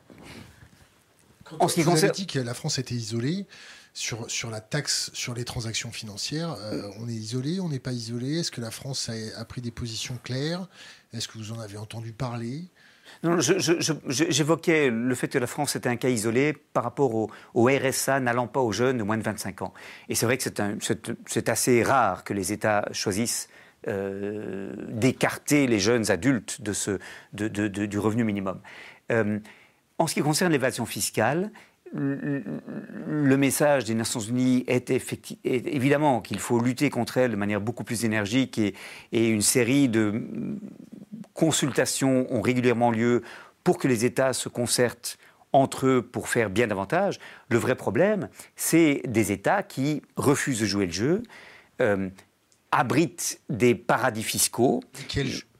en 1.59 1.67
ce 1.67 1.75
qui 1.75 1.83
concerne... 1.83 2.11
dit 2.11 2.27
que 2.27 2.39
la 2.39 2.53
France 2.53 2.79
était 2.79 2.95
isolée 2.95 3.45
sur, 3.93 4.29
sur 4.29 4.49
la 4.49 4.59
taxe 4.59 5.09
sur 5.13 5.33
les 5.33 5.45
transactions 5.45 5.91
financières. 5.91 6.51
Euh, 6.59 6.91
on 6.99 7.07
est 7.07 7.13
isolé, 7.13 7.59
on 7.59 7.69
n'est 7.69 7.79
pas 7.79 7.93
isolé? 7.93 8.39
Est-ce 8.39 8.51
que 8.51 8.61
la 8.61 8.71
France 8.71 9.09
a, 9.09 9.13
a, 9.39 9.45
pris 9.45 9.61
des 9.61 9.71
positions 9.71 10.19
claires? 10.23 10.67
Est-ce 11.13 11.27
que 11.27 11.37
vous 11.37 11.53
en 11.53 11.59
avez 11.59 11.77
entendu 11.77 12.11
parler? 12.11 12.65
J'évoquais 14.07 14.89
le 14.89 15.15
fait 15.15 15.27
que 15.27 15.37
la 15.37 15.47
France 15.47 15.75
était 15.75 15.89
un 15.89 15.95
cas 15.95 16.09
isolé 16.09 16.53
par 16.53 16.83
rapport 16.83 17.13
au, 17.13 17.29
RSA 17.55 18.19
n'allant 18.19 18.47
pas 18.47 18.59
aux 18.59 18.71
jeunes 18.71 18.97
de 18.97 19.03
moins 19.03 19.17
de 19.17 19.23
25 19.23 19.61
ans. 19.61 19.73
Et 20.09 20.15
c'est 20.15 20.25
vrai 20.25 20.37
que 20.37 20.43
c'est 21.25 21.49
assez 21.49 21.83
rare 21.83 22.23
que 22.23 22.33
les 22.33 22.53
États 22.53 22.87
choisissent 22.91 23.49
euh, 23.87 24.73
d'écarter 24.89 25.67
les 25.67 25.79
jeunes 25.79 26.11
adultes 26.11 26.61
du 26.61 27.99
revenu 27.99 28.23
minimum. 28.23 28.59
Euh, 29.11 29.39
en 29.97 30.07
ce 30.07 30.13
qui 30.13 30.21
concerne 30.21 30.51
l'évasion 30.51 30.85
fiscale, 30.85 31.51
le 31.93 33.37
message 33.37 33.85
des 33.85 33.93
Nations 33.93 34.19
Unies 34.19 34.63
est, 34.67 34.91
évidemment 35.43 36.21
qu'il 36.21 36.39
faut 36.39 36.59
lutter 36.59 36.89
contre 36.89 37.17
elle 37.17 37.31
de 37.31 37.35
manière 37.35 37.61
beaucoup 37.61 37.83
plus 37.83 38.05
énergique 38.05 38.59
et, 38.59 38.73
une 39.11 39.41
série 39.41 39.89
de 39.89 40.21
consultations 41.37 42.25
ont 42.29 42.41
régulièrement 42.41 42.91
lieu 42.91 43.21
pour 43.63 43.77
que 43.77 43.87
les 43.87 44.03
États 44.03 44.33
se 44.33 44.49
concertent 44.49 45.17
entre 45.53 45.85
eux 45.85 46.01
pour 46.01 46.27
faire 46.27 46.49
bien 46.49 46.67
davantage. 46.67 47.19
Le 47.49 47.57
vrai 47.57 47.75
problème, 47.75 48.27
c'est 48.55 49.01
des 49.07 49.31
États 49.31 49.63
qui 49.63 50.01
refusent 50.17 50.59
de 50.59 50.65
jouer 50.65 50.87
le 50.87 50.91
jeu, 50.91 51.23
euh, 51.79 52.09
abritent 52.71 53.39
des 53.49 53.75
paradis 53.75 54.23
fiscaux. 54.23 54.81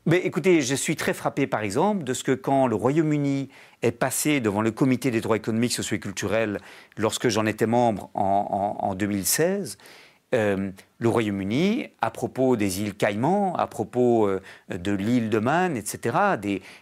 Mais 0.08 0.18
écoutez, 0.20 0.62
je 0.62 0.74
suis 0.74 0.96
très 0.96 1.14
frappé, 1.14 1.48
par 1.48 1.62
exemple, 1.62 2.04
de 2.06 2.14
ce 2.14 2.24
que 2.24 2.32
quand 2.32 2.66
le 2.66 2.76
Royaume-Uni 2.76 3.50
est 3.82 3.92
passé 3.92 4.40
devant 4.40 4.62
le 4.62 4.72
Comité 4.72 5.12
des 5.12 5.22
droits 5.22 5.36
économiques, 5.36 5.74
sociaux 5.74 5.98
et 5.98 6.00
culturels, 6.00 6.60
lorsque 6.96 7.28
j'en 7.28 7.46
étais 7.46 7.66
membre 7.68 8.10
en, 8.14 8.96
2016, 8.96 9.78
euh, 10.36 10.72
le 11.00 11.10
Royaume-Uni, 11.10 11.88
à 12.02 12.12
propos 12.12 12.58
des 12.58 12.82
îles 12.82 12.96
Caïmans, 12.96 13.56
à 13.56 13.66
propos 13.66 14.28
euh, 14.28 14.42
de 14.70 14.92
l'île 14.92 15.30
de 15.30 15.40
Man, 15.40 15.78
etc., 15.78 16.18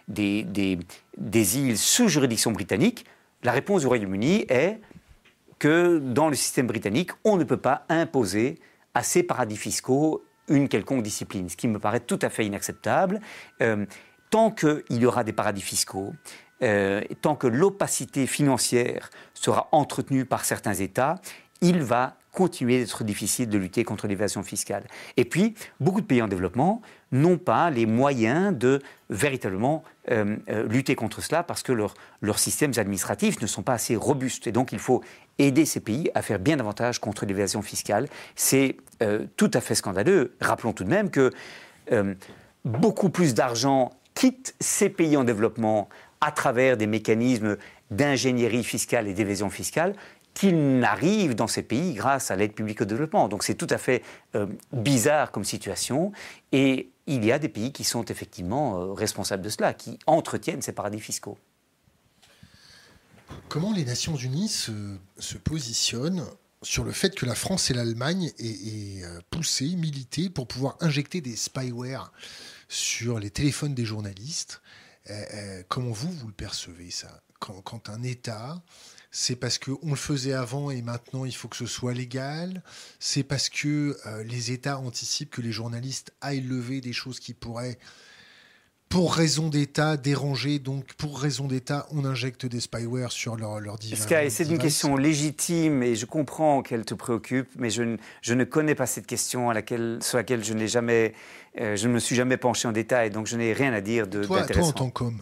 des, 0.07 1.57
îles 1.57 1.77
sous 1.77 2.07
juridiction 2.07 2.51
britannique, 2.51 3.05
la 3.43 3.51
réponse 3.51 3.81
du 3.81 3.87
Royaume-Uni 3.87 4.45
est 4.49 4.79
que 5.59 5.99
dans 5.99 6.29
le 6.29 6.35
système 6.35 6.65
britannique, 6.65 7.11
on 7.23 7.37
ne 7.37 7.43
peut 7.43 7.57
pas 7.57 7.85
imposer 7.87 8.57
à 8.95 9.03
ces 9.03 9.21
paradis 9.21 9.57
fiscaux 9.57 10.23
une 10.47 10.67
quelconque 10.67 11.03
discipline, 11.03 11.47
ce 11.47 11.55
qui 11.55 11.67
me 11.67 11.77
paraît 11.77 11.99
tout 11.99 12.19
à 12.23 12.29
fait 12.29 12.47
inacceptable. 12.47 13.21
Euh, 13.61 13.85
tant 14.31 14.49
qu'il 14.49 14.83
y 14.89 15.05
aura 15.05 15.23
des 15.23 15.33
paradis 15.33 15.61
fiscaux, 15.61 16.13
tant 17.21 17.35
que 17.35 17.45
l'opacité 17.45 18.25
financière 18.25 19.11
sera 19.35 19.67
entretenue 19.71 20.25
par 20.25 20.45
certains 20.45 20.73
États, 20.73 21.15
il 21.61 21.83
va 21.83 22.17
continuer 22.35 22.79
d'être 22.79 23.03
difficile 23.03 23.49
de 23.49 23.57
lutter 23.57 23.83
contre 23.83 24.07
l'évasion 24.07 24.43
fiscale. 24.43 24.83
Et 25.17 25.25
puis, 25.25 25.55
beaucoup 25.79 26.01
de 26.01 26.05
pays 26.05 26.21
en 26.21 26.27
développement 26.27 26.81
n'ont 27.11 27.37
pas 27.37 27.69
les 27.69 27.85
moyens 27.85 28.55
de 28.55 28.81
véritablement 29.09 29.83
euh, 30.11 30.35
lutter 30.67 30.95
contre 30.95 31.21
cela 31.21 31.43
parce 31.43 31.63
que 31.63 31.71
leurs 31.71 32.39
systèmes 32.39 32.73
administratifs 32.77 33.41
ne 33.41 33.47
sont 33.47 33.63
pas 33.63 33.73
assez 33.73 33.95
robustes. 33.95 34.47
Et 34.47 34.51
donc, 34.51 34.73
il 34.73 34.79
faut 34.79 35.01
aider 35.39 35.65
ces 35.65 35.79
pays 35.79 36.11
à 36.13 36.21
faire 36.21 36.39
bien 36.39 36.57
davantage 36.57 36.99
contre 36.99 37.25
l'évasion 37.25 37.61
fiscale. 37.61 38.07
C'est 38.35 38.77
euh, 39.01 39.25
tout 39.37 39.51
à 39.53 39.61
fait 39.61 39.75
scandaleux. 39.75 40.35
Rappelons 40.41 40.73
tout 40.73 40.83
de 40.83 40.89
même 40.89 41.09
que 41.09 41.31
euh, 41.91 42.13
beaucoup 42.65 43.09
plus 43.09 43.33
d'argent 43.33 43.93
quitte 44.13 44.55
ces 44.59 44.89
pays 44.89 45.15
en 45.17 45.23
développement 45.23 45.89
à 46.21 46.31
travers 46.31 46.77
des 46.77 46.87
mécanismes 46.87 47.57
d'ingénierie 47.91 48.63
fiscale 48.63 49.07
et 49.07 49.13
d'évasion 49.13 49.49
fiscale 49.49 49.93
qu'il 50.35 50.77
n'arrive 50.79 51.33
dans 51.33 51.47
ces 51.47 51.63
pays 51.63 51.95
grâce 51.95 52.29
à 52.29 52.35
l'aide 52.35 52.53
publique 52.53 52.81
au 52.81 52.85
développement. 52.85 53.27
Donc 53.27 53.43
c'est 53.43 53.55
tout 53.55 53.67
à 53.71 53.79
fait 53.79 54.03
euh, 54.35 54.45
bizarre 54.71 55.31
comme 55.31 55.43
situation 55.43 56.11
et 56.51 56.91
il 57.07 57.25
y 57.25 57.31
a 57.31 57.39
des 57.39 57.49
pays 57.49 57.71
qui 57.71 57.83
sont 57.83 58.05
effectivement 58.05 58.93
responsables 58.93 59.43
de 59.43 59.49
cela, 59.49 59.73
qui 59.73 59.97
entretiennent 60.05 60.61
ces 60.61 60.71
paradis 60.71 60.99
fiscaux. 60.99 61.37
Comment 63.49 63.73
les 63.73 63.85
Nations 63.85 64.15
Unies 64.15 64.49
se, 64.49 65.37
positionnent 65.37 66.25
sur 66.61 66.83
le 66.83 66.91
fait 66.91 67.15
que 67.15 67.25
la 67.25 67.35
France 67.35 67.69
et 67.69 67.73
l'Allemagne 67.73 68.31
aient, 68.39 69.03
euh, 69.03 69.19
poussé, 69.29 69.75
milité 69.75 70.29
pour 70.29 70.47
pouvoir 70.47 70.77
injecter 70.81 71.21
des 71.21 71.35
spyware 71.35 72.11
sur 72.67 73.19
les 73.19 73.29
téléphones 73.29 73.75
des 73.75 73.85
journalistes? 73.85 74.61
Euh, 75.09 75.23
euh, 75.33 75.63
Comment 75.69 75.91
vous, 75.91 76.11
vous 76.11 76.27
le 76.27 76.33
percevez 76.33 76.91
ça? 76.91 77.21
Quand, 77.39 77.89
un 77.89 78.01
État 78.01 78.61
c'est 79.17 79.37
parce 79.37 79.59
qu'on 79.59 79.91
le 79.91 79.95
faisait 79.95 80.33
avant 80.33 80.71
et 80.71 80.81
maintenant 80.81 81.23
il 81.23 81.33
faut 81.33 81.47
que 81.47 81.55
ce 81.55 81.65
soit 81.65 81.93
légal. 81.93 82.61
C'est 82.99 83.23
parce 83.23 83.47
que 83.47 83.97
les 84.25 84.51
États 84.51 84.77
anticipent 84.77 85.29
que 85.29 85.41
les 85.41 85.53
journalistes 85.53 86.11
aillent 86.19 86.41
lever 86.41 86.81
des 86.81 86.91
choses 86.91 87.21
qui 87.21 87.33
pourraient 87.33 87.77
pour 88.89 89.15
raison 89.15 89.47
d'État 89.47 89.95
déranger, 89.95 90.59
donc 90.59 90.93
pour 90.95 91.17
raison 91.17 91.47
d'État, 91.47 91.87
on 91.91 92.03
injecte 92.03 92.45
des 92.45 92.59
spyware 92.59 93.13
sur 93.13 93.37
leur, 93.37 93.61
leur 93.61 93.77
C'est 94.29 94.49
une 94.49 94.57
question 94.57 94.97
légitime 94.97 95.81
et 95.81 95.95
je 95.95 96.05
comprends 96.05 96.61
qu'elle 96.61 96.83
te 96.83 96.93
préoccupe, 96.93 97.49
mais 97.57 97.69
je 97.69 97.83
ne, 97.83 97.97
je 98.21 98.33
ne 98.33 98.43
connais 98.43 98.75
pas 98.75 98.85
cette 98.85 99.07
question 99.07 99.49
à 99.49 99.53
laquelle, 99.53 99.99
sur 100.01 100.17
laquelle 100.17 100.43
je 100.43 100.53
n'ai 100.53 100.67
jamais, 100.67 101.13
euh, 101.59 101.77
je 101.77 101.87
ne 101.87 101.93
me 101.93 101.99
suis 101.99 102.17
jamais 102.17 102.37
penché 102.37 102.67
en 102.67 102.73
détail, 102.73 103.11
donc 103.11 103.27
je 103.27 103.37
n'ai 103.37 103.53
rien 103.53 103.71
à 103.71 103.79
dire 103.79 104.07
de 104.07 104.25
toi, 104.25 104.43
toi, 104.43 104.63
en 104.63 104.71
tant 104.73 104.89
qu'homme 104.89 105.21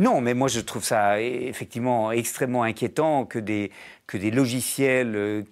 non, 0.00 0.22
mais 0.22 0.32
moi 0.32 0.48
je 0.48 0.60
trouve 0.60 0.82
ça 0.82 1.20
effectivement 1.20 2.10
extrêmement 2.10 2.62
inquiétant 2.62 3.26
que 3.26 3.38
des, 3.38 3.70
que 4.06 4.16
des 4.16 4.30
logiciels 4.30 5.14
euh, 5.14 5.42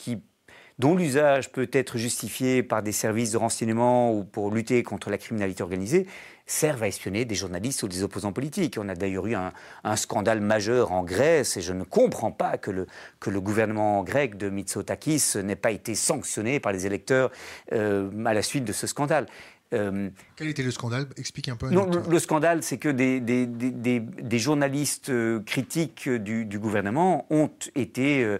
dont 0.78 0.96
l'usage 0.96 1.52
peut 1.52 1.68
être 1.70 1.98
justifié 1.98 2.62
par 2.62 2.82
des 2.82 2.92
services 2.92 3.32
de 3.32 3.36
renseignement 3.36 4.10
ou 4.10 4.24
pour 4.24 4.50
lutter 4.50 4.82
contre 4.82 5.10
la 5.10 5.18
criminalité 5.18 5.62
organisée, 5.62 6.06
servent 6.46 6.82
à 6.82 6.88
espionner 6.88 7.26
des 7.26 7.34
journalistes 7.34 7.82
ou 7.82 7.88
des 7.88 8.02
opposants 8.02 8.32
politiques. 8.32 8.78
On 8.80 8.88
a 8.88 8.94
d'ailleurs 8.94 9.26
eu 9.26 9.34
un, 9.34 9.96
scandale 9.96 10.40
majeur 10.40 10.92
en 10.92 11.02
Grèce 11.02 11.58
et 11.58 11.60
je 11.60 11.74
ne 11.74 11.84
comprends 11.84 12.32
pas 12.32 12.56
que 12.56 12.70
le, 12.70 12.86
que 13.20 13.28
le 13.28 13.42
gouvernement 13.42 14.02
grec 14.02 14.38
de 14.38 14.48
Mitsotakis 14.48 15.36
n'ait 15.44 15.56
pas 15.56 15.72
été 15.72 15.94
sanctionné 15.94 16.58
par 16.58 16.72
les 16.72 16.86
électeurs 16.86 17.30
euh, 17.72 18.10
à 18.24 18.32
la 18.32 18.42
suite 18.42 18.64
de 18.64 18.72
ce 18.72 18.86
scandale. 18.86 19.26
Euh, 19.74 20.10
Quel 20.36 20.48
était 20.48 20.62
le 20.62 20.70
scandale? 20.70 21.06
Explique 21.16 21.48
un 21.48 21.56
peu. 21.56 21.68
Non, 21.70 21.86
le, 21.86 22.18
scandale, 22.18 22.62
c'est 22.62 22.78
que 22.78 22.88
des, 22.88 23.20
des, 23.20 23.46
des, 23.46 24.00
des, 24.00 24.38
journalistes 24.38 25.10
euh, 25.10 25.40
critiques 25.40 26.08
du, 26.08 26.46
du, 26.46 26.58
gouvernement 26.58 27.26
ont 27.30 27.50
été 27.74 28.38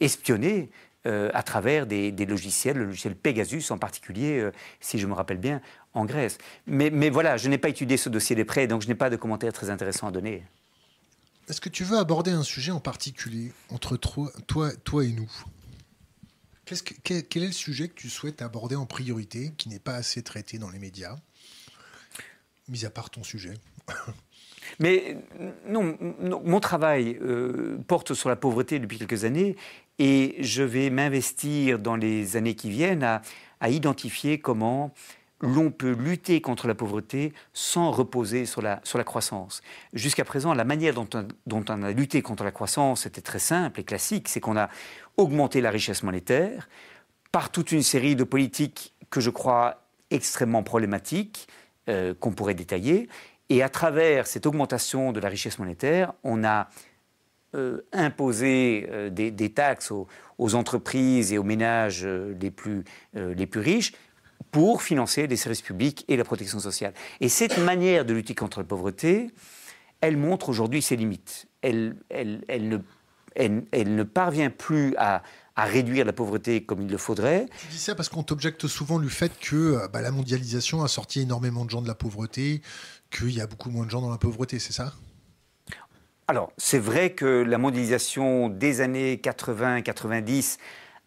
espionnés 0.00 0.70
euh, 1.08 1.30
à 1.32 1.44
travers 1.44 1.86
des, 1.86 2.10
logiciels, 2.26 2.76
le 2.76 2.84
logiciel 2.86 3.14
Pegasus 3.14 3.70
en 3.70 3.78
particulier, 3.78 4.40
euh, 4.40 4.50
si 4.80 4.98
je 4.98 5.06
me 5.06 5.14
rappelle 5.14 5.38
bien, 5.38 5.62
en 5.94 6.04
Grèce. 6.04 6.38
Mais, 6.66 6.90
mais 6.90 7.08
voilà, 7.08 7.36
je 7.36 7.48
n'ai 7.48 7.56
pas 7.56 7.68
étudié 7.68 7.96
ce 7.96 8.08
dossier 8.08 8.34
de 8.34 8.42
près, 8.42 8.66
donc 8.66 8.82
je 8.82 8.88
n'ai 8.88 8.96
pas 8.96 9.08
de 9.08 9.16
commentaires 9.16 9.52
très 9.52 9.70
intéressants 9.70 10.08
à 10.08 10.10
donner. 10.10 10.44
Est-ce 11.48 11.60
que 11.60 11.68
tu 11.68 11.84
veux 11.84 11.96
aborder 11.96 12.32
un 12.32 12.42
sujet 12.42 12.72
en 12.72 12.80
particulier 12.80 13.52
entre 13.70 13.96
toi, 13.96 14.30
toi, 14.48 14.70
toi 14.84 15.04
et 15.04 15.12
nous? 15.12 15.30
Que, 16.68 16.94
quel, 17.02 17.26
quel, 17.26 17.42
est 17.44 17.48
le 17.48 17.52
sujet 17.52 17.88
que 17.88 17.94
tu 17.94 18.10
souhaites 18.10 18.42
aborder 18.42 18.76
en 18.76 18.86
priorité, 18.86 19.52
qui 19.56 19.68
n'est 19.68 19.78
pas 19.78 19.94
assez 19.94 20.22
traité 20.22 20.58
dans 20.58 20.70
les 20.70 20.78
médias, 20.78 21.16
mis 22.68 22.84
à 22.84 22.90
part 22.90 23.10
ton 23.10 23.22
sujet? 23.22 23.54
Mais 24.80 25.16
non, 25.66 25.96
mon 26.44 26.60
travail 26.60 27.18
euh, 27.22 27.78
porte 27.86 28.14
sur 28.14 28.28
la 28.28 28.36
pauvreté 28.36 28.78
depuis 28.78 28.98
quelques 28.98 29.24
années 29.24 29.56
et 29.98 30.36
je 30.40 30.62
vais 30.62 30.90
m'investir 30.90 31.78
dans 31.78 31.96
les 31.96 32.36
années 32.36 32.54
qui 32.54 32.70
viennent 32.70 33.02
à, 33.02 33.22
identifier 33.68 34.38
comment 34.38 34.94
l'on 35.40 35.70
peut 35.70 35.92
lutter 35.92 36.40
contre 36.40 36.66
la 36.66 36.74
pauvreté 36.74 37.32
sans 37.52 37.90
reposer 37.90 38.46
sur 38.46 38.60
la, 38.60 38.80
sur 38.82 38.98
la 38.98 39.04
croissance. 39.04 39.62
Jusqu'à 39.92 40.24
présent, 40.24 40.52
la 40.52 40.64
manière 40.64 40.94
dont 40.94 41.08
on, 41.14 41.82
a 41.82 41.90
lutté 41.92 42.22
contre 42.22 42.44
la 42.44 42.50
croissance 42.50 43.06
était 43.06 43.20
très 43.20 43.38
simple 43.38 43.80
et 43.80 43.84
classique, 43.84 44.28
c'est 44.28 44.40
qu'on 44.40 44.56
a 44.56 44.68
augmenté 45.16 45.60
la 45.60 45.70
richesse 45.70 46.02
monétaire 46.02 46.68
par 47.30 47.50
toute 47.50 47.72
une 47.72 47.82
série 47.82 48.16
de 48.16 48.24
politiques 48.24 48.94
que 49.10 49.20
je 49.20 49.30
crois 49.30 49.82
extrêmement 50.10 50.62
problématiques, 50.62 51.48
euh, 51.88 52.14
qu'on 52.14 52.32
pourrait 52.32 52.54
détailler, 52.54 53.08
et 53.50 53.62
à 53.62 53.68
travers 53.68 54.26
cette 54.26 54.46
augmentation 54.46 55.12
de 55.12 55.20
la 55.20 55.28
richesse 55.28 55.58
monétaire, 55.58 56.12
on 56.24 56.44
a 56.44 56.68
euh, 57.54 57.80
imposé 57.92 58.86
euh, 58.90 59.08
des, 59.10 59.50
taxes 59.50 59.90
aux, 59.90 60.54
entreprises 60.54 61.32
et 61.32 61.38
aux 61.38 61.44
ménages 61.44 62.06
les, 62.06 62.50
plus, 62.50 62.84
les 63.14 63.46
plus 63.46 63.60
riches 63.60 63.92
pour 64.50 64.82
financer 64.82 65.26
les 65.26 65.36
services 65.36 65.62
publics 65.62 66.04
et 66.08 66.16
la 66.16 66.24
protection 66.24 66.58
sociale. 66.58 66.94
Et 67.20 67.28
cette 67.28 67.58
manière 67.58 68.04
de 68.04 68.14
lutter 68.14 68.34
contre 68.34 68.60
la 68.60 68.64
pauvreté, 68.64 69.30
elle 70.00 70.16
montre 70.16 70.48
aujourd'hui 70.48 70.82
ses 70.82 70.96
limites. 70.96 71.46
Elle, 71.62 71.96
elle, 72.08 72.44
elle, 72.48 72.68
ne, 72.68 72.78
elle, 73.34 73.94
ne 73.94 74.02
parvient 74.02 74.50
plus 74.50 74.94
à, 74.96 75.22
à 75.56 75.64
réduire 75.64 76.04
la 76.04 76.12
pauvreté 76.12 76.64
comme 76.64 76.82
il 76.82 76.90
le 76.90 76.98
faudrait. 76.98 77.46
Tu 77.60 77.66
dis 77.68 77.78
ça 77.78 77.94
parce 77.94 78.08
qu'on 78.08 78.22
t'objecte 78.22 78.66
souvent 78.66 78.98
du 78.98 79.10
fait 79.10 79.32
que 79.40 79.88
bah, 79.88 80.00
la 80.00 80.10
mondialisation 80.10 80.82
a 80.82 80.88
sorti 80.88 81.22
énormément 81.22 81.64
de 81.64 81.70
gens 81.70 81.82
de 81.82 81.88
la 81.88 81.94
pauvreté, 81.94 82.62
qu'il 83.10 83.30
y 83.30 83.40
a 83.40 83.46
beaucoup 83.46 83.70
moins 83.70 83.84
de 83.84 83.90
gens 83.90 84.00
dans 84.00 84.10
la 84.10 84.18
pauvreté, 84.18 84.58
c'est 84.58 84.72
ça? 84.72 84.92
Alors, 86.30 86.52
c'est 86.58 86.78
vrai 86.78 87.14
que 87.14 87.24
la 87.24 87.56
mondialisation 87.56 88.50
des 88.50 88.82
années 88.82 89.16
80-90 89.16 90.58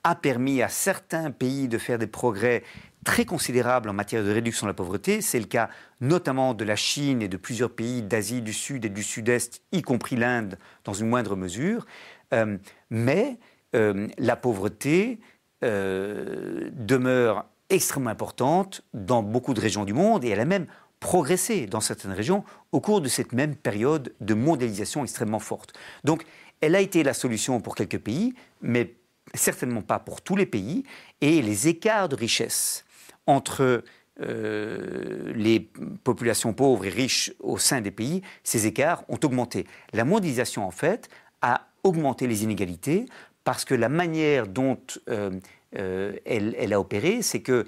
a 0.03 0.15
permis 0.15 0.63
à 0.63 0.67
certains 0.67 1.29
pays 1.29 1.67
de 1.67 1.77
faire 1.77 1.99
des 1.99 2.07
progrès 2.07 2.63
très 3.03 3.25
considérables 3.25 3.89
en 3.89 3.93
matière 3.93 4.23
de 4.23 4.31
réduction 4.31 4.67
de 4.67 4.71
la 4.71 4.75
pauvreté. 4.75 5.21
C'est 5.21 5.39
le 5.39 5.45
cas 5.45 5.69
notamment 5.99 6.53
de 6.53 6.63
la 6.63 6.75
Chine 6.75 7.21
et 7.21 7.27
de 7.27 7.37
plusieurs 7.37 7.71
pays 7.71 8.01
d'Asie 8.01 8.41
du 8.41 8.53
Sud 8.53 8.85
et 8.85 8.89
du 8.89 9.03
Sud-Est, 9.03 9.61
y 9.71 9.81
compris 9.81 10.15
l'Inde 10.15 10.57
dans 10.83 10.93
une 10.93 11.09
moindre 11.09 11.35
mesure. 11.35 11.85
Euh, 12.33 12.57
mais 12.89 13.37
euh, 13.75 14.07
la 14.17 14.35
pauvreté 14.35 15.19
euh, 15.63 16.69
demeure 16.73 17.45
extrêmement 17.69 18.09
importante 18.09 18.83
dans 18.93 19.23
beaucoup 19.23 19.53
de 19.53 19.61
régions 19.61 19.85
du 19.85 19.93
monde 19.93 20.23
et 20.23 20.29
elle 20.29 20.39
a 20.39 20.45
même 20.45 20.67
progressé 20.99 21.65
dans 21.65 21.81
certaines 21.81 22.11
régions 22.11 22.43
au 22.71 22.79
cours 22.79 23.01
de 23.01 23.07
cette 23.07 23.33
même 23.33 23.55
période 23.55 24.13
de 24.21 24.33
mondialisation 24.33 25.03
extrêmement 25.03 25.39
forte. 25.39 25.73
Donc, 26.03 26.23
elle 26.61 26.75
a 26.75 26.79
été 26.79 27.01
la 27.01 27.13
solution 27.13 27.59
pour 27.59 27.75
quelques 27.75 27.97
pays, 27.97 28.35
mais 28.61 28.93
certainement 29.33 29.81
pas 29.81 29.99
pour 29.99 30.21
tous 30.21 30.35
les 30.35 30.45
pays, 30.45 30.83
et 31.21 31.41
les 31.41 31.67
écarts 31.67 32.09
de 32.09 32.15
richesse 32.15 32.85
entre 33.27 33.83
euh, 34.21 35.31
les 35.33 35.71
populations 36.03 36.53
pauvres 36.53 36.85
et 36.85 36.89
riches 36.89 37.33
au 37.39 37.57
sein 37.57 37.81
des 37.81 37.91
pays, 37.91 38.21
ces 38.43 38.67
écarts 38.67 39.03
ont 39.07 39.19
augmenté. 39.23 39.65
La 39.93 40.05
mondialisation, 40.05 40.65
en 40.65 40.71
fait, 40.71 41.09
a 41.41 41.67
augmenté 41.83 42.27
les 42.27 42.43
inégalités 42.43 43.05
parce 43.43 43.65
que 43.65 43.73
la 43.73 43.89
manière 43.89 44.47
dont 44.47 44.77
euh, 45.09 45.31
euh, 45.77 46.13
elle, 46.25 46.73
a 46.73 46.79
opéré, 46.79 47.21
c'est 47.21 47.41
qu'il 47.41 47.65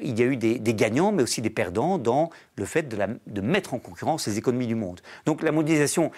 il 0.00 0.18
y 0.18 0.22
a 0.22 0.26
eu 0.26 0.36
des, 0.36 0.58
gagnants, 0.74 1.12
mais 1.12 1.22
aussi 1.22 1.42
des 1.42 1.50
perdants 1.50 1.98
dans 1.98 2.30
le 2.56 2.64
fait 2.64 2.88
de, 2.88 2.98
de 3.26 3.40
mettre 3.40 3.74
en 3.74 3.78
concurrence 3.78 4.26
les 4.26 4.38
économies 4.38 4.66
du 4.66 4.74
monde. 4.74 5.00
Donc 5.26 5.42
la 5.42 5.52
mondialisation 5.52 6.10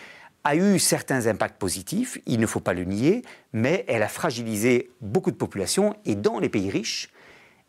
a 0.45 0.55
eu 0.55 0.79
certains 0.79 1.27
impacts 1.27 1.59
positifs, 1.59 2.19
il 2.25 2.39
ne 2.39 2.47
faut 2.47 2.61
pas 2.61 2.73
le 2.73 2.85
nier, 2.85 3.23
mais 3.53 3.85
elle 3.89 4.05
a 4.05 4.09
fragilisé 4.09 4.91
beaucoup 5.01 5.33
de 5.33 5.37
populations 5.37 5.97
et 6.05 6.15
dans 6.15 6.39
les 6.39 6.49
pays 6.49 6.71
riches, 6.71 7.11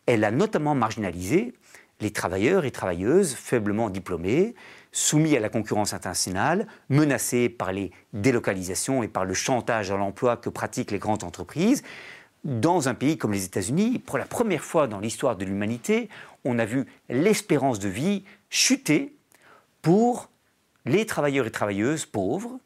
elle 0.07 0.23
a 0.23 0.31
notamment 0.31 0.73
marginalisé 0.73 1.53
les 1.99 2.11
travailleurs 2.11 2.65
et 2.65 2.71
travailleuses 2.71 3.33
faiblement 3.33 3.89
diplômés, 3.89 4.55
soumis 4.91 5.35
à 5.35 5.39
la 5.39 5.49
concurrence 5.49 5.93
internationale, 5.93 6.67
menacés 6.89 7.49
par 7.49 7.71
les 7.71 7.91
délocalisations 8.13 9.03
et 9.03 9.07
par 9.07 9.25
le 9.25 9.33
chantage 9.33 9.91
à 9.91 9.97
l'emploi 9.97 10.37
que 10.37 10.49
pratiquent 10.49 10.91
les 10.91 10.99
grandes 10.99 11.23
entreprises. 11.23 11.83
Dans 12.43 12.87
un 12.87 12.93
pays 12.93 13.17
comme 13.17 13.33
les 13.33 13.45
États-Unis, 13.45 13.99
pour 13.99 14.17
la 14.17 14.25
première 14.25 14.63
fois 14.63 14.87
dans 14.87 14.99
l'histoire 14.99 15.35
de 15.35 15.45
l'humanité, 15.45 16.09
on 16.45 16.59
a 16.59 16.65
vu 16.65 16.85
l'espérance 17.09 17.79
de 17.79 17.89
vie 17.89 18.23
chuter 18.49 19.15
pour 19.81 20.29
les 20.85 21.05
travailleurs 21.05 21.47
et 21.47 21.51
travailleuses 21.51 22.05
pauvres, 22.05 22.59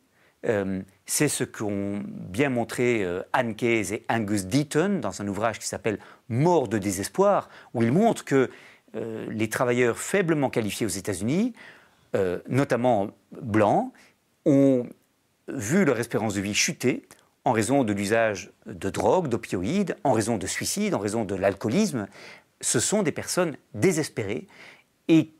euh, 0.47 0.81
c'est 1.05 1.27
ce 1.27 1.43
qu'ont 1.43 2.03
bien 2.05 2.49
montré 2.49 3.03
euh, 3.03 3.21
Anne 3.31 3.55
Case 3.55 3.91
et 3.91 4.03
Angus 4.09 4.45
Deaton 4.45 4.99
dans 4.99 5.21
un 5.21 5.27
ouvrage 5.27 5.59
qui 5.59 5.67
s'appelle 5.67 5.99
Mort 6.29 6.67
de 6.67 6.77
désespoir, 6.77 7.49
où 7.73 7.83
ils 7.83 7.91
montrent 7.91 8.25
que 8.25 8.49
euh, 8.95 9.27
les 9.29 9.49
travailleurs 9.49 9.97
faiblement 9.97 10.49
qualifiés 10.49 10.85
aux 10.85 10.89
États-Unis, 10.89 11.53
notamment 12.49 13.11
blancs, 13.41 13.93
ont 14.45 14.85
vu 15.47 15.85
leur 15.85 15.97
espérance 15.97 16.33
de 16.33 16.41
vie 16.41 16.53
chuter 16.53 17.07
en 17.45 17.53
raison 17.53 17.85
de 17.85 17.93
l'usage 17.93 18.51
de 18.65 18.89
drogue, 18.89 19.29
d'opioïdes, 19.29 19.95
en 20.03 20.11
raison 20.11 20.37
de 20.37 20.45
suicides, 20.45 20.93
en 20.93 20.99
raison 20.99 21.23
de 21.23 21.35
l'alcoolisme. 21.35 22.07
Ce 22.59 22.81
sont 22.81 23.01
des 23.01 23.13
personnes 23.13 23.55
désespérées 23.73 24.47
et 25.07 25.31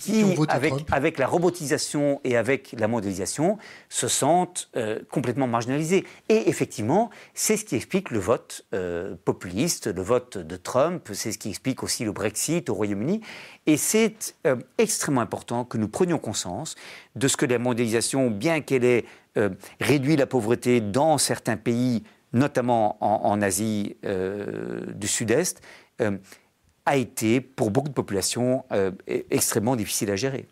qui, 0.00 0.24
avec, 0.48 0.72
avec, 0.90 1.18
la 1.18 1.26
robotisation 1.26 2.20
et 2.24 2.36
avec 2.36 2.74
la 2.78 2.88
mondialisation, 2.88 3.58
se 3.88 4.08
sentent 4.08 4.70
euh, 4.76 5.00
complètement 5.10 5.46
marginalisés. 5.46 6.04
Et 6.28 6.48
effectivement, 6.48 7.10
c'est 7.34 7.56
ce 7.56 7.64
qui 7.64 7.76
explique 7.76 8.10
le 8.10 8.18
vote 8.18 8.64
euh, 8.74 9.14
populiste, 9.24 9.86
le 9.86 10.02
vote 10.02 10.38
de 10.38 10.56
Trump, 10.56 11.08
c'est 11.12 11.32
ce 11.32 11.38
qui 11.38 11.50
explique 11.50 11.82
aussi 11.82 12.04
le 12.04 12.12
Brexit 12.12 12.70
au 12.70 12.74
Royaume-Uni. 12.74 13.20
Et 13.66 13.76
c'est 13.76 14.34
euh, 14.46 14.56
extrêmement 14.78 15.20
important 15.20 15.64
que 15.64 15.76
nous 15.76 15.88
prenions 15.88 16.18
conscience 16.18 16.76
de 17.14 17.28
ce 17.28 17.36
que 17.36 17.46
la 17.46 17.58
mondialisation, 17.58 18.30
bien 18.30 18.60
qu'elle 18.60 18.84
ait 18.84 19.04
réduit 19.80 20.16
la 20.16 20.26
pauvreté 20.26 20.80
dans 20.80 21.16
certains 21.16 21.56
pays, 21.56 22.02
notamment 22.32 22.96
en, 23.00 23.30
en 23.30 23.42
Asie 23.42 23.96
du 24.02 25.06
Sud-Est, 25.06 25.62
a 26.86 26.96
été, 26.96 27.40
pour 27.40 27.70
beaucoup 27.70 27.88
de 27.88 27.94
populations, 27.94 28.64
euh, 28.72 28.90
e-, 29.08 29.24
extrêmement 29.30 29.76
difficile 29.76 30.10
à 30.10 30.16
gérer. 30.16 30.46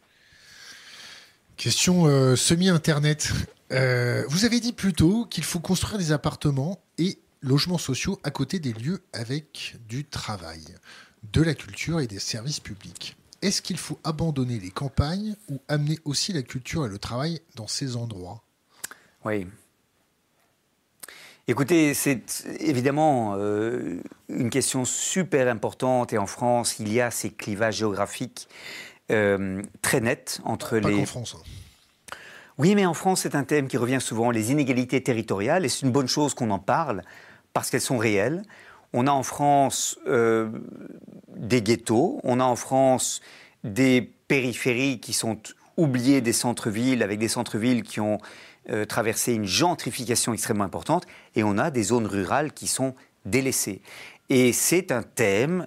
Question 1.56 2.06
euh, 2.06 2.36
semi-internet. 2.36 3.32
Euh, 3.72 4.24
vous 4.28 4.44
avez 4.44 4.60
dit 4.60 4.72
plus 4.72 4.92
tôt 4.92 5.26
qu'il 5.26 5.44
faut 5.44 5.60
construire 5.60 5.98
des 5.98 6.12
appartements 6.12 6.80
et 6.98 7.18
logements 7.42 7.78
sociaux 7.78 8.18
à 8.22 8.30
côté 8.30 8.58
des 8.58 8.72
lieux 8.72 9.02
avec 9.12 9.76
du 9.88 10.04
travail, 10.04 10.64
de 11.32 11.42
la 11.42 11.54
culture 11.54 12.00
et 12.00 12.06
des 12.06 12.18
services 12.18 12.60
publics. 12.60 13.16
Est-ce 13.42 13.62
qu'il 13.62 13.76
faut 13.76 13.98
abandonner 14.04 14.58
les 14.58 14.70
campagnes 14.70 15.36
ou 15.48 15.60
amener 15.68 15.98
aussi 16.04 16.32
la 16.32 16.42
culture 16.42 16.86
et 16.86 16.88
le 16.88 16.98
travail 16.98 17.40
dans 17.54 17.68
ces 17.68 17.96
endroits? 17.96 18.42
Oui, 19.24 19.46
Écoutez, 21.50 21.94
c'est 21.94 22.44
évidemment 22.60 23.34
euh, 23.38 24.02
une 24.28 24.50
question 24.50 24.84
super 24.84 25.48
importante 25.48 26.12
et 26.12 26.18
en 26.18 26.26
France, 26.26 26.76
il 26.78 26.92
y 26.92 27.00
a 27.00 27.10
ces 27.10 27.30
clivages 27.30 27.76
géographiques 27.76 28.48
euh, 29.10 29.62
très 29.80 30.02
nets 30.02 30.42
entre 30.44 30.78
Pas 30.78 30.90
les. 30.90 31.00
En 31.00 31.06
France. 31.06 31.36
Hein. 31.38 32.16
Oui, 32.58 32.74
mais 32.74 32.84
en 32.84 32.92
France, 32.92 33.22
c'est 33.22 33.34
un 33.34 33.44
thème 33.44 33.66
qui 33.66 33.78
revient 33.78 34.00
souvent, 34.00 34.30
les 34.30 34.52
inégalités 34.52 35.02
territoriales, 35.02 35.64
et 35.64 35.70
c'est 35.70 35.86
une 35.86 35.92
bonne 35.92 36.06
chose 36.06 36.34
qu'on 36.34 36.50
en 36.50 36.58
parle 36.58 37.02
parce 37.54 37.70
qu'elles 37.70 37.80
sont 37.80 37.96
réelles. 37.96 38.42
On 38.92 39.06
a 39.06 39.10
en 39.10 39.22
France 39.22 39.98
euh, 40.06 40.50
des 41.34 41.62
ghettos, 41.62 42.20
on 42.24 42.40
a 42.40 42.44
en 42.44 42.56
France 42.56 43.22
des 43.64 44.02
périphéries 44.28 45.00
qui 45.00 45.14
sont 45.14 45.38
oubliées 45.78 46.20
des 46.20 46.34
centres-villes, 46.34 47.02
avec 47.02 47.18
des 47.18 47.28
centres-villes 47.28 47.84
qui 47.84 48.00
ont 48.00 48.18
euh, 48.70 48.84
traverser 48.84 49.32
une 49.32 49.46
gentrification 49.46 50.32
extrêmement 50.34 50.64
importante 50.64 51.06
et 51.34 51.42
on 51.42 51.56
a 51.56 51.70
des 51.70 51.82
zones 51.84 52.06
rurales 52.06 52.52
qui 52.52 52.66
sont 52.66 52.94
délaissées. 53.24 53.80
Et 54.28 54.52
c'est 54.52 54.92
un 54.92 55.02
thème 55.02 55.66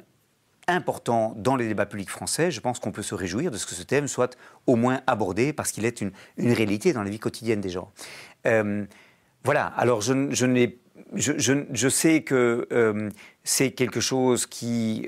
important 0.67 1.33
dans 1.35 1.55
les 1.55 1.67
débats 1.67 1.87
publics 1.87 2.11
français. 2.11 2.51
Je 2.51 2.61
pense 2.61 2.79
qu'on 2.79 2.91
peut 2.91 3.01
se 3.01 3.15
réjouir 3.15 3.49
de 3.49 3.57
ce 3.57 3.65
que 3.65 3.73
ce 3.73 3.81
thème 3.81 4.07
soit 4.07 4.37
au 4.67 4.75
moins 4.75 5.01
abordé 5.07 5.51
parce 5.51 5.71
qu'il 5.71 5.85
est 5.85 6.01
une, 6.01 6.11
réalité 6.37 6.93
dans 6.93 7.01
la 7.01 7.09
vie 7.09 7.17
quotidienne 7.17 7.59
des 7.59 7.69
gens. 7.69 7.91
Euh, 8.45 8.85
voilà, 9.43 9.65
alors 9.65 10.01
je, 10.01 10.29
je, 10.31 10.69
je, 11.15 11.53
je, 11.71 11.89
sais 11.89 12.21
que 12.21 12.67
euh, 12.71 13.09
c'est 13.43 13.71
quelque 13.71 13.99
chose 13.99 14.45
qui 14.45 15.07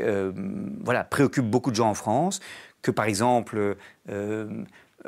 voilà, 0.83 1.03
préoccupe 1.03 1.45
beaucoup 1.45 1.69
de 1.69 1.75
gens 1.75 1.91
en 1.91 1.93
France, 1.93 2.39
que 2.81 2.89
par 2.89 3.05
exemple 3.05 3.77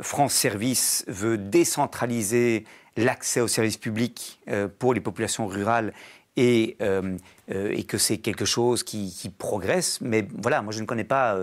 France 0.02 0.34
Service 0.34 1.06
veut 1.08 1.38
décentraliser 1.38 2.66
l'accès 2.98 3.42
aux 3.42 3.48
services 3.48 3.78
publics 3.78 4.40
euh, 4.50 4.68
pour 4.68 4.94
les 4.94 5.02
populations 5.02 5.48
rurales 5.48 5.94
et, 6.38 6.76
euh, 6.82 7.18
euh, 7.52 7.82
que 7.84 7.98
c'est 7.98 8.18
quelque 8.18 8.46
chose 8.46 8.84
qui, 8.84 9.32
progresse. 9.38 10.00
Mais 10.02 10.28
voilà, 10.42 10.62
moi 10.62 10.74
je 10.74 10.82
ne 10.82 10.86
connais 10.86 11.04
pas 11.04 11.38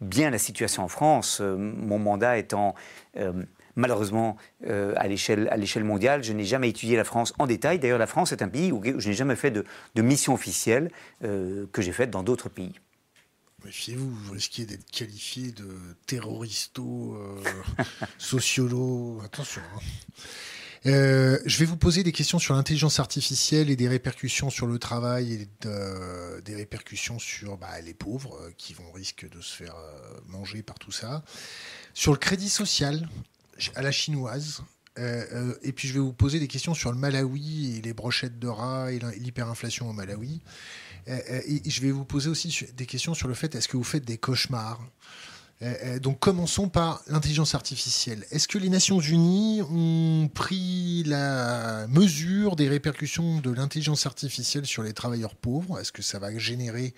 bien 0.00 0.30
la 0.30 0.38
situation 0.38 0.84
en 0.84 0.88
France, 0.88 1.40
mon 1.40 1.98
mandat 1.98 2.38
étant 2.38 2.74
malheureusement 3.76 4.36
à 4.66 5.06
l'échelle 5.08 5.84
mondiale. 5.84 6.22
Je 6.22 6.32
n'ai 6.32 6.44
jamais 6.44 6.68
étudié 6.68 6.96
la 6.96 7.04
France 7.04 7.34
en 7.38 7.46
détail. 7.46 7.78
D'ailleurs, 7.78 7.98
la 7.98 8.06
France 8.06 8.32
est 8.32 8.42
un 8.42 8.48
pays 8.48 8.72
où 8.72 8.82
je 8.82 9.08
n'ai 9.08 9.14
jamais 9.14 9.36
fait 9.36 9.50
de, 9.50 9.64
de 9.94 10.02
mission 10.02 10.34
officielle 10.34 10.90
que 11.20 11.82
j'ai 11.82 11.92
faite 11.92 12.10
dans 12.10 12.22
d'autres 12.22 12.48
pays. 12.48 12.72
Méfiez-vous, 13.64 14.08
vous 14.08 14.32
risquez 14.32 14.66
d'être 14.66 14.88
qualifié 14.88 15.50
de 15.50 15.68
terroristo, 16.06 17.16
euh, 17.16 17.42
sociolo. 18.18 19.20
Attention. 19.24 19.62
Hein. 19.74 19.80
Euh, 20.86 21.40
je 21.44 21.58
vais 21.58 21.64
vous 21.64 21.76
poser 21.76 22.04
des 22.04 22.12
questions 22.12 22.38
sur 22.38 22.54
l'intelligence 22.54 23.00
artificielle 23.00 23.68
et 23.68 23.74
des 23.74 23.88
répercussions 23.88 24.48
sur 24.48 24.68
le 24.68 24.78
travail 24.78 25.32
et 25.32 25.48
des 26.44 26.54
répercussions 26.54 27.18
sur 27.18 27.56
bah, 27.56 27.80
les 27.80 27.94
pauvres 27.94 28.38
euh, 28.40 28.52
qui 28.56 28.74
vont 28.74 28.92
risquer 28.92 29.28
de 29.28 29.40
se 29.40 29.56
faire 29.56 29.74
manger 30.28 30.62
par 30.62 30.78
tout 30.78 30.92
ça. 30.92 31.24
Sur 31.94 32.12
le 32.12 32.18
crédit 32.18 32.48
social 32.48 33.08
à 33.74 33.82
la 33.82 33.90
chinoise. 33.90 34.62
et 34.96 35.72
puis 35.72 35.88
je 35.88 35.94
vais 35.94 36.00
vous 36.00 36.12
poser 36.12 36.38
des 36.38 36.46
questions 36.46 36.74
sur 36.74 36.92
le 36.92 36.98
Malawi 36.98 37.76
et 37.76 37.82
les 37.82 37.92
brochettes 37.92 38.38
de 38.38 38.46
rats 38.46 38.92
et 38.92 39.00
l'hyperinflation 39.18 39.90
au 39.90 39.92
Malawi. 39.92 40.40
Euh, 41.08 41.18
euh, 41.30 41.40
et 41.46 41.70
je 41.70 41.80
vais 41.80 41.90
vous 41.90 42.04
poser 42.04 42.28
aussi 42.28 42.66
des 42.76 42.86
questions 42.86 43.14
sur 43.14 43.28
le 43.28 43.34
fait 43.34 43.54
est-ce 43.54 43.68
que 43.68 43.76
vous 43.76 43.84
faites 43.84 44.04
des 44.04 44.18
cauchemars? 44.18 44.80
Euh, 45.60 45.98
donc 45.98 46.20
commençons 46.20 46.68
par 46.68 47.02
l'intelligence 47.08 47.56
artificielle. 47.56 48.24
Est-ce 48.30 48.46
que 48.46 48.58
les 48.58 48.68
Nations 48.68 49.00
Unies 49.00 49.60
ont 49.62 50.30
pris 50.32 51.02
la 51.04 51.88
mesure 51.88 52.54
des 52.54 52.68
répercussions 52.68 53.40
de 53.40 53.50
l'intelligence 53.50 54.06
artificielle 54.06 54.66
sur 54.66 54.84
les 54.84 54.92
travailleurs 54.92 55.34
pauvres? 55.34 55.80
Est-ce 55.80 55.90
que 55.90 56.02
ça 56.02 56.20
va 56.20 56.36
générer 56.38 56.94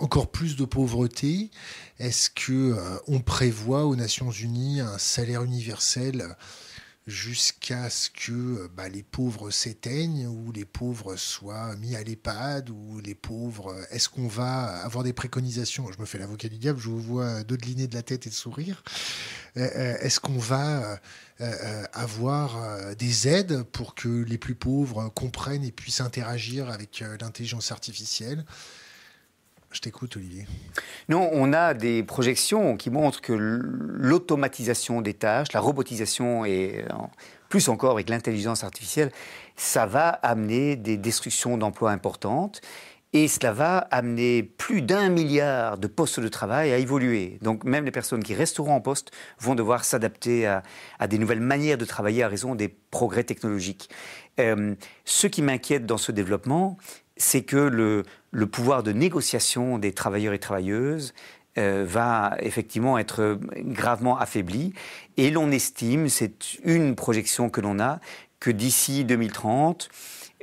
encore 0.00 0.32
plus 0.32 0.56
de 0.56 0.64
pauvreté? 0.64 1.52
Est-ce 2.00 2.28
que 2.28 2.74
on 3.06 3.20
prévoit 3.20 3.84
aux 3.84 3.94
Nations 3.94 4.32
Unies 4.32 4.80
un 4.80 4.98
salaire 4.98 5.44
universel 5.44 6.34
jusqu'à 7.06 7.88
ce 7.88 8.10
que 8.10 8.66
bah, 8.68 8.88
les 8.88 9.04
pauvres 9.04 9.50
s'éteignent 9.50 10.26
ou 10.26 10.50
les 10.50 10.64
pauvres 10.64 11.14
soient 11.16 11.76
mis 11.76 11.94
à 11.94 12.02
l'EHPAD 12.02 12.70
ou 12.70 13.00
les 13.00 13.14
pauvres. 13.14 13.76
Est-ce 13.90 14.08
qu'on 14.08 14.26
va 14.26 14.82
avoir 14.84 15.04
des 15.04 15.12
préconisations? 15.12 15.90
Je 15.92 16.00
me 16.00 16.06
fais 16.06 16.18
l'avocat 16.18 16.48
du 16.48 16.58
diable, 16.58 16.80
je 16.80 16.88
vous 16.88 17.00
vois 17.00 17.44
dodeliner 17.44 17.86
de 17.86 17.94
la 17.94 18.02
tête 18.02 18.26
et 18.26 18.30
de 18.30 18.34
sourire. 18.34 18.82
Est-ce 19.54 20.18
qu'on 20.18 20.38
va 20.38 21.00
avoir 21.92 22.96
des 22.96 23.28
aides 23.28 23.62
pour 23.62 23.94
que 23.94 24.08
les 24.08 24.38
plus 24.38 24.56
pauvres 24.56 25.08
comprennent 25.14 25.64
et 25.64 25.72
puissent 25.72 26.00
interagir 26.00 26.70
avec 26.70 27.04
l'intelligence 27.20 27.70
artificielle? 27.70 28.44
Je 29.76 29.82
t'écoute, 29.82 30.16
Olivier. 30.16 30.46
Non, 31.10 31.28
on 31.32 31.52
a 31.52 31.74
des 31.74 32.02
projections 32.02 32.76
qui 32.76 32.88
montrent 32.88 33.20
que 33.20 33.34
l'automatisation 33.34 35.02
des 35.02 35.12
tâches, 35.14 35.52
la 35.52 35.60
robotisation 35.60 36.44
et 36.46 36.84
plus 37.50 37.68
encore 37.68 37.92
avec 37.92 38.08
l'intelligence 38.08 38.64
artificielle, 38.64 39.12
ça 39.54 39.84
va 39.84 40.08
amener 40.08 40.76
des 40.76 40.96
destructions 40.96 41.58
d'emplois 41.58 41.90
importantes. 41.92 42.62
Et 43.12 43.28
cela 43.28 43.52
va 43.52 43.78
amener 43.90 44.42
plus 44.42 44.82
d'un 44.82 45.08
milliard 45.08 45.78
de 45.78 45.86
postes 45.86 46.20
de 46.20 46.28
travail 46.28 46.72
à 46.72 46.78
évoluer. 46.78 47.38
Donc 47.40 47.64
même 47.64 47.84
les 47.84 47.90
personnes 47.90 48.22
qui 48.22 48.34
resteront 48.34 48.74
en 48.74 48.80
poste 48.80 49.10
vont 49.38 49.54
devoir 49.54 49.84
s'adapter 49.84 50.46
à, 50.46 50.62
des 51.06 51.18
nouvelles 51.18 51.40
manières 51.40 51.78
de 51.78 51.84
travailler 51.84 52.22
à 52.22 52.28
raison 52.28 52.54
des 52.54 52.68
progrès 52.68 53.24
technologiques. 53.24 53.90
Euh, 54.40 54.74
ce 55.04 55.26
qui 55.26 55.40
m'inquiète 55.40 55.86
dans 55.86 55.96
ce 55.96 56.12
développement, 56.12 56.76
c'est 57.16 57.42
que 57.42 57.56
le, 57.56 58.04
pouvoir 58.46 58.82
de 58.82 58.92
négociation 58.92 59.78
des 59.78 59.92
travailleurs 59.92 60.34
et 60.34 60.38
travailleuses 60.38 61.14
euh, 61.58 61.84
va 61.86 62.36
effectivement 62.40 62.98
être 62.98 63.38
gravement 63.56 64.18
affaibli. 64.18 64.74
Et 65.16 65.30
l'on 65.30 65.50
estime, 65.50 66.08
c'est 66.08 66.58
une 66.64 66.94
projection 66.94 67.48
que 67.48 67.60
l'on 67.60 67.80
a, 67.80 68.00
que 68.40 68.50
d'ici 68.50 69.04
2030, 69.04 69.88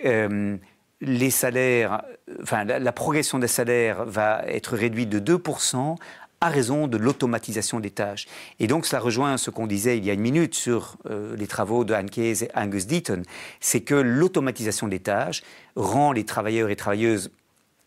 euh, 0.05 0.57
les 1.01 1.29
salaires, 1.29 2.03
enfin, 2.41 2.63
la, 2.63 2.79
la, 2.79 2.91
progression 2.91 3.37
des 3.37 3.47
salaires 3.47 4.05
va 4.05 4.41
être 4.47 4.75
réduite 4.75 5.09
de 5.09 5.37
2% 5.37 5.97
à 6.43 6.49
raison 6.49 6.87
de 6.87 6.97
l'automatisation 6.97 7.79
des 7.79 7.89
tâches. 7.89 8.27
Et 8.59 8.67
donc 8.67 8.85
cela 8.85 8.99
rejoint 8.99 9.37
ce 9.37 9.49
qu'on 9.49 9.65
disait 9.65 9.97
il 9.97 10.03
y 10.03 10.09
a 10.09 10.13
une 10.13 10.19
minute 10.19 10.55
sur 10.55 10.97
euh, 11.09 11.37
les 11.37 11.47
travaux 11.47 11.85
de 11.85 11.93
Anne 11.93 12.09
et 12.17 12.33
Angus 12.53 12.85
Deaton, 12.85 13.23
c'est 13.61 13.79
que 13.79 13.95
l'automatisation 13.95 14.89
des 14.89 14.99
tâches 14.99 15.41
rend 15.77 16.11
les 16.11 16.25
travailleurs 16.25 16.69
et 16.69 16.75
travailleuses 16.75 17.31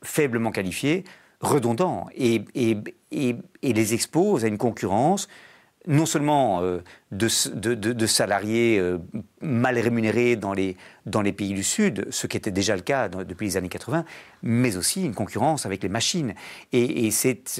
faiblement 0.02 0.52
qualifiés 0.52 1.04
redondants 1.42 2.06
et, 2.14 2.42
et 2.54 3.42
les 3.62 3.94
expose 3.94 4.42
à 4.46 4.48
une 4.48 4.56
concurrence 4.56 5.28
non 5.86 6.06
seulement 6.06 6.62
euh, 6.62 6.82
de, 7.12 8.06
salariés 8.06 8.78
euh, 8.78 8.98
mal 9.40 9.78
rémunérés 9.78 10.36
dans 10.36 10.52
les, 10.52 10.76
dans 11.06 11.22
les 11.22 11.32
pays 11.32 11.54
du 11.54 11.62
Sud, 11.62 12.06
ce 12.10 12.26
qui 12.26 12.36
était 12.36 12.50
déjà 12.50 12.74
le 12.74 12.82
cas 12.82 13.08
depuis 13.08 13.46
les 13.46 13.56
années 13.56 13.68
80, 13.68 14.04
mais 14.42 14.76
aussi 14.76 15.04
une 15.04 15.14
concurrence 15.14 15.64
avec 15.66 15.82
les 15.82 15.88
machines. 15.88 16.34
Et, 16.72 17.08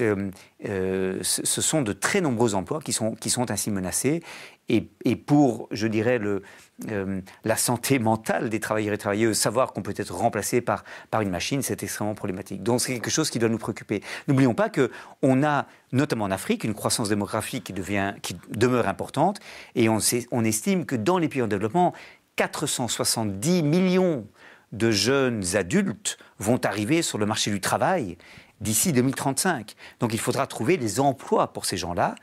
euh, 0.01 1.19
ce 1.21 1.61
sont 1.61 1.81
de 1.81 1.93
très 1.93 2.21
nombreux 2.21 2.55
emplois 2.55 2.81
qui 2.81 2.93
sont, 2.93 3.15
qui 3.15 3.29
sont 3.29 3.49
ainsi 3.49 3.71
menacés. 3.71 4.21
Et, 4.69 5.15
pour, 5.15 5.69
je 5.71 5.87
dirais, 5.87 6.19
euh, 6.21 7.21
la 7.45 7.55
santé 7.55 7.99
mentale 7.99 8.49
des 8.49 8.59
travailleurs 8.59 8.93
et 8.93 8.97
travailleuses, 8.97 9.37
savoir 9.37 9.71
qu'on 9.71 9.81
peut 9.81 9.93
être 9.95 10.13
remplacé 10.13 10.59
par, 10.59 10.83
par 11.09 11.21
une 11.21 11.29
machine, 11.29 11.61
c'est 11.61 11.83
extrêmement 11.83 12.15
problématique. 12.15 12.63
Donc 12.63 12.81
c'est 12.81 12.93
quelque 12.93 13.09
chose 13.09 13.29
qui 13.29 13.39
doit 13.39 13.47
nous 13.47 13.57
préoccuper. 13.57 14.03
N'oublions 14.27 14.53
pas 14.53 14.69
qu'on 14.69 15.43
a, 15.43 15.67
notamment 15.93 16.25
en 16.25 16.31
Afrique, 16.31 16.65
une 16.65 16.73
croissance 16.73 17.07
démographique 17.07 17.63
qui, 17.63 17.73
devient, 17.73 18.15
qui 18.21 18.35
demeure 18.49 18.89
importante, 18.89 19.39
et 19.75 19.87
on, 19.87 19.99
on 20.31 20.43
estime 20.43 20.85
que 20.85 20.97
dans 20.97 21.17
les 21.17 21.29
pays 21.29 21.41
en 21.41 21.47
développement, 21.47 21.93
470 22.35 23.63
millions 23.63 24.27
de 24.73 24.91
jeunes 24.91 25.43
adultes 25.55 26.17
vont 26.39 26.59
arriver 26.65 27.01
sur 27.01 27.17
le 27.17 27.25
marché 27.25 27.51
du 27.51 27.61
travail 27.61 28.17
d'ici 28.61 28.91
2035. 28.91 29.75
Donc 29.99 30.13
il 30.13 30.19
faudra 30.19 30.47
trouver 30.47 30.77
des 30.77 30.99
emplois 30.99 31.53
pour 31.53 31.65
ces 31.65 31.77
gens-là. 31.77 32.15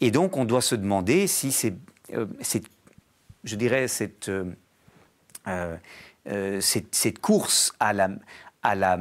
Et 0.00 0.10
donc 0.10 0.36
on 0.36 0.44
doit 0.44 0.62
se 0.62 0.74
demander 0.74 1.26
si 1.26 1.52
c'est 1.52 1.74
euh, 2.14 2.26
je 3.44 3.56
dirais, 3.56 3.88
cette, 3.88 4.28
euh, 4.28 5.76
euh, 6.28 6.60
cette, 6.60 7.18
course 7.20 7.72
à 7.80 7.92
la, 7.92 8.10
à 8.62 8.96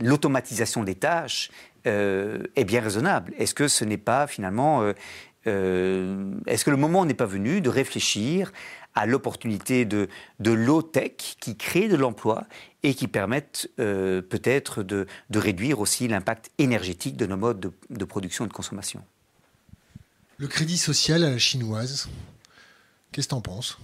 l'automatisation 0.00 0.84
des 0.84 0.94
tâches 0.94 1.50
est 1.84 2.64
bien 2.66 2.82
raisonnable. 2.82 3.32
Est-ce 3.38 3.54
que 3.54 3.68
ce 3.68 3.84
n'est 3.84 3.98
pas 3.98 4.26
finalement... 4.26 4.92
Est-ce 5.46 6.64
que 6.64 6.70
le 6.70 6.76
moment 6.76 7.06
n'est 7.06 7.14
pas 7.14 7.24
venu 7.24 7.62
de 7.62 7.70
réfléchir 7.70 8.52
à 8.94 9.06
l'opportunité 9.06 9.86
de, 9.86 10.08
de 10.40 10.50
low-tech 10.50 11.36
qui 11.40 11.56
crée 11.56 11.88
de 11.88 11.96
l'emploi 11.96 12.44
et 12.82 12.92
qui 12.92 13.08
permettent 13.08 13.70
peut-être 13.76 14.82
de, 14.82 15.06
réduire 15.34 15.80
aussi 15.80 16.08
l'impact 16.08 16.50
énergétique 16.58 17.16
de 17.16 17.24
nos 17.24 17.38
modes 17.38 17.60
de, 17.60 17.72
de 17.88 18.04
production 18.04 18.44
et 18.44 18.48
de 18.48 18.52
consommation? 18.52 19.02
Le 20.38 20.46
crédit 20.46 20.78
social 20.78 21.24
à 21.24 21.30
la 21.30 21.38
chinoise, 21.38 22.08
Qu'est-ce 23.10 23.26
que 23.26 23.30
tu 23.30 23.36
en 23.36 23.40
penses? 23.40 23.78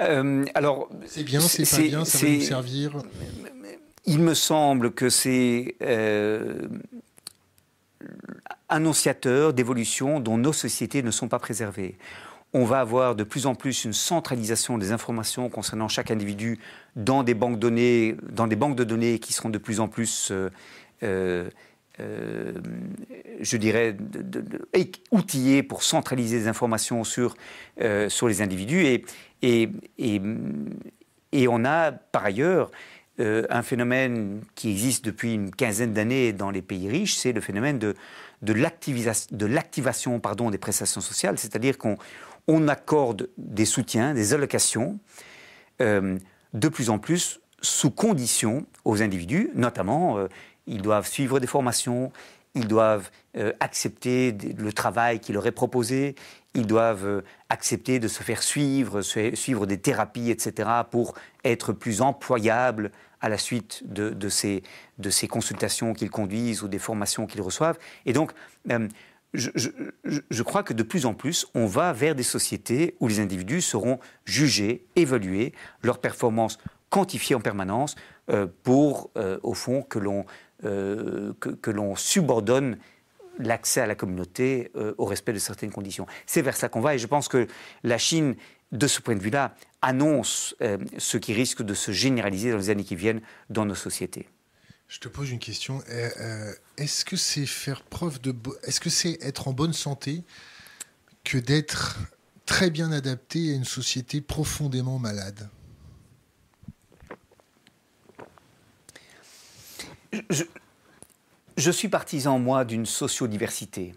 Euh, 0.00 0.44
alors, 0.54 0.90
c'est 1.06 1.24
bien, 1.24 1.40
c'est 1.40 1.68
pas 1.68 1.82
bien, 1.82 2.04
ça 2.04 2.18
va 2.18 2.32
nous 2.32 2.40
servir? 2.40 3.02
Il 4.04 4.20
me 4.20 4.34
semble 4.34 4.92
que 4.92 5.08
c'est 5.08 5.76
euh, 5.82 6.68
annonciateur 8.68 9.52
d'évolutions 9.54 10.20
dont 10.20 10.36
nos 10.36 10.52
sociétés 10.52 11.02
ne 11.02 11.10
sont 11.10 11.28
pas 11.28 11.38
préservées. 11.38 11.96
On 12.52 12.64
va 12.64 12.80
avoir 12.80 13.14
de 13.14 13.24
plus 13.24 13.46
en 13.46 13.54
plus 13.54 13.84
une 13.84 13.92
centralisation 13.92 14.78
des 14.78 14.92
informations 14.92 15.48
concernant 15.48 15.88
chaque 15.88 16.10
individu 16.10 16.58
dans 16.96 17.22
des 17.22 17.34
banques, 17.34 17.58
données, 17.58 18.16
dans 18.30 18.46
des 18.46 18.56
banques 18.56 18.76
de 18.76 18.84
données 18.84 19.18
qui 19.18 19.32
seront 19.32 19.50
de 19.50 19.58
plus 19.58 19.80
en 19.80 19.88
plus 19.88 20.32
euh, 21.02 21.50
euh, 22.00 22.52
je 23.40 23.56
dirais, 23.56 23.96
outillés 25.10 25.62
pour 25.62 25.82
centraliser 25.82 26.40
des 26.40 26.48
informations 26.48 27.02
sur, 27.04 27.36
euh, 27.80 28.08
sur 28.08 28.28
les 28.28 28.42
individus. 28.42 28.84
Et, 28.84 29.04
et, 29.42 29.70
et, 31.32 31.48
on 31.48 31.64
a 31.64 31.92
par 31.92 32.24
ailleurs 32.24 32.70
euh, 33.20 33.46
un 33.50 33.62
phénomène 33.62 34.42
qui 34.54 34.70
existe 34.70 35.04
depuis 35.04 35.34
une 35.34 35.50
quinzaine 35.50 35.92
d'années 35.92 36.32
dans 36.32 36.50
les 36.50 36.62
pays 36.62 36.88
riches, 36.88 37.16
c'est 37.16 37.32
le 37.32 37.40
phénomène 37.40 37.78
de, 37.78 37.94
de 38.42 39.46
l'activation 39.46 40.20
pardon, 40.20 40.50
des 40.50 40.58
prestations 40.58 41.00
sociales, 41.00 41.38
c'est-à-dire 41.38 41.78
qu'on 41.78 41.96
on 42.46 42.68
accorde 42.68 43.28
des 43.38 43.64
soutiens, 43.64 44.14
des 44.14 44.34
allocations, 44.34 44.98
de 45.80 46.68
plus 46.68 46.90
en 46.90 46.98
plus 46.98 47.40
sous 47.60 47.90
conditions 47.90 48.66
aux 48.84 49.02
individus, 49.02 49.50
notamment 49.54 50.26
ils 50.68 50.82
doivent 50.82 51.08
suivre 51.08 51.40
des 51.40 51.46
formations, 51.46 52.12
ils 52.54 52.68
doivent 52.68 53.10
euh, 53.36 53.52
accepter 53.60 54.32
le 54.32 54.72
travail 54.72 55.20
qui 55.20 55.32
leur 55.32 55.46
est 55.46 55.52
proposé, 55.52 56.14
ils 56.54 56.66
doivent 56.66 57.06
euh, 57.06 57.22
accepter 57.48 57.98
de 57.98 58.08
se 58.08 58.22
faire 58.22 58.42
suivre, 58.42 59.02
suivre 59.02 59.66
des 59.66 59.78
thérapies, 59.78 60.30
etc., 60.30 60.68
pour 60.90 61.14
être 61.44 61.72
plus 61.72 62.00
employables 62.00 62.90
à 63.20 63.28
la 63.28 63.38
suite 63.38 63.82
de, 63.84 64.28
ces, 64.28 64.62
consultations 65.28 65.92
qu'ils 65.92 66.10
conduisent 66.10 66.62
ou 66.62 66.68
des 66.68 66.78
formations 66.78 67.26
qu'ils 67.26 67.42
reçoivent. 67.42 67.78
Et 68.06 68.12
donc, 68.12 68.32
euh, 68.70 68.88
je, 69.34 69.50
je, 69.54 70.42
crois 70.42 70.62
que 70.62 70.72
de 70.72 70.82
plus 70.82 71.04
en 71.04 71.14
plus, 71.14 71.46
on 71.54 71.66
va 71.66 71.92
vers 71.92 72.14
des 72.14 72.22
sociétés 72.22 72.96
où 73.00 73.08
les 73.08 73.20
individus 73.20 73.60
seront 73.60 73.98
jugés, 74.24 74.86
évalués, 74.96 75.52
leurs 75.82 75.98
performances 75.98 76.58
quantifiées 76.90 77.36
en 77.36 77.40
permanence, 77.40 77.94
pour, 78.62 79.10
au 79.42 79.54
fond, 79.54 79.82
que 79.82 79.98
l'on 79.98 80.26
euh, 80.64 81.32
que, 81.38 81.70
l'on 81.70 81.94
subordonne 81.94 82.78
l'accès 83.38 83.80
à 83.80 83.86
la 83.86 83.94
communauté 83.94 84.72
euh, 84.74 84.92
au 84.98 85.04
respect 85.04 85.32
de 85.32 85.38
certaines 85.38 85.70
conditions. 85.70 86.04
C'est 86.26 86.42
vers 86.42 86.56
ça 86.56 86.68
qu'on 86.68 86.80
va 86.80 86.96
et 86.96 86.98
je 86.98 87.06
pense 87.06 87.28
que 87.28 87.46
la 87.84 87.96
Chine, 87.96 88.34
de 88.72 88.86
ce 88.88 89.00
point 89.00 89.14
de 89.14 89.20
vue-là, 89.20 89.54
annonce 89.82 90.56
euh, 90.60 90.76
ce 90.98 91.16
qui 91.16 91.32
risque 91.32 91.62
de 91.62 91.74
se 91.74 91.92
généraliser 91.92 92.50
dans 92.50 92.56
les 92.56 92.70
années 92.70 92.82
qui 92.82 92.96
viennent 92.96 93.20
dans 93.50 93.64
nos 93.64 93.76
sociétés. 93.76 94.28
Je 94.88 94.98
te 94.98 95.06
pose 95.06 95.30
une 95.30 95.38
question. 95.38 95.80
Est-ce 96.76 97.04
que 97.04 97.16
c'est 97.16 97.46
faire 97.46 97.82
preuve 97.82 98.20
de, 98.20 98.34
est-ce 98.64 98.80
que 98.80 98.90
c'est 98.90 99.18
être 99.22 99.46
en 99.46 99.52
bonne 99.52 99.74
santé 99.74 100.24
que 101.22 101.38
d'être 101.38 101.98
très 102.46 102.70
bien 102.70 102.90
adapté 102.90 103.52
à 103.52 103.54
une 103.54 103.64
société 103.64 104.20
profondément 104.20 104.98
malade? 104.98 105.48
Je, 111.56 111.70
suis 111.70 111.88
partisan, 111.88 112.38
moi, 112.38 112.64
d'une 112.64 112.86
sociodiversité. 112.86 113.94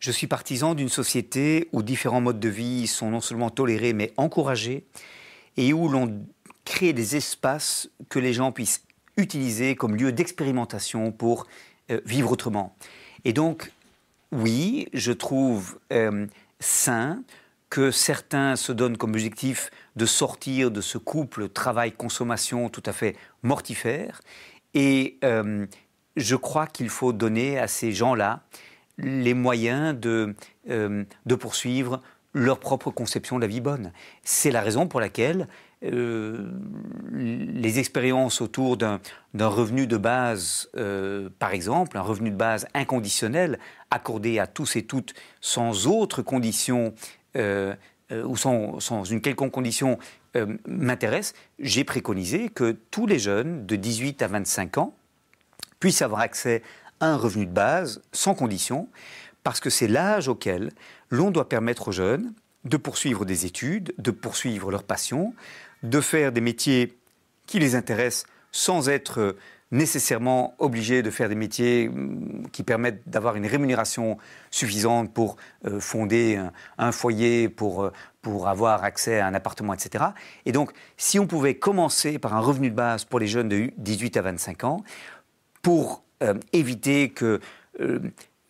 Je 0.00 0.10
suis 0.10 0.26
partisan 0.26 0.74
d'une 0.74 0.88
société 0.88 1.68
où 1.72 1.82
différents 1.82 2.20
modes 2.20 2.40
de 2.40 2.48
vie 2.48 2.86
sont 2.86 3.10
non 3.10 3.20
seulement 3.20 3.50
tolérés, 3.50 3.92
mais 3.92 4.12
encouragés, 4.16 4.84
et 5.56 5.72
où 5.72 5.88
l'on 5.88 6.24
crée 6.64 6.92
des 6.92 7.16
espaces 7.16 7.88
que 8.08 8.18
les 8.18 8.32
gens 8.32 8.52
puissent 8.52 8.82
utiliser 9.16 9.76
comme 9.76 9.96
lieu 9.96 10.12
d'expérimentation 10.12 11.12
pour 11.12 11.46
euh, 11.90 12.00
vivre 12.04 12.32
autrement. 12.32 12.74
Et 13.24 13.32
donc, 13.32 13.72
oui, 14.32 14.88
je 14.92 15.12
trouve 15.12 15.78
euh, 15.92 16.26
sain 16.58 17.22
que 17.70 17.90
certains 17.90 18.56
se 18.56 18.72
donnent 18.72 18.96
comme 18.96 19.10
objectif 19.10 19.70
de 19.96 20.06
sortir 20.06 20.70
de 20.70 20.80
ce 20.80 20.98
couple 20.98 21.48
travail-consommation 21.48 22.68
tout 22.68 22.82
à 22.86 22.92
fait 22.92 23.16
mortifère. 23.42 24.20
Et 24.74 25.18
euh, 25.24 25.66
je 26.16 26.36
crois 26.36 26.66
qu'il 26.66 26.88
faut 26.88 27.12
donner 27.12 27.58
à 27.58 27.68
ces 27.68 27.92
gens-là 27.92 28.42
les 28.98 29.34
moyens 29.34 29.98
de, 29.98 30.34
euh, 30.68 31.04
de 31.26 31.34
poursuivre 31.34 32.00
leur 32.32 32.58
propre 32.58 32.90
conception 32.90 33.36
de 33.36 33.42
la 33.42 33.46
vie 33.46 33.60
bonne. 33.60 33.92
C'est 34.24 34.50
la 34.50 34.60
raison 34.60 34.88
pour 34.88 35.00
laquelle 35.00 35.46
euh, 35.84 36.50
les 37.12 37.78
expériences 37.78 38.40
autour 38.40 38.76
d'un 38.76 39.00
revenu 39.34 39.86
de 39.86 39.96
base, 39.96 40.68
par 41.38 41.52
exemple, 41.52 41.96
un 41.96 42.02
revenu 42.02 42.30
de 42.30 42.36
base 42.36 42.66
inconditionnel, 42.74 43.60
accordé 43.90 44.40
à 44.40 44.48
tous 44.48 44.74
et 44.74 44.82
toutes 44.82 45.14
sans 45.40 45.86
autre 45.86 46.22
condition 46.22 46.94
ou 47.36 48.36
sans, 48.36 49.04
une 49.04 49.20
quelconque 49.20 49.52
condition, 49.52 49.98
m'intéresse. 50.66 51.34
J'ai 51.58 51.84
préconisé 51.84 52.48
que 52.48 52.76
tous 52.90 53.06
les 53.06 53.18
jeunes 53.18 53.66
de 53.66 53.76
18 53.76 54.22
à 54.22 54.28
25 54.28 54.78
ans 54.78 54.94
puissent 55.80 56.02
avoir 56.02 56.20
accès 56.20 56.62
à 57.00 57.06
un 57.06 57.16
revenu 57.16 57.46
de 57.46 57.52
base 57.52 58.02
sans 58.12 58.34
condition, 58.34 58.88
parce 59.42 59.60
que 59.60 59.70
c'est 59.70 59.88
l'âge 59.88 60.28
auquel 60.28 60.70
l'on 61.10 61.30
doit 61.30 61.48
permettre 61.48 61.88
aux 61.88 61.92
jeunes 61.92 62.32
de 62.64 62.76
poursuivre 62.76 63.24
des 63.24 63.46
études, 63.46 63.92
de 63.98 64.10
poursuivre 64.10 64.70
leur 64.70 64.82
passion, 64.82 65.34
de 65.82 66.00
faire 66.00 66.32
des 66.32 66.40
métiers 66.40 66.96
qui 67.46 67.58
les 67.58 67.74
intéressent 67.74 68.26
sans 68.52 68.88
être 68.88 69.36
nécessairement 69.70 70.54
obligés 70.58 71.02
de 71.02 71.10
faire 71.10 71.28
des 71.28 71.34
métiers 71.34 71.88
mm, 71.88 72.48
qui 72.52 72.62
permettent 72.62 73.02
d'avoir 73.08 73.36
une 73.36 73.46
rémunération 73.46 74.18
suffisante 74.50 75.12
pour 75.12 75.36
euh, 75.66 75.80
fonder 75.80 76.40
un, 76.78 76.92
foyer, 76.92 77.48
pour, 77.48 77.84
euh, 77.84 77.92
pour 78.24 78.48
avoir 78.48 78.82
accès 78.82 79.20
à 79.20 79.26
un 79.26 79.34
appartement, 79.34 79.74
etc. 79.74 80.06
Et 80.46 80.52
donc, 80.52 80.72
si 80.96 81.20
on 81.20 81.28
pouvait 81.28 81.54
commencer 81.54 82.18
par 82.18 82.34
un 82.34 82.40
revenu 82.40 82.70
de 82.70 82.74
base 82.74 83.04
pour 83.04 83.20
les 83.20 83.28
jeunes 83.28 83.48
de 83.48 83.70
18 83.78 84.16
à 84.16 84.22
25 84.22 84.64
ans, 84.64 84.82
pour 85.62 86.02
euh, 86.22 86.34
éviter 86.52 87.10
que 87.10 87.40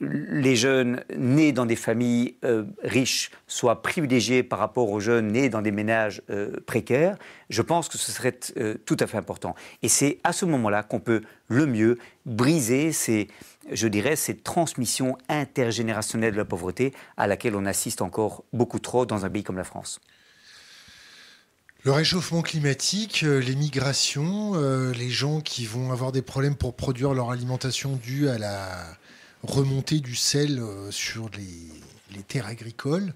les 0.01 0.57
jeunes 0.57 1.03
nés 1.17 1.53
dans 1.53 1.67
des 1.67 1.77
familles 1.77 2.37
euh, 2.45 2.65
riches 2.83 3.31
soient 3.47 3.83
privilégiés 3.83 4.43
par 4.43 4.59
rapport 4.59 4.91
aux 4.91 5.01
jeunes 5.01 5.29
nés 5.29 5.49
dans 5.49 5.63
des 5.63 5.71
ménages 5.71 6.23
euh, 6.31 6.57
précaires, 6.67 7.17
je 7.51 7.63
pense 7.63 7.89
que 7.89 7.99
ce 7.99 8.11
serait 8.11 8.39
euh, 8.57 8.75
tout 8.87 8.97
à 9.01 9.07
fait 9.07 9.17
important. 9.17 9.55
Et 9.83 9.89
c'est 9.89 10.19
à 10.25 10.33
ce 10.33 10.45
moment-là 10.47 10.83
qu'on 10.83 11.01
peut 11.01 11.23
le 11.49 11.67
mieux 11.67 11.99
briser 12.27 12.93
ces, 12.93 13.29
je 13.71 13.89
dirais, 13.89 14.17
ces 14.17 14.37
transmissions 14.37 15.17
intergénérationnelles 15.29 16.33
de 16.33 16.39
la 16.39 16.45
pauvreté 16.45 16.93
à 17.17 17.27
laquelle 17.27 17.57
on 17.57 17.67
assiste 17.67 18.03
encore 18.03 18.45
beaucoup 18.53 18.79
trop 18.79 19.07
dans 19.07 19.25
un 19.25 19.31
pays 19.31 19.43
comme 19.43 19.57
la 19.57 19.65
France. 19.65 20.01
Le 21.83 21.93
réchauffement 21.93 22.43
climatique, 22.43 23.21
les 23.21 23.55
migrations, 23.55 24.55
les 24.93 25.11
gens 25.11 25.43
qui 25.43 25.67
vont 25.67 25.93
avoir 25.93 26.13
des 26.13 26.23
problèmes 26.23 26.57
pour 26.57 26.75
produire 26.75 27.13
leur 27.13 27.31
alimentation 27.31 27.97
due 27.97 28.31
à 28.31 28.39
la, 28.39 28.97
remonter 29.45 30.01
du 30.01 30.17
sel 30.17 30.59
euh, 30.59 30.91
sur 30.91 31.31
les, 31.37 32.23
terres 32.23 32.47
agricoles. 32.47 33.13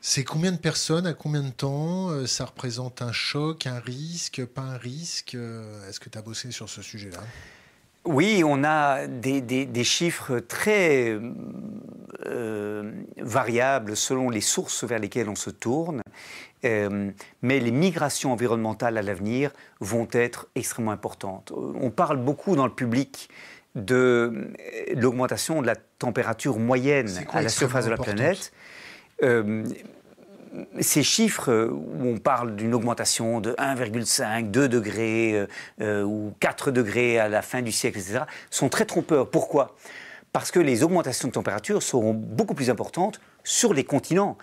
C'est 0.00 0.24
combien 0.24 0.52
de 0.52 0.56
personnes, 0.56 1.06
à 1.06 1.14
combien 1.14 1.42
de 1.42 1.50
temps 1.50 2.10
euh, 2.10 2.26
Ça 2.26 2.46
représente 2.46 3.02
un 3.02 3.12
choc, 3.12 3.66
un 3.66 3.78
risque, 3.78 4.44
pas 4.44 4.62
un 4.62 4.78
risque 4.78 5.34
euh, 5.34 5.88
Est-ce 5.88 6.00
que 6.00 6.08
tu 6.08 6.18
as 6.18 6.22
bossé 6.22 6.50
sur 6.50 6.68
ce 6.68 6.82
sujet-là? 6.82 7.20
Oui, 8.04 8.42
on 8.44 8.64
a 8.64 9.06
des, 9.06 9.84
chiffres 9.84 10.38
très 10.40 11.18
variables 13.18 13.96
selon 13.96 14.30
les 14.30 14.40
sources 14.40 14.84
vers 14.84 14.98
lesquelles 14.98 15.28
on 15.28 15.34
se 15.34 15.50
tourne. 15.50 16.02
mais 16.62 17.60
les 17.60 17.70
migrations 17.70 18.32
environnementales 18.32 18.96
à 18.98 19.02
l'avenir 19.02 19.50
vont 19.80 20.08
être 20.12 20.48
extrêmement 20.54 20.92
importantes. 20.92 21.52
On 21.54 21.90
parle 21.90 22.18
beaucoup 22.18 22.56
dans 22.56 22.66
le 22.66 22.74
public 22.74 23.28
de 23.74 24.52
l'augmentation 24.94 25.62
de 25.62 25.66
la 25.66 25.76
température 25.76 26.58
moyenne 26.58 27.08
à 27.32 27.42
la 27.42 27.48
surface 27.48 27.84
de 27.84 27.90
la 27.90 27.96
planète. 27.96 28.52
Euh, 29.22 29.64
ces 30.80 31.02
chiffres 31.02 31.70
où 31.70 32.06
on 32.06 32.18
parle 32.18 32.56
d'une 32.56 32.74
augmentation 32.74 33.40
de 33.40 33.52
1,5, 33.52 34.50
2 34.50 34.68
degrés 34.68 35.34
euh, 35.34 35.46
euh, 35.80 36.02
ou 36.02 36.34
4 36.40 36.70
degrés 36.70 37.18
à 37.18 37.28
la 37.28 37.42
fin 37.42 37.62
du 37.62 37.72
siècle, 37.72 37.98
etc., 37.98 38.20
sont 38.50 38.68
très 38.68 38.84
trompeurs. 38.84 39.30
Pourquoi? 39.30 39.76
Parce 40.32 40.50
que 40.50 40.60
les 40.60 40.82
augmentations 40.82 41.28
de 41.28 41.32
température 41.32 41.82
seront 41.82 42.14
beaucoup 42.14 42.54
plus 42.54 42.70
importantes 42.70 43.20
sur 43.44 43.74
les 43.74 43.84
continents. 43.84 44.38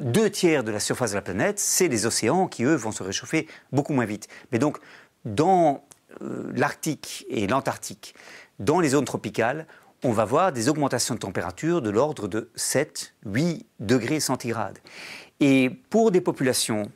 Deux 0.00 0.28
tiers 0.28 0.62
de 0.62 0.70
la 0.70 0.80
surface 0.80 1.12
de 1.12 1.16
la 1.16 1.22
planète, 1.22 1.58
c'est 1.58 1.88
les 1.88 2.04
océans 2.04 2.48
qui, 2.48 2.64
eux, 2.64 2.74
vont 2.74 2.92
se 2.92 3.02
réchauffer 3.02 3.48
beaucoup 3.72 3.94
moins 3.94 4.04
vite. 4.04 4.28
Mais 4.52 4.58
donc, 4.58 4.78
dans 5.24 5.84
euh, 6.22 6.50
l'Arctique 6.54 7.24
et 7.30 7.46
l'Antarctique, 7.46 8.14
dans 8.58 8.80
les 8.80 8.90
zones 8.90 9.04
tropicales, 9.04 9.66
on 10.02 10.12
va 10.12 10.24
voir 10.24 10.52
des 10.52 10.68
augmentations 10.68 11.14
de 11.14 11.20
température 11.20 11.82
de 11.82 11.90
l'ordre 11.90 12.28
de 12.28 12.50
7-8 12.56 13.64
degrés 13.80 14.20
centigrades. 14.20 14.78
Et 15.40 15.70
pour 15.90 16.10
des 16.10 16.20
populations 16.20 16.90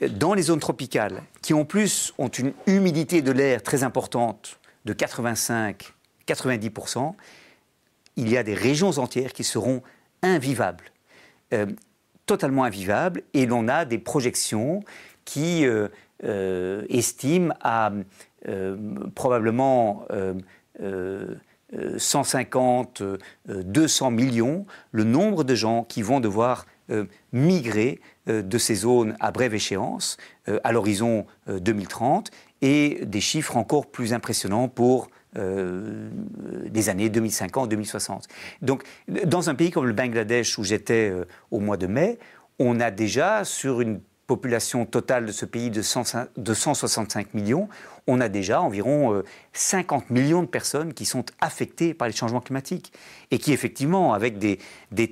dans 0.00 0.34
les 0.34 0.42
zones 0.42 0.60
tropicales, 0.60 1.22
qui 1.42 1.54
en 1.54 1.64
plus 1.64 2.12
ont 2.18 2.28
une 2.28 2.52
humidité 2.66 3.22
de 3.22 3.32
l'air 3.32 3.62
très 3.62 3.82
importante, 3.82 4.60
de 4.84 4.92
85-90%, 4.92 7.14
il 8.16 8.28
y 8.28 8.36
a 8.36 8.42
des 8.42 8.54
régions 8.54 8.98
entières 8.98 9.32
qui 9.32 9.44
seront 9.44 9.82
invivables, 10.22 10.84
euh, 11.52 11.66
totalement 12.26 12.64
invivables, 12.64 13.22
et 13.34 13.46
l'on 13.46 13.68
a 13.68 13.84
des 13.84 13.98
projections 13.98 14.82
qui 15.24 15.64
euh, 15.66 15.88
estiment 16.88 17.54
à 17.60 17.92
euh, 18.48 18.76
probablement 19.14 20.06
150, 21.98 23.00
euh, 23.00 23.18
200 23.48 24.06
euh, 24.06 24.10
millions, 24.10 24.66
le 24.92 25.04
nombre 25.04 25.44
de 25.44 25.54
gens 25.54 25.84
qui 25.84 26.02
vont 26.02 26.20
devoir 26.20 26.66
migrer 27.32 27.98
de 28.28 28.58
ces 28.58 28.76
zones 28.76 29.16
à 29.18 29.32
brève 29.32 29.54
échéance 29.54 30.18
à 30.62 30.70
l'horizon 30.70 31.26
2030 31.48 32.30
et 32.62 33.00
des 33.04 33.20
chiffres 33.20 33.56
encore 33.56 33.86
plus 33.86 34.12
impressionnants 34.12 34.68
pour 34.68 35.08
des 35.34 36.88
années 36.88 37.08
2050-2060. 37.08 38.26
Donc, 38.62 38.84
dans 39.24 39.50
un 39.50 39.56
pays 39.56 39.72
comme 39.72 39.86
le 39.86 39.94
Bangladesh 39.94 40.58
où 40.58 40.62
j'étais 40.62 41.12
au 41.50 41.58
mois 41.58 41.76
de 41.76 41.88
mai, 41.88 42.20
on 42.60 42.78
a 42.78 42.92
déjà 42.92 43.42
sur 43.42 43.80
une 43.80 43.98
population 44.26 44.86
totale 44.86 45.26
de 45.26 45.32
ce 45.32 45.44
pays 45.44 45.70
de, 45.70 45.82
165 45.82 47.34
millions, 47.34 47.68
on 48.06 48.20
a 48.20 48.28
déjà 48.28 48.60
environ 48.60 49.22
50 49.52 50.04
euh, 50.04 50.14
millions 50.14 50.42
de 50.42 50.48
personnes 50.48 50.94
qui 50.94 51.04
sont 51.04 51.24
affectées 51.40 51.94
par 51.94 52.08
les 52.08 52.14
changements 52.14 52.40
climatiques 52.40 52.92
et 53.30 53.38
qui, 53.38 53.52
effectivement, 53.52 54.14
avec 54.14 54.38
des, 54.38 54.58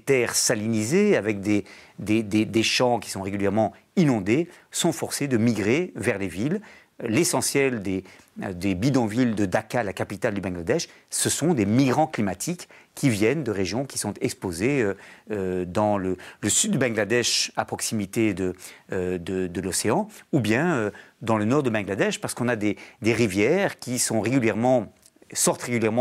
terres 0.05 0.35
salinisées, 0.35 1.17
avec 1.17 1.41
des, 1.41 1.65
des, 1.99 2.63
champs 2.63 2.99
qui 2.99 3.11
sont 3.11 3.23
régulièrement 3.23 3.73
inondés, 3.97 4.49
sont 4.71 4.93
forcés 4.93 5.29
de 5.29 5.37
migrer 5.37 5.93
vers 5.97 6.19
les 6.19 6.29
villes. 6.29 6.61
L'essentiel 7.03 7.83
des, 7.83 8.05
des 8.37 8.75
bidonvilles 8.75 9.35
de 9.35 9.47
Dhaka, 9.47 9.83
la 9.83 9.93
capitale 9.93 10.35
du 10.35 10.41
Bangladesh, 10.41 10.89
ce 11.11 11.29
sont 11.29 11.55
des 11.55 11.67
migrants 11.67 12.07
climatiques 12.07 12.69
qui 12.95 13.11
viennent 13.11 13.43
de 13.45 13.51
régions 13.51 13.85
qui 13.85 13.99
sont 13.99 14.15
exposées 14.21 14.83
euh, 14.83 14.95
euh, 15.31 15.65
dans 15.65 15.99
le, 15.99 16.17
sud 16.47 16.73
du 16.73 16.79
Bangladesh, 16.79 17.53
à 17.57 17.65
proximité 17.65 18.35
de, 18.35 18.55
euh, 18.93 19.19
de, 19.19 19.61
l'océan, 19.61 20.09
ou 20.33 20.41
bien 20.41 20.91
dans 21.23 21.37
le 21.37 21.45
nord 21.45 21.63
du 21.63 21.71
Bangladesh, 21.71 22.21
parce 22.21 22.35
qu'on 22.35 22.49
a 22.49 22.57
des, 22.57 22.77
rivières 23.03 23.79
qui 23.79 23.99
sortent 23.99 24.27
régulièrement 24.27 24.87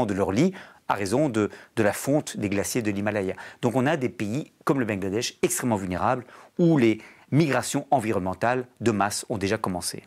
de 0.06 0.14
leur 0.14 0.32
lit 0.32 0.54
à 0.90 0.96
raison 0.96 1.30
de, 1.30 1.50
de 1.76 1.84
la 1.84 1.94
fonte 1.94 2.38
des 2.38 2.50
glaciers 2.50 2.82
de 2.82 2.92
l'Himalaya. 2.92 3.36
Donc 3.62 3.76
on 3.76 3.86
a 3.86 3.96
des 3.98 4.10
pays 4.10 4.52
comme 4.66 4.80
le 4.80 4.86
Bangladesh 4.86 5.36
extrêmement 5.42 5.78
vulnérables, 5.78 6.26
où 6.60 6.78
les 6.78 7.00
migrations 7.32 7.88
environnementales 7.90 8.68
de 8.82 8.92
masse 8.92 9.26
ont 9.30 9.38
déjà 9.38 9.58
commencé. 9.58 10.04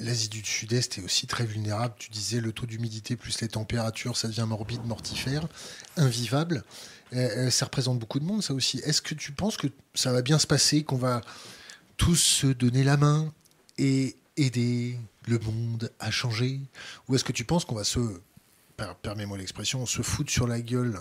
L'Asie 0.00 0.28
du 0.28 0.44
Sud-Est 0.44 0.98
est 0.98 1.02
aussi 1.02 1.26
très 1.26 1.46
vulnérable. 1.46 1.94
Tu 1.98 2.10
disais 2.10 2.40
le 2.40 2.52
taux 2.52 2.66
d'humidité 2.66 3.16
plus 3.16 3.40
les 3.40 3.48
températures, 3.48 4.16
ça 4.16 4.28
devient 4.28 4.44
morbide, 4.46 4.84
mortifère, 4.84 5.48
invivable. 5.96 6.64
Euh, 7.14 7.46
euh, 7.46 7.50
ça 7.50 7.64
représente 7.64 7.98
beaucoup 7.98 8.20
de 8.20 8.24
monde, 8.24 8.42
ça 8.42 8.52
aussi. 8.52 8.78
Est-ce 8.84 9.00
que 9.00 9.14
tu 9.14 9.32
penses 9.32 9.56
que 9.56 9.68
ça 9.94 10.12
va 10.12 10.22
bien 10.22 10.38
se 10.38 10.46
passer, 10.46 10.84
qu'on 10.84 10.98
va 10.98 11.22
tous 11.96 12.16
se 12.16 12.46
donner 12.46 12.84
la 12.84 12.96
main 12.96 13.32
et 13.78 14.16
aider 14.36 14.98
le 15.26 15.38
monde 15.38 15.90
à 15.98 16.10
changer? 16.10 16.60
Ou 17.08 17.14
est-ce 17.14 17.24
que 17.24 17.32
tu 17.32 17.44
penses 17.44 17.64
qu'on 17.64 17.74
va 17.74 17.84
se, 17.84 18.00
permets-moi 19.02 19.38
l'expression, 19.38 19.86
se 19.86 20.02
foutre 20.02 20.30
sur 20.30 20.46
la 20.46 20.60
gueule, 20.60 21.00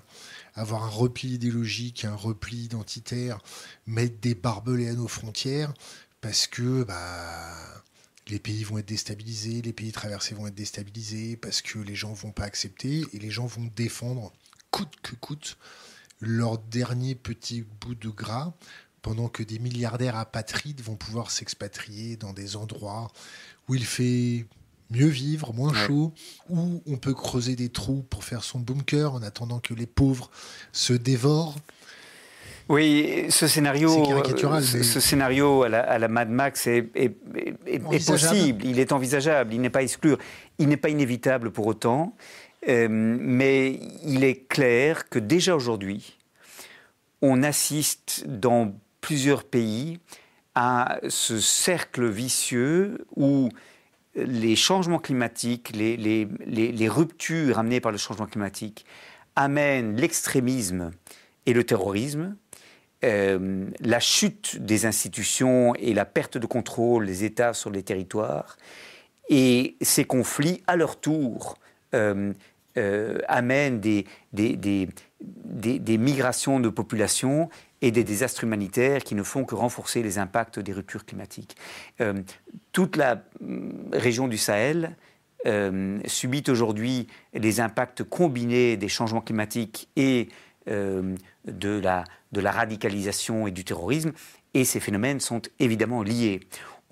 avoir 0.56 0.84
un 0.84 0.90
repli 0.90 1.34
idéologique, 1.34 2.06
un 2.06 2.16
repli 2.16 2.64
identitaire, 2.64 3.40
mettre 3.88 4.20
des 4.22 4.36
barbelés 4.36 4.90
à 4.90 4.94
nos 4.94 5.08
frontières 5.08 5.74
parce 6.22 6.48
que 6.48 6.84
bah 6.84 7.84
les 8.30 8.40
pays 8.40 8.64
vont 8.64 8.78
être 8.78 8.88
déstabilisés, 8.88 9.62
les 9.62 9.74
pays 9.74 9.92
traversés 9.92 10.36
vont 10.36 10.48
être 10.48 10.56
déstabilisés 10.56 11.36
parce 11.36 11.62
que 11.62 11.80
les 11.80 11.96
gens 11.96 12.14
vont 12.14 12.32
pas 12.32 12.44
accepter 12.44 13.04
et 13.14 13.20
les 13.20 13.32
gens 13.32 13.46
vont 13.46 13.70
défendre 13.76 14.32
coûte 14.72 14.94
que 15.02 15.16
coûte 15.16 15.58
leur 16.20 16.58
dernier 16.58 17.16
petit 17.16 17.64
bout 17.82 17.96
de 17.96 18.10
gras 18.10 18.54
pendant 19.02 19.30
que 19.30 19.44
des 19.44 19.60
milliardaires 19.60 20.18
apatrides 20.18 20.82
vont 20.82 20.96
pouvoir 20.96 21.32
s'expatrier 21.32 22.18
dans 22.18 22.34
des 22.34 22.56
endroits 22.56 23.12
où 23.68 23.76
il 23.76 23.86
fait 23.86 24.46
mieux 24.90 25.08
vivre, 25.08 25.54
moins 25.54 25.74
chaud, 25.74 26.14
où 26.50 26.82
on 26.86 26.98
peut 26.98 27.14
creuser 27.14 27.56
des 27.56 27.70
trous 27.70 28.04
pour 28.10 28.24
faire 28.24 28.44
son 28.44 28.60
bunker 28.60 29.14
en 29.14 29.22
attendant 29.22 29.60
que 29.60 29.74
les 29.74 29.86
pauvres 29.86 30.32
se 30.72 30.94
dévorent. 30.94 31.56
Oui, 32.70 33.26
ce 33.30 33.48
scénario, 33.48 33.90
ce, 34.62 35.00
scénario 35.00 35.64
à 35.64 35.98
la, 35.98 36.08
Mad 36.08 36.30
Max 36.30 36.68
est, 36.68 36.84
possible, 38.06 38.64
il 38.64 38.78
est 38.80 38.92
envisageable, 38.92 39.56
il 39.56 39.62
n'est 39.62 39.72
pas 39.72 39.82
exclu, 39.82 40.14
il 40.60 40.68
n'est 40.68 40.78
pas 40.78 40.90
inévitable 40.90 41.50
pour 41.50 41.66
autant, 41.66 42.16
euh, 42.68 42.88
mais 42.90 43.80
il 44.06 44.24
est 44.24 44.48
clair 44.48 45.10
que 45.10 45.18
déjà 45.18 45.56
aujourd'hui, 45.56 46.20
on 47.24 47.42
assiste 47.42 48.26
dans 48.28 48.72
plusieurs 49.02 49.46
pays 49.46 50.00
à 50.54 51.00
ce 51.10 51.40
cercle 51.40 52.08
vicieux 52.08 53.04
où 53.16 53.50
les 54.14 54.56
changements 54.56 55.00
climatiques, 55.00 55.76
les, 55.76 55.98
les 55.98 56.90
ruptures 56.90 57.58
amenées 57.58 57.80
par 57.80 57.92
le 57.92 57.98
changement 57.98 58.28
climatique 58.28 58.86
amènent 59.36 59.96
l'extrémisme 59.96 60.92
et 61.48 61.54
le 61.54 61.64
terrorisme, 61.64 62.36
euh, 63.06 63.70
la 63.80 64.02
chute 64.02 64.58
des 64.60 64.86
institutions 64.86 65.74
et 65.76 65.94
la 65.94 66.04
perte 66.04 66.38
de 66.38 66.46
contrôle 66.46 67.06
des 67.06 67.24
États 67.24 67.54
sur 67.54 67.70
les 67.70 67.82
territoires. 67.82 68.58
Et 69.30 69.78
ces 69.82 70.04
conflits, 70.04 70.62
à 70.68 70.76
leur 70.76 71.00
tour, 71.00 71.58
euh, 71.94 72.34
euh, 72.78 73.20
amènent 73.30 73.80
des, 73.80 74.06
migrations 75.98 76.60
de 76.60 76.68
population 76.68 77.50
et 77.82 77.92
des 77.92 78.04
désastres 78.04 78.44
humanitaires 78.44 79.02
qui 79.04 79.16
ne 79.16 79.24
font 79.24 79.46
que 79.46 79.56
renforcer 79.56 80.04
les 80.04 80.18
impacts 80.18 80.60
des 80.60 80.74
ruptures 80.74 81.06
climatiques. 81.06 81.56
toute 82.74 82.98
la 82.98 83.24
région 83.94 84.28
du 84.28 84.38
Sahel 84.38 84.98
subit 86.06 86.44
aujourd'hui 86.50 87.08
les 87.34 87.62
impacts 87.62 88.04
combinés 88.04 88.76
des 88.76 88.90
changements 88.90 89.22
climatiques 89.22 89.88
et 89.96 90.28
de 90.70 91.80
la 91.80 92.04
de 92.32 92.42
la 92.42 92.52
radicalisation 92.52 93.48
et 93.48 93.52
du 93.52 93.64
terrorisme, 93.64 94.12
et 94.54 94.64
ces 94.64 94.80
phénomènes 94.80 95.20
sont 95.20 95.42
évidemment 95.60 96.04
liés. 96.04 96.42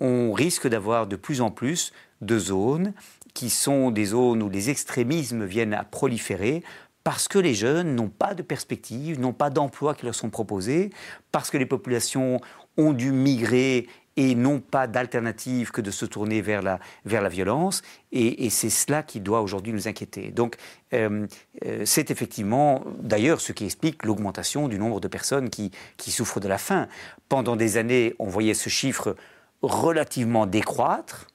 On 0.00 0.32
risque 0.32 0.68
d'avoir 0.68 1.06
de 1.06 1.16
plus 1.16 1.40
en 1.40 1.50
plus 1.50 1.92
de 2.20 2.38
zones 2.38 2.92
qui 3.34 3.50
sont 3.50 3.90
des 3.90 4.06
zones 4.06 4.42
où 4.42 4.48
les 4.48 4.70
extrémismes 4.70 5.44
viennent 5.44 5.74
à 5.74 5.84
proliférer 5.84 6.62
parce 7.04 7.28
que 7.28 7.38
les 7.38 7.54
jeunes 7.54 7.94
n'ont 7.94 8.10
pas 8.10 8.34
de 8.34 8.42
perspective, 8.42 9.18
n'ont 9.18 9.32
pas 9.32 9.50
d'emploi 9.50 9.94
qui 9.94 10.04
leur 10.04 10.14
sont 10.14 10.28
proposés, 10.28 10.90
parce 11.32 11.50
que 11.50 11.56
les 11.56 11.64
populations 11.64 12.38
ont 12.76 12.92
dû 12.92 13.12
migrer 13.12 13.86
et 14.18 14.34
n'ont 14.34 14.58
pas 14.58 14.88
d'alternative 14.88 15.70
que 15.70 15.80
de 15.80 15.92
se 15.92 16.04
tourner 16.04 16.40
vers 16.40 16.60
la, 16.60 16.80
vers 17.04 17.22
la 17.22 17.28
violence. 17.28 17.82
Et, 18.10 18.50
c'est 18.50 18.68
cela 18.68 19.04
qui 19.04 19.20
doit 19.20 19.42
aujourd'hui 19.42 19.72
nous 19.72 19.86
inquiéter. 19.86 20.32
Donc 20.32 20.56
euh, 20.92 21.28
euh, 21.64 21.82
c'est 21.84 22.10
effectivement 22.10 22.82
d'ailleurs 23.00 23.40
ce 23.40 23.52
qui 23.52 23.64
explique 23.64 24.04
l'augmentation 24.04 24.66
du 24.66 24.76
nombre 24.76 24.98
de 24.98 25.06
personnes 25.06 25.50
qui, 25.50 25.70
qui 25.96 26.10
souffrent 26.10 26.40
de 26.40 26.48
la 26.48 26.58
faim. 26.58 26.88
Pendant 27.28 27.54
des 27.54 27.76
années, 27.76 28.16
on 28.18 28.26
voyait 28.26 28.54
ce 28.54 28.68
chiffre 28.68 29.14
relativement 29.62 30.46
décroître. 30.46 31.28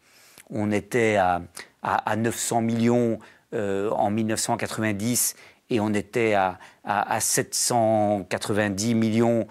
On 0.50 0.70
était 0.70 1.16
à, 1.16 1.42
à, 1.84 2.16
900 2.18 2.62
millions 2.62 3.18
euh, 3.54 3.92
en 3.92 4.12
1990 4.12 5.36
et 5.70 5.80
on 5.80 5.94
était 5.94 6.34
à, 6.34 6.60
à 6.84 7.22
790 7.22 8.94
millions 8.94 9.48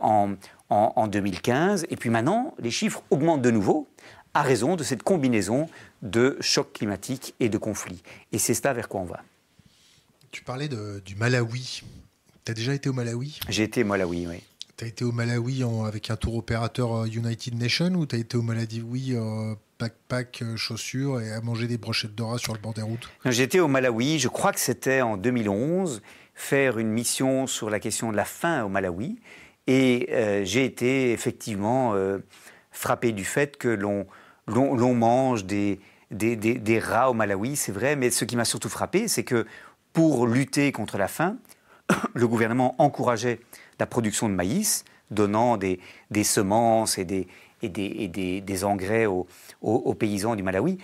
en, 0.00 0.36
en, 0.70 1.06
2015. 1.06 1.86
Et 1.90 1.96
puis 1.96 2.10
maintenant, 2.10 2.54
les 2.58 2.70
chiffres 2.70 3.02
augmentent 3.10 3.42
de 3.42 3.50
nouveau 3.50 3.88
à 4.34 4.42
raison 4.42 4.76
de 4.76 4.82
cette 4.82 5.02
combinaison 5.02 5.68
de 6.02 6.36
chocs 6.40 6.72
climatiques 6.72 7.34
et 7.40 7.48
de 7.48 7.58
conflits. 7.58 8.02
Et 8.32 8.38
c'est 8.38 8.54
cela 8.54 8.72
vers 8.72 8.88
quoi 8.88 9.00
on 9.00 9.04
va. 9.04 9.22
Tu 10.30 10.42
parlais 10.42 10.68
du 10.68 11.14
Malawi. 11.16 11.82
Tu 12.44 12.52
as 12.52 12.54
déjà 12.54 12.74
été 12.74 12.88
au 12.88 12.92
Malawi? 12.92 13.40
J'ai 13.48 13.62
été 13.62 13.82
au 13.82 13.86
Malawi, 13.86 14.26
oui. 14.26 14.42
Tu 14.76 14.84
as 14.84 14.88
été 14.88 15.04
au 15.04 15.12
Malawi 15.12 15.64
avec 15.86 16.10
un 16.10 16.16
tour 16.16 16.36
opérateur 16.36 16.94
euh, 16.94 17.06
United 17.06 17.54
Nations 17.54 17.94
ou 17.94 18.04
tu 18.04 18.16
as 18.16 18.18
été 18.18 18.36
au 18.36 18.42
Malawi 18.42 19.14
euh, 19.14 19.54
backpack, 19.80 20.42
euh, 20.42 20.56
chaussures 20.56 21.22
et 21.22 21.32
à 21.32 21.40
manger 21.40 21.66
des 21.66 21.78
brochettes 21.78 22.14
d'ora 22.14 22.36
sur 22.36 22.52
le 22.52 22.58
bord 22.58 22.74
des 22.74 22.82
routes? 22.82 23.08
J'ai 23.24 23.44
été 23.44 23.58
au 23.58 23.68
Malawi, 23.68 24.18
je 24.18 24.28
crois 24.28 24.52
que 24.52 24.60
c'était 24.60 25.00
en 25.00 25.16
2011, 25.16 26.02
faire 26.34 26.78
une 26.78 26.90
mission 26.90 27.46
sur 27.46 27.70
la 27.70 27.80
question 27.80 28.12
de 28.12 28.16
la 28.16 28.26
faim 28.26 28.64
au 28.64 28.68
Malawi. 28.68 29.18
Et 29.66 30.08
euh, 30.12 30.44
j'ai 30.44 30.64
été 30.64 31.12
effectivement 31.12 31.94
euh, 31.94 32.18
frappé 32.70 33.12
du 33.12 33.24
fait 33.24 33.56
que 33.56 33.68
l'on, 33.68 34.06
mange 34.94 35.44
des, 35.44 35.80
rats 36.80 37.10
au 37.10 37.14
Malawi, 37.14 37.56
c'est 37.56 37.72
vrai, 37.72 37.96
mais 37.96 38.10
ce 38.10 38.24
qui 38.24 38.36
m'a 38.36 38.44
surtout 38.44 38.68
frappé, 38.68 39.08
c'est 39.08 39.24
que 39.24 39.46
pour 39.92 40.26
lutter 40.26 40.72
contre 40.72 40.98
la 40.98 41.08
faim, 41.08 41.36
le 42.14 42.28
gouvernement 42.28 42.74
encourageait 42.78 43.40
la 43.80 43.86
production 43.86 44.28
de 44.28 44.34
maïs, 44.34 44.84
donnant 45.10 45.56
des, 45.56 45.80
semences 46.22 46.98
et 46.98 47.04
des, 47.04 48.64
engrais 48.64 49.06
aux, 49.06 49.26
aux, 49.62 49.94
paysans 49.94 50.36
du 50.36 50.42
Malawi. 50.42 50.78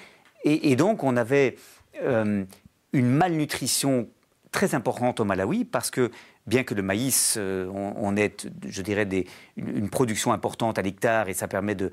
Et, 0.44 0.74
donc 0.74 1.04
on 1.04 1.16
avait 1.16 1.56
euh, 2.02 2.44
une 2.92 3.08
malnutrition 3.08 4.08
très 4.50 4.74
importante 4.74 5.20
au 5.20 5.24
Malawi 5.24 5.64
parce 5.64 5.90
que 5.90 6.10
bien 6.46 6.64
que 6.64 6.74
le 6.74 6.82
maïs, 6.82 7.36
euh, 7.38 7.66
on, 7.72 8.16
ait, 8.16 8.36
je 8.66 8.82
dirais, 8.82 9.08
une, 9.56 9.88
production 9.90 10.32
importante 10.32 10.78
à 10.78 10.82
l'hectare 10.82 11.28
et 11.28 11.34
ça 11.34 11.48
permet 11.48 11.74
de, 11.74 11.90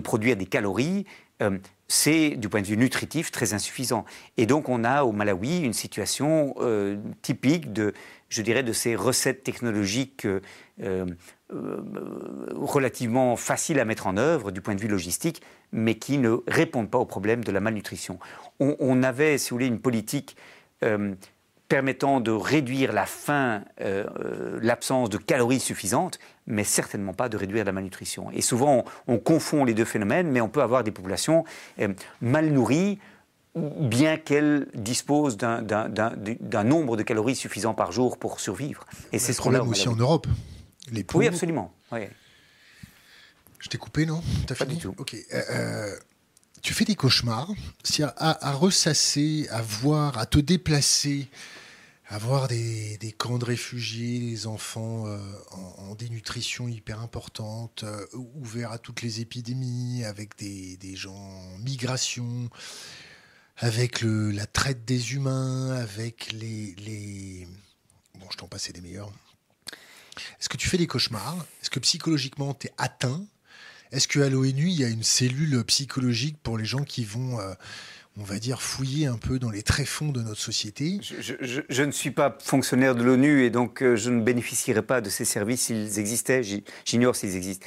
produire 0.00 0.36
des 0.36 0.46
calories, 0.46 1.06
euh, 1.42 1.58
c'est 1.88 2.30
du 2.30 2.48
point 2.48 2.60
de 2.60 2.66
vue 2.66 2.76
nutritif 2.76 3.30
très 3.30 3.54
insuffisant. 3.54 4.04
Et 4.36 4.46
donc 4.46 4.68
on 4.68 4.84
a 4.84 5.04
au 5.04 5.12
Malawi 5.12 5.60
une 5.60 5.72
situation 5.72 6.54
euh, 6.60 6.98
typique 7.22 7.72
de, 7.72 7.94
je 8.28 8.42
dirais, 8.42 8.62
de 8.62 8.72
ces 8.72 8.94
recettes 8.94 9.42
technologiques 9.42 10.26
relativement 12.54 13.36
faciles 13.36 13.80
à 13.80 13.84
mettre 13.84 14.06
en 14.06 14.16
œuvre 14.16 14.50
du 14.50 14.60
point 14.60 14.74
de 14.74 14.80
vue 14.80 14.88
logistique, 14.88 15.42
mais 15.72 15.96
qui 15.96 16.18
ne 16.18 16.36
répondent 16.46 16.90
pas 16.90 16.98
au 16.98 17.06
problème 17.06 17.42
de 17.42 17.52
la 17.52 17.60
malnutrition. 17.60 18.18
On, 18.60 18.76
on 18.78 19.02
avait, 19.02 19.36
si 19.38 19.50
vous 19.50 19.56
voulez, 19.56 19.66
une 19.66 19.80
politique 19.80 20.36
permettant 21.70 22.20
de 22.20 22.32
réduire 22.32 22.92
la 22.92 23.06
faim, 23.06 23.62
euh, 23.80 24.04
euh, 24.18 24.58
l'absence 24.60 25.08
de 25.08 25.18
calories 25.18 25.60
suffisantes, 25.60 26.18
mais 26.48 26.64
certainement 26.64 27.14
pas 27.14 27.28
de 27.28 27.36
réduire 27.36 27.64
la 27.64 27.70
malnutrition. 27.70 28.28
Et 28.32 28.42
souvent, 28.42 28.84
on, 29.06 29.18
confond 29.18 29.64
les 29.64 29.72
deux 29.72 29.84
phénomènes, 29.84 30.28
mais 30.28 30.40
on 30.40 30.48
peut 30.48 30.62
avoir 30.62 30.82
des 30.82 30.90
populations 30.90 31.44
euh, 31.78 31.94
mal 32.20 32.50
nourries, 32.50 32.98
bien 33.54 34.16
qu'elles 34.16 34.66
disposent 34.74 35.36
d'un 35.36 36.64
nombre 36.64 36.96
de 36.96 37.04
calories 37.04 37.36
suffisant 37.36 37.72
par 37.72 37.92
jour 37.92 38.18
pour 38.18 38.40
survivre. 38.40 38.84
Et 39.12 39.20
c'est 39.20 39.32
ce 39.32 39.38
problème 39.38 39.68
aussi 39.68 39.88
en 39.88 39.96
Europe. 39.96 40.26
Les 40.90 41.06
oui, 41.14 41.28
absolument. 41.28 41.72
Oui. 41.92 42.00
Je 43.60 43.68
t'ai 43.68 43.78
coupé, 43.78 44.06
non? 44.06 44.22
As 44.48 44.54
Pas 44.54 44.64
du 44.64 44.76
tout. 44.76 44.94
Ok. 44.98 45.16
tu 46.62 46.74
fais 46.74 46.84
des 46.84 46.96
cauchemars, 46.96 47.50
à, 48.02 48.48
à, 48.48 48.52
ressasser, 48.52 49.46
à 49.50 49.62
voir, 49.62 50.18
à 50.18 50.26
te 50.26 50.40
déplacer 50.40 51.28
avoir 52.10 52.48
des, 52.48 53.14
camps 53.16 53.38
de 53.38 53.44
réfugiés, 53.44 54.18
des 54.18 54.46
enfants 54.48 55.06
euh, 55.06 55.18
en, 55.52 55.94
dénutrition 55.94 56.66
hyper 56.66 57.00
importante, 57.00 57.84
euh, 57.84 58.04
ouverts 58.12 58.72
à 58.72 58.78
toutes 58.78 59.02
les 59.02 59.20
épidémies, 59.20 60.04
avec 60.04 60.36
des, 60.36 60.96
gens 60.96 61.14
en 61.14 61.58
migration, 61.58 62.50
avec 63.58 64.02
la 64.02 64.46
traite 64.46 64.84
des 64.84 65.14
humains, 65.14 65.70
avec 65.70 66.32
les... 66.32 67.46
Bon, 68.18 68.26
je 68.30 68.36
t'en 68.36 68.48
passais 68.48 68.72
des 68.72 68.80
meilleurs. 68.80 69.12
Est-ce 70.40 70.48
que 70.48 70.56
tu 70.56 70.68
fais 70.68 70.78
des 70.78 70.88
cauchemars? 70.88 71.46
Est-ce 71.62 71.70
que 71.70 71.78
psychologiquement, 71.78 72.54
tu 72.54 72.66
es 72.66 72.72
atteint? 72.76 73.24
Est-ce 73.92 74.08
qu'à 74.08 74.28
l'ONU, 74.28 74.68
il 74.68 74.80
y 74.80 74.84
a 74.84 74.88
une 74.88 75.04
cellule 75.04 75.62
psychologique 75.64 76.38
pour 76.42 76.58
les 76.58 76.64
gens 76.64 76.82
qui 76.82 77.04
vont... 77.04 77.38
Euh, 77.38 77.54
on 78.18 78.24
va 78.24 78.38
dire, 78.38 78.60
fouiller 78.60 79.06
un 79.06 79.16
peu 79.16 79.38
dans 79.38 79.50
les 79.50 79.62
tréfonds 79.62 80.10
de 80.10 80.20
notre 80.20 80.40
société. 80.40 80.98
Je, 81.00 81.82
ne 81.82 81.90
suis 81.92 82.10
pas 82.10 82.36
fonctionnaire 82.42 82.94
de 82.94 83.02
l'ONU 83.02 83.44
et 83.44 83.50
donc 83.50 83.82
euh, 83.82 83.96
je 83.96 84.10
ne 84.10 84.20
bénéficierai 84.20 84.82
pas 84.82 85.00
de 85.00 85.08
ces 85.08 85.24
services 85.24 85.62
s'ils 85.62 85.98
existaient. 85.98 86.42
J'ignore 86.84 87.14
s'ils 87.14 87.36
existent. 87.36 87.66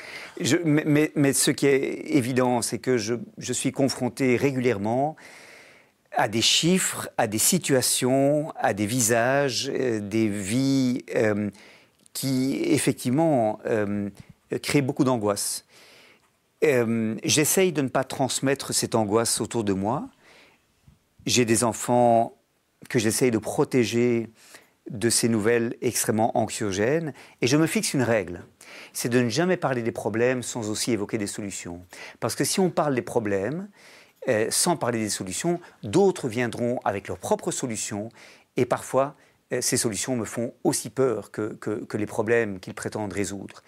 mais, 0.65 1.33
ce 1.33 1.51
qui 1.51 1.65
est 1.65 2.15
évident, 2.15 2.61
c'est 2.61 2.79
que 2.79 2.97
je, 2.97 3.15
suis 3.53 3.71
confronté 3.71 4.35
régulièrement 4.35 5.15
à 6.11 6.27
des 6.27 6.41
chiffres, 6.41 7.09
à 7.17 7.27
des 7.27 7.39
situations, 7.39 8.51
à 8.57 8.73
des 8.73 8.85
visages, 8.85 9.71
euh, 9.73 9.99
des 9.99 10.27
vies 10.27 11.03
euh, 11.15 11.49
qui, 12.13 12.61
effectivement, 12.65 13.59
créent 14.61 14.83
beaucoup 14.83 15.03
d'angoisse. 15.03 15.65
J'essaye 16.61 17.71
de 17.71 17.81
ne 17.81 17.87
pas 17.87 18.03
transmettre 18.03 18.71
cette 18.73 18.93
angoisse 18.93 19.41
autour 19.41 19.63
de 19.63 19.73
moi. 19.73 20.09
J'ai 21.25 21.45
des 21.45 21.63
enfants 21.63 22.37
que 22.89 22.99
j'essaye 22.99 23.31
de 23.31 23.37
protéger 23.37 24.29
de 24.89 25.09
ces 25.09 25.29
nouvelles 25.29 25.75
extrêmement 25.81 26.37
anxiogènes. 26.37 27.13
Et 27.41 27.47
je 27.47 27.57
me 27.57 27.67
fixe 27.67 27.93
une 27.93 28.01
règle, 28.01 28.43
c'est 28.91 29.09
de 29.09 29.19
ne 29.19 29.29
jamais 29.29 29.57
parler 29.57 29.81
des 29.81 29.91
problèmes 29.91 30.43
sans 30.43 30.69
aussi 30.69 30.91
évoquer 30.91 31.17
des 31.17 31.27
solutions. 31.27 31.85
Parce 32.19 32.35
que 32.35 32.43
si 32.43 32.59
on 32.59 32.69
parle 32.69 32.95
des 32.95 33.01
problèmes, 33.01 33.69
euh, 34.29 34.47
sans 34.49 34.77
parler 34.77 34.99
des 34.99 35.09
solutions, 35.09 35.59
d'autres 35.83 36.29
viendront 36.29 36.79
avec 36.85 37.07
leurs 37.07 37.17
propres 37.17 37.51
solutions. 37.51 38.09
Et 38.55 38.65
parfois, 38.65 39.15
euh, 39.51 39.59
ces 39.61 39.75
solutions 39.75 40.15
me 40.15 40.25
font 40.25 40.53
aussi 40.63 40.89
peur 40.89 41.31
que, 41.31 41.53
que, 41.53 41.97
les 41.97 42.05
problèmes 42.05 42.59
qu'ils 42.59 42.73
prétendent 42.73 43.11
résoudre. 43.11 43.63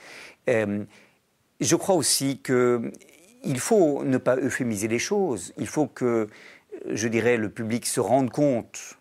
Euh, 0.49 0.85
je 1.59 1.75
crois 1.75 1.95
aussi 1.95 2.41
qu'il 2.41 3.59
faut 3.59 4.03
ne 4.03 4.17
pas 4.17 4.37
euphémiser 4.37 4.87
les 4.87 4.99
choses. 4.99 5.53
Il 5.57 5.67
faut 5.67 5.87
que, 5.87 6.27
je 6.89 7.07
dirais, 7.07 7.37
le 7.37 7.49
public 7.49 7.85
se 7.85 7.99
rende 7.99 8.29
compte 8.29 8.97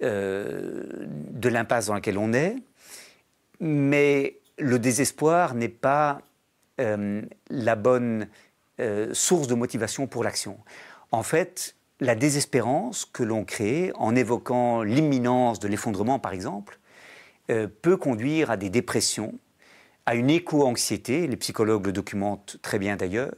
de 0.00 1.48
l'impasse 1.48 1.86
dans 1.86 1.94
laquelle 1.94 2.18
on 2.18 2.32
est. 2.32 2.56
Mais 3.60 4.38
le 4.58 4.80
désespoir 4.80 5.54
n'est 5.54 5.68
pas 5.68 6.20
la 6.78 7.76
bonne 7.76 8.26
source 9.12 9.46
de 9.46 9.54
motivation 9.54 10.08
pour 10.08 10.24
l'action. 10.24 10.58
En 11.12 11.22
fait, 11.22 11.76
la 12.02 12.16
désespérance 12.16 13.04
que 13.04 13.22
l'on 13.22 13.44
crée 13.44 13.92
en 13.94 14.16
évoquant 14.16 14.82
l'imminence 14.82 15.60
de 15.60 15.68
l'effondrement, 15.68 16.18
par 16.18 16.32
exemple, 16.32 16.80
euh, 17.50 17.68
peut 17.82 17.96
conduire 17.96 18.50
à 18.50 18.56
des 18.56 18.70
dépressions, 18.70 19.34
à 20.06 20.14
une 20.14 20.30
éco-anxiété, 20.30 21.26
les 21.26 21.36
psychologues 21.36 21.86
le 21.86 21.92
documentent 21.92 22.56
très 22.62 22.78
bien 22.78 22.96
d'ailleurs, 22.96 23.32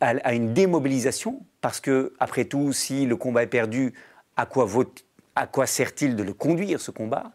à, 0.00 0.34
une 0.34 0.52
démobilisation, 0.52 1.40
parce 1.60 1.80
que, 1.80 2.12
après 2.18 2.44
tout, 2.44 2.72
si 2.72 3.06
le 3.06 3.16
combat 3.16 3.42
est 3.42 3.48
perdu, 3.48 3.94
à 4.36 4.46
quoi, 4.46 4.68
à 5.36 5.46
quoi 5.46 5.66
sert-il 5.66 6.16
de 6.16 6.22
le 6.22 6.34
conduire, 6.34 6.80
ce 6.80 6.90
combat? 6.90 7.32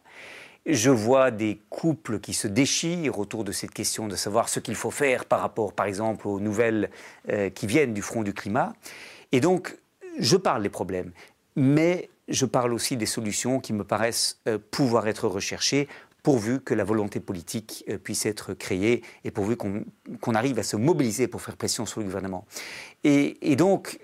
Je 0.67 0.89
vois 0.89 1.29
des 1.31 1.59
couples 1.69 2.19
qui 2.19 2.33
se 2.33 2.47
déchirent 2.47 3.19
autour 3.19 3.43
de 3.43 3.51
cette 3.51 3.71
question 3.71 4.07
de 4.07 4.15
savoir 4.15 4.49
ce 4.49 4.59
qu'il 4.59 4.75
faut 4.75 4.91
faire 4.91 5.25
par 5.25 5.39
rapport, 5.39 5.73
par 5.73 5.85
exemple, 5.85 6.27
aux 6.27 6.39
nouvelles 6.39 6.89
euh, 7.29 7.49
qui 7.49 7.67
viennent 7.67 7.93
du 7.93 8.01
front 8.01 8.23
du 8.23 8.33
climat. 8.33 8.73
Et 9.31 9.39
donc, 9.39 9.77
je 10.17 10.37
parle 10.37 10.63
des 10.63 10.69
problèmes, 10.69 11.11
mais 11.55 12.09
je 12.27 12.45
parle 12.45 12.73
aussi 12.73 12.97
des 12.97 13.05
solutions 13.05 13.59
qui 13.59 13.73
me 13.73 13.83
paraissent 13.83 14.39
euh, 14.47 14.57
pouvoir 14.71 15.07
être 15.07 15.27
recherchées 15.27 15.87
pourvu 16.25 16.59
que 16.59 16.73
la 16.73 16.83
volonté 16.83 17.19
politique 17.19 17.85
euh, 17.87 17.99
puisse 17.99 18.25
être 18.25 18.55
créée 18.55 19.03
et 19.23 19.29
pourvu 19.29 19.55
qu'on 19.55 20.33
arrive 20.33 20.57
à 20.57 20.63
se 20.63 20.75
mobiliser 20.75 21.27
pour 21.27 21.43
faire 21.43 21.55
pression 21.55 21.85
sur 21.85 21.99
le 21.99 22.07
gouvernement. 22.07 22.45
Et, 23.03 23.55
donc, 23.55 23.99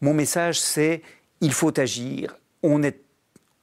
mon 0.00 0.14
message, 0.14 0.60
c'est 0.60 1.02
il 1.40 1.52
faut 1.52 1.78
agir. 1.78 2.36
On 2.64 2.82
est 2.82 2.98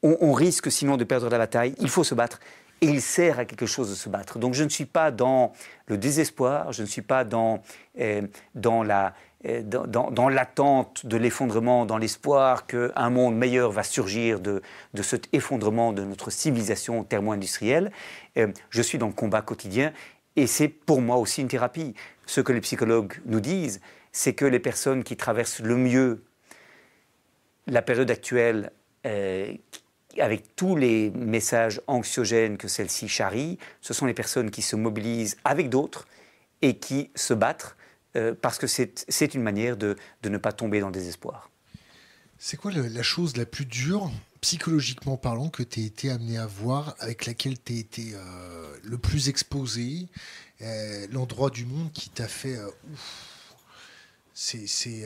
on, 0.02 0.32
risque 0.32 0.72
sinon 0.72 0.96
de 0.96 1.04
perdre 1.04 1.30
la 1.30 1.38
bataille. 1.38 1.76
Il 1.80 1.90
faut 1.90 2.06
se 2.06 2.16
battre. 2.16 2.40
Et 2.82 2.88
il 2.88 3.02
sert 3.02 3.40
à 3.40 3.46
quelque 3.46 3.66
chose 3.66 3.90
de 3.90 3.96
se 3.96 4.08
battre. 4.08 4.40
Donc 4.40 4.54
je 4.54 4.64
ne 4.64 4.70
suis 4.70 4.86
pas 4.86 5.12
dans 5.12 5.52
le 5.88 5.98
désespoir, 5.98 6.72
je 6.72 6.84
ne 6.84 6.88
suis 6.88 7.02
pas 7.02 7.26
dans, 7.26 7.62
euh, 8.00 8.22
dans 8.56 8.84
la, 8.84 9.14
euh, 9.45 9.61
dans, 9.64 10.28
l'attente 10.28 11.06
de 11.06 11.16
l'effondrement, 11.16 11.86
dans 11.86 11.98
l'espoir 11.98 12.68
qu'un 12.68 13.10
monde 13.10 13.38
meilleur 13.38 13.72
va 13.72 13.84
surgir 13.84 14.41
de, 14.41 14.61
cet 15.02 15.30
effondrement 15.34 15.94
de 15.94 16.03
notre 16.03 16.30
civilisation 16.30 17.06
thermo-industrielle. 17.06 17.91
Euh, 18.38 18.48
je 18.70 18.82
suis 18.82 18.98
dans 18.98 19.07
le 19.07 19.14
combat 19.14 19.41
quotidien 19.41 19.94
et 20.36 20.45
c'est 20.45 20.68
pour 20.68 21.02
moi 21.02 21.16
aussi 21.16 21.41
une 21.41 21.48
thérapie. 21.48 21.94
Ce 22.26 22.41
que 22.41 22.52
les 22.52 22.60
psychologues 22.60 23.14
nous 23.26 23.40
disent, 23.40 23.80
c'est 24.11 24.34
que 24.34 24.45
les 24.45 24.60
personnes 24.60 25.03
qui 25.06 25.16
traversent 25.16 25.61
le 25.61 25.78
mieux 25.78 26.24
la 27.68 27.82
période 27.82 28.10
actuelle, 28.10 28.72
avec 30.18 30.56
tous 30.56 30.76
les 30.76 31.11
messages 31.11 31.82
anxiogènes 31.88 32.57
que 32.57 32.68
celle-ci 32.68 33.07
charrie, 33.07 33.60
ce 33.80 33.94
sont 33.94 34.06
les 34.06 34.14
personnes 34.14 34.49
qui 34.49 34.64
se 34.64 34.76
mobilisent 34.76 35.38
avec 35.44 35.70
d'autres 35.70 36.07
et 36.61 36.78
qui 36.78 37.11
se 37.16 37.34
battent 37.34 37.76
euh, 38.15 38.34
parce 38.40 38.57
que 38.57 38.68
c'est 38.68 39.34
une 39.36 39.44
manière 39.44 39.77
de, 39.77 39.95
ne 40.23 40.38
pas 40.38 40.52
tomber 40.52 40.80
dans 40.80 40.88
le 40.88 40.94
désespoir. 40.94 41.49
C'est 42.38 42.57
quoi 42.57 42.72
la 42.72 43.03
chose 43.03 43.36
la 43.36 43.45
plus 43.45 43.65
dure, 43.65 44.10
psychologiquement 44.41 45.18
parlant, 45.18 45.49
que 45.49 45.61
tu 45.61 45.81
as 45.81 45.84
été 45.84 46.10
amené 46.10 46.38
à 46.38 46.48
voir, 46.48 46.95
avec 46.99 47.26
laquelle 47.26 47.61
tu 47.61 47.73
as 47.73 47.76
été 47.76 48.11
euh, 48.14 48.77
le 48.84 48.98
plus 48.98 49.30
exposé, 49.30 50.07
euh, 50.61 51.06
l'endroit 51.11 51.49
du 51.49 51.65
monde 51.65 51.91
qui 51.91 52.10
t'a 52.10 52.27
fait... 52.27 52.57
ouf, 52.91 53.56
c'est 54.34 55.06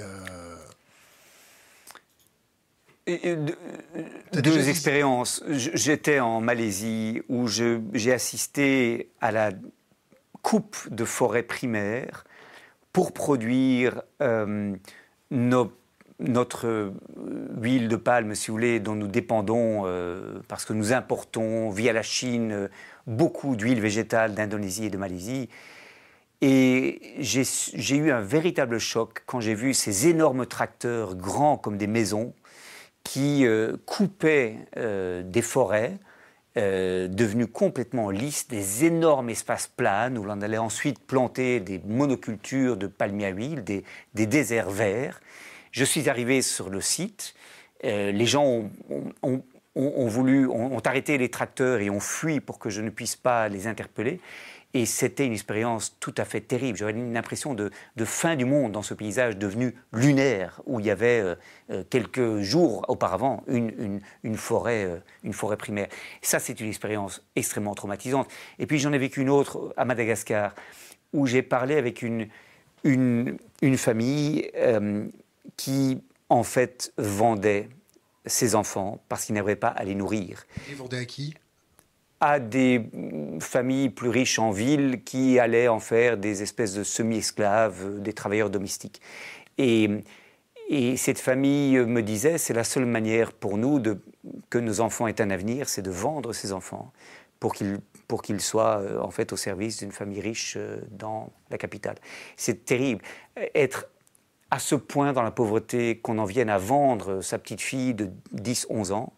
deux 4.33 4.69
expériences. 4.69 5.43
J'étais 5.49 6.19
en 6.19 6.39
Malaisie 6.39 7.21
où 7.29 7.47
j'ai 7.47 8.13
assisté 8.13 9.09
à 9.21 9.31
la 9.31 9.51
coupe 10.43 10.77
de 10.91 11.03
forêts 11.03 11.41
primaires 11.41 12.25
pour 12.93 13.11
produire 13.11 14.03
euh, 14.21 14.73
notre 16.19 16.93
huile 17.59 17.87
de 17.89 17.95
palme, 17.95 18.35
si 18.35 18.47
vous 18.47 18.53
voulez, 18.53 18.79
dont 18.79 18.95
nous 18.95 19.07
dépendons 19.07 19.83
euh, 19.85 20.39
parce 20.47 20.63
que 20.63 20.73
nous 20.73 20.93
importons 20.93 21.69
via 21.69 21.91
la 21.91 22.03
Chine 22.03 22.69
beaucoup 23.07 23.55
d'huile 23.55 23.81
végétale 23.81 24.35
d'Indonésie 24.35 24.85
et 24.85 24.89
de 24.89 24.97
Malaisie. 24.97 25.49
Et 26.41 27.15
j'ai 27.19 27.95
eu 27.95 28.11
un 28.11 28.21
véritable 28.21 28.77
choc 28.77 29.23
quand 29.25 29.39
j'ai 29.39 29.55
vu 29.55 29.73
ces 29.73 30.07
énormes 30.07 30.45
tracteurs 30.45 31.15
grands 31.15 31.57
comme 31.57 31.77
des 31.77 31.87
maisons 31.87 32.33
qui 33.03 33.45
euh, 33.45 33.77
coupait 33.85 34.57
euh, 34.77 35.23
des 35.23 35.41
forêts 35.41 35.99
euh, 36.57 37.07
devenues 37.07 37.47
complètement 37.47 38.09
lisses, 38.09 38.47
des 38.47 38.85
énormes 38.85 39.29
espaces 39.29 39.67
plats 39.67 40.09
où 40.09 40.23
l'on 40.23 40.41
allait 40.41 40.57
ensuite 40.57 40.99
planter 40.99 41.59
des 41.59 41.81
monocultures 41.85 42.77
de 42.77 42.87
palmiers 42.87 43.25
à 43.25 43.29
huile, 43.29 43.63
des, 43.63 43.83
déserts 44.13 44.69
verts. 44.69 45.21
Je 45.71 45.83
suis 45.83 46.09
arrivé 46.09 46.41
sur 46.41 46.69
le 46.69 46.81
site. 46.81 47.33
les 47.83 48.25
gens 48.25 48.69
ont, 49.23 50.07
voulu, 50.07 50.47
ont, 50.47 50.79
arrêté 50.79 51.17
les 51.17 51.29
tracteurs 51.29 51.81
et 51.81 51.89
ont 51.89 51.99
fui 51.99 52.39
pour 52.39 52.59
que 52.59 52.69
je 52.69 52.81
ne 52.81 52.89
puisse 52.89 53.15
pas 53.15 53.49
les 53.49 53.65
interpeller. 53.67 54.19
Et 54.75 54.87
c'était 54.87 55.25
une 55.25 55.33
expérience 55.33 55.95
tout 55.99 56.15
à 56.17 56.25
fait 56.25 56.41
terrible. 56.41 56.77
J'avais 56.77 56.93
une 56.93 57.15
impression 57.15 57.53
de, 57.53 57.71
fin 58.05 58.35
du 58.35 58.45
monde 58.45 58.71
dans 58.71 58.81
ce 58.81 58.95
paysage 58.95 59.37
devenu 59.37 59.75
lunaire, 59.91 60.61
où 60.65 60.79
il 60.79 60.87
y 60.87 60.89
avait 60.89 61.19
euh, 61.19 61.35
euh, 61.69 61.83
quelques 61.89 62.39
jours 62.39 62.83
auparavant 62.87 63.43
une, 63.47 64.01
forêt, 64.35 64.85
euh, 64.85 64.97
une 65.23 65.33
forêt 65.33 65.57
primaire. 65.57 65.89
ça, 66.23 66.39
c'est 66.39 66.59
une 66.59 66.69
expérience 66.69 67.23
extrêmement 67.35 67.75
traumatisante. 67.75 68.27
Et 68.57 68.65
puis 68.65 68.79
j'en 68.79 68.93
ai 68.93 68.97
vécu 68.97 69.21
une 69.21 69.29
autre 69.29 69.73
à 69.77 69.85
Madagascar, 69.85 70.55
où 71.13 71.27
j'ai 71.27 71.43
parlé 71.43 71.75
avec 71.75 72.01
une, 72.01 72.27
famille 73.77 74.51
qui, 75.55 76.03
en 76.29 76.43
fait, 76.43 76.91
vendait 76.97 77.69
ses 78.25 78.55
enfants 78.55 79.03
parce 79.07 79.25
qu'ils 79.25 79.35
n'avaient 79.35 79.55
pas 79.55 79.67
à 79.67 79.83
les 79.83 79.93
nourrir. 79.93 80.45
Ils 80.67 80.75
vendaient 80.75 80.97
à 80.97 81.05
qui? 81.05 81.35
À 82.25 82.39
des 82.39 82.89
familles 83.41 83.89
plus 83.89 84.07
riches 84.07 84.39
en 84.39 84.51
ville 84.51 85.03
qui 85.03 85.39
allaient 85.39 85.67
en 85.67 85.81
faire 85.81 86.15
des 86.15 86.41
espèces 86.41 86.73
de 86.73 86.81
semi-esclaves, 86.81 88.01
des 88.01 88.13
travailleurs 88.13 88.49
domestiques. 88.49 89.01
Et, 89.57 89.89
et 90.69 90.95
cette 90.95 91.19
famille 91.19 91.77
me 91.79 92.01
disait, 92.01 92.37
c'est 92.37 92.53
la 92.53 92.63
seule 92.63 92.85
manière 92.85 93.33
pour 93.33 93.57
nous 93.57 93.83
que 94.49 94.57
nos 94.57 94.79
enfants 94.79 95.07
aient 95.07 95.19
un 95.19 95.31
avenir, 95.31 95.67
c'est 95.67 95.81
de 95.81 95.91
vendre 95.91 96.31
ces 96.31 96.53
enfants 96.53 96.93
pour 97.41 97.53
qu'ils 97.53 97.81
pour 98.07 98.21
qu'ils 98.21 98.39
soient 98.39 98.79
euh, 98.79 99.01
en 99.01 99.11
fait 99.11 99.33
au 99.33 99.37
service 99.37 99.79
d'une 99.79 99.91
famille 99.91 100.21
riche 100.21 100.55
euh, 100.55 100.79
dans 100.91 101.29
la 101.49 101.57
capitale. 101.57 101.95
C'est 102.37 102.63
terrible. 102.63 103.01
Être 103.53 103.89
à 104.49 104.59
ce 104.59 104.75
point 104.75 105.11
dans 105.11 105.23
la 105.23 105.31
pauvreté 105.31 105.97
qu'on 105.97 106.19
en 106.19 106.25
vienne 106.25 106.49
à 106.49 106.57
vendre 106.57 107.19
sa 107.19 107.37
petite 107.37 107.59
fille 107.59 107.93
de 107.93 108.09
10-11 108.33 108.93
ans, 108.93 109.11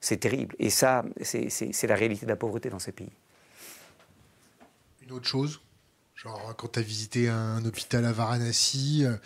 c'est 0.00 0.18
terrible. 0.18 0.54
Et 0.58 0.70
ça, 0.70 1.04
c'est 1.22 1.86
la 1.86 1.94
réalité 1.94 2.26
de 2.26 2.30
la 2.30 2.36
pauvreté 2.36 2.70
dans 2.70 2.78
ces 2.78 2.92
pays. 2.92 3.12
Une 5.02 5.12
autre 5.12 5.26
chose 5.26 5.60
Genre 6.16 6.54
quand 6.56 6.72
tu 6.72 6.78
as 6.78 6.82
visité 6.82 7.28
un 7.28 7.62
hôpital 7.66 8.06
à 8.06 8.12
Varanasi, 8.12 9.04
euh, 9.04 9.16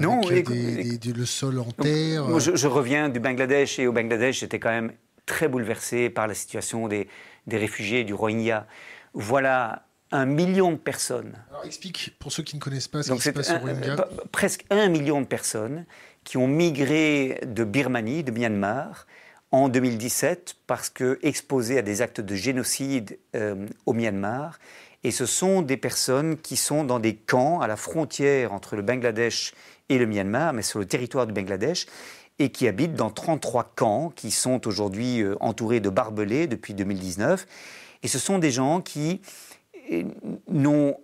non, 0.00 0.22
avec 0.22 0.48
le 0.48 1.24
sol 1.24 1.60
en 1.60 1.70
terre. 1.70 2.24
Moi, 2.24 2.40
je, 2.40 2.66
reviens 2.66 3.08
du 3.08 3.20
Bangladesh 3.20 3.78
et 3.78 3.86
au 3.86 3.92
Bangladesh, 3.92 4.40
j'étais 4.40 4.58
quand 4.58 4.70
même 4.70 4.92
très 5.24 5.46
bouleversé 5.46 6.10
par 6.10 6.26
la 6.26 6.34
situation 6.34 6.88
des, 6.88 7.08
réfugiés 7.48 8.02
du 8.02 8.12
Rohingya. 8.12 8.66
Voilà 9.14 9.86
un 10.10 10.26
million 10.26 10.72
de 10.72 10.76
personnes. 10.76 11.32
Alors 11.50 11.64
explique 11.64 12.16
pour 12.18 12.32
ceux 12.32 12.42
qui 12.42 12.56
ne 12.56 12.60
connaissent 12.60 12.88
pas 12.88 13.04
ce 13.04 13.12
qui 13.12 13.20
se 13.20 13.30
passe 13.30 13.50
au 13.50 13.58
Rohingya. 13.58 13.92
Euh, 13.92 14.04
presque 14.32 14.64
un 14.70 14.88
million 14.88 15.20
de 15.20 15.26
personnes 15.26 15.86
qui 16.24 16.38
ont 16.38 16.48
migré 16.48 17.40
de 17.46 17.62
Birmanie, 17.62 18.24
de 18.24 18.32
Myanmar, 18.32 19.06
en 19.52 19.68
2017 19.68 20.56
parce 20.66 20.90
que 20.90 21.18
exposés 21.22 21.78
à 21.78 21.82
des 21.82 22.02
actes 22.02 22.20
de 22.20 22.34
génocide 22.34 23.18
euh, 23.36 23.66
au 23.86 23.92
Myanmar. 23.92 24.58
Et 25.04 25.10
ce 25.10 25.26
sont 25.26 25.62
des 25.62 25.76
personnes 25.76 26.36
qui 26.36 26.56
sont 26.56 26.84
dans 26.84 26.98
des 26.98 27.14
camps 27.14 27.60
à 27.60 27.66
la 27.66 27.76
frontière 27.76 28.52
entre 28.52 28.76
le 28.76 28.82
Bangladesh 28.82 29.52
et 29.88 29.98
le 29.98 30.06
Myanmar, 30.06 30.52
mais 30.52 30.62
sur 30.62 30.78
le 30.78 30.86
territoire 30.86 31.26
du 31.26 31.32
Bangladesh. 31.32 31.86
et 32.38 32.50
qui 32.50 32.66
habitent 32.66 32.94
dans 32.94 33.10
33 33.10 33.72
camps 33.76 34.10
qui 34.16 34.30
sont 34.30 34.66
aujourd'hui 34.66 35.20
euh, 35.20 35.36
entourés 35.40 35.80
de 35.80 35.90
barbelés 35.90 36.46
depuis 36.46 36.72
2019. 36.72 37.46
Et 38.02 38.08
ce 38.08 38.18
sont 38.18 38.38
des 38.38 38.50
gens 38.50 38.80
qui 38.80 39.20
euh, 39.92 40.04
n'ont 40.48 40.96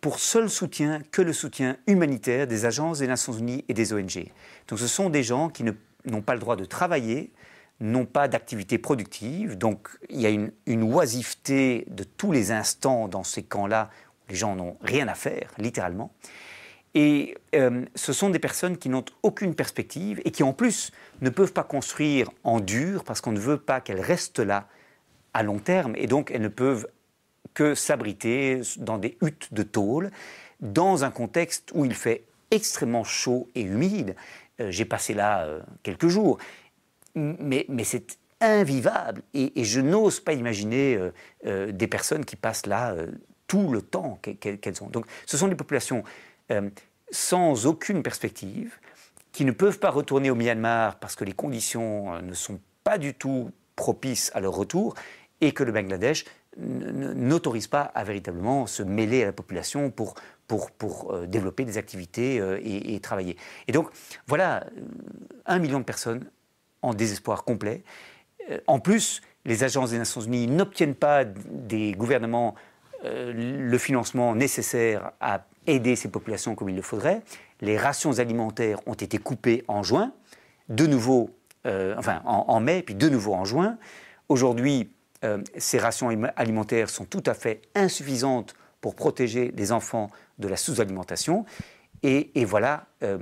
pour 0.00 0.18
seul 0.18 0.50
soutien 0.50 1.00
que 1.12 1.22
le 1.22 1.32
soutien 1.32 1.78
humanitaire 1.86 2.46
des 2.46 2.66
agences 2.66 2.98
des 2.98 3.06
Nations 3.06 3.32
Unies 3.32 3.64
et 3.68 3.74
des 3.74 3.94
ONG. 3.94 4.26
Donc 4.68 4.78
ce 4.78 4.86
sont 4.86 5.08
des 5.08 5.22
gens 5.22 5.48
qui 5.48 5.64
n'ont 5.64 6.20
pas 6.20 6.34
le 6.34 6.40
droit 6.40 6.56
de 6.56 6.66
travailler, 6.66 7.30
n'ont 7.80 8.06
pas 8.06 8.28
d'activité 8.28 8.78
productive. 8.78 9.58
Donc 9.58 9.88
il 10.10 10.20
y 10.20 10.26
a 10.26 10.30
une, 10.30 10.82
oisiveté 10.82 11.86
de 11.88 12.04
tous 12.04 12.32
les 12.32 12.52
instants 12.52 13.08
dans 13.08 13.24
ces 13.24 13.42
camps-là. 13.42 13.90
Où 14.26 14.30
les 14.30 14.36
gens 14.36 14.56
n'ont 14.56 14.78
rien 14.80 15.06
à 15.08 15.14
faire, 15.14 15.50
littéralement. 15.58 16.12
Et 16.94 17.36
euh, 17.54 17.84
ce 17.94 18.12
sont 18.12 18.30
des 18.30 18.38
personnes 18.38 18.78
qui 18.78 18.88
n'ont 18.88 19.04
aucune 19.22 19.54
perspective 19.54 20.22
et 20.24 20.30
qui 20.30 20.42
en 20.42 20.52
plus 20.52 20.92
ne 21.20 21.28
peuvent 21.28 21.52
pas 21.52 21.64
construire 21.64 22.30
en 22.44 22.60
dur 22.60 23.04
parce 23.04 23.20
qu'on 23.20 23.32
ne 23.32 23.40
veut 23.40 23.58
pas 23.58 23.80
qu'elles 23.80 24.00
restent 24.00 24.38
là 24.38 24.68
à 25.34 25.42
long 25.42 25.58
terme. 25.58 25.94
Et 25.96 26.06
donc 26.06 26.30
elles 26.30 26.40
ne 26.40 26.48
peuvent 26.48 26.86
que 27.52 27.74
s'abriter 27.74 28.60
dans 28.78 28.98
des 28.98 29.16
huttes 29.22 29.52
de 29.52 29.62
tôle 29.62 30.10
dans 30.60 31.04
un 31.04 31.10
contexte 31.10 31.70
où 31.74 31.84
il 31.84 31.94
fait 31.94 32.24
extrêmement 32.50 33.04
chaud 33.04 33.48
et 33.54 33.62
humide. 33.62 34.14
Euh, 34.60 34.70
j'ai 34.70 34.84
passé 34.84 35.14
là 35.14 35.44
euh, 35.44 35.60
quelques 35.82 36.08
jours, 36.08 36.38
mais, 37.14 37.66
c'est 37.84 38.18
invivable 38.40 39.22
et, 39.32 39.64
je 39.64 39.80
n'ose 39.80 40.20
pas 40.20 40.32
imaginer 40.34 40.98
des 41.44 41.86
personnes 41.86 42.24
qui 42.24 42.36
passent 42.36 42.66
là 42.66 42.94
tout 43.46 43.70
le 43.70 43.82
temps 43.82 44.18
qu'elles 44.20 44.82
ont. 44.82 44.88
Donc 44.88 45.06
ce 45.26 45.36
sont 45.36 45.48
des 45.48 45.54
populations 45.54 46.02
euh, 46.50 46.68
sans 47.10 47.66
aucune 47.66 48.02
perspective, 48.02 48.78
qui 49.32 49.44
ne 49.44 49.52
peuvent 49.52 49.78
pas 49.78 49.90
retourner 49.90 50.30
au 50.30 50.34
Myanmar 50.34 50.98
parce 50.98 51.16
que 51.16 51.24
les 51.24 51.32
conditions 51.32 52.14
euh, 52.14 52.20
ne 52.22 52.34
sont 52.34 52.60
pas 52.82 52.98
du 52.98 53.14
tout 53.14 53.50
propices 53.76 54.30
à 54.34 54.40
leur 54.40 54.54
retour, 54.54 54.94
et 55.40 55.52
que 55.52 55.64
le 55.64 55.72
Bangladesh 55.72 56.24
n'autorise 56.56 57.66
pas 57.66 57.82
à 57.82 58.04
véritablement 58.04 58.66
se 58.66 58.82
mêler 58.82 59.22
à 59.22 59.26
la 59.26 59.32
population 59.32 59.90
pour, 59.90 60.14
pour, 60.46 60.70
pour 60.70 61.12
euh, 61.12 61.26
développer 61.26 61.64
des 61.64 61.78
activités 61.78 62.36
et, 62.36 62.94
et, 62.94 63.00
travailler. 63.00 63.36
Et 63.66 63.72
donc, 63.72 63.90
voilà, 64.26 64.66
un 65.46 65.58
million 65.58 65.80
de 65.80 65.84
personnes 65.84 66.24
en 66.84 66.94
désespoir 66.94 67.44
complet. 67.44 67.82
En 68.66 68.78
plus, 68.78 69.22
les 69.44 69.64
agences 69.64 69.90
des 69.90 69.98
Nations 69.98 70.20
Unies 70.20 70.46
n'obtiennent 70.46 70.94
pas 70.94 71.24
des 71.24 71.92
gouvernements 71.92 72.54
le 73.02 73.76
financement 73.76 74.34
nécessaire 74.34 75.12
à 75.20 75.44
aider 75.66 75.96
ces 75.96 76.08
populations 76.08 76.54
comme 76.54 76.68
il 76.68 76.76
le 76.76 76.82
faudrait. 76.82 77.22
Les 77.60 77.76
rations 77.76 78.18
alimentaires 78.18 78.80
ont 78.86 78.94
été 78.94 79.18
coupées 79.18 79.64
en 79.68 79.82
juin, 79.82 80.12
de 80.68 80.86
nouveau, 80.86 81.30
euh, 81.66 81.94
enfin 81.98 82.22
en, 82.24 82.60
mai, 82.60 82.82
puis 82.82 82.94
de 82.94 83.08
nouveau 83.08 83.34
en 83.34 83.44
juin. 83.44 83.78
Aujourd'hui, 84.28 84.90
euh, 85.24 85.42
ces 85.56 85.78
rations 85.78 86.08
alimentaires 86.36 86.90
sont 86.90 87.04
tout 87.04 87.22
à 87.26 87.34
fait 87.34 87.62
insuffisantes 87.74 88.54
pour 88.80 88.94
protéger 88.94 89.52
les 89.56 89.72
enfants 89.72 90.10
de 90.38 90.48
la 90.48 90.56
sous-alimentation. 90.56 91.44
Et, 92.02 92.44
voilà 92.44 92.86
euh, 93.02 93.18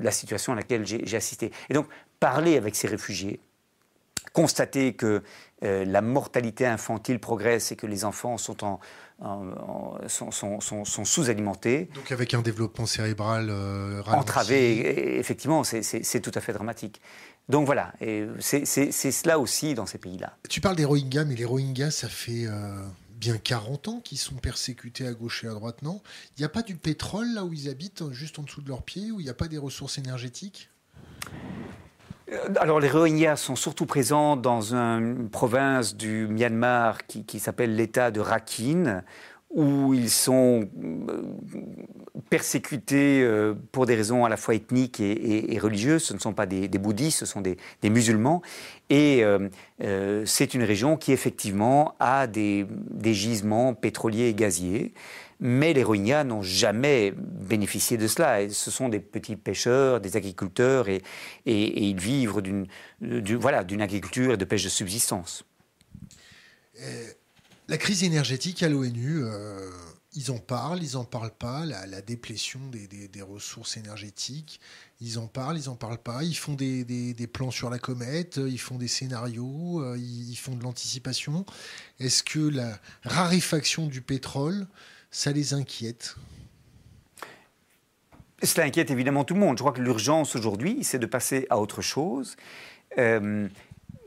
la 0.00 0.10
situation 0.10 0.52
à 0.52 0.56
laquelle 0.56 0.84
j'ai 0.84 1.16
assisté. 1.16 1.52
Et 1.70 1.74
donc, 1.74 1.86
parler 2.24 2.56
avec 2.56 2.74
ces 2.74 2.88
réfugiés, 2.88 3.38
constater 4.32 4.94
que 4.94 5.22
la 5.60 6.00
mortalité 6.00 6.64
infantile 6.64 7.18
progresse 7.18 7.70
et 7.70 7.76
que 7.76 7.86
les 7.86 8.06
enfants 8.06 8.38
sont 8.38 8.64
en, 8.64 8.80
sont, 10.08 11.04
sous-alimentés. 11.04 11.90
Donc 11.94 12.12
avec 12.12 12.32
un 12.32 12.40
développement 12.40 12.86
cérébral 12.86 13.48
euh, 13.50 14.02
entravé, 14.06 15.18
effectivement, 15.18 15.64
c'est 15.64 16.20
tout 16.20 16.32
à 16.34 16.40
fait 16.40 16.54
dramatique. 16.54 17.02
Donc 17.50 17.66
voilà, 17.66 17.92
c'est 18.40 18.64
cela 18.64 19.38
aussi 19.38 19.74
dans 19.74 19.84
ces 19.84 19.98
pays-là. 19.98 20.38
Tu 20.48 20.62
parles 20.62 20.76
des 20.76 20.86
Rohingyas, 20.86 21.26
mais 21.26 21.34
les 21.34 21.44
Rohingyas, 21.44 21.90
ça 21.90 22.08
fait 22.08 22.46
euh, 22.46 22.82
bien 23.10 23.36
40 23.36 23.88
ans 23.88 24.00
qu'ils 24.00 24.16
sont 24.16 24.36
persécutés 24.36 25.06
à 25.06 25.12
gauche 25.12 25.44
et 25.44 25.48
à 25.48 25.52
droite, 25.52 25.82
non? 25.82 26.00
Il 26.38 26.40
n'y 26.40 26.46
a 26.46 26.48
pas 26.48 26.62
du 26.62 26.76
pétrole 26.76 27.34
là 27.34 27.44
où 27.44 27.52
ils 27.52 27.68
habitent, 27.68 28.10
juste 28.12 28.38
en 28.38 28.44
dessous 28.44 28.62
de 28.62 28.68
leurs 28.70 28.82
pieds, 28.82 29.10
où 29.10 29.20
il 29.20 29.24
n'y 29.24 29.30
a 29.30 29.34
pas 29.34 29.48
des 29.48 29.58
ressources 29.58 29.98
énergétiques? 29.98 30.70
euh, 31.30 31.83
alors 32.60 32.80
les 32.80 32.88
Rohingyas 32.88 33.36
sont 33.36 33.56
surtout 33.56 33.86
présents 33.86 34.36
dans 34.36 34.74
une 34.74 35.28
province 35.28 35.96
du 35.96 36.26
Myanmar 36.28 37.06
qui, 37.06 37.38
s'appelle 37.38 37.76
l'État 37.76 38.10
de 38.10 38.20
Rakhine, 38.20 39.02
où 39.50 39.94
ils 39.94 40.10
sont 40.10 40.68
euh, 40.82 41.22
persécutés 42.28 43.22
euh, 43.22 43.54
pour 43.70 43.86
des 43.86 43.94
raisons 43.94 44.24
à 44.24 44.28
la 44.28 44.36
fois 44.36 44.54
ethniques 44.54 45.00
et, 45.00 45.58
religieuses. 45.60 46.02
Ce 46.02 46.14
ne 46.14 46.18
sont 46.18 46.32
pas 46.32 46.46
des, 46.46 46.68
bouddhistes, 46.68 47.20
ce 47.20 47.26
sont 47.26 47.40
des, 47.40 47.56
musulmans. 47.84 48.42
Et 48.90 49.24
c'est 50.24 50.54
une 50.54 50.62
région 50.62 50.96
qui 50.96 51.12
effectivement 51.12 51.94
a 52.00 52.26
des 52.26 52.66
gisements 53.04 53.74
pétroliers 53.74 54.28
et 54.28 54.34
gaziers. 54.34 54.92
Mais 55.40 55.72
les 55.72 55.82
Rohingyas 55.82 56.24
n'ont 56.24 56.42
jamais 56.42 57.12
bénéficié 57.16 57.96
de 57.96 58.06
cela. 58.06 58.48
ce 58.48 58.70
sont 58.70 58.88
des 58.88 59.00
petits 59.00 59.36
pêcheurs, 59.36 60.00
des 60.00 60.16
agriculteurs, 60.16 60.88
et, 60.88 61.02
ils 61.46 61.98
vivent 62.00 62.40
d'une 62.40 62.66
voilà, 63.36 63.58
agriculture 63.58 64.34
et 64.34 64.36
de 64.36 64.44
pêche 64.44 64.64
de 64.64 64.68
subsistance. 64.68 65.44
Euh, 66.80 67.10
la 67.68 67.78
crise 67.78 68.04
énergétique 68.04 68.62
à 68.62 68.68
l'ONU, 68.68 69.22
euh, 69.22 69.70
ils 70.14 70.30
en 70.30 70.38
parlent, 70.38 70.82
ils 70.82 70.94
n'en 70.94 71.04
parlent 71.04 71.34
pas, 71.36 71.64
la, 71.64 72.00
déplétion 72.02 72.60
des, 72.70 73.22
ressources 73.22 73.76
énergétiques, 73.76 74.60
ils 75.00 75.18
en 75.18 75.26
parlent, 75.26 75.58
ils 75.58 75.66
n'en 75.66 75.74
parlent 75.74 76.02
pas, 76.02 76.22
ils 76.22 76.36
font 76.36 76.54
des, 76.54 77.28
plans 77.32 77.50
sur 77.50 77.70
la 77.70 77.78
comète, 77.78 78.36
ils 78.36 78.60
font 78.60 78.76
des 78.76 78.88
scénarios, 78.88 79.80
euh, 79.82 79.96
ils 79.98 80.36
font 80.36 80.54
de 80.54 80.62
l'anticipation. 80.62 81.44
Est-ce 81.98 82.22
que 82.22 82.38
la 82.38 82.78
raréfaction 83.02 83.86
du 83.86 84.02
pétrole 84.02 84.66
ça 85.14 85.30
les 85.30 85.54
inquiète 85.54 86.16
Cela 88.42 88.66
inquiète 88.66 88.90
évidemment 88.90 89.22
tout 89.22 89.34
le 89.34 89.40
monde. 89.40 89.56
Je 89.56 89.62
crois 89.62 89.72
que 89.72 89.80
l'urgence 89.80 90.34
aujourd'hui, 90.34 90.82
c'est 90.82 90.98
de 90.98 91.06
passer 91.06 91.46
à 91.50 91.60
autre 91.60 91.82
chose. 91.82 92.34
Euh, 92.98 93.48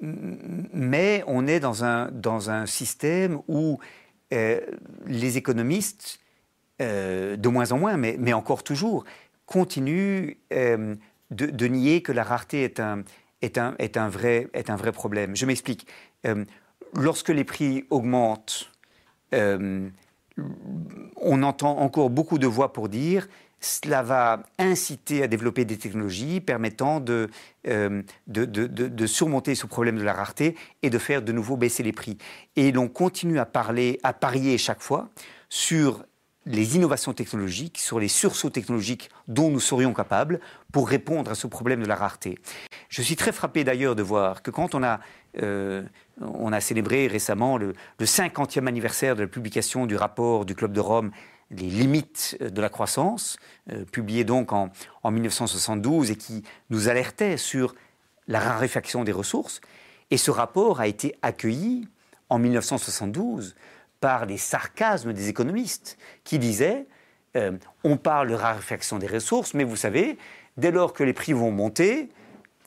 mais 0.02 1.24
on 1.26 1.48
est 1.48 1.62
dans 1.62 1.86
un, 1.86 2.12
dans 2.12 2.50
un 2.50 2.66
système 2.66 3.40
où 3.48 3.80
euh, 4.34 4.60
les 5.06 5.38
économistes, 5.38 6.20
euh, 6.82 7.38
de 7.38 7.48
moins 7.48 7.72
en 7.72 7.78
moins, 7.78 7.96
mais, 7.96 8.18
mais 8.20 8.34
encore 8.34 8.66
toujours, 8.66 9.06
continuent 9.46 10.34
de, 10.52 10.98
de, 11.32 11.68
nier 11.68 12.02
que 12.02 12.12
la 12.12 12.26
rareté 12.26 12.64
est 12.66 12.82
un, 12.82 13.04
est 13.42 13.58
un, 13.58 13.76
est 13.80 13.96
un, 13.96 14.10
vrai, 14.10 14.50
est 14.54 14.70
un 14.70 14.76
vrai 14.76 14.92
problème. 14.92 15.38
Je 15.38 15.46
m'explique. 15.46 15.88
lorsque 16.94 17.30
les 17.30 17.46
prix 17.46 17.86
augmentent, 17.90 18.70
on 21.18 21.44
entend 21.44 21.80
encore 21.80 22.10
beaucoup 22.10 22.38
de 22.38 22.48
voix 22.48 22.74
pour 22.74 22.90
dire 22.90 23.28
cela 23.60 24.04
va 24.04 24.44
inciter 24.60 25.24
à 25.24 25.28
développer 25.28 25.66
des 25.66 25.78
technologies 25.78 26.42
permettant 26.42 27.00
de, 27.00 27.30
euh, 27.68 28.04
de, 28.28 29.06
surmonter 29.08 29.56
ce 29.56 29.66
problème 29.66 29.98
de 29.98 30.04
la 30.04 30.14
rareté 30.14 30.56
et 30.84 30.90
de 30.90 30.98
faire 31.00 31.22
de 31.22 31.32
nouveau 31.32 31.58
baisser 31.58 31.82
les 31.82 31.92
prix. 31.92 32.18
Et 32.56 32.72
l'on 32.72 32.88
continue 32.88 33.40
à 33.40 33.46
parler, 33.46 34.00
à 34.04 34.14
parier 34.14 34.58
chaque 34.58 34.82
fois 34.82 35.10
sur 35.50 36.06
les 36.48 36.76
innovations 36.76 37.14
technologiques, 37.14 37.78
sur 37.78 38.00
les 38.00 38.08
sursauts 38.08 38.50
technologiques 38.50 39.10
dont 39.28 39.50
nous 39.50 39.60
serions 39.60 39.94
capables 39.94 40.40
pour 40.72 40.88
répondre 40.88 41.30
à 41.30 41.36
ce 41.36 41.48
problème 41.48 41.82
de 41.82 41.88
la 41.88 41.96
rareté. 41.96 42.40
Je 42.90 43.02
suis 43.02 43.16
très 43.16 43.32
frappé 43.32 43.64
d'ailleurs 43.64 43.96
de 43.96 44.04
voir 44.04 44.42
que 44.42 44.50
quand 44.50 44.74
on 44.74 44.84
a, 44.84 45.00
euh, 45.42 45.84
on 46.22 46.54
a 46.54 46.62
célébré 46.62 47.08
récemment 47.08 47.58
le, 47.58 47.74
50e 48.00 48.66
anniversaire 48.68 49.16
de 49.16 49.22
la 49.22 49.28
publication 49.28 49.86
du 49.86 49.96
rapport 49.96 50.46
du 50.46 50.56
Club 50.56 50.74
de 50.74 50.80
Rome, 50.80 51.12
Les 51.50 51.70
limites 51.70 52.38
de 52.42 52.62
la 52.62 52.68
croissance, 52.68 53.38
euh, 53.72 53.86
publié 53.86 54.26
donc 54.26 54.52
en, 54.52 54.70
en 55.04 55.12
1972 55.12 56.12
et 56.12 56.18
qui 56.18 56.44
nous 56.70 56.90
alertait 56.90 57.38
sur 57.38 57.74
la 58.28 58.42
raréfaction 58.42 59.06
des 59.06 59.14
ressources. 59.14 59.62
Et 60.12 60.18
ce 60.18 60.30
rapport 60.30 60.82
a 60.82 60.88
été 60.88 61.16
accueilli 61.22 61.88
en 62.30 62.40
1972 62.40 63.56
par 64.00 64.26
les 64.26 64.38
sarcasmes 64.38 65.14
des 65.14 65.30
économistes 65.30 65.98
qui 66.24 66.40
disaient 66.40 66.86
euh, 67.36 67.52
on 67.84 67.98
parle 67.98 68.30
de 68.30 68.34
raréfaction 68.34 68.98
des 68.98 69.08
ressources, 69.08 69.54
mais 69.54 69.64
vous 69.64 69.76
savez, 69.76 70.18
dès 70.58 70.72
lors 70.72 70.94
que 70.94 71.04
les 71.04 71.14
prix 71.14 71.34
vont 71.34 71.52
monter, 71.52 72.10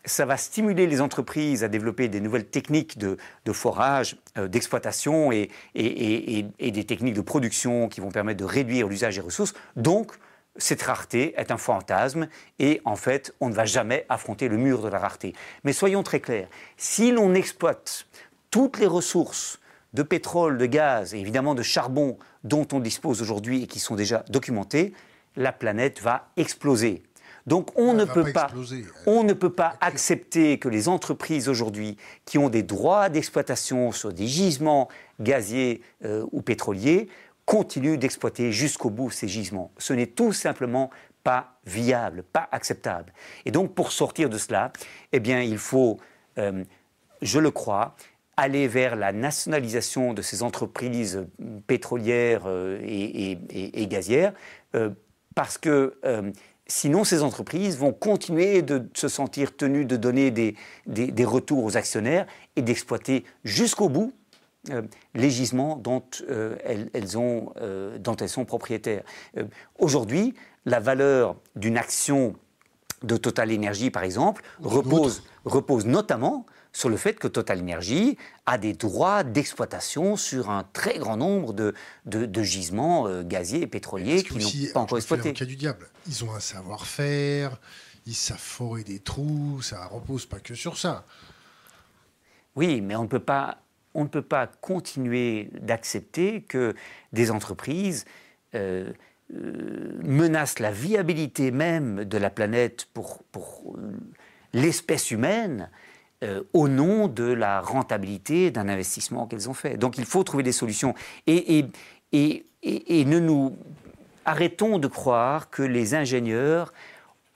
ça 0.04 0.24
va 0.24 0.36
stimuler 0.36 0.86
les 0.86 1.00
entreprises 1.00 1.64
à 1.64 1.68
développer 1.68 2.08
des 2.08 2.20
nouvelles 2.20 2.46
techniques 2.46 2.96
de, 2.98 3.16
forage, 3.52 4.16
euh, 4.38 4.48
d'exploitation 4.48 5.32
et, 5.32 5.50
et, 5.74 6.70
des 6.70 6.84
techniques 6.84 7.14
de 7.14 7.20
production 7.20 7.88
qui 7.88 8.00
vont 8.00 8.10
permettre 8.10 8.40
de 8.40 8.44
réduire 8.44 8.88
l'usage 8.88 9.16
des 9.16 9.20
ressources. 9.20 9.54
Donc, 9.76 10.12
cette 10.56 10.82
rareté 10.82 11.34
est 11.36 11.50
un 11.50 11.58
fantasme 11.58 12.28
et 12.58 12.80
en 12.84 12.96
fait, 12.96 13.34
on 13.40 13.48
ne 13.48 13.54
va 13.54 13.64
jamais 13.64 14.04
affronter 14.08 14.48
le 14.48 14.56
mur 14.56 14.82
de 14.82 14.88
la 14.88 14.98
rareté. 14.98 15.34
Mais 15.64 15.72
soyons 15.72 16.02
très 16.02 16.20
clairs, 16.20 16.48
si 16.76 17.12
l'on 17.12 17.34
exploite 17.34 18.06
toutes 18.50 18.78
les 18.78 18.86
ressources 18.86 19.59
de 19.92 20.02
pétrole, 20.02 20.58
de 20.58 20.66
gaz 20.66 21.14
et 21.14 21.18
évidemment 21.18 21.54
de 21.54 21.62
charbon 21.62 22.16
dont 22.44 22.66
on 22.72 22.80
dispose 22.80 23.22
aujourd'hui 23.22 23.64
et 23.64 23.66
qui 23.66 23.80
sont 23.80 23.96
déjà 23.96 24.24
documentés, 24.28 24.92
la 25.36 25.52
planète 25.52 26.00
va 26.00 26.28
exploser. 26.36 27.02
Donc 27.46 27.70
on 27.76 27.94
ne 27.94 28.04
peut 28.04 28.32
pas, 28.32 28.48
on 29.06 29.24
ne 29.24 29.32
peut 29.32 29.52
pas 29.52 29.74
accepter 29.80 30.58
que 30.58 30.68
les 30.68 30.88
entreprises 30.88 31.48
aujourd'hui 31.48 31.96
qui 32.24 32.38
ont 32.38 32.48
des 32.48 32.62
droits 32.62 33.08
d'exploitation 33.08 33.92
sur 33.92 34.12
des 34.12 34.26
gisements 34.26 34.88
gaziers 35.20 35.80
euh, 36.04 36.26
ou 36.32 36.42
pétroliers 36.42 37.08
continuent 37.46 37.96
d'exploiter 37.96 38.52
jusqu'au 38.52 38.90
bout 38.90 39.10
ces 39.10 39.26
gisements. 39.26 39.72
Ce 39.78 39.92
n'est 39.92 40.06
tout 40.06 40.32
simplement 40.32 40.90
pas 41.24 41.58
viable, 41.66 42.22
pas 42.22 42.48
acceptable. 42.52 43.12
Et 43.44 43.50
donc 43.50 43.74
pour 43.74 43.90
sortir 43.90 44.28
de 44.28 44.38
cela, 44.38 44.72
eh 45.12 45.20
bien 45.20 45.40
il 45.40 45.58
faut, 45.58 45.98
euh, 46.38 46.62
je 47.22 47.38
le 47.38 47.50
crois, 47.50 47.96
aller 48.40 48.68
vers 48.68 48.96
la 48.96 49.12
nationalisation 49.12 50.14
de 50.14 50.22
ces 50.22 50.42
entreprises 50.42 51.26
pétrolières 51.66 52.44
euh, 52.46 52.80
et, 52.82 53.86
gazières, 53.86 54.32
euh, 54.74 54.90
parce 55.34 55.58
que 55.58 55.94
sinon 56.66 57.04
ces 57.04 57.22
entreprises 57.22 57.78
vont 57.78 57.92
continuer 57.92 58.62
de 58.62 58.88
se 58.94 59.08
sentir 59.08 59.56
tenues 59.56 59.84
de 59.84 59.96
donner 59.96 60.30
des, 60.30 60.56
des 60.86 61.24
retours 61.24 61.64
aux 61.64 61.76
actionnaires 61.76 62.26
et 62.56 62.62
d'exploiter 62.62 63.24
jusqu'au 63.44 63.88
bout 63.88 64.12
les 65.14 65.30
gisements 65.30 65.76
dont, 65.76 66.02
elles, 66.28 66.90
elles 66.92 67.16
ont, 67.16 67.52
dont 67.98 68.16
elles 68.16 68.28
sont 68.28 68.44
propriétaires. 68.44 69.04
Aujourd'hui, 69.78 70.34
la 70.66 70.80
valeur 70.80 71.36
d'une 71.56 71.78
action 71.78 72.34
de 73.02 73.16
Total 73.16 73.52
Energy, 73.52 73.90
par 73.90 74.02
exemple, 74.02 74.42
repose, 74.60 75.22
repose 75.44 75.86
notamment 75.86 76.44
sur 76.72 76.88
le 76.88 76.96
fait 76.96 77.14
que 77.14 77.28
Total 77.28 77.60
Energy 77.60 78.16
a 78.46 78.58
des 78.58 78.72
droits 78.72 79.24
d'exploitation 79.24 80.16
sur 80.16 80.50
un 80.50 80.64
très 80.72 80.98
grand 80.98 81.16
nombre 81.16 81.52
de, 81.52 81.74
de, 82.06 82.42
gisements 82.42 83.06
euh, 83.06 83.22
gaziers 83.22 83.62
et 83.62 83.66
pétroliers 83.66 84.22
qui 84.22 84.38
n'ont 84.38 84.72
pas 84.72 84.80
encore 84.80 84.98
exploité. 84.98 85.32
cas 85.32 85.44
du 85.44 85.56
diable. 85.56 85.88
Ils 86.06 86.24
ont 86.24 86.32
un 86.34 86.40
savoir-faire, 86.40 87.58
ils 88.06 88.14
savent 88.14 88.38
forer 88.38 88.84
des 88.84 89.00
trous, 89.00 89.62
ça 89.62 89.86
repose 89.86 90.26
pas 90.26 90.38
que 90.38 90.54
sur 90.54 90.78
ça. 90.78 91.04
Oui, 92.56 92.80
mais 92.80 92.96
on 92.96 93.02
ne 93.02 93.08
peut 93.08 93.18
pas, 93.20 93.58
on 93.94 94.04
ne 94.04 94.08
peut 94.08 94.22
pas 94.22 94.46
continuer 94.46 95.50
d'accepter 95.60 96.42
que 96.42 96.74
des 97.12 97.30
entreprises 97.30 98.04
euh, 98.54 98.92
euh, 99.34 99.98
menace 100.02 100.58
la 100.58 100.72
viabilité 100.72 101.50
même 101.50 102.04
de 102.04 102.18
la 102.18 102.30
planète 102.30 102.88
pour, 102.92 103.22
pour 103.30 103.76
l'espèce 104.52 105.10
humaine 105.10 105.70
euh, 106.22 106.42
au 106.52 106.68
nom 106.68 107.08
de 107.08 107.24
la 107.24 107.60
rentabilité 107.60 108.50
d'un 108.50 108.68
investissement 108.68 109.26
qu'elles 109.26 109.48
ont 109.48 109.54
fait. 109.54 109.76
Donc 109.76 109.96
il 109.96 110.04
faut 110.04 110.22
trouver 110.22 110.42
des 110.42 110.52
solutions. 110.52 110.94
Et, 111.26 111.58
et, 111.58 111.66
et, 112.12 113.00
et, 113.00 113.04
ne 113.04 113.18
nous 113.18 113.56
arrêtons 114.26 114.78
de 114.78 114.86
croire 114.86 115.48
que 115.48 115.62
les 115.62 115.94
ingénieurs 115.94 116.72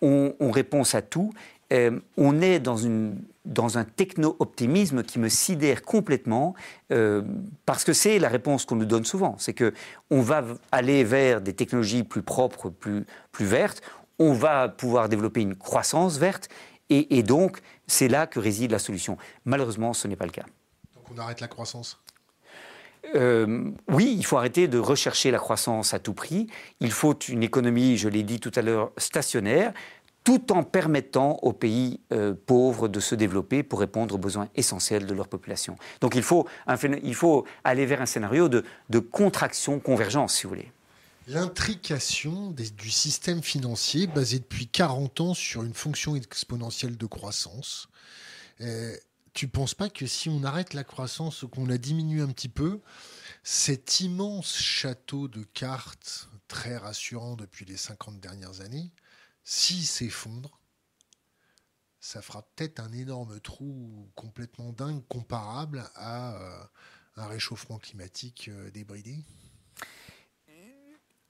ont, 0.02 0.34
réponse 0.50 0.94
à 0.94 1.00
tout. 1.00 1.32
Euh, 1.72 1.98
on 2.18 2.42
est 2.42 2.60
dans 2.60 2.76
une 2.76 3.16
dans 3.44 3.76
un 3.76 3.84
techno-optimisme 3.84 5.02
qui 5.02 5.18
me 5.18 5.28
sidère 5.28 5.82
complètement, 5.82 6.54
euh, 6.92 7.22
parce 7.66 7.84
que 7.84 7.92
c'est 7.92 8.18
la 8.18 8.28
réponse 8.28 8.64
qu'on 8.64 8.76
nous 8.76 8.86
donne 8.86 9.04
souvent. 9.04 9.36
C'est 9.38 9.52
que 9.52 9.74
on 10.10 10.22
va 10.22 10.44
aller 10.72 11.04
vers 11.04 11.40
des 11.40 11.52
technologies 11.52 12.04
plus 12.04 12.22
propres, 12.22 12.70
plus, 12.70 13.04
plus 13.32 13.44
vertes, 13.44 13.82
on 14.18 14.32
va 14.32 14.68
pouvoir 14.68 15.08
développer 15.08 15.42
une 15.42 15.56
croissance 15.56 16.18
verte, 16.18 16.48
et, 16.90 17.22
donc 17.22 17.60
c'est 17.86 18.08
là 18.08 18.26
que 18.26 18.38
réside 18.38 18.70
la 18.70 18.78
solution. 18.78 19.16
Malheureusement, 19.44 19.92
ce 19.92 20.08
n'est 20.08 20.16
pas 20.16 20.26
le 20.26 20.32
cas. 20.32 20.46
Donc 20.94 21.04
on 21.14 21.18
arrête 21.18 21.40
la 21.40 21.48
croissance? 21.48 22.00
Euh, 23.14 23.70
oui, 23.88 24.14
il 24.16 24.24
faut 24.24 24.38
arrêter 24.38 24.66
de 24.66 24.78
rechercher 24.78 25.30
la 25.30 25.38
croissance 25.38 25.92
à 25.92 25.98
tout 25.98 26.14
prix. 26.14 26.46
Il 26.80 26.90
faut 26.90 27.18
une 27.28 27.42
économie, 27.42 27.98
je 27.98 28.08
l'ai 28.08 28.22
dit 28.22 28.40
tout 28.40 28.52
à 28.54 28.62
l'heure, 28.62 28.92
stationnaire 28.96 29.74
tout 30.24 30.52
en 30.52 30.62
permettant 30.62 31.38
aux 31.42 31.52
pays 31.52 32.00
euh, 32.12 32.34
pauvres 32.46 32.88
de 32.88 32.98
se 32.98 33.14
développer 33.14 33.62
pour 33.62 33.80
répondre 33.80 34.14
aux 34.14 34.18
besoins 34.18 34.48
essentiels 34.56 35.06
de 35.06 35.14
leur 35.14 35.28
population. 35.28 35.76
Donc 36.00 36.14
il 36.14 36.22
faut, 36.22 36.48
il 37.02 37.14
faut 37.14 37.44
aller 37.62 37.84
vers 37.84 38.00
un 38.00 38.06
scénario 38.06 38.48
de, 38.48 38.64
contraction-convergence, 38.98 40.34
si 40.34 40.44
vous 40.44 40.48
voulez. 40.48 40.72
L'intrication 41.26 42.50
du 42.50 42.90
système 42.90 43.42
financier 43.42 44.06
basé 44.06 44.38
depuis 44.38 44.68
40 44.68 45.20
ans 45.22 45.34
sur 45.34 45.62
une 45.62 45.72
fonction 45.72 46.16
exponentielle 46.16 46.98
de 46.98 47.06
croissance. 47.06 47.88
Euh, 48.60 48.94
tu 49.32 49.46
ne 49.46 49.50
penses 49.50 49.74
pas 49.74 49.88
que 49.88 50.06
si 50.06 50.28
on 50.28 50.44
arrête 50.44 50.74
la 50.74 50.84
croissance, 50.84 51.46
qu'on 51.50 51.66
la 51.66 51.78
diminue 51.78 52.22
un 52.22 52.28
petit 52.28 52.50
peu, 52.50 52.80
cet 53.42 54.00
immense 54.00 54.58
château 54.58 55.26
de 55.26 55.44
cartes 55.44 56.28
très 56.46 56.76
rassurant 56.76 57.36
depuis 57.36 57.64
les 57.64 57.78
50 57.78 58.20
dernières 58.20 58.60
années, 58.60 58.92
s'il 59.44 59.86
s'effondre, 59.86 60.60
ça 62.00 62.20
fera 62.20 62.42
peut-être 62.42 62.80
un 62.80 62.92
énorme 62.92 63.40
trou 63.40 64.10
complètement 64.14 64.72
dingue 64.72 65.02
comparable 65.08 65.84
à 65.94 66.34
euh, 66.34 66.64
un 67.16 67.26
réchauffement 67.26 67.78
climatique 67.78 68.48
euh, 68.48 68.70
débridé 68.70 69.24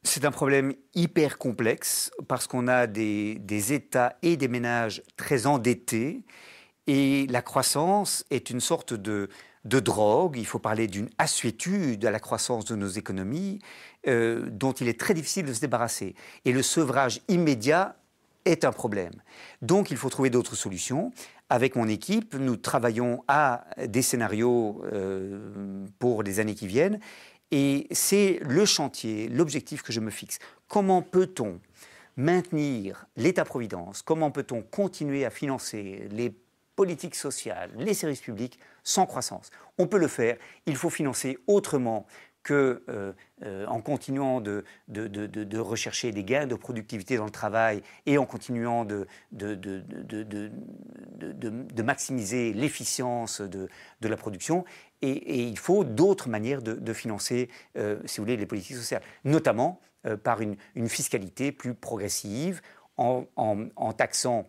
c'est 0.04 0.26
un 0.26 0.30
problème 0.30 0.74
hyper 0.94 1.38
complexe 1.38 2.10
parce 2.28 2.46
qu'on 2.46 2.68
a 2.68 2.86
des, 2.86 3.72
États 3.72 4.16
et 4.22 4.36
des 4.36 4.48
ménages 4.48 5.02
très 5.16 5.46
endettés 5.46 6.22
et 6.86 7.26
la 7.28 7.40
croissance 7.40 8.24
est 8.30 8.50
une 8.50 8.60
sorte 8.60 8.92
de, 8.92 9.28
drogue. 9.64 10.36
Il 10.36 10.44
faut 10.44 10.58
parler 10.58 10.86
d'une 10.86 11.08
assuétude 11.16 12.04
à 12.04 12.10
la 12.10 12.20
croissance 12.20 12.66
de 12.66 12.76
nos 12.76 12.88
économies 12.88 13.60
euh, 14.06 14.46
dont 14.50 14.72
il 14.72 14.88
est 14.88 15.00
très 15.00 15.14
difficile 15.14 15.46
de 15.46 15.54
se 15.54 15.60
débarrasser. 15.60 16.14
Et 16.44 16.52
le 16.52 16.62
sevrage 16.62 17.22
immédiat 17.28 17.96
est 18.44 18.66
un 18.66 18.72
problème. 18.72 19.14
Donc 19.62 19.90
il 19.90 19.96
faut 19.96 20.10
trouver 20.10 20.28
d'autres 20.28 20.54
solutions. 20.54 21.12
Avec 21.50 21.76
mon 21.76 21.88
équipe, 21.88 22.34
nous 22.34 22.56
travaillons 22.56 23.22
à 23.28 23.64
des 23.86 24.02
scénarios 24.02 24.82
euh, 24.92 25.86
pour 25.98 26.22
les 26.22 26.40
années 26.40 26.54
qui 26.54 26.66
viennent. 26.66 27.00
Et 27.56 27.86
c'est 27.92 28.40
le 28.42 28.64
chantier, 28.64 29.28
l'objectif 29.28 29.82
que 29.82 29.92
je 29.92 30.00
me 30.00 30.10
fixe. 30.10 30.40
Comment 30.66 31.02
peut-on 31.02 31.60
maintenir 32.16 33.06
l'État-providence? 33.14 34.02
Comment 34.02 34.32
peut-on 34.32 34.60
continuer 34.60 35.24
à 35.24 35.30
financer 35.30 36.08
les 36.10 36.34
politiques 36.74 37.14
sociales, 37.14 37.70
les 37.76 37.94
services 37.94 38.22
publics 38.22 38.58
sans 38.82 39.06
croissance? 39.06 39.52
On 39.78 39.86
peut 39.86 39.98
le 39.98 40.08
faire. 40.08 40.36
Il 40.66 40.74
faut 40.74 40.90
financer 40.90 41.38
autrement 41.46 42.08
que 42.44 42.84
euh, 42.88 43.12
euh, 43.42 43.66
continuant 43.80 44.40
de, 44.40 44.64
rechercher 45.58 46.12
des 46.12 46.22
gains 46.22 46.46
de 46.46 46.54
productivité 46.54 47.16
dans 47.16 47.24
le 47.24 47.30
travail 47.30 47.82
et 48.06 48.18
en 48.18 48.26
continuant 48.26 48.84
de, 48.84 49.06
maximiser 51.82 52.52
l'efficience 52.52 53.40
de, 53.40 53.68
la 54.02 54.16
production. 54.16 54.64
Et, 55.02 55.42
il 55.42 55.58
faut 55.58 55.82
d'autres 55.82 56.28
manières 56.28 56.62
de, 56.62 56.92
financer, 56.92 57.48
euh, 57.76 57.98
si 58.04 58.18
vous 58.18 58.24
voulez, 58.24 58.36
les 58.36 58.46
politiques 58.46 58.76
sociales, 58.76 59.02
notamment 59.24 59.80
par 60.22 60.40
une, 60.42 60.56
fiscalité 60.88 61.50
plus 61.50 61.74
progressive, 61.74 62.60
en, 62.96 63.24
taxant 63.96 64.48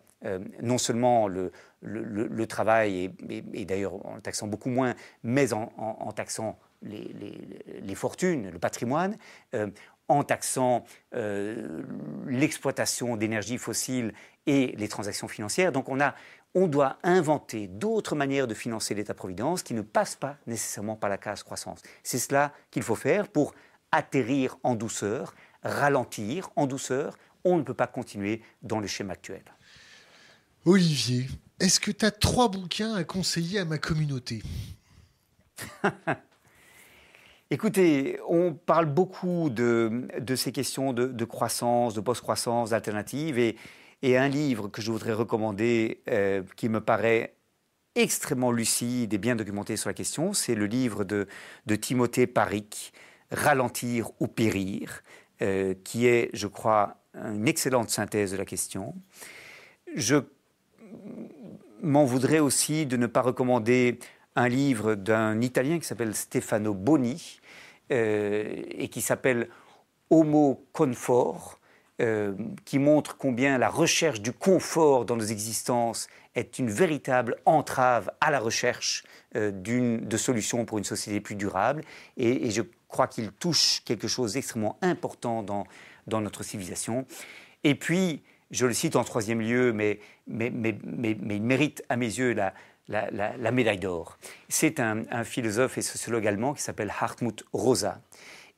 non 0.62 0.78
seulement 0.78 1.28
le, 1.28 1.50
le, 1.80 2.26
le, 2.26 2.46
travail, 2.46 3.10
et, 3.28 3.64
d'ailleurs 3.64 4.06
en 4.06 4.20
taxant 4.20 4.46
beaucoup 4.48 4.68
moins, 4.68 4.94
mais 5.22 5.52
en 5.54 6.12
taxant 6.12 6.58
les, 6.82 7.94
fortunes, 7.94 8.50
le 8.50 8.58
patrimoine, 8.58 9.16
euh, 9.54 9.68
en 10.08 10.22
taxant 10.22 10.84
euh, 11.14 11.82
l'exploitation 12.26 13.16
d'énergie 13.16 13.58
fossile 13.58 14.12
et 14.46 14.74
les 14.76 14.88
transactions 14.88 15.28
financières. 15.28 15.72
Donc 15.72 15.88
on, 15.88 16.00
a, 16.00 16.14
on 16.54 16.68
doit 16.68 16.98
inventer 17.02 17.66
d'autres 17.66 18.14
manières 18.14 18.46
de 18.46 18.54
financer 18.54 18.94
l'État-providence 18.94 19.62
qui 19.62 19.74
ne 19.74 19.82
passent 19.82 20.16
pas 20.16 20.36
nécessairement 20.46 20.96
par 20.96 21.10
la 21.10 21.18
case 21.18 21.42
croissance. 21.42 21.82
C'est 22.02 22.18
cela 22.18 22.52
qu'il 22.70 22.82
faut 22.82 22.94
faire 22.94 23.28
pour 23.28 23.54
atterrir 23.90 24.56
en 24.62 24.74
douceur, 24.74 25.34
ralentir 25.62 26.50
en 26.56 26.66
douceur. 26.66 27.16
On 27.44 27.56
ne 27.56 27.62
peut 27.62 27.74
pas 27.74 27.86
continuer 27.86 28.42
dans 28.62 28.80
le 28.80 28.86
schéma 28.86 29.14
actuel. 29.14 29.42
Olivier, 30.64 31.28
est-ce 31.60 31.78
que 31.78 31.90
tu 31.90 32.04
as 32.04 32.10
trois 32.10 32.48
bouquins 32.48 32.94
à 32.94 33.04
conseiller 33.04 33.60
à 33.60 33.64
ma 33.64 33.78
communauté? 33.78 34.42
Écoutez, 37.48 38.18
on 38.28 38.54
parle 38.54 38.86
beaucoup 38.86 39.50
de, 39.50 40.08
ces 40.34 40.50
questions 40.50 40.92
de, 40.92 41.24
croissance, 41.24 41.94
de 41.94 42.00
post-croissance, 42.00 42.70
d'alternatives, 42.70 43.38
et, 43.38 43.56
un 44.02 44.28
livre 44.28 44.66
que 44.66 44.82
je 44.82 44.90
voudrais 44.90 45.12
recommander, 45.12 46.02
euh, 46.10 46.42
qui 46.56 46.68
me 46.68 46.80
paraît 46.80 47.34
extrêmement 47.94 48.50
lucide 48.50 49.14
et 49.14 49.18
bien 49.18 49.36
documenté 49.36 49.76
sur 49.76 49.88
la 49.88 49.94
question, 49.94 50.32
c'est 50.32 50.56
le 50.56 50.66
livre 50.66 51.04
de, 51.04 51.26
Timothée 51.80 52.26
Paric, 52.26 52.92
Ralentir 53.30 54.10
ou 54.18 54.26
périr, 54.26 55.02
euh, 55.40 55.74
qui 55.84 56.06
est, 56.08 56.30
je 56.32 56.48
crois, 56.48 56.96
une 57.14 57.46
excellente 57.46 57.90
synthèse 57.90 58.32
de 58.32 58.36
la 58.36 58.44
question. 58.44 58.94
Je 59.94 60.16
m'en 61.80 62.04
voudrais 62.04 62.40
aussi 62.40 62.86
de 62.86 62.96
ne 62.96 63.06
pas 63.06 63.22
recommander 63.22 64.00
un 64.36 64.48
livre 64.48 64.94
d'un 64.94 65.40
Italien 65.40 65.78
qui 65.78 65.86
s'appelle 65.86 66.14
Stefano 66.14 66.74
Boni 66.74 67.40
euh, 67.90 68.62
et 68.70 68.88
qui 68.88 69.00
s'appelle 69.00 69.48
Homo 70.10 70.64
Confort, 70.72 71.58
qui 72.66 72.78
montre 72.78 73.16
combien 73.16 73.56
la 73.56 73.70
recherche 73.70 74.20
du 74.20 74.30
confort 74.30 75.06
dans 75.06 75.16
nos 75.16 75.24
existences 75.24 76.08
est 76.34 76.58
une 76.58 76.68
véritable 76.68 77.36
entrave 77.46 78.10
à 78.20 78.30
la 78.30 78.38
recherche 78.38 79.02
de 79.34 80.16
solutions 80.18 80.66
pour 80.66 80.76
une 80.76 80.84
société 80.84 81.20
plus 81.20 81.36
durable. 81.36 81.80
Et, 82.18 82.50
je 82.50 82.60
crois 82.88 83.06
qu'il 83.06 83.32
touche 83.32 83.80
quelque 83.86 84.08
chose 84.08 84.34
d'extrêmement 84.34 84.78
important 84.82 85.42
dans, 85.42 85.66
dans 86.06 86.20
notre 86.20 86.42
civilisation. 86.42 87.06
Et 87.64 87.74
puis, 87.74 88.22
je 88.50 88.66
le 88.66 88.74
cite 88.74 88.94
en 88.94 89.02
troisième 89.02 89.40
lieu, 89.40 89.72
mais, 89.72 89.98
mais, 90.26 90.50
mais, 90.50 90.78
mais 90.84 91.36
il 91.36 91.42
mérite 91.42 91.82
à 91.88 91.96
mes 91.96 92.06
yeux 92.06 92.32
la, 92.34 92.52
la, 92.88 93.50
médaille 93.50 93.78
d'or. 93.78 94.18
C'est 94.48 94.80
un, 94.80 95.02
un, 95.10 95.24
philosophe 95.24 95.78
et 95.78 95.82
sociologue 95.82 96.26
allemand 96.26 96.54
qui 96.54 96.62
s'appelle 96.62 96.92
Hartmut 97.00 97.44
Rosa 97.52 98.00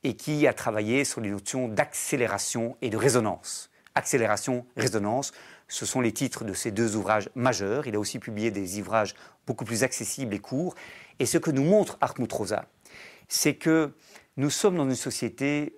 et 0.04 0.14
qui 0.14 0.46
a 0.46 0.52
travaillé 0.52 1.04
sur 1.04 1.20
les 1.20 1.30
notions 1.30 1.68
d'accélération 1.68 2.76
et 2.82 2.90
de 2.90 2.96
résonance. 2.96 3.70
Accélération, 3.94 4.64
résonance, 4.76 5.32
ce 5.66 5.84
sont 5.84 6.00
les 6.00 6.12
titres 6.12 6.44
de 6.44 6.54
ses 6.54 6.70
deux 6.70 6.96
ouvrages 6.96 7.30
majeurs. 7.34 7.86
Il 7.86 7.94
a 7.94 7.98
aussi 7.98 8.18
publié 8.18 8.50
des 8.50 8.80
ouvrages 8.80 9.14
beaucoup 9.46 9.64
plus 9.64 9.82
accessibles 9.82 10.34
et 10.34 10.38
courts. 10.38 10.74
Et 11.18 11.26
ce 11.26 11.38
que 11.38 11.50
nous 11.50 11.64
montre 11.64 11.98
Hartmut 12.00 12.32
Rosa, 12.32 12.66
c'est 13.28 13.54
que 13.54 13.92
nous 14.36 14.50
sommes 14.50 14.76
dans 14.76 14.88
une 14.88 14.94
société 14.94 15.74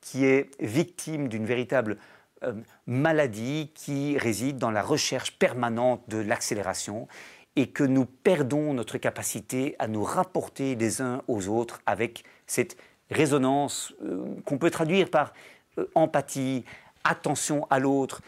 qui 0.00 0.26
est 0.26 0.50
victime 0.60 1.28
d'une 1.28 1.46
véritable 1.46 1.96
euh, 2.42 2.52
maladie 2.86 3.70
qui 3.74 4.18
réside 4.18 4.58
dans 4.58 4.70
la 4.70 4.82
recherche 4.82 5.38
permanente 5.38 6.02
de 6.08 6.18
l'accélération 6.18 7.08
et 7.56 7.68
que 7.68 7.84
nous 7.84 8.04
perdons 8.04 8.74
notre 8.74 8.98
capacité 8.98 9.76
à 9.78 9.88
nous 9.88 10.02
rapporter 10.02 10.74
les 10.74 11.00
uns 11.00 11.22
aux 11.28 11.48
autres 11.48 11.80
avec 11.86 12.24
cette 12.46 12.76
résonance 13.10 13.92
euh, 14.02 14.24
qu'on 14.44 14.58
peut 14.58 14.70
traduire 14.70 15.10
par 15.10 15.32
euh, 15.78 15.86
empathie, 15.94 16.64
attention 17.04 17.66
à 17.70 17.78
l'autre, 17.78 18.22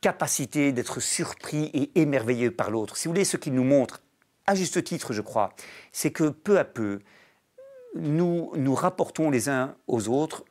capacité 0.00 0.72
d'être 0.72 1.00
surpris 1.00 1.70
et 1.72 2.00
émerveillé 2.00 2.50
par 2.50 2.70
l'autre. 2.70 2.96
Si 2.96 3.06
vous 3.06 3.14
voulez, 3.14 3.24
ce 3.24 3.36
qu'il 3.36 3.54
nous 3.54 3.64
montre, 3.64 4.02
à 4.46 4.54
juste 4.54 4.82
titre, 4.84 5.12
je 5.12 5.22
crois, 5.22 5.52
c'est 5.92 6.10
que 6.10 6.28
peu 6.28 6.58
à 6.58 6.64
peu, 6.64 7.00
nous 7.94 8.52
nous 8.56 8.74
rapportons 8.74 9.30
les 9.30 9.48
uns 9.48 9.74
aux 9.86 10.08
autres 10.08 10.44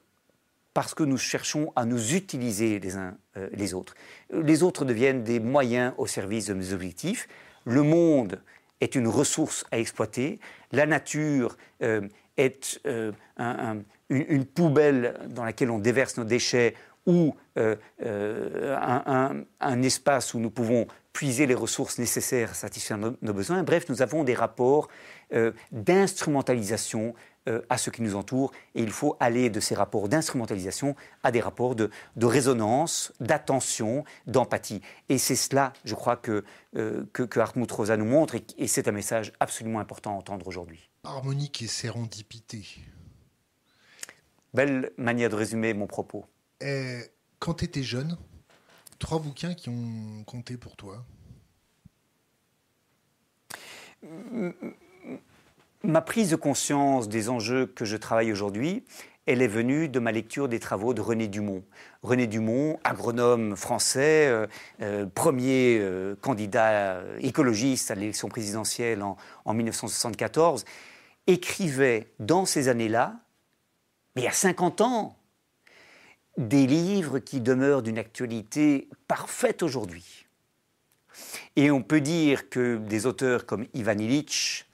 parce 0.73 0.93
que 0.93 1.03
nous 1.03 1.17
cherchons 1.17 1.71
à 1.75 1.85
nous 1.85 2.15
utiliser 2.15 2.79
les 2.79 2.97
uns 2.97 3.17
euh, 3.37 3.49
les 3.53 3.73
autres. 3.73 3.95
Les 4.29 4.63
autres 4.63 4.83
deviennent 4.83 5.23
des 5.23 5.39
moyens 5.39 5.93
au 5.97 6.05
service 6.05 6.47
de 6.47 6.53
nos 6.53 6.73
objectifs. 6.73 7.27
Le 7.65 7.83
monde 7.83 8.41
est 8.81 8.95
une 8.95 9.07
ressource 9.07 9.65
à 9.71 9.79
exploiter. 9.79 10.39
La 10.71 10.85
nature 10.85 11.57
euh, 11.81 12.07
est 12.37 12.79
euh, 12.85 13.11
une, 14.09 14.45
poubelle 14.45 15.19
dans 15.29 15.43
laquelle 15.43 15.71
on 15.71 15.79
déverse 15.79 16.17
nos 16.17 16.23
déchets 16.23 16.75
ou 17.05 17.35
un, 17.55 19.45
un, 19.59 19.81
espace 19.83 20.33
où 20.33 20.39
nous 20.39 20.49
pouvons 20.49 20.87
puiser 21.13 21.45
les 21.45 21.53
ressources 21.53 21.99
nécessaires 21.99 22.51
à 22.51 22.53
satisfaire 22.55 22.97
nos, 22.97 23.33
besoins. 23.33 23.61
Bref, 23.61 23.85
nous 23.89 24.01
avons 24.01 24.23
des 24.23 24.33
rapports 24.33 24.87
d'instrumentalisation 25.71 27.13
euh, 27.47 27.61
à 27.69 27.77
ce 27.77 27.91
qui 27.91 28.01
nous 28.01 28.15
entoure. 28.15 28.51
Et 28.73 28.81
il 28.81 28.89
faut 28.89 29.17
aller 29.19 29.51
de 29.51 29.59
ces 29.59 29.75
rapports 29.75 30.09
d'instrumentalisation 30.09 30.95
à 31.21 31.31
des 31.31 31.41
rapports 31.41 31.75
de, 31.75 31.91
résonance, 32.19 33.13
d'attention, 33.19 34.03
d'empathie. 34.25 34.81
Et 35.09 35.19
c'est 35.19 35.35
cela, 35.35 35.71
je 35.83 35.93
crois, 35.93 36.17
que, 36.17 36.43
euh, 36.75 37.05
que, 37.13 37.39
Hartmut 37.39 37.71
Rosa 37.71 37.97
nous 37.97 38.05
montre. 38.05 38.35
Et, 38.57 38.67
c'est 38.67 38.87
un 38.87 38.91
message 38.91 39.31
absolument 39.39 39.79
important 39.79 40.11
à 40.11 40.13
entendre 40.15 40.47
aujourd'hui. 40.47 40.89
Harmonique 41.03 41.61
et 41.61 41.67
sérendipité. 41.67 42.65
Belle 44.55 44.91
manière 44.97 45.29
de 45.29 45.35
résumer 45.35 45.75
mon 45.75 45.85
propos. 45.85 46.25
Et 46.61 47.01
quand 47.37 47.55
tu 47.55 47.65
étais 47.65 47.83
jeune, 47.83 48.17
trois 48.97 49.19
bouquins 49.19 49.53
qui 49.53 49.69
ont 49.69 50.23
compté 50.25 50.57
pour 50.57 50.75
toi 50.75 51.05
Ma 55.87 56.01
prise 56.01 56.31
de 56.31 56.35
conscience 56.35 57.07
des 57.09 57.29
enjeux 57.29 57.67
que 57.67 57.85
je 57.85 57.95
travaille 57.95 58.31
aujourd'hui, 58.31 58.83
elle 59.27 59.43
est 59.43 59.47
venue 59.47 59.87
de 59.87 59.99
ma 59.99 60.11
lecture 60.11 60.49
des 60.49 60.59
travaux 60.59 60.95
de 60.95 61.01
René 61.01 61.27
Dumont. 61.27 61.63
René 62.01 62.25
Dumont, 62.25 62.79
agronome 62.83 63.55
français, 63.55 64.27
euh, 64.27 64.47
euh, 64.81 65.05
premier 65.05 65.77
euh, 65.79 66.15
candidat 66.15 67.01
écologiste 67.19 67.91
à 67.91 67.95
l'élection 67.95 68.29
présidentielle 68.29 69.03
en, 69.03 69.15
en, 69.45 69.53
1974, 69.53 70.65
écrivait 71.27 72.11
dans 72.19 72.45
ces 72.45 72.67
années-là, 72.67 73.19
mais 74.15 74.23
il 74.23 74.25
y 74.25 74.29
a 74.29 74.31
50 74.31 74.81
ans, 74.81 75.15
des 76.37 76.65
livres 76.65 77.19
qui 77.19 77.41
demeurent 77.41 77.83
d'une 77.83 77.99
actualité 77.99 78.89
parfaite 79.07 79.61
aujourd'hui. 79.61 80.25
Et 81.55 81.69
on 81.69 81.83
peut 81.83 82.01
dire 82.01 82.49
que 82.49 82.77
des 82.77 83.05
auteurs 83.05 83.45
comme 83.45 83.67
Ivan 83.73 83.97
Illich, 83.99 84.65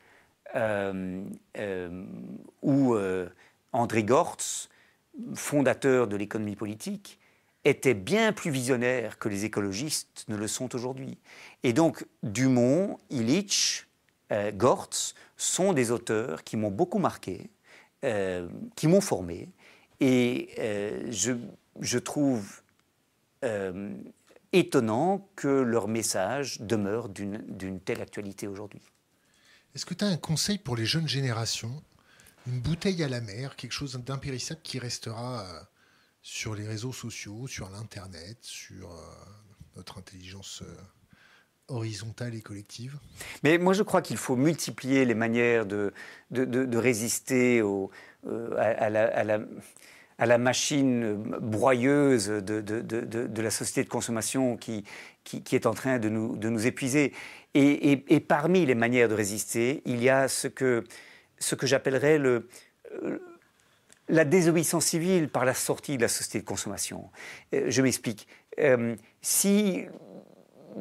où 2.61 2.95
euh, 2.95 3.29
André 3.73 4.03
Gortz, 4.03 4.69
fondateur 5.35 6.07
de 6.07 6.15
l'économie 6.15 6.55
politique, 6.55 7.19
était 7.63 7.93
bien 7.93 8.33
plus 8.33 8.49
visionnaire 8.49 9.19
que 9.19 9.29
les 9.29 9.45
écologistes 9.45 10.25
ne 10.27 10.35
le 10.35 10.47
sont 10.47 10.73
aujourd'hui. 10.75 11.17
Et 11.63 11.73
donc 11.73 12.05
Dumont, 12.23 12.97
Illich, 13.09 13.85
Gortz 14.53 15.13
sont 15.37 15.73
des 15.73 15.91
auteurs 15.91 16.43
qui 16.43 16.57
m'ont 16.57 16.71
beaucoup 16.71 16.97
marqué, 16.97 17.49
qui 18.01 18.87
m'ont 18.87 19.01
formé, 19.01 19.49
et 19.99 20.49
je, 21.11 21.97
trouve 21.99 22.61
étonnant 24.53 25.27
que 25.35 25.47
leur 25.47 25.87
message 25.87 26.61
demeure 26.61 27.09
d'une 27.09 27.79
telle 27.81 28.01
actualité 28.01 28.47
aujourd'hui. 28.47 28.81
Est-ce 29.73 29.85
que 29.85 29.93
tu 29.93 30.03
as 30.03 30.07
un 30.07 30.17
conseil 30.17 30.57
pour 30.57 30.75
les 30.75 30.85
jeunes 30.85 31.07
générations? 31.07 31.81
Une 32.47 32.59
bouteille 32.59 33.03
à 33.03 33.07
la 33.07 33.21
mer, 33.21 33.55
quelque 33.55 33.71
chose 33.71 33.93
d'impérissable 34.03 34.59
qui 34.63 34.79
restera 34.79 35.45
euh, 35.45 35.59
sur 36.21 36.55
les 36.55 36.67
réseaux 36.67 36.91
sociaux, 36.91 37.47
sur 37.47 37.69
l'Internet, 37.69 38.37
sur 38.41 38.91
euh, 38.91 38.97
notre 39.77 39.97
intelligence 39.97 40.61
euh, 40.63 40.75
horizontale 41.69 42.35
et 42.35 42.41
collective? 42.41 42.99
Mais 43.43 43.57
moi, 43.57 43.73
je 43.73 43.83
crois 43.83 44.01
qu'il 44.01 44.17
faut 44.17 44.35
multiplier 44.35 45.05
les 45.05 45.15
manières 45.15 45.65
de, 45.65 45.93
résister 46.31 47.61
à, 48.57 48.89
la, 48.89 49.39
machine 50.37 51.15
broyeuse 51.41 52.27
de, 52.27 52.61
de, 52.61 53.41
la 53.41 53.51
société 53.51 53.83
de 53.83 53.89
consommation 53.89 54.57
qui, 54.57 54.83
qui, 55.23 55.55
est 55.55 55.65
en 55.65 55.73
train 55.73 55.99
de 55.99 56.09
nous, 56.09 56.37
de 56.37 56.49
nous 56.49 56.67
épuiser. 56.67 57.13
Et, 57.53 58.19
parmi 58.27 58.65
les 58.65 58.75
manières 58.75 59.09
de 59.09 59.13
résister, 59.13 59.81
il 59.85 60.01
y 60.01 60.09
a 60.09 60.27
ce 60.27 60.47
que, 60.47 60.83
ce 61.39 61.55
que 61.55 61.67
j'appellerais 61.67 62.17
le, 62.17 62.47
la 64.07 64.25
désobéissance 64.25 64.85
civile 64.85 65.29
par 65.29 65.45
la 65.45 65.53
sortie 65.53 65.97
de 65.97 66.01
la 66.01 66.07
société 66.07 66.39
de 66.39 66.45
consommation. 66.45 67.09
Euh, 67.53 67.65
je 67.67 67.81
m'explique. 67.81 68.27
Euh, 68.59 68.95
si 69.21 69.85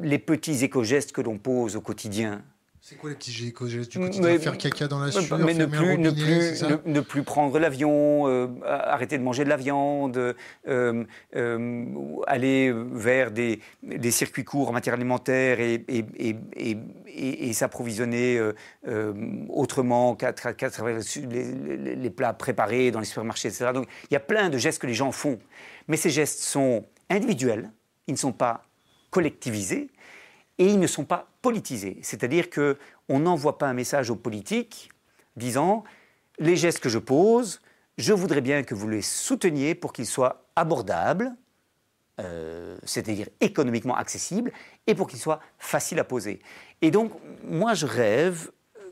les 0.01 0.19
petits 0.19 0.63
éco-gestes 0.63 1.11
que 1.11 1.21
l'on 1.21 1.37
pose 1.37 1.75
au 1.75 1.81
quotidien 1.81 2.43
c'est 2.83 2.95
quoi 2.95 3.11
les 3.11 3.15
petits 3.15 3.31
gestes 3.31 3.91
du 3.91 3.99
quotidien 3.99 4.39
Faire 4.39 4.57
caca 4.57 4.87
dans 4.87 4.99
la 4.99 5.11
sueur, 5.11 5.37
mais 5.37 5.53
ne 5.53 5.67
plus, 5.67 5.99
ne, 5.99 6.09
plus 6.09 6.63
ne, 6.87 6.99
plus, 6.99 7.21
prendre 7.21 7.59
l'avion, 7.59 8.27
euh, 8.27 8.47
arrêter 8.65 9.19
de 9.19 9.23
manger 9.23 9.43
de 9.43 9.49
la 9.49 9.55
viande, 9.55 10.17
euh, 10.17 11.03
euh, 11.35 11.85
aller 12.25 12.73
vers 12.73 13.29
des, 13.29 13.59
des, 13.83 14.09
circuits 14.09 14.43
courts 14.43 14.69
en 14.69 14.71
matière 14.71 14.95
alimentaire 14.95 15.59
et, 15.59 15.85
et, 15.87 16.35
et, 16.55 17.49
et 17.49 17.53
s'approvisionner 17.53 18.41
autrement 19.49 20.15
qu'à 20.15 20.33
travers 20.33 21.01
les, 21.29 21.95
les, 21.95 22.09
plats 22.09 22.33
préparés 22.33 22.89
dans 22.89 22.99
les 22.99 23.05
supermarchés, 23.05 23.49
etc. 23.49 23.69
Donc 23.75 23.87
il 24.09 24.13
y 24.15 24.17
a 24.17 24.21
plein 24.21 24.49
de 24.49 24.57
gestes 24.57 24.81
que 24.81 24.87
les 24.87 24.95
gens 24.95 25.11
font. 25.11 25.37
Mais 25.87 25.97
ces 25.97 26.09
gestes 26.09 26.39
sont 26.39 26.83
individuels, 27.11 27.69
ils 28.07 28.13
ne 28.13 28.17
sont 28.17 28.33
pas 28.33 28.63
collectivisés 29.11 29.91
et 30.61 30.65
ils 30.65 30.79
ne 30.79 30.85
sont 30.85 31.05
pas 31.05 31.27
politisés. 31.41 31.97
C'est-à-dire 32.03 32.51
qu'on 32.51 33.19
n'envoie 33.19 33.57
pas 33.57 33.67
un 33.67 33.73
message 33.73 34.11
aux 34.11 34.15
politiques 34.15 34.91
disant 35.35 35.83
les 36.37 36.55
gestes 36.55 36.79
que 36.79 36.87
je 36.87 36.99
pose, 36.99 37.61
je 37.97 38.13
voudrais 38.13 38.41
bien 38.41 38.61
que 38.61 38.75
vous 38.75 38.87
les 38.87 39.01
souteniez 39.01 39.73
pour 39.73 39.91
qu'ils 39.91 40.05
soient 40.05 40.45
abordables, 40.55 41.33
euh, 42.19 42.77
c'est-à-dire 42.83 43.27
économiquement 43.39 43.95
accessibles, 43.95 44.51
et 44.85 44.93
pour 44.93 45.07
qu'ils 45.07 45.17
soient 45.17 45.39
faciles 45.57 45.97
à 45.97 46.03
poser. 46.03 46.39
Et 46.83 46.91
donc, 46.91 47.11
moi, 47.43 47.73
je 47.73 47.87
rêve 47.87 48.51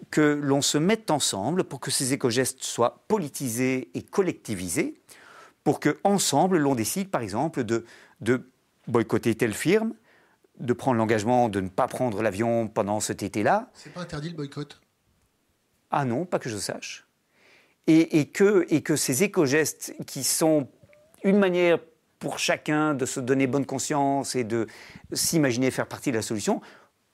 que 0.09 0.21
l'on 0.21 0.63
se 0.63 0.79
mette 0.79 1.11
ensemble 1.11 1.65
pour 1.65 1.79
que 1.79 1.91
ces 1.91 2.13
éco-gestes 2.13 2.63
soient 2.63 3.03
politisés 3.07 3.91
et 3.93 4.01
collectivisés, 4.01 4.95
pour 5.63 5.79
qu'ensemble, 5.79 6.57
l'on 6.57 6.73
décide, 6.73 7.11
par 7.11 7.21
exemple, 7.21 7.63
de, 7.63 7.85
de 8.21 8.49
boycotter 8.87 9.35
telle 9.35 9.53
firme, 9.53 9.93
de 10.59 10.73
prendre 10.73 10.97
l'engagement 10.97 11.49
de 11.49 11.61
ne 11.61 11.69
pas 11.69 11.87
prendre 11.87 12.21
l'avion 12.21 12.67
pendant 12.67 12.99
cet 12.99 13.23
été-là. 13.23 13.69
C'est 13.73 13.93
pas 13.93 14.01
interdit 14.01 14.29
le 14.29 14.35
boycott? 14.35 14.79
Ah 15.91 16.05
non, 16.05 16.25
pas 16.25 16.39
que 16.39 16.49
je 16.49 16.57
sache. 16.57 17.07
Et, 17.87 18.27
que, 18.27 18.67
et 18.69 18.83
que 18.83 18.95
ces 18.95 19.23
éco-gestes 19.23 19.95
qui 20.05 20.23
sont 20.23 20.67
une 21.23 21.39
manière 21.39 21.79
pour 22.19 22.37
chacun 22.37 22.93
de 22.93 23.05
se 23.07 23.19
donner 23.19 23.47
bonne 23.47 23.65
conscience 23.65 24.35
et 24.35 24.43
de 24.43 24.67
s'imaginer 25.11 25.71
faire 25.71 25.87
partie 25.87 26.11
de 26.11 26.17
la 26.17 26.21
solution 26.21 26.61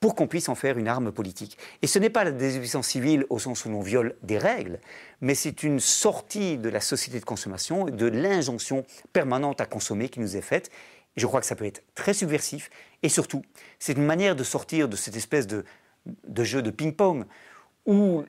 pour 0.00 0.14
qu'on 0.14 0.26
puisse 0.26 0.50
en 0.50 0.54
faire 0.54 0.76
une 0.76 0.88
arme 0.88 1.12
politique. 1.12 1.56
Et 1.80 1.86
ce 1.86 1.98
n'est 1.98 2.10
pas 2.10 2.24
la 2.24 2.32
désobéissance 2.32 2.88
civile 2.88 3.24
au 3.30 3.38
sens 3.38 3.64
où 3.64 3.70
l'on 3.70 3.80
viole 3.80 4.16
des 4.22 4.36
règles, 4.36 4.78
mais 5.22 5.34
c'est 5.34 5.62
une 5.62 5.80
sortie 5.80 6.58
de 6.58 6.68
la 6.68 6.82
société 6.82 7.18
de 7.18 7.24
consommation, 7.24 7.86
de 7.86 8.06
l'injonction 8.06 8.84
permanente 9.14 9.62
à 9.62 9.64
consommer 9.64 10.10
qui 10.10 10.20
nous 10.20 10.36
est 10.36 10.42
faite. 10.42 10.70
Je 11.16 11.26
crois 11.26 11.40
que 11.40 11.46
ça 11.46 11.56
peut 11.56 11.64
être 11.64 11.82
très 11.94 12.14
subversif. 12.14 12.70
Et 13.02 13.08
surtout, 13.08 13.42
c'est 13.78 13.94
une 13.94 14.04
manière 14.04 14.36
de 14.36 14.44
sortir 14.44 14.88
de 14.88 14.96
cette 14.96 15.16
espèce 15.16 15.46
de, 15.46 15.64
de 16.26 16.44
jeu 16.44 16.62
de 16.62 16.70
ping-pong 16.70 17.24
où 17.86 18.24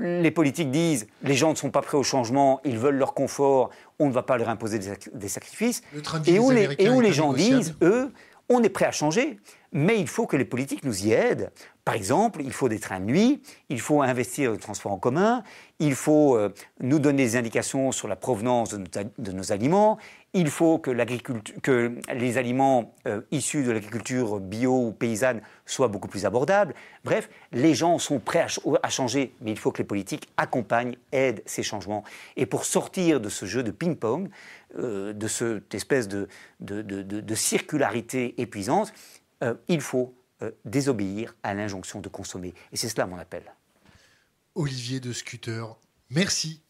les 0.00 0.30
politiques 0.30 0.70
disent 0.70 1.06
les 1.22 1.34
gens 1.34 1.50
ne 1.50 1.56
sont 1.56 1.70
pas 1.70 1.82
prêts 1.82 1.98
au 1.98 2.02
changement, 2.02 2.60
ils 2.64 2.78
veulent 2.78 2.96
leur 2.96 3.14
confort, 3.14 3.70
on 3.98 4.08
ne 4.08 4.12
va 4.12 4.22
pas 4.22 4.36
leur 4.38 4.48
imposer 4.48 4.78
des, 4.78 5.28
sacrifices. 5.28 5.82
Et 6.26 6.38
où, 6.38 6.50
les, 6.50 6.68
et 6.78 6.88
où 6.88 7.00
les 7.00 7.12
gens 7.12 7.32
disent, 7.32 7.74
eux, 7.82 8.10
on 8.48 8.62
est 8.62 8.68
prêt 8.68 8.86
à 8.86 8.90
changer, 8.90 9.38
mais 9.72 9.98
il 9.98 10.08
faut 10.08 10.26
que 10.26 10.36
les 10.36 10.44
politiques 10.44 10.84
nous 10.84 11.06
y 11.06 11.12
aident. 11.12 11.50
Par 11.84 11.94
exemple, 11.94 12.42
il 12.42 12.52
faut 12.52 12.68
des 12.68 12.78
trains 12.78 13.00
de 13.00 13.06
nuit, 13.06 13.42
il 13.68 13.80
faut 13.80 14.02
investir 14.02 14.50
dans 14.50 14.56
le 14.56 14.60
transport 14.60 14.92
en 14.92 14.98
commun, 14.98 15.42
il 15.82 15.96
faut 15.96 16.36
euh, 16.36 16.54
nous 16.80 17.00
donner 17.00 17.24
des 17.24 17.36
indications 17.36 17.90
sur 17.90 18.06
la 18.06 18.14
provenance 18.14 18.72
de, 18.72 19.32
nos 19.32 19.50
aliments, 19.50 19.98
il 20.32 20.48
faut 20.48 20.78
que, 20.78 20.92
que 21.60 21.98
les 22.14 22.38
aliments 22.38 22.94
euh, 23.08 23.20
issus 23.32 23.64
de 23.64 23.72
l'agriculture 23.72 24.38
bio 24.38 24.86
ou 24.86 24.92
paysanne 24.92 25.42
soient 25.66 25.88
beaucoup 25.88 26.06
plus 26.06 26.24
abordables. 26.24 26.72
Bref, 27.04 27.28
les 27.50 27.74
gens 27.74 27.98
sont 27.98 28.20
prêts 28.20 28.46
à, 28.82 28.88
changer, 28.88 29.34
mais 29.40 29.50
il 29.50 29.58
faut 29.58 29.72
que 29.72 29.78
les 29.78 29.86
politiques 29.86 30.28
accompagnent, 30.36 30.96
aident 31.10 31.42
ces 31.46 31.64
changements. 31.64 32.04
Et 32.36 32.46
pour 32.46 32.64
sortir 32.64 33.20
de 33.20 33.28
ce 33.28 33.44
jeu 33.44 33.64
de 33.64 33.72
ping-pong, 33.72 34.30
euh, 34.78 35.12
de 35.12 35.26
cette 35.26 35.74
espèce 35.74 36.06
de, 36.06 36.28
circularité 37.34 38.40
épuisante, 38.40 38.94
il 39.66 39.80
faut 39.80 40.14
désobéir 40.64 41.34
à 41.42 41.52
l'injonction 41.52 42.00
de 42.00 42.08
consommer. 42.08 42.54
Et 42.70 42.76
c'est 42.76 42.88
cela 42.88 43.06
mon 43.06 43.18
appel. 43.18 43.42
Olivier 44.54 45.00
de 45.00 45.12
Scooter, 45.12 45.76
merci. 46.10 46.60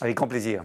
Avec 0.00 0.16
grand 0.16 0.26
plaisir. 0.26 0.62